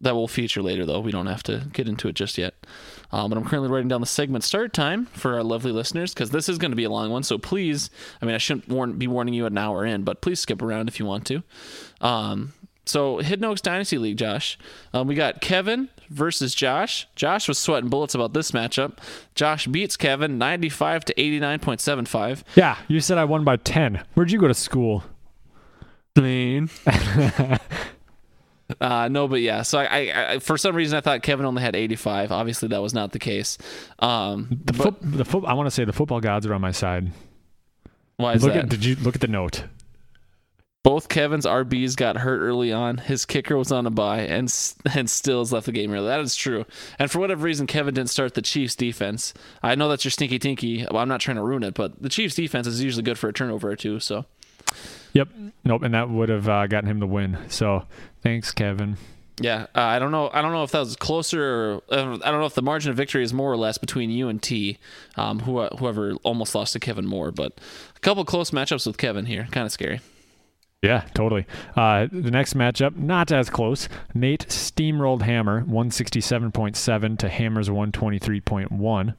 that 0.00 0.14
we'll 0.14 0.28
feature 0.28 0.62
later, 0.62 0.84
though. 0.84 1.00
We 1.00 1.12
don't 1.12 1.26
have 1.26 1.42
to 1.44 1.68
get 1.72 1.88
into 1.88 2.08
it 2.08 2.14
just 2.14 2.38
yet. 2.38 2.54
Um, 3.10 3.30
but 3.30 3.38
I'm 3.38 3.44
currently 3.44 3.70
writing 3.70 3.88
down 3.88 4.00
the 4.00 4.06
segment 4.06 4.44
start 4.44 4.72
time 4.72 5.06
for 5.06 5.34
our 5.34 5.42
lovely 5.42 5.72
listeners 5.72 6.14
because 6.14 6.30
this 6.30 6.48
is 6.48 6.58
going 6.58 6.72
to 6.72 6.76
be 6.76 6.84
a 6.84 6.90
long 6.90 7.10
one. 7.10 7.22
So 7.22 7.38
please, 7.38 7.90
I 8.20 8.26
mean, 8.26 8.34
I 8.34 8.38
shouldn't 8.38 8.68
warn, 8.68 8.98
be 8.98 9.06
warning 9.06 9.34
you 9.34 9.46
an 9.46 9.58
hour 9.58 9.84
in, 9.84 10.02
but 10.02 10.20
please 10.20 10.40
skip 10.40 10.62
around 10.62 10.88
if 10.88 10.98
you 10.98 11.06
want 11.06 11.26
to. 11.26 11.42
Um, 12.00 12.54
so 12.84 13.18
Hidden 13.18 13.44
Oaks 13.44 13.60
Dynasty 13.60 13.98
League, 13.98 14.16
Josh. 14.16 14.58
Um, 14.92 15.06
we 15.06 15.14
got 15.14 15.40
Kevin 15.40 15.88
versus 16.10 16.54
Josh. 16.54 17.06
Josh 17.14 17.48
was 17.48 17.58
sweating 17.58 17.90
bullets 17.90 18.14
about 18.14 18.34
this 18.34 18.50
matchup. 18.50 18.98
Josh 19.34 19.66
beats 19.66 19.96
Kevin 19.96 20.38
95 20.38 21.04
to 21.06 21.14
89.75. 21.14 22.42
Yeah, 22.56 22.76
you 22.88 23.00
said 23.00 23.18
I 23.18 23.24
won 23.24 23.44
by 23.44 23.56
10. 23.56 24.02
Where'd 24.14 24.32
you 24.32 24.40
go 24.40 24.48
to 24.48 24.54
school? 24.54 25.04
Clean. 26.14 26.68
uh, 28.80 29.08
no, 29.08 29.28
but 29.28 29.40
yeah. 29.40 29.62
So 29.62 29.78
I, 29.78 29.84
I, 29.84 30.32
I, 30.34 30.38
for 30.38 30.56
some 30.58 30.74
reason, 30.74 30.96
I 30.96 31.00
thought 31.00 31.22
Kevin 31.22 31.46
only 31.46 31.62
had 31.62 31.74
85. 31.76 32.32
Obviously, 32.32 32.68
that 32.68 32.82
was 32.82 32.94
not 32.94 33.12
the 33.12 33.18
case. 33.18 33.58
Um, 33.98 34.60
The 34.64 34.72
foot, 34.72 34.96
the 35.00 35.24
foot, 35.24 35.44
I 35.46 35.54
want 35.54 35.66
to 35.66 35.70
say 35.70 35.84
the 35.84 35.92
football 35.92 36.20
gods 36.20 36.46
are 36.46 36.54
on 36.54 36.60
my 36.60 36.70
side. 36.72 37.12
why 38.16 38.34
is 38.34 38.42
Look 38.42 38.54
that? 38.54 38.64
at 38.64 38.68
did 38.68 38.84
you 38.84 38.96
look 38.96 39.14
at 39.14 39.20
the 39.20 39.28
note? 39.28 39.64
Both 40.84 41.08
Kevin's 41.08 41.46
RBs 41.46 41.94
got 41.96 42.16
hurt 42.16 42.40
early 42.40 42.72
on. 42.72 42.98
His 42.98 43.24
kicker 43.24 43.56
was 43.56 43.70
on 43.70 43.86
a 43.86 43.90
bye, 43.90 44.22
and 44.22 44.52
and 44.94 45.08
still 45.08 45.38
has 45.38 45.52
left 45.52 45.66
the 45.66 45.72
game 45.72 45.92
early. 45.92 46.08
That 46.08 46.18
is 46.20 46.34
true. 46.34 46.64
And 46.98 47.08
for 47.08 47.20
whatever 47.20 47.44
reason, 47.44 47.68
Kevin 47.68 47.94
didn't 47.94 48.10
start 48.10 48.34
the 48.34 48.42
Chiefs' 48.42 48.74
defense. 48.74 49.32
I 49.62 49.76
know 49.76 49.88
that's 49.88 50.04
your 50.04 50.10
stinky 50.10 50.40
tinky. 50.40 50.84
Well, 50.90 51.00
I'm 51.00 51.08
not 51.08 51.20
trying 51.20 51.36
to 51.36 51.42
ruin 51.44 51.62
it, 51.62 51.74
but 51.74 52.02
the 52.02 52.08
Chiefs' 52.08 52.34
defense 52.34 52.66
is 52.66 52.82
usually 52.82 53.04
good 53.04 53.16
for 53.16 53.28
a 53.28 53.32
turnover 53.32 53.70
or 53.70 53.76
two. 53.76 54.00
So 54.00 54.24
Yep. 55.12 55.28
Nope. 55.64 55.82
And 55.82 55.94
that 55.94 56.08
would 56.10 56.28
have 56.28 56.48
uh, 56.48 56.66
gotten 56.66 56.88
him 56.88 56.98
the 56.98 57.06
win. 57.06 57.38
So 57.48 57.84
thanks, 58.22 58.50
Kevin. 58.52 58.96
yeah, 59.40 59.66
uh, 59.74 59.80
I 59.80 59.98
don't 59.98 60.10
know. 60.10 60.30
I 60.32 60.42
don't 60.42 60.52
know 60.52 60.62
if 60.62 60.70
that 60.72 60.80
was 60.80 60.96
closer. 60.96 61.42
Or, 61.74 61.82
I 61.90 61.96
don't 61.96 62.24
I 62.24 62.30
don't 62.30 62.40
know 62.40 62.46
if 62.46 62.54
the 62.54 62.62
margin 62.62 62.90
of 62.90 62.96
victory 62.96 63.22
is 63.22 63.32
more 63.32 63.52
or 63.52 63.56
less 63.56 63.78
between 63.78 64.10
you 64.10 64.28
and 64.28 64.42
T, 64.42 64.78
um, 65.16 65.40
who, 65.40 65.62
whoever 65.78 66.14
almost 66.22 66.54
lost 66.54 66.72
to 66.74 66.80
Kevin 66.80 67.06
Moore. 67.06 67.30
But 67.30 67.58
a 67.96 68.00
couple 68.00 68.24
close 68.24 68.50
matchups 68.50 68.86
with 68.86 68.96
Kevin 68.98 69.26
here, 69.26 69.48
kind 69.50 69.66
of 69.66 69.72
scary. 69.72 70.00
Yeah, 70.82 71.04
totally. 71.14 71.46
Uh, 71.76 72.08
the 72.10 72.32
next 72.32 72.54
matchup, 72.54 72.96
not 72.96 73.30
as 73.30 73.48
close. 73.48 73.88
Nate 74.14 74.46
steamrolled 74.48 75.22
Hammer 75.22 75.62
167.7 75.64 77.18
to 77.18 77.28
Hammer's 77.28 77.68
123.1. 77.68 79.14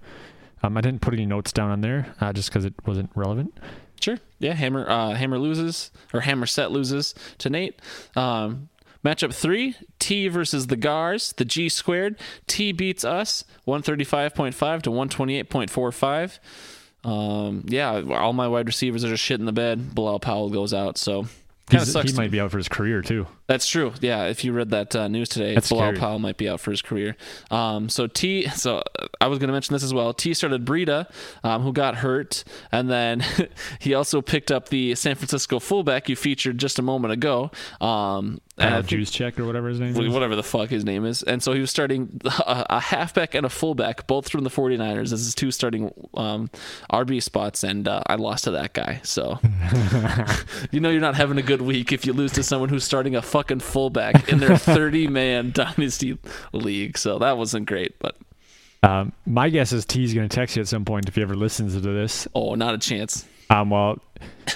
Um, 0.61 0.77
I 0.77 0.81
didn't 0.81 1.01
put 1.01 1.13
any 1.13 1.25
notes 1.25 1.53
down 1.53 1.71
on 1.71 1.79
there 1.79 2.13
uh, 2.19 2.33
just 2.33 2.49
because 2.49 2.65
it 2.65 2.73
wasn't 2.85 3.11
relevant. 3.15 3.57
Sure. 4.03 4.19
Yeah, 4.39 4.53
Hammer 4.53 4.89
uh, 4.89 5.13
Hammer 5.13 5.39
loses 5.39 5.91
or 6.13 6.19
Hammer 6.19 6.45
set 6.45 6.71
loses 6.71 7.15
to 7.37 7.49
Nate. 7.49 7.81
Um, 8.17 8.67
matchup 9.03 9.33
three: 9.33 9.75
T 9.99 10.27
versus 10.27 10.67
the 10.67 10.75
Gars, 10.75 11.33
the 11.37 11.45
G 11.45 11.69
squared. 11.69 12.19
T 12.45 12.73
beats 12.73 13.05
us 13.05 13.45
135.5 13.65 14.81
to 14.81 14.89
128.45. 14.89 16.39
Um, 17.05 17.63
yeah, 17.67 18.01
all 18.09 18.33
my 18.33 18.47
wide 18.49 18.67
receivers 18.67 19.05
are 19.05 19.09
just 19.09 19.23
shit 19.23 19.39
in 19.39 19.45
the 19.45 19.53
bed. 19.53 19.95
Bilal 19.95 20.19
Powell 20.19 20.49
goes 20.49 20.73
out, 20.73 20.97
so 20.97 21.23
kind 21.69 21.81
of 21.81 21.87
sucks. 21.87 22.11
he 22.11 22.17
might 22.17 22.31
be 22.31 22.41
out 22.41 22.51
for 22.51 22.57
his 22.57 22.67
career 22.67 23.01
too. 23.01 23.25
That's 23.47 23.67
true. 23.67 23.93
Yeah, 24.01 24.25
if 24.25 24.43
you 24.43 24.53
read 24.53 24.69
that 24.69 24.95
uh, 24.95 25.07
news 25.07 25.29
today, 25.29 25.53
That's 25.53 25.69
Bilal 25.69 25.83
scary. 25.89 25.97
Powell 25.97 26.19
might 26.19 26.37
be 26.37 26.47
out 26.49 26.59
for 26.59 26.71
his 26.71 26.81
career. 26.81 27.15
Um, 27.51 27.89
so 27.89 28.07
T, 28.07 28.47
so 28.49 28.77
uh, 28.99 29.07
I 29.21 29.27
was 29.27 29.39
going 29.39 29.47
to 29.49 29.53
mention 29.53 29.73
this 29.73 29.83
as 29.83 29.93
well. 29.93 30.13
T 30.13 30.33
started 30.33 30.65
Breida, 30.65 31.11
um, 31.43 31.61
who 31.63 31.73
got 31.73 31.95
hurt, 31.97 32.43
and 32.71 32.89
then 32.89 33.23
he 33.79 33.93
also 33.93 34.21
picked 34.21 34.51
up 34.51 34.69
the 34.69 34.95
San 34.95 35.15
Francisco 35.15 35.59
fullback 35.59 36.07
you 36.09 36.15
featured 36.15 36.57
just 36.57 36.79
a 36.79 36.81
moment 36.81 37.13
ago. 37.13 37.51
Um, 37.81 38.39
Uh, 38.57 38.83
Juice 38.83 39.09
check 39.09 39.39
or 39.39 39.45
whatever 39.45 39.67
his 39.67 39.79
name 39.79 39.95
is. 39.99 40.09
whatever 40.13 40.35
the 40.35 40.43
fuck 40.43 40.69
his 40.69 40.85
name 40.85 41.05
is. 41.05 41.23
And 41.23 41.41
so 41.41 41.53
he 41.53 41.59
was 41.59 41.71
starting 41.71 42.21
a, 42.25 42.65
a 42.69 42.79
halfback 42.79 43.33
and 43.33 43.45
a 43.47 43.49
fullback, 43.49 44.05
both 44.05 44.29
from 44.29 44.43
the 44.43 44.51
49ers, 44.51 45.11
as 45.11 45.25
his 45.25 45.33
two 45.33 45.49
starting 45.49 45.91
um, 46.13 46.51
RB 46.91 47.21
spots, 47.23 47.63
and 47.63 47.87
uh, 47.87 48.03
I 48.05 48.13
lost 48.15 48.43
to 48.43 48.51
that 48.51 48.73
guy. 48.73 49.01
So 49.03 49.39
you 50.71 50.79
know 50.79 50.89
you're 50.89 51.01
not 51.01 51.15
having 51.15 51.37
a 51.37 51.41
good 51.41 51.61
week 51.61 51.91
if 51.91 52.05
you 52.05 52.13
lose 52.13 52.31
to 52.33 52.43
someone 52.43 52.69
who's 52.69 52.83
starting 52.83 53.15
a 53.15 53.21
fucking 53.21 53.42
fullback 53.59 54.29
in 54.29 54.39
their 54.39 54.57
30 54.57 55.07
man 55.07 55.51
dynasty 55.51 56.17
league. 56.51 56.97
So 56.97 57.19
that 57.19 57.37
wasn't 57.37 57.67
great, 57.67 57.97
but 57.99 58.15
Um, 58.83 59.13
my 59.25 59.49
guess 59.49 59.71
is 59.71 59.85
T's 59.85 60.13
going 60.13 60.27
to 60.27 60.35
text 60.35 60.55
you 60.55 60.61
at 60.61 60.67
some 60.67 60.85
point 60.85 61.07
if 61.07 61.15
he 61.15 61.21
ever 61.21 61.35
listens 61.35 61.73
to 61.73 61.79
this. 61.81 62.27
oh, 62.35 62.55
not 62.55 62.73
a 62.73 62.77
chance. 62.77 63.25
Um, 63.49 63.69
well, 63.69 63.99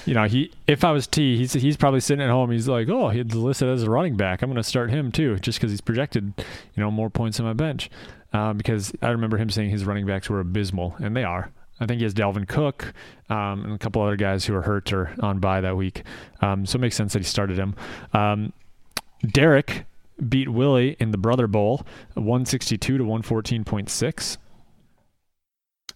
you 0.06 0.14
know, 0.14 0.24
he 0.24 0.52
if 0.66 0.84
I 0.84 0.92
was 0.92 1.08
T, 1.08 1.38
he's 1.38 1.54
he's 1.54 1.78
probably 1.78 2.00
sitting 2.00 2.24
at 2.24 2.30
home. 2.32 2.50
He's 2.52 2.68
like, 2.68 2.90
oh, 2.90 3.10
he's 3.10 3.26
listed 3.36 3.70
as 3.70 3.84
a 3.84 3.90
running 3.92 4.16
back. 4.16 4.42
I'm 4.42 4.50
going 4.50 4.56
to 4.58 4.64
start 4.64 4.90
him 4.90 5.12
too, 5.12 5.38
just 5.40 5.60
because 5.60 5.72
he's 5.72 5.82
projected, 5.82 6.34
you 6.38 6.82
know, 6.84 6.90
more 6.90 7.10
points 7.10 7.40
on 7.40 7.46
my 7.46 7.54
bench. 7.54 7.90
Um, 8.34 8.58
because 8.58 8.94
I 9.02 9.10
remember 9.10 9.38
him 9.38 9.50
saying 9.50 9.70
his 9.70 9.86
running 9.86 10.06
backs 10.06 10.30
were 10.30 10.40
abysmal, 10.40 10.96
and 11.00 11.16
they 11.16 11.24
are. 11.24 11.52
I 11.80 11.86
think 11.86 12.00
he 12.00 12.06
has 12.06 12.14
Dalvin 12.14 12.48
Cook 12.48 12.92
um, 13.30 13.64
and 13.66 13.74
a 13.74 13.78
couple 13.78 14.02
other 14.02 14.16
guys 14.16 14.46
who 14.46 14.56
are 14.56 14.64
hurt 14.64 14.92
or 14.92 15.14
on 15.22 15.40
bye 15.40 15.62
that 15.62 15.78
week. 15.78 16.02
Um, 16.42 16.66
so 16.66 16.78
it 16.78 16.82
makes 16.82 16.96
sense 16.96 17.14
that 17.14 17.20
he 17.20 17.26
started 17.26 17.58
him. 17.60 17.76
Um, 18.14 18.52
Derek 19.26 19.86
beat 20.28 20.50
Willie 20.50 20.96
in 21.00 21.12
the 21.12 21.18
Brother 21.18 21.48
Bowl, 21.48 21.86
162 22.16 22.98
to 22.98 23.04
114.6. 23.04 24.38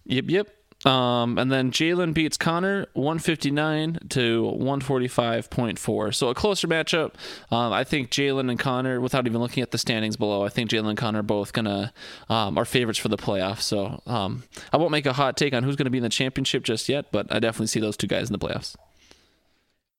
Yep, 0.04 0.24
yep. 0.28 0.48
Um, 0.84 1.38
and 1.38 1.50
then 1.50 1.70
Jalen 1.70 2.12
beats 2.12 2.36
Connor 2.36 2.86
159 2.94 3.98
to 4.10 4.42
145.4. 4.42 6.14
So 6.14 6.28
a 6.28 6.34
closer 6.34 6.66
matchup. 6.66 7.14
Um, 7.52 7.72
I 7.72 7.84
think 7.84 8.10
Jalen 8.10 8.50
and 8.50 8.58
Connor, 8.58 9.00
without 9.00 9.26
even 9.26 9.40
looking 9.40 9.62
at 9.62 9.70
the 9.70 9.78
standings 9.78 10.16
below, 10.16 10.44
I 10.44 10.48
think 10.48 10.70
Jalen 10.70 10.90
and 10.90 10.98
Connor 10.98 11.20
are 11.20 11.22
both 11.22 11.52
gonna 11.52 11.92
um, 12.28 12.58
are 12.58 12.64
favorites 12.64 12.98
for 12.98 13.08
the 13.08 13.16
playoffs. 13.16 13.60
So 13.60 14.02
um, 14.06 14.42
I 14.72 14.76
won't 14.76 14.90
make 14.90 15.06
a 15.06 15.12
hot 15.12 15.36
take 15.36 15.54
on 15.54 15.62
who's 15.62 15.76
gonna 15.76 15.90
be 15.90 15.98
in 15.98 16.04
the 16.04 16.08
championship 16.08 16.64
just 16.64 16.88
yet, 16.88 17.12
but 17.12 17.32
I 17.32 17.38
definitely 17.38 17.68
see 17.68 17.80
those 17.80 17.96
two 17.96 18.08
guys 18.08 18.28
in 18.28 18.32
the 18.32 18.44
playoffs. 18.44 18.74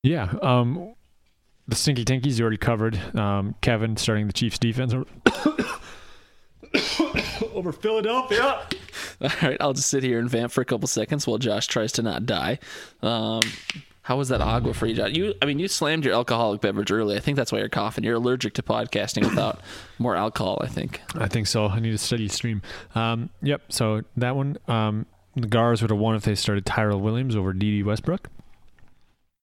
Yeah. 0.02 0.34
Um, 0.42 0.94
the 1.68 1.74
Stinky 1.74 2.04
Tinkies 2.04 2.38
you 2.38 2.42
already 2.42 2.56
covered. 2.58 2.98
Um, 3.16 3.54
Kevin 3.60 3.96
starting 3.96 4.26
the 4.26 4.32
Chiefs 4.32 4.58
defense 4.58 4.92
over, 4.92 5.06
over 7.54 7.72
Philadelphia. 7.72 8.66
All 9.20 9.30
right, 9.42 9.56
I'll 9.60 9.72
just 9.72 9.88
sit 9.88 10.02
here 10.02 10.18
and 10.18 10.28
vamp 10.28 10.52
for 10.52 10.60
a 10.60 10.64
couple 10.64 10.86
seconds 10.88 11.26
while 11.26 11.38
Josh 11.38 11.66
tries 11.66 11.92
to 11.92 12.02
not 12.02 12.26
die. 12.26 12.58
Um, 13.02 13.40
how 14.02 14.18
was 14.18 14.28
that 14.28 14.42
agua 14.42 14.74
for 14.74 14.86
you, 14.86 14.94
Josh? 14.94 15.12
You, 15.12 15.32
I 15.40 15.46
mean, 15.46 15.58
you 15.58 15.66
slammed 15.66 16.04
your 16.04 16.12
alcoholic 16.12 16.60
beverage 16.60 16.92
early. 16.92 17.16
I 17.16 17.20
think 17.20 17.36
that's 17.36 17.50
why 17.50 17.60
you're 17.60 17.70
coughing. 17.70 18.04
You're 18.04 18.16
allergic 18.16 18.52
to 18.54 18.62
podcasting 18.62 19.24
without 19.24 19.60
more 19.98 20.14
alcohol. 20.14 20.58
I 20.62 20.66
think. 20.66 21.00
I 21.14 21.26
think 21.26 21.46
so. 21.46 21.68
I 21.68 21.80
need 21.80 21.94
a 21.94 21.98
steady 21.98 22.28
stream. 22.28 22.60
Um, 22.94 23.30
yep. 23.40 23.62
So 23.70 24.02
that 24.18 24.36
one, 24.36 24.58
um, 24.68 25.06
the 25.36 25.46
Gars 25.46 25.80
would 25.80 25.90
have 25.90 25.98
won 25.98 26.16
if 26.16 26.24
they 26.24 26.34
started 26.34 26.66
Tyrell 26.66 27.00
Williams 27.00 27.34
over 27.34 27.54
Dede 27.54 27.86
Westbrook. 27.86 28.28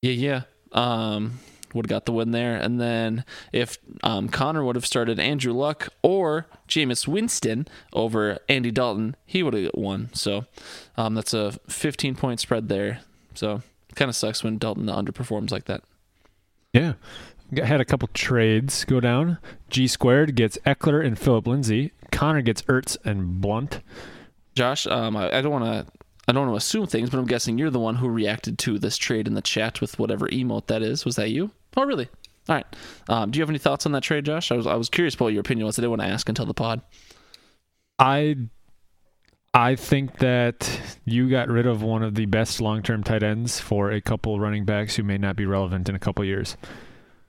Yeah, 0.03 0.11
yeah. 0.11 0.41
Um, 0.73 1.39
would 1.73 1.85
have 1.85 1.89
got 1.89 2.05
the 2.05 2.11
win 2.11 2.31
there. 2.31 2.55
And 2.55 2.79
then 2.79 3.23
if 3.51 3.77
um, 4.03 4.29
Connor 4.29 4.63
would 4.63 4.75
have 4.75 4.85
started 4.85 5.19
Andrew 5.19 5.53
Luck 5.53 5.89
or 6.01 6.47
Jameis 6.67 7.07
Winston 7.07 7.67
over 7.93 8.39
Andy 8.49 8.71
Dalton, 8.71 9.15
he 9.25 9.43
would 9.43 9.53
have 9.53 9.71
won. 9.73 10.09
So 10.13 10.45
um, 10.97 11.13
that's 11.15 11.33
a 11.33 11.53
15 11.67 12.15
point 12.15 12.39
spread 12.39 12.69
there. 12.69 12.99
So 13.33 13.61
kind 13.95 14.09
of 14.09 14.15
sucks 14.15 14.43
when 14.43 14.57
Dalton 14.57 14.85
underperforms 14.87 15.51
like 15.51 15.65
that. 15.65 15.83
Yeah. 16.73 16.93
Got- 17.53 17.65
Had 17.67 17.81
a 17.81 17.85
couple 17.85 18.07
trades 18.13 18.85
go 18.85 18.99
down. 18.99 19.37
G 19.69 19.87
squared 19.87 20.35
gets 20.35 20.57
Ekeler 20.65 21.05
and 21.05 21.19
Philip 21.19 21.47
Lindsay. 21.47 21.91
Connor 22.11 22.41
gets 22.41 22.61
Ertz 22.63 22.97
and 23.05 23.41
Blunt. 23.41 23.81
Josh, 24.55 24.85
um, 24.87 25.15
I, 25.15 25.37
I 25.37 25.41
don't 25.41 25.51
want 25.51 25.65
to. 25.65 25.85
I 26.27 26.33
don't 26.33 26.47
want 26.47 26.53
to 26.53 26.57
assume 26.65 26.85
things, 26.87 27.09
but 27.09 27.17
I'm 27.17 27.25
guessing 27.25 27.57
you're 27.57 27.71
the 27.71 27.79
one 27.79 27.95
who 27.95 28.07
reacted 28.07 28.59
to 28.59 28.77
this 28.77 28.95
trade 28.95 29.27
in 29.27 29.33
the 29.33 29.41
chat 29.41 29.81
with 29.81 29.97
whatever 29.97 30.27
emote 30.27 30.67
that 30.67 30.81
is. 30.81 31.03
Was 31.03 31.15
that 31.15 31.31
you? 31.31 31.51
Oh, 31.77 31.85
really? 31.85 32.09
All 32.49 32.55
right. 32.55 32.65
Um, 33.07 33.31
do 33.31 33.37
you 33.37 33.43
have 33.43 33.49
any 33.49 33.59
thoughts 33.59 33.85
on 33.85 33.91
that 33.93 34.03
trade, 34.03 34.25
Josh? 34.25 34.51
I 34.51 34.55
was 34.55 34.67
I 34.67 34.75
was 34.75 34.89
curious 34.89 35.15
about 35.15 35.25
what 35.25 35.33
your 35.33 35.41
opinion 35.41 35.65
was. 35.65 35.77
I 35.77 35.81
didn't 35.81 35.91
want 35.91 36.01
to 36.01 36.07
ask 36.07 36.27
until 36.27 36.45
the 36.45 36.53
pod. 36.53 36.81
I 37.99 38.35
I 39.53 39.75
think 39.75 40.19
that 40.19 40.97
you 41.05 41.29
got 41.29 41.49
rid 41.49 41.67
of 41.67 41.83
one 41.83 42.03
of 42.03 42.15
the 42.15 42.25
best 42.25 42.61
long-term 42.61 43.03
tight 43.03 43.21
ends 43.21 43.59
for 43.59 43.91
a 43.91 44.01
couple 44.01 44.39
running 44.39 44.65
backs 44.65 44.95
who 44.95 45.03
may 45.03 45.17
not 45.17 45.35
be 45.35 45.45
relevant 45.45 45.89
in 45.89 45.95
a 45.95 45.99
couple 45.99 46.23
years. 46.23 46.55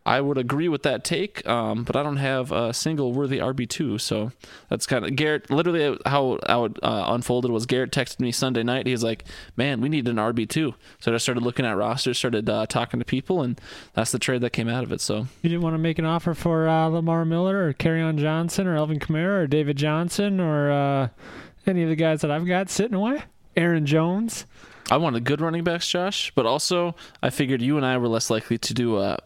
I 0.05 0.20
would 0.20 0.36
agree 0.36 0.68
with 0.68 0.82
that 0.82 1.05
take, 1.05 1.46
um, 1.46 1.84
but 1.84 1.94
I 1.94 2.03
don't 2.03 2.16
have 2.16 2.50
a 2.50 2.74
single 2.74 3.12
worthy 3.12 3.38
RB 3.38 3.68
two, 3.68 3.98
so 3.98 4.32
that's 4.68 4.84
kind 4.84 5.05
of 5.05 5.14
Garrett. 5.14 5.48
Literally, 5.50 5.96
how 6.07 6.38
how 6.46 6.64
it 6.64 6.78
uh, 6.82 7.05
unfolded 7.09 7.53
was 7.53 7.66
Garrett 7.66 7.92
texted 7.92 8.18
me 8.18 8.32
Sunday 8.32 8.64
night. 8.64 8.86
He's 8.86 9.05
like, 9.05 9.24
"Man, 9.57 9.80
we 9.80 9.88
need 9.88 10.09
an 10.09 10.16
RB 10.16 10.48
two. 10.48 10.74
So 10.98 11.14
I 11.14 11.18
started 11.18 11.44
looking 11.44 11.64
at 11.64 11.76
rosters, 11.76 12.18
started 12.18 12.50
uh, 12.50 12.66
talking 12.66 12.98
to 12.98 13.07
people, 13.07 13.42
and 13.42 13.61
that's 13.94 14.11
the 14.11 14.18
trade 14.18 14.40
that 14.40 14.50
came 14.50 14.68
out 14.68 14.82
of 14.82 14.90
it. 14.90 15.00
So 15.00 15.26
You 15.42 15.50
didn't 15.50 15.62
want 15.62 15.74
to 15.74 15.78
make 15.78 16.00
an 16.00 16.05
offer 16.05 16.34
for 16.34 16.68
uh, 16.68 16.86
Lamar 16.86 17.24
Miller 17.24 17.74
or 17.80 17.92
on 18.00 18.18
Johnson 18.18 18.66
or 18.66 18.76
Alvin 18.76 18.98
Kamara 18.98 19.42
or 19.42 19.46
David 19.46 19.76
Johnson 19.76 20.40
or 20.40 20.70
uh, 20.70 21.09
any 21.66 21.82
of 21.84 21.88
the 21.88 21.96
guys 21.96 22.22
that 22.22 22.30
I've 22.30 22.46
got 22.46 22.70
sitting 22.70 22.94
away. 22.94 23.22
Aaron 23.57 23.86
Jones. 23.86 24.46
I 24.90 24.96
wanted 24.96 25.24
good 25.24 25.40
running 25.40 25.62
backs, 25.62 25.88
Josh, 25.88 26.32
but 26.34 26.46
also 26.46 26.96
I 27.22 27.30
figured 27.30 27.62
you 27.62 27.76
and 27.76 27.86
I 27.86 27.96
were 27.98 28.09
less 28.09 28.30
likely 28.30 28.59
to 28.59 28.74
do 28.74 28.98
a 28.98 29.18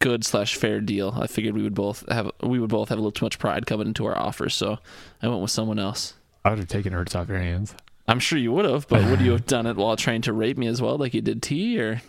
good 0.00 0.24
slash 0.24 0.56
fair 0.56 0.80
deal. 0.80 1.14
I 1.16 1.26
figured 1.26 1.54
we 1.54 1.62
would 1.62 1.74
both 1.74 2.04
have 2.10 2.30
we 2.42 2.58
would 2.58 2.70
both 2.70 2.88
have 2.88 2.98
a 2.98 3.00
little 3.00 3.12
too 3.12 3.24
much 3.24 3.38
pride 3.38 3.66
coming 3.66 3.86
into 3.86 4.06
our 4.06 4.18
offers, 4.18 4.54
so 4.54 4.78
I 5.22 5.28
went 5.28 5.40
with 5.40 5.50
someone 5.50 5.78
else. 5.78 6.14
I 6.44 6.50
would 6.50 6.58
have 6.58 6.68
taken 6.68 6.92
Ertz 6.92 7.14
off 7.14 7.28
your 7.28 7.38
hands. 7.38 7.74
I'm 8.08 8.18
sure 8.18 8.38
you 8.38 8.50
would 8.52 8.64
have, 8.64 8.88
but 8.88 9.04
would 9.08 9.20
you 9.20 9.30
have 9.32 9.46
done 9.46 9.66
it 9.66 9.76
while 9.76 9.96
trying 9.96 10.22
to 10.22 10.32
rape 10.32 10.58
me 10.58 10.66
as 10.66 10.82
well, 10.82 10.98
like 10.98 11.14
you 11.14 11.20
did 11.20 11.42
T 11.42 11.78
or 11.80 12.02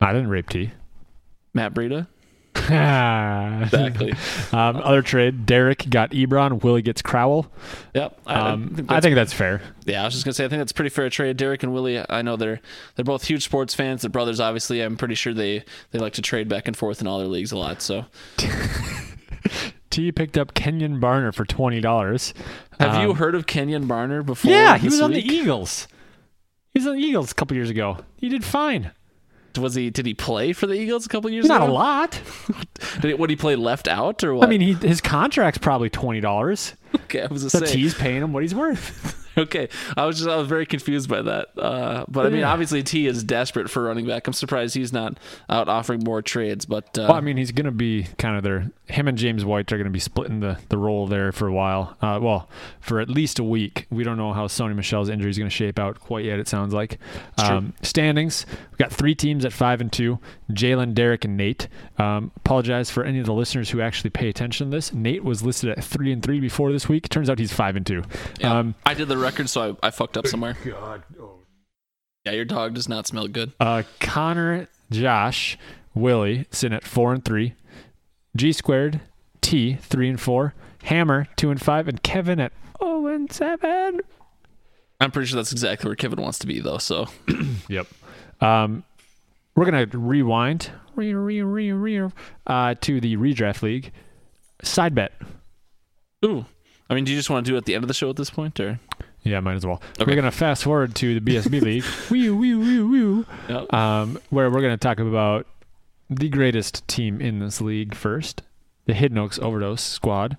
I 0.00 0.12
didn't 0.12 0.28
rape 0.28 0.48
T. 0.50 0.72
Matt 1.54 1.72
Breida? 1.74 2.08
exactly. 3.62 4.12
um, 4.52 4.76
other 4.76 5.02
trade: 5.02 5.46
Derek 5.46 5.88
got 5.90 6.10
Ebron. 6.12 6.62
Willie 6.62 6.82
gets 6.82 7.02
Crowell. 7.02 7.50
Yep. 7.94 8.20
I, 8.26 8.34
Um, 8.34 8.70
I 8.72 8.76
think 8.76 8.90
I 8.90 8.94
that's, 8.94 9.04
think 9.04 9.14
that's 9.16 9.32
fair. 9.32 9.60
yeah, 9.86 10.02
I 10.02 10.04
was 10.04 10.14
just 10.14 10.24
gonna 10.24 10.34
say 10.34 10.44
I 10.44 10.48
think 10.48 10.60
that's 10.60 10.72
pretty 10.72 10.90
fair 10.90 11.08
trade. 11.10 11.36
Derek 11.36 11.62
and 11.62 11.72
Willie, 11.72 12.02
I 12.08 12.22
know 12.22 12.36
they're 12.36 12.60
they're 12.96 13.04
both 13.04 13.24
huge 13.24 13.44
sports 13.44 13.74
fans. 13.74 14.02
They're 14.02 14.10
brothers, 14.10 14.40
obviously. 14.40 14.80
I'm 14.80 14.96
pretty 14.96 15.14
sure 15.14 15.32
they 15.34 15.64
they 15.90 15.98
like 15.98 16.12
to 16.14 16.22
trade 16.22 16.48
back 16.48 16.66
and 16.66 16.76
forth 16.76 17.00
in 17.00 17.06
all 17.06 17.18
their 17.18 17.28
leagues 17.28 17.52
a 17.52 17.56
lot. 17.58 17.80
So 17.82 18.04
T 19.90 20.12
picked 20.12 20.36
up 20.36 20.54
Kenjon 20.54 21.00
Barner 21.00 21.34
for 21.34 21.44
twenty 21.44 21.80
dollars. 21.80 22.34
have 22.78 23.02
you 23.02 23.14
heard 23.14 23.34
of 23.34 23.46
Kenjon 23.46 23.86
Barner 23.86 24.24
before? 24.24 24.50
Um, 24.50 24.56
Yeah, 24.56 24.78
he 24.78 24.86
was 24.86 25.00
on 25.00 25.12
the 25.12 25.20
Eagles. 25.24 25.88
He 26.74 26.80
was 26.80 26.86
on 26.86 26.96
the 26.96 27.02
Eagles 27.02 27.32
a 27.32 27.34
couple 27.34 27.56
years 27.56 27.70
ago. 27.70 27.98
He 28.16 28.28
did 28.28 28.44
fine. 28.44 28.92
Was 29.56 29.74
he? 29.74 29.90
Did 29.90 30.06
he 30.06 30.14
play 30.14 30.52
for 30.52 30.66
the 30.66 30.74
Eagles 30.74 31.06
a 31.06 31.08
couple 31.08 31.30
years 31.30 31.46
Not 31.46 31.62
ago? 31.62 31.72
a 31.72 31.74
lot. 31.74 32.20
Did 33.00 33.04
he, 33.04 33.14
would 33.14 33.30
he 33.30 33.36
play 33.36 33.56
left 33.56 33.88
out 33.88 34.22
or 34.22 34.34
what? 34.34 34.46
I 34.46 34.50
mean, 34.50 34.60
he, 34.60 34.74
his 34.74 35.00
contract's 35.00 35.58
probably 35.58 35.90
twenty 35.90 36.20
dollars. 36.20 36.74
okay, 36.94 37.22
I 37.22 37.26
was 37.26 37.50
So 37.50 37.58
gonna 37.58 37.66
say. 37.66 37.74
T's 37.74 37.94
paying 37.94 38.22
him 38.22 38.32
what 38.32 38.42
he's 38.42 38.54
worth. 38.54 39.14
Okay, 39.48 39.68
I 39.96 40.04
was 40.04 40.16
just 40.18 40.28
I 40.28 40.36
was 40.36 40.48
very 40.48 40.66
confused 40.66 41.08
by 41.08 41.22
that. 41.22 41.48
Uh, 41.56 42.04
but 42.08 42.26
I 42.26 42.30
mean, 42.30 42.40
Yeah. 42.40 42.52
obviously 42.52 42.82
T 42.82 43.06
is 43.06 43.22
desperate 43.22 43.70
for 43.70 43.84
running 43.84 44.06
back. 44.06 44.26
I'm 44.26 44.32
surprised 44.32 44.74
he's 44.74 44.92
not 44.92 45.16
out 45.48 45.68
offering 45.68 46.02
more 46.04 46.22
trades. 46.22 46.66
But 46.66 46.98
uh, 46.98 47.06
Well, 47.08 47.12
I 47.14 47.20
mean, 47.20 47.36
he's 47.36 47.52
going 47.52 47.66
to 47.66 47.70
be 47.70 48.06
kind 48.18 48.36
of 48.36 48.42
their. 48.42 48.70
Him 48.86 49.06
and 49.06 49.18
James 49.18 49.44
White 49.44 49.70
are 49.70 49.76
going 49.76 49.84
to 49.84 49.90
be 49.90 49.98
splitting 50.00 50.40
the, 50.40 50.58
the 50.70 50.78
role 50.78 51.06
there 51.06 51.30
for 51.30 51.46
a 51.46 51.52
while. 51.52 51.94
Uh, 52.00 52.18
well, 52.22 52.48
for 52.80 53.00
at 53.00 53.10
least 53.10 53.38
a 53.38 53.44
week. 53.44 53.86
We 53.90 54.02
don't 54.02 54.16
know 54.16 54.32
how 54.32 54.46
Sony 54.46 54.74
Michel's 54.74 55.10
injury 55.10 55.30
is 55.30 55.36
going 55.36 55.50
to 55.50 55.54
shape 55.54 55.78
out 55.78 56.00
quite 56.00 56.24
yet. 56.24 56.38
It 56.38 56.48
sounds 56.48 56.72
like. 56.74 56.98
Um, 57.36 57.74
standings: 57.82 58.46
We've 58.70 58.78
got 58.78 58.90
three 58.92 59.14
teams 59.14 59.44
at 59.44 59.52
five 59.52 59.80
and 59.80 59.92
two. 59.92 60.18
Jalen, 60.50 60.94
Derek, 60.94 61.24
and 61.26 61.36
Nate. 61.36 61.68
Um, 61.98 62.32
apologize 62.36 62.90
for 62.90 63.04
any 63.04 63.18
of 63.18 63.26
the 63.26 63.34
listeners 63.34 63.70
who 63.70 63.80
actually 63.82 64.10
pay 64.10 64.28
attention 64.28 64.70
to 64.70 64.76
this. 64.76 64.92
Nate 64.92 65.22
was 65.22 65.42
listed 65.42 65.70
at 65.70 65.84
three 65.84 66.10
and 66.10 66.22
three 66.22 66.40
before 66.40 66.72
this 66.72 66.88
week. 66.88 67.08
Turns 67.10 67.28
out 67.28 67.38
he's 67.38 67.52
five 67.52 67.76
and 67.76 67.86
two. 67.86 68.02
yeah, 68.40 68.58
Um, 68.58 68.74
I 68.86 68.94
did 68.94 69.08
the 69.08 69.18
record, 69.28 69.50
so 69.50 69.76
I, 69.82 69.88
I 69.88 69.90
fucked 69.90 70.16
up 70.16 70.26
somewhere. 70.26 70.56
God. 70.64 71.02
Oh. 71.20 71.40
Yeah, 72.24 72.32
your 72.32 72.44
dog 72.44 72.74
does 72.74 72.88
not 72.88 73.06
smell 73.06 73.28
good. 73.28 73.52
Uh, 73.60 73.82
Connor, 74.00 74.68
Josh, 74.90 75.58
Willie 75.94 76.46
sitting 76.50 76.76
at 76.76 76.84
four 76.84 77.12
and 77.12 77.24
three. 77.24 77.54
G 78.36 78.52
squared, 78.52 79.00
T 79.40 79.74
three 79.74 80.08
and 80.08 80.20
four. 80.20 80.54
Hammer 80.84 81.26
two 81.36 81.50
and 81.50 81.60
five, 81.60 81.88
and 81.88 82.02
Kevin 82.02 82.40
at 82.40 82.52
zero 82.82 83.06
and 83.06 83.30
seven. 83.30 84.00
I'm 85.00 85.10
pretty 85.10 85.28
sure 85.28 85.36
that's 85.36 85.52
exactly 85.52 85.88
where 85.88 85.96
Kevin 85.96 86.20
wants 86.20 86.38
to 86.40 86.46
be, 86.46 86.60
though. 86.60 86.78
So 86.78 87.06
Yep. 87.68 87.86
Um, 88.40 88.84
we're 89.54 89.64
gonna 89.64 89.86
rewind 89.92 90.70
re, 90.94 91.14
re, 91.14 91.42
re, 91.42 91.72
re, 91.72 92.10
uh, 92.46 92.74
to 92.80 93.00
the 93.00 93.16
redraft 93.16 93.62
league. 93.62 93.92
Side 94.62 94.94
bet. 94.94 95.12
Ooh. 96.24 96.44
I 96.90 96.94
mean, 96.94 97.04
do 97.04 97.12
you 97.12 97.18
just 97.18 97.28
want 97.30 97.44
to 97.44 97.50
do 97.50 97.54
it 97.56 97.58
at 97.58 97.64
the 97.66 97.74
end 97.74 97.84
of 97.84 97.88
the 97.88 97.94
show 97.94 98.08
at 98.10 98.16
this 98.16 98.30
point, 98.30 98.58
or? 98.60 98.80
Yeah, 99.24 99.40
might 99.40 99.54
as 99.54 99.66
well. 99.66 99.82
Okay. 100.00 100.10
We're 100.10 100.16
gonna 100.16 100.30
fast 100.30 100.62
forward 100.64 100.94
to 100.96 101.18
the 101.18 101.32
BSB 101.34 101.60
league. 101.62 101.84
Wee 102.10 102.30
wee 102.30 102.54
wee 102.54 102.80
wee. 102.80 103.24
Yep. 103.48 103.72
um, 103.74 104.18
where 104.30 104.50
we're 104.50 104.60
going 104.60 104.72
to 104.72 104.76
talk 104.78 105.00
about 105.00 105.46
the 106.08 106.28
greatest 106.28 106.86
team 106.88 107.20
in 107.20 107.38
this 107.38 107.60
league 107.60 107.94
first, 107.94 108.42
the 108.86 108.94
Hidden 108.94 109.18
Oaks 109.18 109.38
Overdose 109.38 109.82
Squad. 109.82 110.36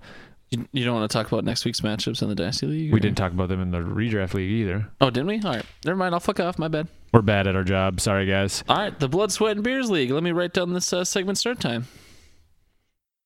You, 0.50 0.66
you 0.72 0.84
don't 0.84 0.96
want 0.96 1.08
to 1.08 1.16
talk 1.16 1.30
about 1.30 1.44
next 1.44 1.64
week's 1.64 1.80
matchups 1.82 2.22
in 2.22 2.28
the 2.28 2.34
Dynasty 2.34 2.66
League? 2.66 2.92
We 2.92 2.98
didn't 2.98 3.16
talk 3.16 3.30
about 3.30 3.48
them 3.48 3.62
in 3.62 3.70
the 3.70 3.78
redraft 3.78 4.34
league 4.34 4.50
either. 4.50 4.88
Oh, 5.00 5.08
didn't 5.08 5.28
we? 5.28 5.40
All 5.44 5.52
right. 5.54 5.64
Never 5.84 5.96
mind. 5.96 6.12
I'll 6.12 6.20
fuck 6.20 6.40
off. 6.40 6.58
My 6.58 6.66
bad. 6.66 6.88
We're 7.14 7.22
bad 7.22 7.46
at 7.46 7.54
our 7.54 7.62
job. 7.62 8.00
Sorry, 8.00 8.26
guys. 8.26 8.64
All 8.68 8.76
right. 8.76 8.98
The 8.98 9.08
Blood, 9.08 9.30
Sweat, 9.30 9.52
and 9.56 9.62
Beers 9.62 9.88
League. 9.90 10.10
Let 10.10 10.24
me 10.24 10.32
write 10.32 10.52
down 10.52 10.72
this 10.72 10.92
uh, 10.92 11.04
segment 11.04 11.38
start 11.38 11.60
time. 11.60 11.86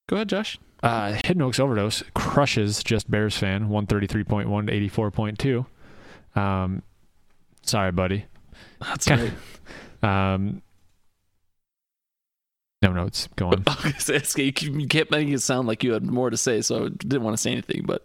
Go 0.07 0.17
ahead, 0.17 0.29
Josh. 0.29 0.59
Uh, 0.85 1.19
Hidden 1.25 1.41
Oaks 1.41 1.59
Overdose 1.59 2.03
crushes 2.13 2.83
just 2.83 3.11
Bears 3.11 3.35
fan, 3.37 3.69
133.1 3.71 4.67
to 4.67 5.01
84.2. 6.35 6.39
Um, 6.39 6.83
sorry, 7.63 7.91
buddy. 7.91 8.27
That's 8.81 9.09
right. 9.09 9.33
Um, 10.03 10.61
no 12.85 12.93
notes. 12.93 13.29
Go 13.37 13.49
on. 13.49 13.65
Was 13.85 14.37
you 14.37 14.53
kept 14.53 15.11
making 15.11 15.33
it 15.33 15.41
sound 15.43 15.67
like 15.67 15.83
you 15.83 15.93
had 15.93 16.05
more 16.05 16.31
to 16.31 16.37
say, 16.37 16.61
so 16.61 16.87
I 16.87 16.89
didn't 16.91 17.23
want 17.23 17.35
to 17.37 17.41
say 17.41 17.53
anything. 17.53 17.85
But 17.85 18.03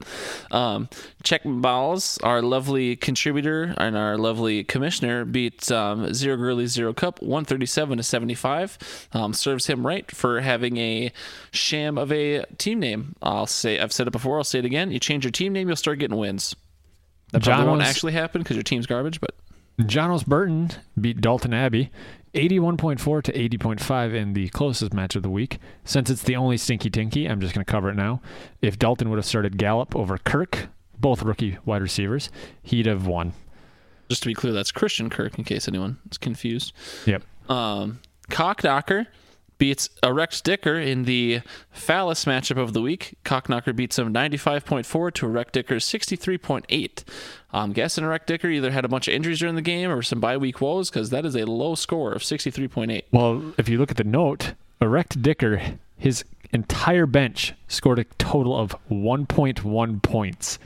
um, 0.51 0.89
Check 1.23 1.41
Balls, 1.45 2.17
our 2.23 2.41
lovely 2.41 2.95
contributor 2.95 3.73
and 3.77 3.97
our 3.97 4.17
lovely 4.17 4.63
commissioner, 4.63 5.25
beat 5.25 5.69
um, 5.71 6.13
Zero 6.13 6.37
Girly 6.37 6.65
Zero 6.67 6.93
Cup 6.93 7.21
137 7.21 7.97
to 7.97 8.03
75. 8.03 9.09
Um, 9.13 9.33
serves 9.33 9.67
him 9.67 9.85
right 9.85 10.09
for 10.09 10.39
having 10.39 10.77
a 10.77 11.11
sham 11.51 11.97
of 11.97 12.11
a 12.11 12.45
team 12.57 12.79
name. 12.79 13.15
I'll 13.21 13.47
say 13.47 13.79
I've 13.79 13.93
said 13.93 14.07
it 14.07 14.11
before. 14.11 14.37
I'll 14.37 14.43
say 14.43 14.59
it 14.59 14.65
again. 14.65 14.91
You 14.91 14.99
change 14.99 15.25
your 15.25 15.31
team 15.31 15.53
name, 15.53 15.67
you'll 15.67 15.75
start 15.75 15.99
getting 15.99 16.17
wins. 16.17 16.55
That 17.31 17.43
probably 17.43 17.65
won't 17.65 17.81
Jono's- 17.81 17.89
actually 17.95 18.13
happen 18.13 18.41
because 18.41 18.55
your 18.55 18.63
team's 18.63 18.87
garbage, 18.87 19.19
but 19.21 19.35
Jonos 19.79 20.25
Burton 20.25 20.71
beat 20.99 21.21
Dalton 21.21 21.53
Abbey 21.53 21.89
81.4 22.33 23.23
to 23.23 23.31
80.5 23.33 24.13
in 24.13 24.33
the 24.33 24.49
closest 24.49 24.93
match 24.93 25.15
of 25.15 25.23
the 25.23 25.29
week. 25.29 25.57
Since 25.83 26.09
it's 26.09 26.23
the 26.23 26.35
only 26.35 26.57
stinky 26.57 26.89
tinky, 26.89 27.27
I'm 27.27 27.41
just 27.41 27.53
going 27.53 27.65
to 27.65 27.71
cover 27.71 27.89
it 27.89 27.95
now. 27.95 28.21
If 28.61 28.77
Dalton 28.77 29.09
would 29.09 29.17
have 29.17 29.25
started 29.25 29.57
Gallup 29.57 29.95
over 29.95 30.17
Kirk, 30.17 30.67
both 30.99 31.23
rookie 31.23 31.57
wide 31.65 31.81
receivers, 31.81 32.29
he'd 32.61 32.85
have 32.85 33.07
won. 33.07 33.33
just 34.09 34.23
to 34.23 34.27
be 34.27 34.33
clear, 34.33 34.53
that's 34.53 34.71
Christian 34.71 35.09
Kirk 35.09 35.37
in 35.37 35.43
case 35.43 35.67
anyone 35.67 35.97
is 36.11 36.17
confused. 36.17 36.73
Yep. 37.05 37.23
Um, 37.49 37.99
Cockknocker 38.29 39.07
beats 39.59 39.89
Erect 40.01 40.43
Dicker 40.43 40.79
in 40.79 41.03
the 41.03 41.41
phallus 41.69 42.25
matchup 42.25 42.57
of 42.57 42.73
the 42.73 42.81
week. 42.81 43.15
Cockknocker 43.23 43.75
beats 43.75 43.99
him 43.99 44.11
95.4 44.11 45.13
to 45.13 45.25
Erect 45.27 45.53
Dicker's 45.53 45.85
63.8. 45.85 47.03
I'm 47.53 47.73
guessing 47.73 48.03
Erect 48.03 48.25
Dicker 48.25 48.47
either 48.47 48.71
had 48.71 48.85
a 48.85 48.87
bunch 48.87 49.07
of 49.07 49.13
injuries 49.13 49.39
during 49.39 49.55
the 49.55 49.61
game 49.61 49.91
or 49.91 50.01
some 50.01 50.19
bye 50.19 50.37
week 50.37 50.61
woes 50.61 50.89
because 50.89 51.11
that 51.11 51.25
is 51.25 51.35
a 51.35 51.45
low 51.45 51.75
score 51.75 52.13
of 52.13 52.23
63.8. 52.23 53.03
Well, 53.11 53.53
if 53.57 53.69
you 53.69 53.77
look 53.77 53.91
at 53.91 53.97
the 53.97 54.03
note, 54.03 54.53
Erect 54.81 55.21
Dicker, 55.21 55.61
his 55.97 56.23
entire 56.51 57.05
bench 57.05 57.53
scored 57.67 57.99
a 57.99 58.05
total 58.17 58.57
of 58.57 58.75
1.1 58.89 60.01
points. 60.01 60.57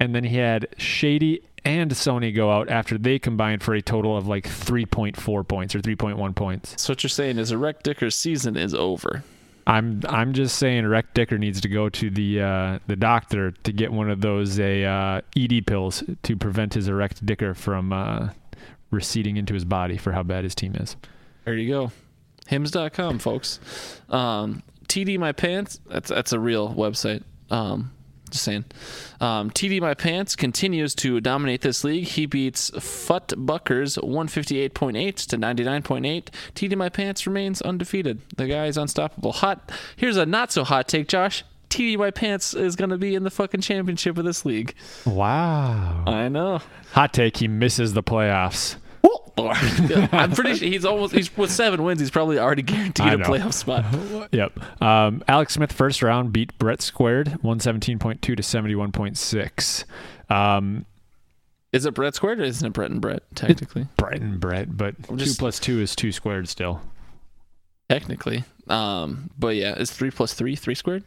And 0.00 0.14
then 0.14 0.24
he 0.24 0.38
had 0.38 0.66
Shady 0.76 1.42
and 1.64 1.90
Sony 1.92 2.34
go 2.34 2.50
out 2.50 2.68
after 2.68 2.98
they 2.98 3.18
combined 3.18 3.62
for 3.62 3.74
a 3.74 3.82
total 3.82 4.16
of 4.16 4.26
like 4.26 4.44
3.4 4.44 5.46
points 5.48 5.74
or 5.74 5.80
3.1 5.80 6.34
points. 6.34 6.80
So 6.82 6.92
what 6.92 7.02
you're 7.02 7.08
saying 7.08 7.38
is 7.38 7.52
Erect 7.52 7.82
Dicker's 7.82 8.14
season 8.14 8.56
is 8.56 8.74
over. 8.74 9.22
I'm 9.66 10.02
I'm 10.08 10.34
just 10.34 10.56
saying 10.58 10.86
Rec 10.86 11.14
Dicker 11.14 11.38
needs 11.38 11.60
to 11.62 11.68
go 11.68 11.88
to 11.88 12.10
the 12.10 12.40
uh, 12.40 12.78
the 12.86 12.96
doctor 12.96 13.52
to 13.52 13.72
get 13.72 13.92
one 13.92 14.10
of 14.10 14.20
those 14.20 14.58
a 14.60 14.84
uh, 14.84 15.20
ED 15.36 15.66
pills 15.66 16.02
to 16.22 16.36
prevent 16.36 16.74
his 16.74 16.88
erect 16.88 17.24
dicker 17.24 17.54
from 17.54 17.92
uh, 17.92 18.28
receding 18.90 19.36
into 19.36 19.54
his 19.54 19.64
body 19.64 19.96
for 19.96 20.12
how 20.12 20.22
bad 20.22 20.44
his 20.44 20.54
team 20.54 20.74
is. 20.74 20.96
There 21.44 21.54
you 21.54 21.70
go. 21.70 21.92
Hims.com, 22.46 23.18
folks. 23.18 23.58
Um, 24.10 24.62
TD 24.86 25.18
My 25.18 25.32
Pants, 25.32 25.80
that's 25.86 26.10
that's 26.10 26.34
a 26.34 26.40
real 26.40 26.74
website. 26.74 27.22
Um, 27.50 27.93
just 28.34 28.44
saying. 28.44 28.64
Um, 29.20 29.50
TD 29.50 29.80
My 29.80 29.94
Pants 29.94 30.36
continues 30.36 30.94
to 30.96 31.20
dominate 31.20 31.62
this 31.62 31.84
league. 31.84 32.04
He 32.04 32.26
beats 32.26 32.70
Fut 32.70 33.32
Buckers 33.36 33.96
158.8 33.96 35.26
to 35.26 35.36
99.8. 35.38 36.28
TD 36.54 36.76
My 36.76 36.88
Pants 36.88 37.26
remains 37.26 37.62
undefeated. 37.62 38.20
The 38.36 38.46
guy 38.46 38.66
is 38.66 38.76
unstoppable. 38.76 39.32
Hot. 39.32 39.72
Here's 39.96 40.16
a 40.16 40.26
not 40.26 40.52
so 40.52 40.64
hot 40.64 40.88
take, 40.88 41.08
Josh. 41.08 41.44
TD 41.70 41.96
My 41.98 42.10
Pants 42.10 42.54
is 42.54 42.76
going 42.76 42.90
to 42.90 42.98
be 42.98 43.14
in 43.14 43.22
the 43.22 43.30
fucking 43.30 43.60
championship 43.60 44.18
of 44.18 44.24
this 44.24 44.44
league. 44.44 44.74
Wow. 45.06 46.04
I 46.06 46.28
know. 46.28 46.60
Hot 46.92 47.12
take: 47.12 47.38
He 47.38 47.48
misses 47.48 47.94
the 47.94 48.02
playoffs. 48.02 48.76
I'm 49.36 50.30
pretty 50.32 50.54
sure 50.54 50.68
he's 50.68 50.84
almost 50.84 51.12
he's 51.12 51.36
with 51.36 51.50
seven 51.50 51.82
wins. 51.82 52.00
He's 52.00 52.10
probably 52.10 52.38
already 52.38 52.62
guaranteed 52.62 53.06
a 53.06 53.18
playoff 53.18 53.52
spot. 53.52 53.84
Yep. 54.32 54.82
Um, 54.82 55.22
Alex 55.28 55.54
Smith 55.54 55.72
first 55.72 56.02
round 56.02 56.32
beat 56.32 56.56
Brett 56.58 56.80
Squared 56.80 57.38
117.2 57.44 58.20
to 58.20 58.34
71.6. 58.36 59.84
Um, 60.34 60.86
Is 61.72 61.84
it 61.84 61.94
Brett 61.94 62.14
squared 62.14 62.40
or 62.40 62.44
isn't 62.44 62.66
it 62.66 62.72
Brett 62.72 62.90
and 62.90 63.00
Brett? 63.00 63.22
Technically, 63.34 63.86
Brett 63.96 64.20
and 64.20 64.40
Brett, 64.40 64.76
but 64.76 64.94
I'm 65.10 65.18
two 65.18 65.24
just- 65.24 65.38
plus 65.38 65.58
two 65.58 65.80
is 65.80 65.94
two 65.96 66.12
squared 66.12 66.48
still. 66.48 66.80
technically. 67.88 68.44
Um, 68.68 69.30
but 69.38 69.56
yeah, 69.56 69.74
is 69.74 69.90
three 69.90 70.10
plus 70.10 70.32
three 70.32 70.56
three 70.56 70.74
squared? 70.74 71.04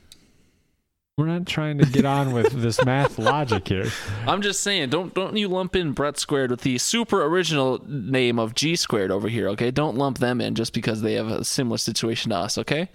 We're 1.17 1.25
not 1.25 1.47
trying 1.47 1.79
to 1.79 1.85
get 1.87 2.05
on 2.05 2.31
with 2.31 2.51
this 2.61 2.85
math 2.85 3.17
logic 3.17 3.67
here. 3.67 3.87
I'm 4.27 4.43
just 4.43 4.59
saying, 4.61 4.89
don't 4.89 5.15
don't 5.15 5.35
you 5.35 5.47
lump 5.47 5.75
in 5.75 5.93
Brett 5.93 6.19
squared 6.19 6.51
with 6.51 6.61
the 6.61 6.77
super 6.77 7.25
original 7.25 7.83
name 7.87 8.37
of 8.37 8.53
G 8.53 8.75
squared 8.75 9.09
over 9.09 9.27
here, 9.27 9.49
okay? 9.49 9.71
Don't 9.71 9.97
lump 9.97 10.19
them 10.19 10.39
in 10.39 10.53
just 10.53 10.73
because 10.73 11.01
they 11.01 11.13
have 11.13 11.27
a 11.27 11.43
similar 11.43 11.79
situation 11.79 12.29
to 12.29 12.37
us, 12.37 12.59
okay? 12.59 12.89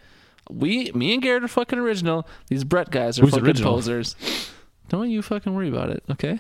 We, 0.49 0.93
me 0.93 1.15
and 1.15 1.21
Garrett 1.21 1.43
are 1.43 1.49
fucking 1.49 1.81
original. 1.81 2.25
These 2.47 2.63
Brett 2.63 2.93
guys 2.93 3.19
are 3.19 3.23
Who's 3.23 3.33
fucking 3.33 3.45
original? 3.45 3.73
posers. 3.73 4.15
Don't 4.89 5.11
you 5.11 5.21
fucking 5.21 5.53
worry 5.53 5.69
about 5.69 5.91
it, 5.91 6.05
okay? 6.09 6.39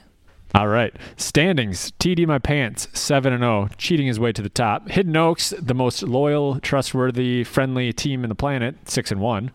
All 0.54 0.68
right. 0.68 0.94
Standings. 1.16 1.90
TD 1.98 2.28
my 2.28 2.38
pants, 2.38 2.86
7 2.92 3.32
and 3.32 3.42
0, 3.42 3.70
cheating 3.76 4.06
his 4.06 4.20
way 4.20 4.30
to 4.30 4.42
the 4.42 4.48
top. 4.48 4.88
Hidden 4.88 5.16
Oaks, 5.16 5.52
the 5.58 5.74
most 5.74 6.04
loyal, 6.04 6.60
trustworthy, 6.60 7.42
friendly 7.42 7.92
team 7.92 8.22
in 8.22 8.28
the 8.28 8.36
planet, 8.36 8.88
6 8.88 9.10
and 9.10 9.20
1. 9.20 9.50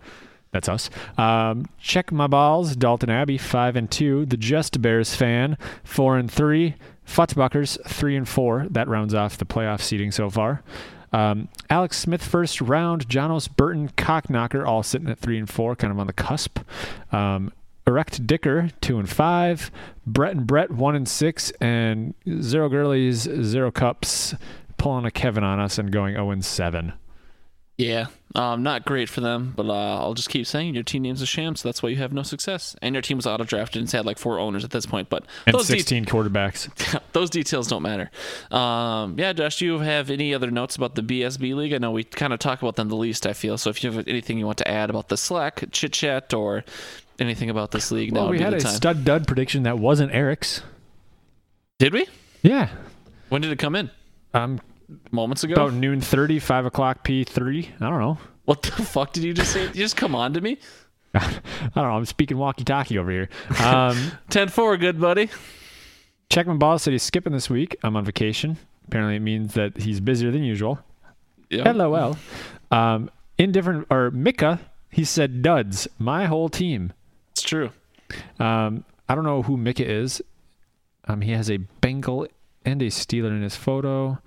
That's 0.52 0.70
us. 0.70 0.90
Um, 1.18 1.68
check 1.80 2.12
my 2.12 2.28
balls, 2.28 2.76
Dalton 2.76 3.10
Abbey, 3.10 3.38
5 3.38 3.76
and 3.76 3.92
2. 3.92 4.26
The 4.26 4.38
Just 4.38 4.82
Bears 4.82 5.16
fan, 5.16 5.58
4 5.84 6.18
and 6.18 6.32
3. 6.32 6.76
Futzbuckers, 7.06 7.78
3 7.88 8.16
and 8.18 8.28
4. 8.28 8.68
That 8.70 8.88
rounds 8.88 9.14
off 9.14 9.38
the 9.38 9.46
playoff 9.46 9.82
seeding 9.82 10.12
so 10.12 10.30
far. 10.30 10.64
Um, 11.14 11.48
Alex 11.70 11.98
Smith 11.98 12.24
first 12.24 12.60
round, 12.60 13.08
Jonos 13.08 13.48
Burton, 13.48 13.90
Cockknocker, 13.90 14.68
all 14.68 14.84
sitting 14.84 15.10
at 15.10 15.20
3 15.20 15.40
and 15.40 15.50
4, 15.50 15.76
kind 15.76 15.92
of 15.92 16.00
on 16.00 16.08
the 16.08 16.14
cusp. 16.14 16.60
Um, 17.12 17.52
Erect 17.88 18.28
Dicker, 18.28 18.70
two 18.82 19.00
and 19.00 19.10
five. 19.10 19.72
Brett 20.06 20.36
and 20.36 20.46
Brett, 20.46 20.70
one 20.72 20.94
and 20.94 21.08
six, 21.08 21.52
and 21.62 22.14
zero 22.42 22.68
girlies, 22.68 23.22
zero 23.22 23.72
cups, 23.72 24.36
pulling 24.78 25.06
a 25.06 25.12
Kevin 25.12 25.46
on 25.46 25.62
us 25.62 25.78
and 25.78 25.90
going 25.90 26.16
zero 26.16 26.32
and 26.32 26.44
seven. 26.44 26.92
Yeah, 27.78 28.08
um, 28.34 28.64
not 28.64 28.86
great 28.86 29.08
for 29.08 29.22
them, 29.22 29.54
but 29.56 29.68
uh, 29.68 30.00
I'll 30.00 30.16
just 30.16 30.30
keep 30.30 30.48
saying 30.48 30.74
your 30.74 30.82
team 30.84 31.04
name's 31.04 31.22
a 31.22 31.28
sham, 31.28 31.56
so 31.56 31.68
that's 31.70 31.84
why 31.84 31.90
you 31.90 31.98
have 31.98 32.12
no 32.12 32.24
success. 32.24 32.76
And 32.82 32.96
your 32.96 33.04
team 33.04 33.18
was 33.18 33.28
auto 33.28 33.44
drafted 33.44 33.82
and 33.84 33.92
had 33.92 34.04
like 34.04 34.18
four 34.18 34.40
owners 34.40 34.64
at 34.64 34.72
this 34.72 34.88
point, 34.88 35.10
but 35.10 35.26
And 35.46 35.54
those, 35.54 35.68
de- 35.68 35.74
sixteen 35.74 36.04
quarterbacks. 36.04 36.70
those 37.14 37.30
details 37.30 37.68
don't 37.68 37.84
matter. 37.84 38.10
Um, 38.50 39.16
yeah, 39.20 39.32
Josh, 39.34 39.58
do 39.60 39.66
you 39.66 39.78
have 39.78 40.10
any 40.10 40.34
other 40.34 40.50
notes 40.50 40.76
about 40.76 40.96
the 40.96 41.04
BSB 41.04 41.54
league? 41.56 41.72
I 41.74 41.78
know 41.78 41.92
we 41.92 42.04
kind 42.04 42.34
of 42.34 42.40
talk 42.40 42.64
about 42.64 42.78
them 42.78 42.90
the 42.90 42.96
least. 42.96 43.28
I 43.28 43.34
feel 43.34 43.60
so. 43.60 43.70
If 43.70 43.84
you 43.84 43.92
have 43.92 44.08
anything 44.08 44.40
you 44.40 44.48
want 44.48 44.58
to 44.58 44.68
add 44.68 44.90
about 44.90 45.10
the 45.10 45.18
Slack 45.18 45.66
chit 45.72 45.94
chat 45.94 46.34
or 46.34 46.64
anything 47.20 47.52
about 47.52 47.70
this 47.70 47.92
league, 47.92 48.12
now 48.12 48.22
Well, 48.22 48.30
would 48.30 48.32
we 48.32 48.38
be 48.40 48.44
had 48.44 48.54
the 48.54 48.58
a 48.58 48.62
time. 48.62 48.74
stud 48.74 49.06
dud 49.06 49.28
prediction 49.28 49.64
that 49.64 49.78
wasn't 49.78 50.12
Eric's. 50.16 50.64
Did 51.78 51.94
we? 51.94 52.08
Yeah, 52.42 52.70
When 53.30 53.44
did 53.44 53.52
it 53.52 53.60
come 53.60 53.76
in? 53.76 53.92
um, 54.34 54.60
Moments 55.12 55.44
ago. 55.44 55.54
about 55.54 55.74
noon 55.74 56.00
thirty, 56.02 56.40
five 56.40 56.66
o'clock 56.66 57.04
P 57.04 57.24
three. 57.24 57.70
I 57.82 57.90
don't 57.90 58.00
know. 58.00 58.18
What 58.46 58.62
the 58.64 58.72
fuck 58.72 59.12
did 59.12 59.24
you 59.24 59.34
just 59.34 59.52
say? 59.52 59.64
You 59.66 59.74
just 59.74 59.98
come 59.98 60.16
on 60.16 60.34
to 60.34 60.42
me. 60.42 60.58
I 61.14 61.22
don't 61.76 61.76
know. 61.76 61.84
I'm 61.84 62.06
speaking 62.06 62.38
walkie 62.38 62.64
talkie 62.64 62.98
over 62.98 63.12
here. 63.12 63.30
Um, 63.60 64.12
10-4, 64.30 64.80
good 64.80 65.02
buddy. 65.02 65.30
check 66.30 66.48
my 66.48 66.54
boss 66.54 66.84
said 66.84 66.94
he's 66.94 67.04
skipping 67.04 67.34
this 67.34 67.50
week. 67.50 67.76
I'm 67.84 67.96
on 67.98 68.06
vacation. 68.06 68.58
Apparently, 68.88 69.16
it 69.18 69.22
means 69.22 69.54
that 69.56 69.76
he's 69.78 70.00
busier 70.00 70.32
than 70.32 70.44
usual. 70.44 70.80
Yeah. 71.50 71.70
LOL. 71.72 72.18
Um, 72.72 73.10
indifferent 73.38 73.88
or 73.90 74.12
Mika, 74.12 74.60
he 74.90 75.04
said 75.04 75.42
duds. 75.42 75.88
My 76.00 76.26
whole 76.26 76.48
team. 76.50 76.94
It's 77.32 77.42
true. 77.42 77.72
Um, 78.40 78.86
I 79.10 79.16
don't 79.16 79.26
know 79.26 79.42
who 79.42 79.58
Mika 79.58 79.86
is. 79.90 80.22
Um, 81.06 81.22
he 81.22 81.32
has 81.32 81.50
a 81.50 81.58
Bengal 81.58 82.28
and 82.64 82.82
a 82.82 82.88
Steeler 82.88 83.32
in 83.32 83.42
his 83.42 83.56
photo. 83.58 84.20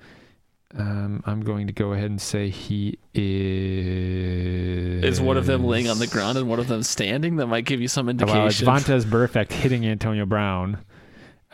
Um, 0.76 1.22
I'm 1.26 1.40
going 1.40 1.66
to 1.66 1.72
go 1.72 1.92
ahead 1.92 2.10
and 2.10 2.20
say 2.20 2.48
he 2.48 2.96
is. 3.12 5.04
Is 5.04 5.20
one 5.20 5.36
of 5.36 5.46
them 5.46 5.64
laying 5.64 5.88
on 5.88 5.98
the 5.98 6.06
ground 6.06 6.38
and 6.38 6.48
one 6.48 6.60
of 6.60 6.68
them 6.68 6.84
standing? 6.84 7.36
That 7.36 7.48
might 7.48 7.64
give 7.64 7.80
you 7.80 7.88
some 7.88 8.08
indication. 8.08 8.46
It's 8.46 8.60
Vontaze 8.60 9.04
Burfict 9.04 9.50
hitting 9.50 9.84
Antonio 9.84 10.26
Brown. 10.26 10.78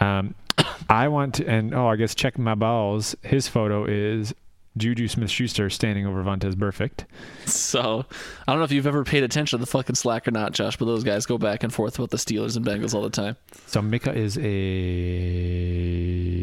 Um, 0.01 0.35
I 0.89 1.09
want 1.09 1.37
to, 1.37 1.47
and 1.49 1.75
oh, 1.75 1.87
I 1.89 1.97
guess 1.97 2.15
check 2.15 2.37
my 2.39 2.55
balls. 2.55 3.17
His 3.23 3.49
photo 3.49 3.87
is 3.87 4.35
Juju 4.77 5.09
Smith 5.09 5.31
Schuster 5.31 5.71
standing 5.71 6.07
over 6.07 6.23
Vontaze 6.23 6.55
Burfict. 6.55 7.07
So 7.47 8.05
I 8.47 8.53
don't 8.53 8.59
know 8.59 8.65
if 8.65 8.73
you've 8.73 8.87
ever 8.87 9.05
paid 9.05 9.23
attention 9.23 9.59
to 9.59 9.61
the 9.65 9.67
fucking 9.71 9.95
Slack 9.97 10.29
or 10.29 10.33
not, 10.33 10.53
Josh, 10.53 10.77
but 10.77 10.85
those 10.85 11.03
guys 11.05 11.25
go 11.27 11.39
back 11.39 11.63
and 11.63 11.73
forth 11.73 11.99
with 11.99 12.11
the 12.11 12.17
Steelers 12.19 12.57
and 12.57 12.65
Bengals 12.67 12.93
all 12.95 13.03
the 13.03 13.11
time. 13.11 13.37
So 13.67 13.81
Mika 13.81 14.13
is 14.15 14.37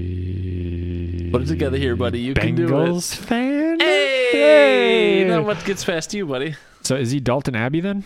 a. 0.03 1.29
Put 1.31 1.41
it 1.43 1.47
together 1.47 1.77
here, 1.77 1.95
buddy. 1.95 2.19
You 2.19 2.33
can 2.33 2.55
do 2.55 2.65
it. 2.67 2.71
Bengals 2.71 3.15
fan. 3.15 3.79
Hey, 3.79 4.29
Hey! 4.31 5.23
not 5.27 5.45
what 5.45 5.63
gets 5.65 5.83
past 5.83 6.13
you, 6.13 6.25
buddy. 6.25 6.55
So 6.81 6.95
is 6.95 7.11
he 7.11 7.19
Dalton 7.19 7.55
Abbey 7.55 7.81
then? 7.81 8.03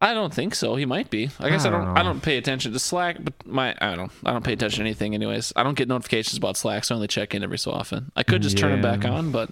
I 0.00 0.14
don't 0.14 0.32
think 0.32 0.54
so. 0.54 0.76
He 0.76 0.84
might 0.86 1.10
be. 1.10 1.28
I 1.40 1.48
guess 1.48 1.64
I 1.64 1.68
I 1.68 1.72
don't. 1.72 1.84
don't 1.86 1.98
I 1.98 2.02
don't 2.04 2.22
pay 2.22 2.36
attention 2.36 2.72
to 2.72 2.78
Slack, 2.78 3.16
but 3.20 3.34
my 3.46 3.74
I 3.80 3.96
don't. 3.96 4.12
I 4.24 4.32
don't 4.32 4.44
pay 4.44 4.52
attention 4.52 4.84
to 4.84 4.88
anything, 4.88 5.14
anyways. 5.14 5.52
I 5.56 5.62
don't 5.64 5.74
get 5.76 5.88
notifications 5.88 6.36
about 6.38 6.56
Slack, 6.56 6.84
so 6.84 6.94
I 6.94 6.96
only 6.96 7.08
check 7.08 7.34
in 7.34 7.42
every 7.42 7.58
so 7.58 7.72
often. 7.72 8.12
I 8.14 8.22
could 8.22 8.42
just 8.42 8.56
turn 8.58 8.78
it 8.78 8.82
back 8.82 9.04
on, 9.04 9.32
but 9.32 9.50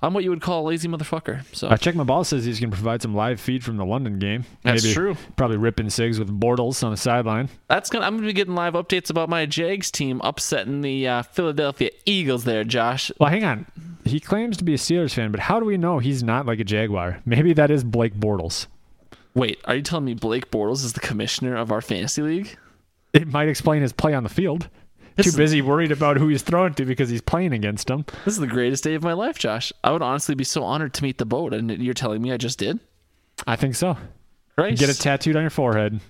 I'm 0.00 0.12
what 0.14 0.24
you 0.24 0.30
would 0.30 0.40
call 0.42 0.66
a 0.66 0.68
lazy 0.68 0.88
motherfucker. 0.88 1.44
So 1.54 1.68
I 1.68 1.76
check 1.76 1.94
my 1.94 2.04
ball 2.04 2.24
says 2.24 2.44
he's 2.44 2.60
going 2.60 2.70
to 2.70 2.76
provide 2.76 3.00
some 3.02 3.14
live 3.14 3.40
feed 3.40 3.62
from 3.64 3.76
the 3.76 3.84
London 3.84 4.18
game. 4.18 4.44
That's 4.62 4.82
Maybe 4.84 4.94
true. 4.94 5.16
Probably 5.36 5.56
ripping 5.58 5.90
cigs 5.90 6.18
with 6.18 6.28
Bortles 6.28 6.82
on 6.82 6.90
the 6.90 6.96
sideline. 6.96 7.48
that's 7.68 7.90
gonna. 7.90 8.06
I'm 8.06 8.14
gonna 8.16 8.26
be 8.26 8.32
getting 8.32 8.54
live 8.54 8.72
updates 8.74 9.10
about 9.10 9.28
my 9.28 9.44
Jags 9.44 9.90
team 9.90 10.20
upsetting 10.24 10.80
the 10.80 11.06
uh, 11.08 11.22
Philadelphia 11.22 11.90
Eagles. 12.06 12.44
There, 12.44 12.64
Josh. 12.64 13.12
Well, 13.20 13.28
hang 13.30 13.44
on. 13.44 13.66
He 14.04 14.20
claims 14.20 14.58
to 14.58 14.64
be 14.64 14.74
a 14.74 14.78
Steelers 14.78 15.14
fan, 15.14 15.30
but 15.30 15.40
how 15.40 15.58
do 15.60 15.64
we 15.66 15.78
know 15.78 15.98
he's 15.98 16.22
not 16.22 16.44
like 16.44 16.60
a 16.60 16.64
Jaguar? 16.64 17.20
Maybe 17.24 17.54
that 17.54 17.70
is 17.70 17.82
Blake 17.84 18.14
Bortles. 18.14 18.66
Wait, 19.34 19.58
are 19.64 19.76
you 19.76 19.82
telling 19.82 20.04
me 20.04 20.14
Blake 20.14 20.50
Bortles 20.50 20.84
is 20.84 20.92
the 20.92 21.00
commissioner 21.00 21.56
of 21.56 21.72
our 21.72 21.80
fantasy 21.80 22.22
league? 22.22 22.56
It 23.12 23.28
might 23.28 23.48
explain 23.48 23.82
his 23.82 23.92
play 23.92 24.14
on 24.14 24.22
the 24.22 24.28
field. 24.28 24.68
This 25.16 25.26
Too 25.26 25.36
busy 25.36 25.62
worried 25.62 25.92
about 25.92 26.16
who 26.16 26.28
he's 26.28 26.42
throwing 26.42 26.74
to 26.74 26.84
because 26.84 27.08
he's 27.08 27.20
playing 27.20 27.52
against 27.52 27.88
him. 27.88 28.04
This 28.24 28.34
is 28.34 28.40
the 28.40 28.48
greatest 28.48 28.82
day 28.82 28.94
of 28.94 29.02
my 29.02 29.12
life, 29.12 29.38
Josh. 29.38 29.72
I 29.84 29.92
would 29.92 30.02
honestly 30.02 30.34
be 30.34 30.44
so 30.44 30.64
honored 30.64 30.92
to 30.94 31.02
meet 31.04 31.18
the 31.18 31.24
boat, 31.24 31.54
and 31.54 31.70
you're 31.70 31.94
telling 31.94 32.20
me 32.20 32.32
I 32.32 32.36
just 32.36 32.58
did. 32.58 32.80
I 33.46 33.54
think 33.54 33.76
so. 33.76 33.96
Right? 34.58 34.76
Get 34.76 34.88
it 34.88 34.94
tattooed 34.94 35.36
on 35.36 35.42
your 35.42 35.50
forehead. 35.50 36.00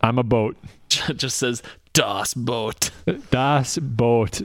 I'm 0.00 0.18
a 0.18 0.22
boat. 0.22 0.56
just 0.88 1.36
says 1.36 1.62
Das 1.92 2.34
Boat. 2.34 2.90
Das 3.30 3.78
Boat. 3.78 4.42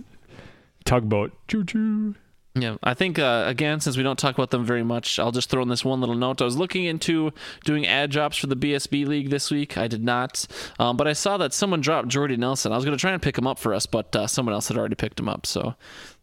Tugboat. 0.86 1.32
Choo 1.48 1.64
choo. 1.64 2.16
Yeah, 2.62 2.76
I 2.84 2.94
think 2.94 3.18
uh, 3.18 3.44
again, 3.48 3.80
since 3.80 3.96
we 3.96 4.04
don't 4.04 4.20
talk 4.20 4.36
about 4.36 4.50
them 4.50 4.66
very 4.66 4.84
much, 4.84 5.18
I'll 5.18 5.32
just 5.32 5.50
throw 5.50 5.62
in 5.62 5.70
this 5.70 5.86
one 5.86 6.02
little 6.02 6.16
note. 6.16 6.42
I 6.42 6.46
was 6.46 6.58
looking 6.58 6.86
into 6.86 7.32
doing 7.64 7.88
add 7.88 8.12
drops 8.12 8.38
for 8.38 8.48
the 8.48 8.56
BSB 8.56 9.08
League 9.08 9.30
this 9.30 9.50
week. 9.50 9.78
I 9.78 9.88
did 9.88 10.04
not, 10.04 10.46
um, 10.78 10.98
but 10.98 11.08
I 11.08 11.14
saw 11.14 11.38
that 11.38 11.54
someone 11.54 11.80
dropped 11.80 12.10
Jordy 12.10 12.38
Nelson. 12.38 12.72
I 12.72 12.76
was 12.76 12.84
going 12.84 12.98
to 12.98 13.02
try 13.02 13.12
and 13.12 13.22
pick 13.22 13.38
him 13.38 13.48
up 13.48 13.60
for 13.60 13.74
us, 13.74 13.86
but 13.86 14.14
uh, 14.16 14.28
someone 14.28 14.54
else 14.54 14.68
had 14.68 14.78
already 14.78 14.96
picked 14.96 15.20
him 15.20 15.30
up. 15.30 15.46
So 15.46 15.76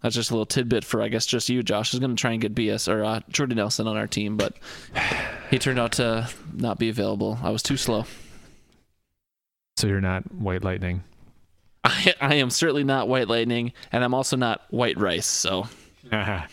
that's 0.03 0.15
just 0.15 0.31
a 0.31 0.35
little 0.35 0.47
tidbit 0.47 0.85
for, 0.85 1.01
I 1.01 1.09
guess, 1.09 1.27
just 1.27 1.49
you, 1.49 1.63
Josh. 1.63 1.95
I 1.95 1.97
was 1.97 2.01
going 2.01 2.15
to 2.15 2.21
try 2.21 2.33
and 2.33 2.41
get 2.41 2.55
BS 2.55 2.93
or 2.93 3.05
uh, 3.05 3.21
Jordy 3.31 3.55
Nelson 3.55 3.87
on 3.87 3.97
our 3.97 4.07
team, 4.07 4.37
but 4.37 4.57
he 5.51 5.59
turned 5.59 5.79
out 5.79 5.93
to 5.93 6.29
not 6.53 6.79
be 6.79 6.89
available. 6.89 7.39
I 7.43 7.51
was 7.51 7.63
too 7.63 7.77
slow. 7.77 8.05
So 9.79 9.87
you're 9.87 10.01
not 10.01 10.33
White 10.35 10.65
Lightning. 10.65 11.03
I, 11.85 12.15
I 12.21 12.35
am 12.35 12.51
certainly 12.51 12.85
not 12.85 13.09
White 13.09 13.29
Lightning, 13.29 13.73
and 13.93 14.03
I'm 14.03 14.15
also 14.15 14.37
not 14.37 14.63
White 14.71 14.99
Rice. 14.99 15.27
So 15.27 15.69
I, 16.13 16.49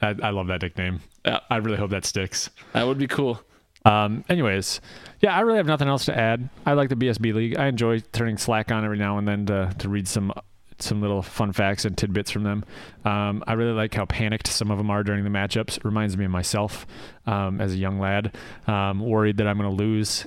I 0.00 0.30
love 0.30 0.46
that 0.48 0.62
nickname. 0.62 1.00
Yeah. 1.24 1.40
I 1.50 1.56
really 1.56 1.78
hope 1.78 1.90
that 1.90 2.04
sticks. 2.04 2.50
that 2.72 2.86
would 2.86 2.98
be 2.98 3.06
cool. 3.06 3.40
Um, 3.84 4.24
anyways, 4.28 4.80
yeah, 5.20 5.36
I 5.36 5.40
really 5.40 5.56
have 5.56 5.66
nothing 5.66 5.88
else 5.88 6.04
to 6.04 6.16
add. 6.16 6.48
I 6.66 6.74
like 6.74 6.88
the 6.88 6.96
BSB 6.96 7.34
league. 7.34 7.58
I 7.58 7.66
enjoy 7.66 8.00
turning 8.12 8.38
Slack 8.38 8.70
on 8.70 8.84
every 8.84 8.98
now 8.98 9.18
and 9.18 9.26
then 9.26 9.46
to, 9.46 9.74
to 9.78 9.88
read 9.88 10.06
some 10.06 10.32
some 10.78 11.00
little 11.00 11.22
fun 11.22 11.52
facts 11.52 11.84
and 11.84 11.96
tidbits 11.96 12.30
from 12.30 12.42
them. 12.42 12.64
Um, 13.04 13.44
I 13.46 13.52
really 13.52 13.72
like 13.72 13.94
how 13.94 14.04
panicked 14.04 14.48
some 14.48 14.70
of 14.70 14.78
them 14.78 14.90
are 14.90 15.04
during 15.04 15.22
the 15.22 15.30
matchups. 15.30 15.76
It 15.76 15.84
reminds 15.84 16.16
me 16.16 16.24
of 16.24 16.30
myself 16.30 16.86
um, 17.26 17.60
as 17.60 17.72
a 17.72 17.76
young 17.76 18.00
lad, 18.00 18.36
um, 18.66 19.00
worried 19.00 19.36
that 19.36 19.46
I'm 19.46 19.58
going 19.58 19.70
to 19.70 19.76
lose. 19.76 20.26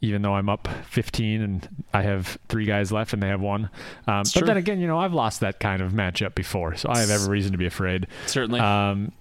Even 0.00 0.20
though 0.22 0.34
I'm 0.34 0.50
up 0.50 0.68
15 0.90 1.40
and 1.40 1.68
I 1.94 2.02
have 2.02 2.36
three 2.48 2.66
guys 2.66 2.92
left 2.92 3.14
and 3.14 3.22
they 3.22 3.28
have 3.28 3.40
one, 3.40 3.70
um, 4.06 4.22
but 4.24 4.32
true. 4.32 4.46
then 4.46 4.56
again, 4.58 4.78
you 4.78 4.86
know 4.86 4.98
I've 4.98 5.14
lost 5.14 5.40
that 5.40 5.60
kind 5.60 5.80
of 5.80 5.92
matchup 5.92 6.34
before, 6.34 6.76
so 6.76 6.90
I 6.90 6.98
have 6.98 7.10
every 7.10 7.30
reason 7.30 7.52
to 7.52 7.58
be 7.58 7.66
afraid. 7.66 8.06
Certainly. 8.26 8.60
Um, 8.60 9.12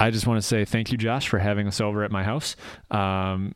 I 0.00 0.10
just 0.10 0.26
want 0.26 0.40
to 0.40 0.46
say 0.46 0.64
thank 0.64 0.90
you, 0.90 0.98
Josh, 0.98 1.28
for 1.28 1.38
having 1.38 1.68
us 1.68 1.80
over 1.80 2.02
at 2.02 2.10
my 2.10 2.24
house. 2.24 2.56
Um, 2.90 3.54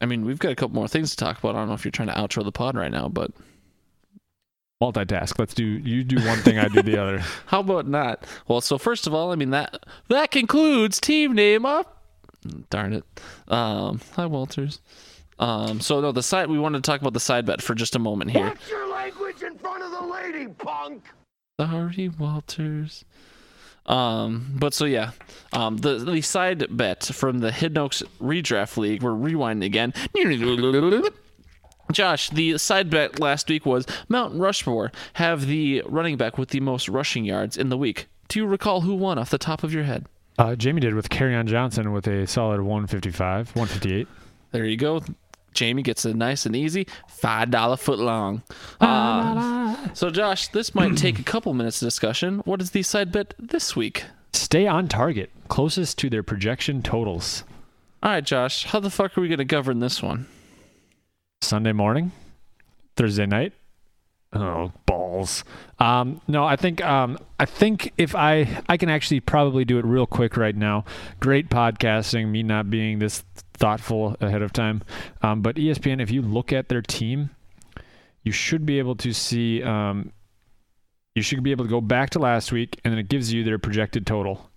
I 0.00 0.06
mean, 0.06 0.24
we've 0.24 0.38
got 0.38 0.52
a 0.52 0.54
couple 0.54 0.74
more 0.74 0.86
things 0.86 1.10
to 1.10 1.16
talk 1.16 1.38
about. 1.38 1.56
I 1.56 1.58
don't 1.58 1.68
know 1.68 1.74
if 1.74 1.84
you're 1.84 1.92
trying 1.92 2.08
to 2.08 2.14
outro 2.14 2.44
the 2.44 2.52
pod 2.52 2.76
right 2.76 2.92
now, 2.92 3.08
but 3.08 3.32
multitask. 4.80 5.38
Let's 5.38 5.54
do 5.54 5.64
you 5.64 6.04
do 6.04 6.24
one 6.26 6.38
thing, 6.38 6.58
I 6.58 6.68
do 6.68 6.82
the 6.82 7.00
other. 7.00 7.18
how 7.46 7.60
about 7.60 7.86
not? 7.86 8.24
Well, 8.46 8.60
so 8.60 8.78
first 8.78 9.06
of 9.06 9.14
all, 9.14 9.32
I 9.32 9.34
mean 9.34 9.50
that 9.50 9.84
that 10.08 10.30
concludes 10.30 11.00
team 11.00 11.32
name 11.32 11.66
up. 11.66 12.02
Darn 12.70 12.92
it. 12.92 13.04
Um, 13.48 14.00
hi 14.14 14.26
Walters. 14.26 14.80
Um, 15.38 15.80
so 15.80 16.00
no, 16.00 16.12
the 16.12 16.22
side 16.22 16.48
we 16.48 16.58
wanted 16.58 16.82
to 16.82 16.90
talk 16.90 17.00
about 17.00 17.12
the 17.12 17.20
side 17.20 17.46
bet 17.46 17.62
for 17.62 17.74
just 17.74 17.94
a 17.94 17.98
moment 17.98 18.30
here. 18.30 18.46
Watch 18.46 18.68
your 18.68 18.90
language 18.90 19.42
in 19.42 19.56
front 19.58 19.82
of 19.82 19.90
the 19.90 20.02
lady, 20.02 20.48
punk! 20.48 21.04
Sorry, 21.60 22.08
Walters. 22.08 23.04
Um, 23.86 24.54
but 24.56 24.74
so 24.74 24.84
yeah, 24.84 25.12
um, 25.52 25.78
the 25.78 25.98
the 25.98 26.20
side 26.20 26.76
bet 26.76 27.04
from 27.04 27.38
the 27.38 27.50
Hidden 27.50 27.78
Oaks 27.78 28.02
redraft 28.20 28.76
league. 28.76 29.02
We're 29.02 29.12
rewinding 29.12 29.64
again. 29.64 29.94
Josh, 31.90 32.28
the 32.30 32.58
side 32.58 32.90
bet 32.90 33.18
last 33.18 33.48
week 33.48 33.64
was 33.64 33.86
Mountain 34.08 34.40
Rushmore 34.40 34.92
have 35.14 35.46
the 35.46 35.82
running 35.86 36.18
back 36.18 36.36
with 36.36 36.50
the 36.50 36.60
most 36.60 36.88
rushing 36.88 37.24
yards 37.24 37.56
in 37.56 37.70
the 37.70 37.78
week. 37.78 38.08
Do 38.28 38.38
you 38.38 38.46
recall 38.46 38.82
who 38.82 38.94
won 38.94 39.18
off 39.18 39.30
the 39.30 39.38
top 39.38 39.64
of 39.64 39.72
your 39.72 39.84
head? 39.84 40.06
Uh, 40.38 40.54
Jamie 40.54 40.80
did 40.80 40.94
with 40.94 41.10
on 41.20 41.46
Johnson 41.46 41.92
with 41.92 42.06
a 42.06 42.26
solid 42.26 42.60
155, 42.60 43.56
158. 43.56 44.06
There 44.52 44.66
you 44.66 44.76
go. 44.76 45.02
Jamie 45.58 45.82
gets 45.82 46.04
a 46.04 46.14
nice 46.14 46.46
and 46.46 46.54
easy 46.54 46.86
five 47.08 47.50
dollar 47.50 47.76
foot 47.76 47.98
long. 47.98 48.44
Uh, 48.80 49.76
so, 49.92 50.08
Josh, 50.08 50.46
this 50.48 50.72
might 50.72 50.96
take 50.96 51.18
a 51.18 51.24
couple 51.24 51.52
minutes 51.52 51.82
of 51.82 51.86
discussion. 51.88 52.38
What 52.44 52.62
is 52.62 52.70
the 52.70 52.84
side 52.84 53.10
bet 53.10 53.34
this 53.40 53.74
week? 53.74 54.04
Stay 54.32 54.68
on 54.68 54.86
target, 54.86 55.30
closest 55.48 55.98
to 55.98 56.08
their 56.08 56.22
projection 56.22 56.80
totals. 56.80 57.42
All 58.04 58.12
right, 58.12 58.24
Josh, 58.24 58.66
how 58.66 58.78
the 58.78 58.88
fuck 58.88 59.18
are 59.18 59.20
we 59.20 59.26
going 59.26 59.38
to 59.38 59.44
govern 59.44 59.80
this 59.80 60.00
one? 60.00 60.28
Sunday 61.42 61.72
morning, 61.72 62.12
Thursday 62.96 63.26
night. 63.26 63.52
Oh 64.32 64.70
balls! 64.86 65.42
Um, 65.80 66.20
no, 66.28 66.44
I 66.44 66.54
think 66.54 66.84
um, 66.84 67.18
I 67.40 67.46
think 67.46 67.92
if 67.98 68.14
I 68.14 68.62
I 68.68 68.76
can 68.76 68.90
actually 68.90 69.18
probably 69.18 69.64
do 69.64 69.78
it 69.80 69.84
real 69.84 70.06
quick 70.06 70.36
right 70.36 70.54
now. 70.54 70.84
Great 71.18 71.48
podcasting, 71.48 72.28
me 72.28 72.44
not 72.44 72.70
being 72.70 73.00
this 73.00 73.24
thoughtful 73.58 74.16
ahead 74.20 74.42
of 74.42 74.52
time. 74.52 74.82
Um, 75.22 75.42
but 75.42 75.56
ESPN, 75.56 76.00
if 76.00 76.10
you 76.10 76.22
look 76.22 76.52
at 76.52 76.68
their 76.68 76.82
team, 76.82 77.30
you 78.22 78.32
should 78.32 78.64
be 78.66 78.78
able 78.78 78.96
to 78.96 79.12
see. 79.12 79.62
Um, 79.62 80.12
you 81.14 81.22
should 81.22 81.42
be 81.42 81.50
able 81.50 81.64
to 81.64 81.70
go 81.70 81.80
back 81.80 82.10
to 82.10 82.18
last 82.18 82.52
week, 82.52 82.80
and 82.84 82.92
then 82.92 82.98
it 82.98 83.08
gives 83.08 83.32
you 83.32 83.42
their 83.42 83.58
projected 83.58 84.06
total. 84.06 84.48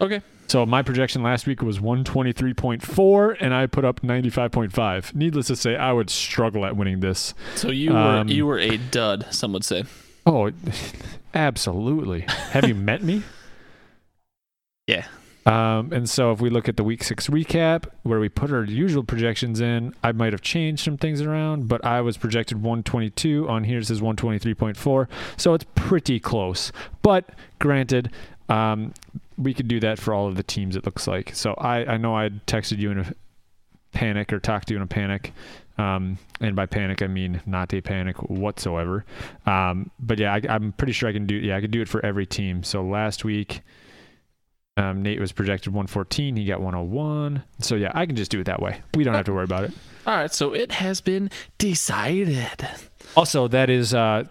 Okay. 0.00 0.20
So 0.48 0.64
my 0.64 0.82
projection 0.82 1.22
last 1.22 1.46
week 1.46 1.60
was 1.62 1.78
123.4, 1.78 3.36
and 3.38 3.52
I 3.54 3.66
put 3.66 3.84
up 3.84 4.00
95.5. 4.00 5.14
Needless 5.14 5.48
to 5.48 5.56
say, 5.56 5.76
I 5.76 5.92
would 5.92 6.08
struggle 6.08 6.64
at 6.64 6.74
winning 6.74 7.00
this. 7.00 7.34
So 7.54 7.70
you 7.70 7.92
were 7.92 7.98
Um, 7.98 8.28
you 8.28 8.46
were 8.46 8.58
a 8.58 8.78
dud. 8.78 9.26
Some 9.30 9.52
would 9.52 9.64
say. 9.64 9.84
Oh, 10.24 10.50
absolutely. 11.34 12.22
Have 12.50 12.66
you 12.66 12.74
met 12.74 13.02
me? 13.02 13.22
Yeah. 14.86 15.04
Um, 15.48 15.94
and 15.94 16.08
so 16.08 16.30
if 16.30 16.42
we 16.42 16.50
look 16.50 16.68
at 16.68 16.76
the 16.76 16.84
week 16.84 17.02
six 17.02 17.28
recap, 17.28 17.86
where 18.02 18.20
we 18.20 18.28
put 18.28 18.52
our 18.52 18.64
usual 18.64 19.02
projections 19.02 19.62
in, 19.62 19.94
I 20.04 20.12
might 20.12 20.34
have 20.34 20.42
changed 20.42 20.84
some 20.84 20.98
things 20.98 21.22
around, 21.22 21.68
but 21.68 21.82
I 21.86 22.02
was 22.02 22.18
projected 22.18 22.58
122. 22.58 23.48
On 23.48 23.64
here 23.64 23.78
it 23.78 23.86
says 23.86 24.02
123.4. 24.02 25.08
So 25.38 25.54
it's 25.54 25.64
pretty 25.74 26.20
close. 26.20 26.70
But 27.00 27.30
granted, 27.60 28.10
um, 28.50 28.92
we 29.38 29.54
could 29.54 29.68
do 29.68 29.80
that 29.80 29.98
for 29.98 30.12
all 30.12 30.26
of 30.26 30.36
the 30.36 30.42
teams, 30.42 30.76
it 30.76 30.84
looks 30.84 31.06
like. 31.06 31.34
So 31.34 31.54
I, 31.54 31.94
I 31.94 31.96
know 31.96 32.14
I 32.14 32.28
texted 32.46 32.76
you 32.76 32.90
in 32.90 32.98
a 32.98 33.14
panic 33.92 34.34
or 34.34 34.40
talked 34.40 34.68
to 34.68 34.74
you 34.74 34.78
in 34.78 34.82
a 34.82 34.86
panic. 34.86 35.32
Um, 35.78 36.18
and 36.42 36.54
by 36.56 36.66
panic, 36.66 37.00
I 37.00 37.06
mean 37.06 37.40
not 37.46 37.72
a 37.72 37.80
panic 37.80 38.16
whatsoever. 38.24 39.06
Um, 39.46 39.90
but 39.98 40.18
yeah, 40.18 40.34
I, 40.34 40.42
I'm 40.46 40.72
pretty 40.72 40.92
sure 40.92 41.08
I 41.08 41.12
can 41.12 41.24
do. 41.24 41.36
Yeah, 41.36 41.56
I 41.56 41.62
could 41.62 41.70
do 41.70 41.80
it 41.80 41.88
for 41.88 42.04
every 42.04 42.26
team. 42.26 42.64
So 42.64 42.82
last 42.82 43.24
week, 43.24 43.62
um, 44.78 45.02
Nate 45.02 45.20
was 45.20 45.32
projected 45.32 45.72
114. 45.72 46.36
He 46.36 46.44
got 46.44 46.60
101. 46.60 47.42
So 47.58 47.74
yeah, 47.74 47.90
I 47.94 48.06
can 48.06 48.14
just 48.16 48.30
do 48.30 48.40
it 48.40 48.44
that 48.44 48.62
way. 48.62 48.80
We 48.94 49.02
don't 49.04 49.14
have 49.14 49.26
to 49.26 49.32
worry 49.32 49.44
about 49.44 49.64
it. 49.64 49.72
All 50.06 50.14
right. 50.14 50.32
So 50.32 50.54
it 50.54 50.72
has 50.72 51.00
been 51.00 51.30
decided. 51.58 52.66
Also, 53.16 53.48
that 53.48 53.68
is, 53.70 53.92
uh, 53.92 54.24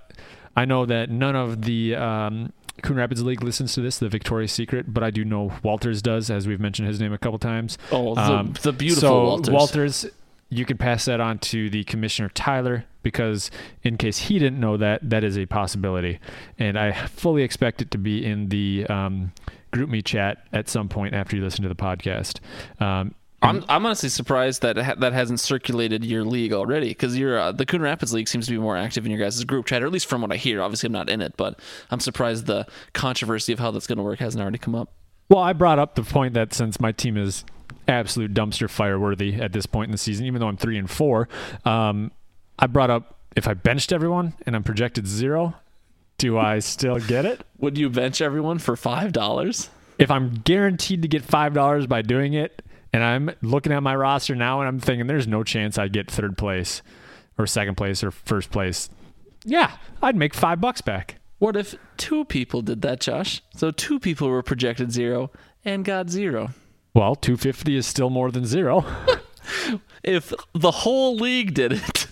I 0.56 0.66
know 0.66 0.86
that 0.86 1.10
none 1.10 1.36
of 1.36 1.64
the 1.64 1.96
um, 1.96 2.54
Coon 2.82 2.96
Rapids 2.98 3.24
League 3.24 3.44
listens 3.44 3.74
to 3.74 3.82
this, 3.82 3.98
the 3.98 4.08
Victoria's 4.08 4.52
Secret, 4.52 4.94
but 4.94 5.04
I 5.04 5.12
do 5.12 5.26
know 5.26 5.52
Walters 5.64 6.02
does, 6.02 6.30
as 6.30 6.48
we've 6.48 6.60
mentioned 6.60 6.88
his 6.88 7.00
name 7.00 7.12
a 7.12 7.18
couple 7.18 7.40
times. 7.40 7.78
Oh, 7.92 8.16
the, 8.16 8.22
Um, 8.22 8.54
the 8.62 8.72
beautiful 8.72 9.02
so 9.02 9.24
Walters. 9.24 9.54
Walters, 9.54 10.06
you 10.50 10.64
can 10.64 10.78
pass 10.78 11.06
that 11.06 11.20
on 11.20 11.40
to 11.40 11.70
the 11.70 11.84
commissioner 11.84 12.30
Tyler 12.30 12.86
because 13.04 13.52
in 13.84 13.98
case 13.98 14.18
he 14.18 14.40
didn't 14.40 14.60
know 14.60 14.78
that, 14.78 15.10
that 15.10 15.24
is 15.24 15.38
a 15.38 15.46
possibility, 15.46 16.20
and 16.58 16.78
I 16.78 16.92
fully 17.08 17.44
expect 17.44 17.82
it 17.82 17.92
to 17.92 17.98
be 17.98 18.26
in 18.26 18.50
the 18.50 18.86
um, 18.88 19.32
GroupMe 19.72 20.04
chat 20.04 20.46
at 20.54 20.70
some 20.70 20.90
point 20.90 21.14
after 21.14 21.36
you 21.36 21.44
listen 21.44 21.64
to 21.64 21.70
the 21.70 21.76
podcast. 21.76 22.40
Um, 22.80 23.14
I'm 23.42 23.64
I'm 23.70 23.86
honestly 23.86 24.10
surprised 24.10 24.64
that 24.64 24.78
ha- 24.78 24.96
that 24.96 25.14
hasn't 25.14 25.40
circulated 25.40 26.04
your 26.04 26.24
league 26.24 26.54
already 26.54 26.90
because 26.90 27.18
your 27.18 27.38
uh, 27.38 27.52
the 27.52 27.66
Coon 27.66 27.82
Rapids 27.82 28.12
League 28.12 28.28
seems 28.28 28.48
to 28.48 28.52
be 28.52 28.58
more 28.58 28.76
active 28.76 29.06
in 29.06 29.12
your 29.12 29.20
guys' 29.20 29.44
group 29.44 29.68
chat, 29.68 29.84
or 29.84 29.86
at 29.86 29.92
least 29.92 30.08
from 30.08 30.22
what 30.22 30.32
I 30.32 30.38
hear. 30.38 30.62
Obviously, 30.62 30.88
I'm 30.88 30.94
not 30.94 31.10
in 31.10 31.22
it, 31.22 31.38
but 31.38 31.60
I'm 31.92 32.00
surprised 32.00 32.48
the 32.48 32.66
controversy 32.94 33.54
of 33.54 33.60
how 33.60 33.70
that's 33.70 33.86
going 33.86 33.98
to 33.98 34.04
work 34.04 34.20
hasn't 34.20 34.42
already 34.42 34.58
come 34.58 34.74
up. 34.74 34.92
Well, 35.30 35.44
I 35.44 35.54
brought 35.54 35.78
up 35.78 35.96
the 35.96 36.04
point 36.04 36.34
that 36.34 36.54
since 36.54 36.80
my 36.80 36.92
team 36.92 37.16
is 37.16 37.46
absolute 37.88 38.34
dumpster 38.34 38.70
fire 38.70 39.00
worthy 39.00 39.36
at 39.36 39.54
this 39.54 39.66
point 39.66 39.90
in 39.90 39.92
the 39.92 39.98
season, 39.98 40.26
even 40.26 40.42
though 40.42 40.48
I'm 40.48 40.58
three 40.58 40.78
and 40.78 40.90
four, 40.90 41.30
um, 41.64 42.12
I 42.58 42.66
brought 42.66 42.90
up 42.90 43.20
if 43.36 43.48
I 43.48 43.54
benched 43.54 43.92
everyone 43.92 44.34
and 44.48 44.56
I'm 44.56 44.64
projected 44.64 45.06
zero, 45.06 45.54
do 46.18 46.38
I 46.38 46.60
still 46.60 47.00
get 47.00 47.26
it? 47.26 47.46
Would 47.60 47.78
you 47.78 47.90
bench 47.90 48.22
everyone 48.22 48.60
for 48.60 48.76
five 48.76 49.14
dollars? 49.14 49.70
If 50.00 50.12
I'm 50.12 50.42
guaranteed 50.44 51.02
to 51.02 51.08
get 51.08 51.24
five 51.24 51.54
dollars 51.54 51.88
by 51.88 52.02
doing 52.02 52.34
it, 52.34 52.62
and 52.94 53.04
I'm 53.04 53.32
looking 53.42 53.72
at 53.72 53.84
my 53.84 53.96
roster 53.96 54.36
now 54.36 54.60
and 54.60 54.68
I'm 54.68 54.80
thinking 54.80 55.08
there's 55.08 55.28
no 55.28 55.44
chance 55.44 55.78
I'd 55.78 55.94
get 55.94 56.10
third 56.10 56.38
place 56.38 56.82
or 57.38 57.46
second 57.48 57.76
place 57.76 58.04
or 58.04 58.12
first 58.12 58.52
place, 58.52 58.90
yeah, 59.46 59.78
I'd 60.02 60.16
make 60.16 60.34
five 60.34 60.60
bucks 60.60 60.82
back. 60.82 61.16
What 61.40 61.56
if 61.56 61.76
two 61.98 62.26
people 62.26 62.62
did 62.62 62.82
that, 62.82 63.00
Josh? 63.00 63.42
So 63.56 63.70
two 63.70 64.00
people 64.00 64.28
were 64.28 64.42
projected 64.42 64.92
zero 64.92 65.32
and 65.64 65.86
got 65.86 66.10
zero. 66.10 66.50
Well, 66.96 67.16
250 67.16 67.76
is 67.76 67.86
still 67.86 68.10
more 68.10 68.32
than 68.32 68.46
zero. 68.46 68.86
If 70.04 70.34
the 70.54 70.72
whole 70.72 71.16
league 71.16 71.54
did 71.54 71.74
it, 71.74 72.08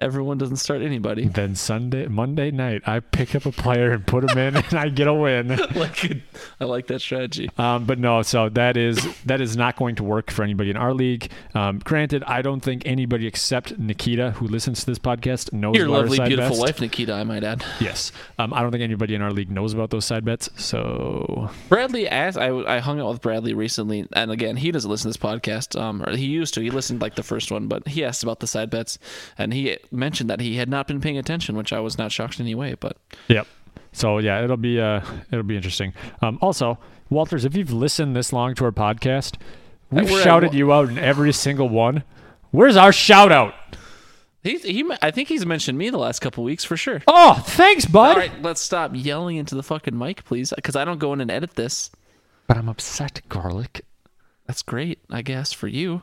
everyone 0.00 0.38
doesn't 0.38 0.56
start 0.56 0.82
anybody. 0.82 1.28
then 1.28 1.54
Sunday, 1.54 2.06
Monday 2.08 2.50
night, 2.50 2.82
I 2.86 3.00
pick 3.00 3.34
up 3.34 3.46
a 3.46 3.52
player 3.52 3.92
and 3.92 4.06
put 4.06 4.28
him 4.28 4.38
in, 4.38 4.56
and 4.56 4.74
I 4.74 4.88
get 4.88 5.06
a 5.06 5.14
win. 5.14 5.48
like 5.74 6.22
I 6.60 6.64
like 6.64 6.86
that 6.88 7.00
strategy. 7.00 7.50
Um, 7.58 7.84
but 7.84 7.98
no, 7.98 8.22
so 8.22 8.48
that 8.50 8.76
is 8.76 8.98
that 9.24 9.40
is 9.40 9.56
not 9.56 9.76
going 9.76 9.96
to 9.96 10.04
work 10.04 10.30
for 10.30 10.42
anybody 10.42 10.70
in 10.70 10.76
our 10.76 10.94
league. 10.94 11.30
Um, 11.54 11.78
granted, 11.78 12.24
I 12.24 12.42
don't 12.42 12.60
think 12.60 12.82
anybody 12.86 13.26
except 13.26 13.78
Nikita, 13.78 14.32
who 14.32 14.46
listens 14.46 14.80
to 14.80 14.86
this 14.86 14.98
podcast, 14.98 15.52
knows 15.52 15.76
Your 15.76 15.88
lovely, 15.88 16.18
beautiful 16.18 16.56
bets. 16.56 16.60
wife, 16.60 16.80
Nikita, 16.80 17.12
I 17.12 17.24
might 17.24 17.44
add. 17.44 17.64
Yes, 17.80 18.12
um, 18.38 18.52
I 18.54 18.62
don't 18.62 18.70
think 18.70 18.82
anybody 18.82 19.14
in 19.14 19.22
our 19.22 19.32
league 19.32 19.50
knows 19.50 19.72
about 19.72 19.90
those 19.90 20.04
side 20.04 20.24
bets. 20.24 20.48
So 20.56 21.50
Bradley 21.68 22.08
asked. 22.08 22.38
I, 22.38 22.48
I 22.76 22.78
hung 22.78 23.00
out 23.00 23.08
with 23.10 23.20
Bradley 23.20 23.54
recently, 23.54 24.06
and 24.12 24.30
again, 24.30 24.56
he 24.56 24.70
doesn't 24.70 24.90
listen 24.90 25.10
to 25.12 25.18
this 25.18 25.30
podcast. 25.30 25.78
Um, 25.80 26.02
or 26.02 26.16
he 26.16 26.26
used 26.26 26.54
to. 26.54 26.60
He 26.60 26.70
listened 26.70 27.00
like 27.00 27.14
the 27.14 27.22
first 27.22 27.50
one, 27.50 27.68
but 27.68 27.86
he 27.88 28.04
asked 28.04 28.22
about 28.22 28.40
the 28.40 28.46
side 28.46 28.70
bets, 28.70 28.98
and 29.38 29.52
he 29.52 29.76
mentioned 29.90 30.30
that 30.30 30.40
he 30.40 30.56
had 30.56 30.68
not 30.68 30.86
been 30.86 31.00
paying 31.00 31.18
attention, 31.18 31.56
which 31.56 31.72
I 31.72 31.80
was 31.80 31.98
not 31.98 32.12
shocked 32.12 32.38
in 32.38 32.46
any 32.46 32.54
way. 32.54 32.74
But 32.78 32.96
Yep. 33.28 33.46
So 33.92 34.18
yeah, 34.18 34.42
it'll 34.42 34.56
be 34.56 34.80
uh 34.80 35.00
it'll 35.30 35.44
be 35.44 35.56
interesting. 35.56 35.92
Um, 36.22 36.38
also, 36.40 36.78
Walters, 37.08 37.44
if 37.44 37.56
you've 37.56 37.72
listened 37.72 38.14
this 38.14 38.32
long 38.32 38.54
to 38.54 38.64
our 38.64 38.72
podcast, 38.72 39.36
we've 39.90 40.10
we're 40.10 40.22
shouted 40.22 40.50
wa- 40.52 40.56
you 40.56 40.72
out 40.72 40.88
in 40.88 40.98
every 40.98 41.32
single 41.32 41.68
one. 41.68 42.04
Where's 42.52 42.76
our 42.76 42.92
shout 42.92 43.32
out? 43.32 43.54
he, 44.42 44.58
he, 44.58 44.90
I 45.02 45.10
think 45.10 45.28
he's 45.28 45.44
mentioned 45.44 45.76
me 45.76 45.90
the 45.90 45.98
last 45.98 46.20
couple 46.20 46.44
weeks 46.44 46.64
for 46.64 46.76
sure. 46.76 47.02
Oh, 47.06 47.42
thanks, 47.46 47.84
bud. 47.84 48.12
All 48.12 48.16
right, 48.16 48.42
let's 48.42 48.60
stop 48.60 48.92
yelling 48.94 49.36
into 49.36 49.54
the 49.54 49.62
fucking 49.62 49.96
mic, 49.96 50.24
please, 50.24 50.52
because 50.54 50.76
I 50.76 50.84
don't 50.84 50.98
go 50.98 51.12
in 51.12 51.20
and 51.20 51.30
edit 51.30 51.54
this. 51.56 51.90
But 52.46 52.56
I'm 52.56 52.68
upset, 52.68 53.20
garlic. 53.28 53.84
That's 54.46 54.62
great, 54.62 54.98
I 55.10 55.22
guess, 55.22 55.52
for 55.52 55.68
you. 55.68 56.02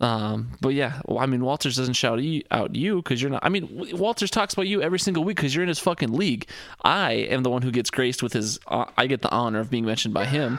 Um, 0.00 0.52
but 0.60 0.70
yeah, 0.70 1.00
well, 1.06 1.18
I 1.18 1.26
mean, 1.26 1.44
Walters 1.44 1.76
doesn't 1.76 1.94
shout 1.94 2.20
you, 2.20 2.42
out 2.50 2.74
you 2.74 2.96
because 2.96 3.22
you're 3.22 3.30
not. 3.30 3.44
I 3.44 3.48
mean, 3.48 3.68
Walters 3.96 4.30
talks 4.30 4.52
about 4.54 4.66
you 4.66 4.82
every 4.82 4.98
single 4.98 5.22
week 5.22 5.36
because 5.36 5.54
you're 5.54 5.62
in 5.62 5.68
his 5.68 5.78
fucking 5.78 6.12
league. 6.12 6.48
I 6.82 7.12
am 7.12 7.42
the 7.42 7.50
one 7.50 7.62
who 7.62 7.70
gets 7.70 7.90
graced 7.90 8.22
with 8.22 8.32
his. 8.32 8.58
Uh, 8.66 8.86
I 8.96 9.06
get 9.06 9.22
the 9.22 9.30
honor 9.30 9.60
of 9.60 9.70
being 9.70 9.84
mentioned 9.84 10.14
by 10.14 10.24
him. 10.24 10.58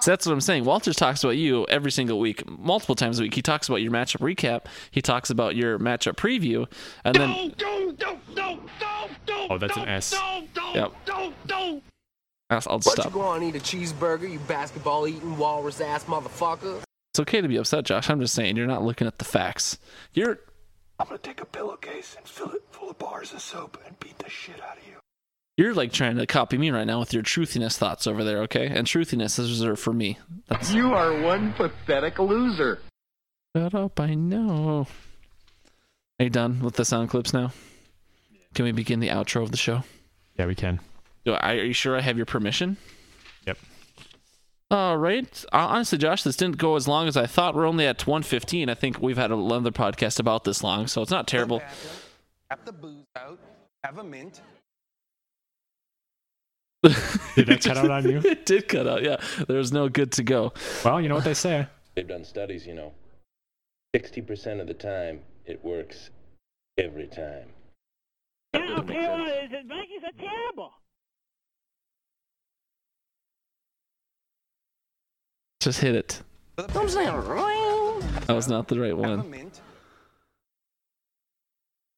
So 0.00 0.10
that's 0.10 0.26
what 0.26 0.32
I'm 0.32 0.40
saying. 0.40 0.64
Walters 0.64 0.96
talks 0.96 1.22
about 1.22 1.36
you 1.36 1.64
every 1.68 1.92
single 1.92 2.18
week, 2.18 2.42
multiple 2.48 2.96
times 2.96 3.20
a 3.20 3.22
week. 3.22 3.34
He 3.34 3.42
talks 3.42 3.68
about 3.68 3.82
your 3.82 3.92
matchup 3.92 4.18
recap. 4.18 4.64
He 4.90 5.00
talks 5.00 5.30
about 5.30 5.54
your 5.54 5.78
matchup 5.78 6.14
preview, 6.16 6.66
and 7.04 7.14
then 7.14 7.54
Oh, 9.48 9.58
that's 9.58 9.76
an 9.76 9.88
S. 9.88 10.12
Yep. 10.74 10.92
I'll, 12.52 12.62
I'll 12.66 12.78
Why 12.80 12.94
don't 12.94 13.06
you 13.06 13.10
go 13.10 13.20
on 13.22 13.42
and 13.42 13.54
eat 13.54 13.58
a 13.58 13.64
cheeseburger, 13.64 14.30
you 14.30 14.38
basketball 14.40 15.06
eating 15.08 15.36
walrus 15.36 15.80
ass 15.80 16.04
motherfucker? 16.04 16.82
It's 17.12 17.20
okay 17.20 17.40
to 17.40 17.48
be 17.48 17.56
upset, 17.56 17.84
Josh. 17.84 18.08
I'm 18.08 18.20
just 18.20 18.34
saying 18.34 18.56
you're 18.56 18.66
not 18.66 18.82
looking 18.82 19.06
at 19.06 19.18
the 19.18 19.24
facts. 19.24 19.78
You're 20.14 20.38
I'm 20.98 21.06
gonna 21.06 21.18
take 21.18 21.40
a 21.40 21.46
pillowcase 21.46 22.14
and 22.16 22.26
fill 22.26 22.50
it 22.52 22.62
full 22.70 22.90
of 22.90 22.98
bars 22.98 23.32
of 23.32 23.40
soap 23.40 23.78
and 23.86 23.98
beat 23.98 24.18
the 24.18 24.30
shit 24.30 24.62
out 24.62 24.78
of 24.78 24.86
you. 24.86 24.94
You're 25.56 25.74
like 25.74 25.92
trying 25.92 26.16
to 26.16 26.26
copy 26.26 26.56
me 26.56 26.70
right 26.70 26.86
now 26.86 27.00
with 27.00 27.12
your 27.12 27.22
truthiness 27.22 27.76
thoughts 27.76 28.06
over 28.06 28.24
there, 28.24 28.38
okay? 28.42 28.66
And 28.66 28.86
truthiness 28.86 29.38
is 29.38 29.50
reserved 29.50 29.80
for 29.80 29.92
me. 29.92 30.18
That's 30.48 30.72
You 30.72 30.94
are 30.94 31.20
one 31.20 31.52
pathetic 31.52 32.18
loser. 32.18 32.78
shut 33.56 33.74
up, 33.74 34.00
I 34.00 34.14
know. 34.14 34.86
Are 36.18 36.24
you 36.24 36.30
done 36.30 36.60
with 36.60 36.76
the 36.76 36.84
sound 36.84 37.10
clips 37.10 37.34
now? 37.34 37.52
Can 38.54 38.64
we 38.64 38.72
begin 38.72 39.00
the 39.00 39.08
outro 39.08 39.42
of 39.42 39.50
the 39.50 39.56
show? 39.56 39.82
Yeah, 40.38 40.46
we 40.46 40.54
can. 40.54 40.80
Do 41.24 41.34
I, 41.34 41.54
are 41.54 41.64
you 41.64 41.72
sure 41.72 41.96
I 41.96 42.00
have 42.00 42.16
your 42.16 42.26
permission? 42.26 42.76
Yep. 43.46 43.58
All 44.70 44.98
right. 44.98 45.44
Honestly, 45.52 45.98
Josh, 45.98 46.22
this 46.22 46.36
didn't 46.36 46.58
go 46.58 46.76
as 46.76 46.88
long 46.88 47.06
as 47.06 47.16
I 47.16 47.26
thought. 47.26 47.54
We're 47.54 47.66
only 47.66 47.86
at 47.86 48.06
115. 48.06 48.68
I 48.68 48.74
think 48.74 49.00
we've 49.00 49.16
had 49.16 49.30
another 49.30 49.70
podcast 49.70 50.18
about 50.18 50.44
this 50.44 50.62
long, 50.62 50.86
so 50.86 51.02
it's 51.02 51.10
not 51.10 51.28
terrible. 51.28 51.62
Have 52.50 52.64
the 52.64 52.72
booze 52.72 53.04
out. 53.16 53.38
Have 53.84 53.98
a 53.98 54.04
mint. 54.04 54.40
Did 56.82 57.46
that 57.46 57.62
cut 57.62 57.78
out 57.78 57.90
on 57.90 58.10
you? 58.10 58.18
it 58.24 58.44
did 58.44 58.66
cut 58.66 58.88
out. 58.88 59.04
Yeah, 59.04 59.16
there 59.46 59.56
was 59.58 59.72
no 59.72 59.88
good 59.88 60.10
to 60.12 60.24
go. 60.24 60.52
Well, 60.84 61.00
you 61.00 61.08
know 61.08 61.14
what 61.14 61.24
they 61.24 61.34
say. 61.34 61.68
They've 61.94 62.08
done 62.08 62.24
studies, 62.24 62.66
you 62.66 62.74
know. 62.74 62.92
60% 63.94 64.60
of 64.60 64.66
the 64.66 64.74
time, 64.74 65.20
it 65.46 65.64
works 65.64 66.10
every 66.78 67.06
time. 67.06 67.50
That 68.52 68.66
doesn't 68.66 68.86
make 68.88 68.98
sense. 69.00 69.52
Vikings 69.68 70.02
are 70.04 70.20
terrible. 70.20 70.72
Just 75.62 75.78
hit 75.78 75.94
it. 75.94 76.20
That 76.56 76.74
was 78.34 78.48
not 78.48 78.66
the 78.66 78.80
right 78.80 78.96
one. 78.96 79.30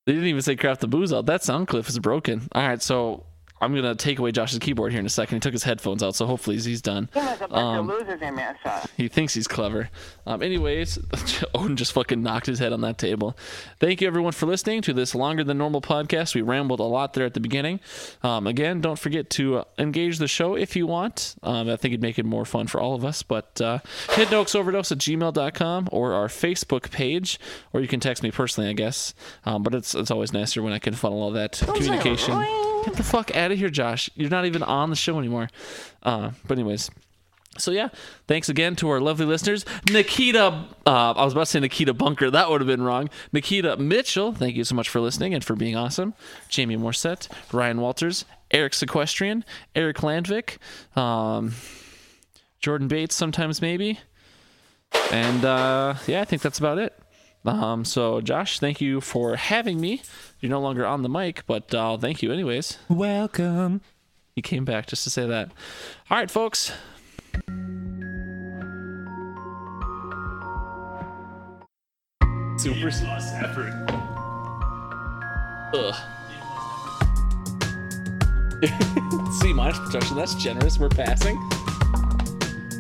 They 0.05 0.13
didn't 0.13 0.29
even 0.29 0.43
say 0.43 0.55
craft 0.55 0.83
the 0.83 0.87
booze 0.87 1.15
out. 1.15 1.25
That 1.25 1.43
sound 1.43 1.69
clip 1.69 1.89
is 1.89 1.99
broken. 1.99 2.47
All 2.53 2.69
right, 2.69 2.83
so 2.83 3.25
I'm 3.65 3.75
gonna 3.75 3.95
take 3.95 4.19
away 4.19 4.31
Josh's 4.33 4.59
keyboard 4.59 4.93
here 4.93 5.01
in 5.01 5.07
a 5.07 5.11
second. 5.11 5.37
He 5.37 5.41
took 5.41 5.53
his 5.53 5.63
headphones 5.65 6.03
out, 6.03 6.15
so 6.15 6.27
hopefully 6.27 6.59
he's 6.59 6.83
done. 6.83 7.09
There's 7.13 7.41
a 7.41 7.49
bunch 7.49 7.53
Um, 7.53 7.91
of 7.91 7.99
losers 7.99 8.23
in 8.23 8.35
Minnesota. 8.35 8.89
He 8.97 9.09
thinks 9.09 9.35
he's 9.35 9.49
clever. 9.49 9.91
Um, 10.27 10.43
anyways, 10.43 10.99
Odin 11.55 11.77
just 11.77 11.93
fucking 11.93 12.23
knocked 12.23 12.47
his 12.47 12.59
head 12.59 12.73
on 12.73 12.81
that 12.83 12.99
table. 12.99 13.37
Thank 13.81 14.01
you 14.01 14.07
everyone 14.07 14.33
for 14.33 14.47
listening 14.47 14.83
to 14.83 14.93
this 14.93 15.15
longer 15.15 15.43
than 15.45 15.59
normal 15.59 15.81
podcast. 15.81 16.35
We 16.35 16.43
rambled 16.43 16.81
a 16.81 16.85
lot 16.85 17.15
there 17.15 17.27
at 17.27 17.35
the 17.35 17.41
beginning. 17.41 17.81
Um, 18.23 18.47
again, 18.47 18.81
don't 18.81 18.99
forget 18.99 19.31
to 19.31 19.59
uh, 19.59 19.65
engage 19.79 20.19
the 20.19 20.29
show 20.29 20.55
if 20.55 20.77
you 20.77 20.87
want. 20.87 21.35
Um, 21.43 21.69
I 21.69 21.77
think 21.77 21.93
it'd 21.93 22.03
make 22.03 22.19
it 22.19 22.25
more 22.25 22.45
fun 22.45 22.67
for 22.67 22.81
all 22.81 22.95
of 22.95 23.05
us. 23.05 23.23
But 23.23 23.61
uh, 23.61 23.79
hit 24.11 24.33
overdose 24.33 24.93
at 24.93 24.99
gmail.com 24.99 25.89
or 25.91 26.13
our 26.13 26.29
Facebook 26.29 26.91
page, 26.91 27.39
or 27.73 27.81
you 27.81 27.89
can 27.89 28.01
text 28.01 28.23
me 28.23 28.31
personally, 28.31 28.69
I 28.69 28.75
guess. 28.75 29.15
Um, 29.47 29.63
but 29.63 29.75
it's, 29.75 29.95
it's 29.95 30.11
always 30.11 30.33
nicer 30.33 30.63
when 30.63 30.73
I 30.73 30.79
can 30.79 30.95
funnel 30.95 31.23
all 31.23 31.31
that 31.33 31.63
communication. 31.75 32.35
Get 32.85 32.97
the 32.97 33.03
fuck 33.03 33.35
out 33.35 33.51
of 33.51 33.54
here, 33.57 33.71
Josh. 33.71 34.11
You're 34.15 34.31
not 34.31 34.47
even 34.47 34.63
on 34.63 34.91
the 34.91 34.97
show 34.97 35.19
anymore. 35.19 35.49
Uh, 36.03 36.31
but 36.47 36.59
anyways. 36.59 36.91
So 37.57 37.71
yeah, 37.71 37.89
thanks 38.27 38.49
again 38.49 38.75
to 38.77 38.91
our 38.91 39.01
lovely 39.01 39.27
listeners. 39.27 39.65
Nikita, 39.91 40.67
uh, 40.87 41.13
I 41.13 41.25
was 41.25 41.35
about 41.35 41.43
to 41.43 41.47
say 41.47 41.61
Nikita 41.61 41.95
Bunker. 41.95 42.31
That 42.31 42.51
would 42.51 42.61
have 42.61 42.67
been 42.67 42.83
wrong. 42.83 43.11
Nikita 43.33 43.77
Mitchell, 43.77 44.33
thank 44.33 44.57
you 44.57 44.65
so 44.65 44.75
much 44.75 44.89
for 44.89 45.01
listening 45.01 45.35
and 45.35 45.45
for 45.45 45.55
being 45.55 45.77
awesome. 45.77 46.15
Jamie 46.49 46.77
Morset, 46.77 47.29
Ryan 47.53 47.81
Walters, 47.81 48.25
Eric 48.51 48.73
Sequestrian, 48.73 49.45
Eric 49.75 49.99
Landvik, 49.99 50.59
um, 50.99 51.53
Jordan 52.61 52.89
Bates, 52.89 53.15
sometimes 53.15 53.63
maybe, 53.63 54.01
and 55.13 55.45
uh, 55.45 55.95
yeah, 56.07 56.23
I 56.23 56.25
think 56.25 56.43
that's 56.43 56.59
about 56.59 56.79
it. 56.79 56.99
Um, 57.45 57.85
so 57.85 58.21
Josh, 58.21 58.59
thank 58.59 58.81
you 58.81 59.01
for 59.01 59.37
having 59.37 59.81
me. 59.81 60.03
You're 60.41 60.51
no 60.51 60.61
longer 60.61 60.87
on 60.87 61.03
the 61.03 61.09
mic, 61.09 61.45
but 61.47 61.75
uh, 61.75 61.97
thank 61.99 62.23
you 62.23 62.33
anyways. 62.33 62.79
Welcome. 62.89 63.81
You 64.35 64.43
came 64.43 64.65
back 64.65 64.87
just 64.87 65.05
to 65.05 65.11
say 65.11 65.27
that. 65.27 65.51
All 66.11 66.17
right, 66.19 66.31
folks. 66.31 66.73
Super 72.57 72.89
effort. 72.89 73.73
Ugh. 75.75 75.95
C 79.41 79.53
minus 79.53 79.79
protection. 79.79 80.17
That's 80.17 80.35
generous. 80.37 80.79
We're 80.79 80.89
passing. 80.89 81.37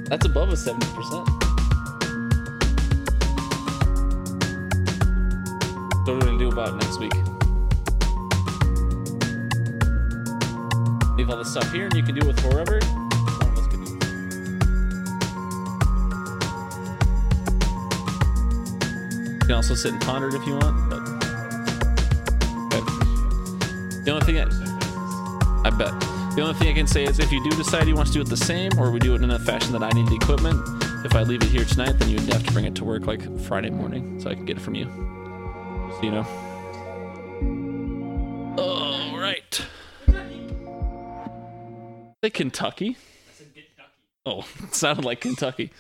That's 0.09 0.25
above 0.25 0.51
a 0.51 0.57
seventy 0.57 0.87
percent. 0.95 1.29
What 6.05 6.13
are 6.13 6.17
we 6.17 6.21
gonna 6.27 6.39
do 6.39 6.49
about 6.51 6.75
next 6.75 7.01
week? 7.01 7.15
Leave 11.17 11.31
all 11.31 11.39
this 11.39 11.51
stuff 11.51 11.73
here, 11.73 11.87
and 11.87 11.95
you 11.95 12.03
can 12.03 12.15
do 12.15 12.21
it 12.21 12.27
with 12.27 12.45
do. 12.45 12.75
You 19.33 19.39
can 19.47 19.53
also 19.53 19.75
sit 19.75 19.93
and 19.93 20.03
ponder 20.03 20.29
it 20.29 20.35
if 20.35 20.47
you 20.47 20.57
want, 20.57 20.91
but 20.91 21.01
okay. 22.75 22.85
the 24.05 24.11
only 24.11 24.27
thing 24.27 24.41
I, 24.41 25.67
I 25.67 25.71
bet 25.71 25.99
the 26.37 26.43
only 26.43 26.53
thing 26.53 26.69
I 26.69 26.75
can 26.75 26.87
say 26.87 27.05
is 27.05 27.19
if 27.19 27.33
you 27.33 27.43
do 27.43 27.57
decide 27.57 27.89
you 27.89 27.95
want 27.95 28.09
to 28.09 28.13
do 28.13 28.21
it 28.21 28.29
the 28.29 28.37
same, 28.37 28.73
or 28.79 28.91
we 28.91 28.99
do 28.99 29.15
it 29.15 29.23
in 29.23 29.31
a 29.31 29.39
fashion 29.39 29.73
that 29.73 29.83
I 29.83 29.89
need 29.93 30.09
the 30.09 30.17
equipment. 30.17 30.61
If 31.07 31.15
I 31.15 31.23
leave 31.23 31.43
it 31.43 31.49
here 31.49 31.65
tonight, 31.65 31.93
then 31.93 32.11
you 32.11 32.17
would 32.17 32.31
have 32.31 32.45
to 32.45 32.53
bring 32.53 32.67
it 32.67 32.75
to 32.75 32.85
work 32.85 33.07
like 33.07 33.23
Friday 33.41 33.71
morning, 33.71 34.21
so 34.21 34.29
I 34.29 34.35
can 34.35 34.45
get 34.45 34.59
it 34.59 34.61
from 34.61 34.75
you. 34.75 35.24
You 36.03 36.11
know. 36.11 36.27
All 38.59 39.19
right. 39.19 39.61
Say 42.23 42.31
Kentucky. 42.31 42.97
Oh, 44.27 44.41
it 44.63 44.75
sounded 44.75 45.05
like 45.05 45.21
Kentucky. 45.21 45.71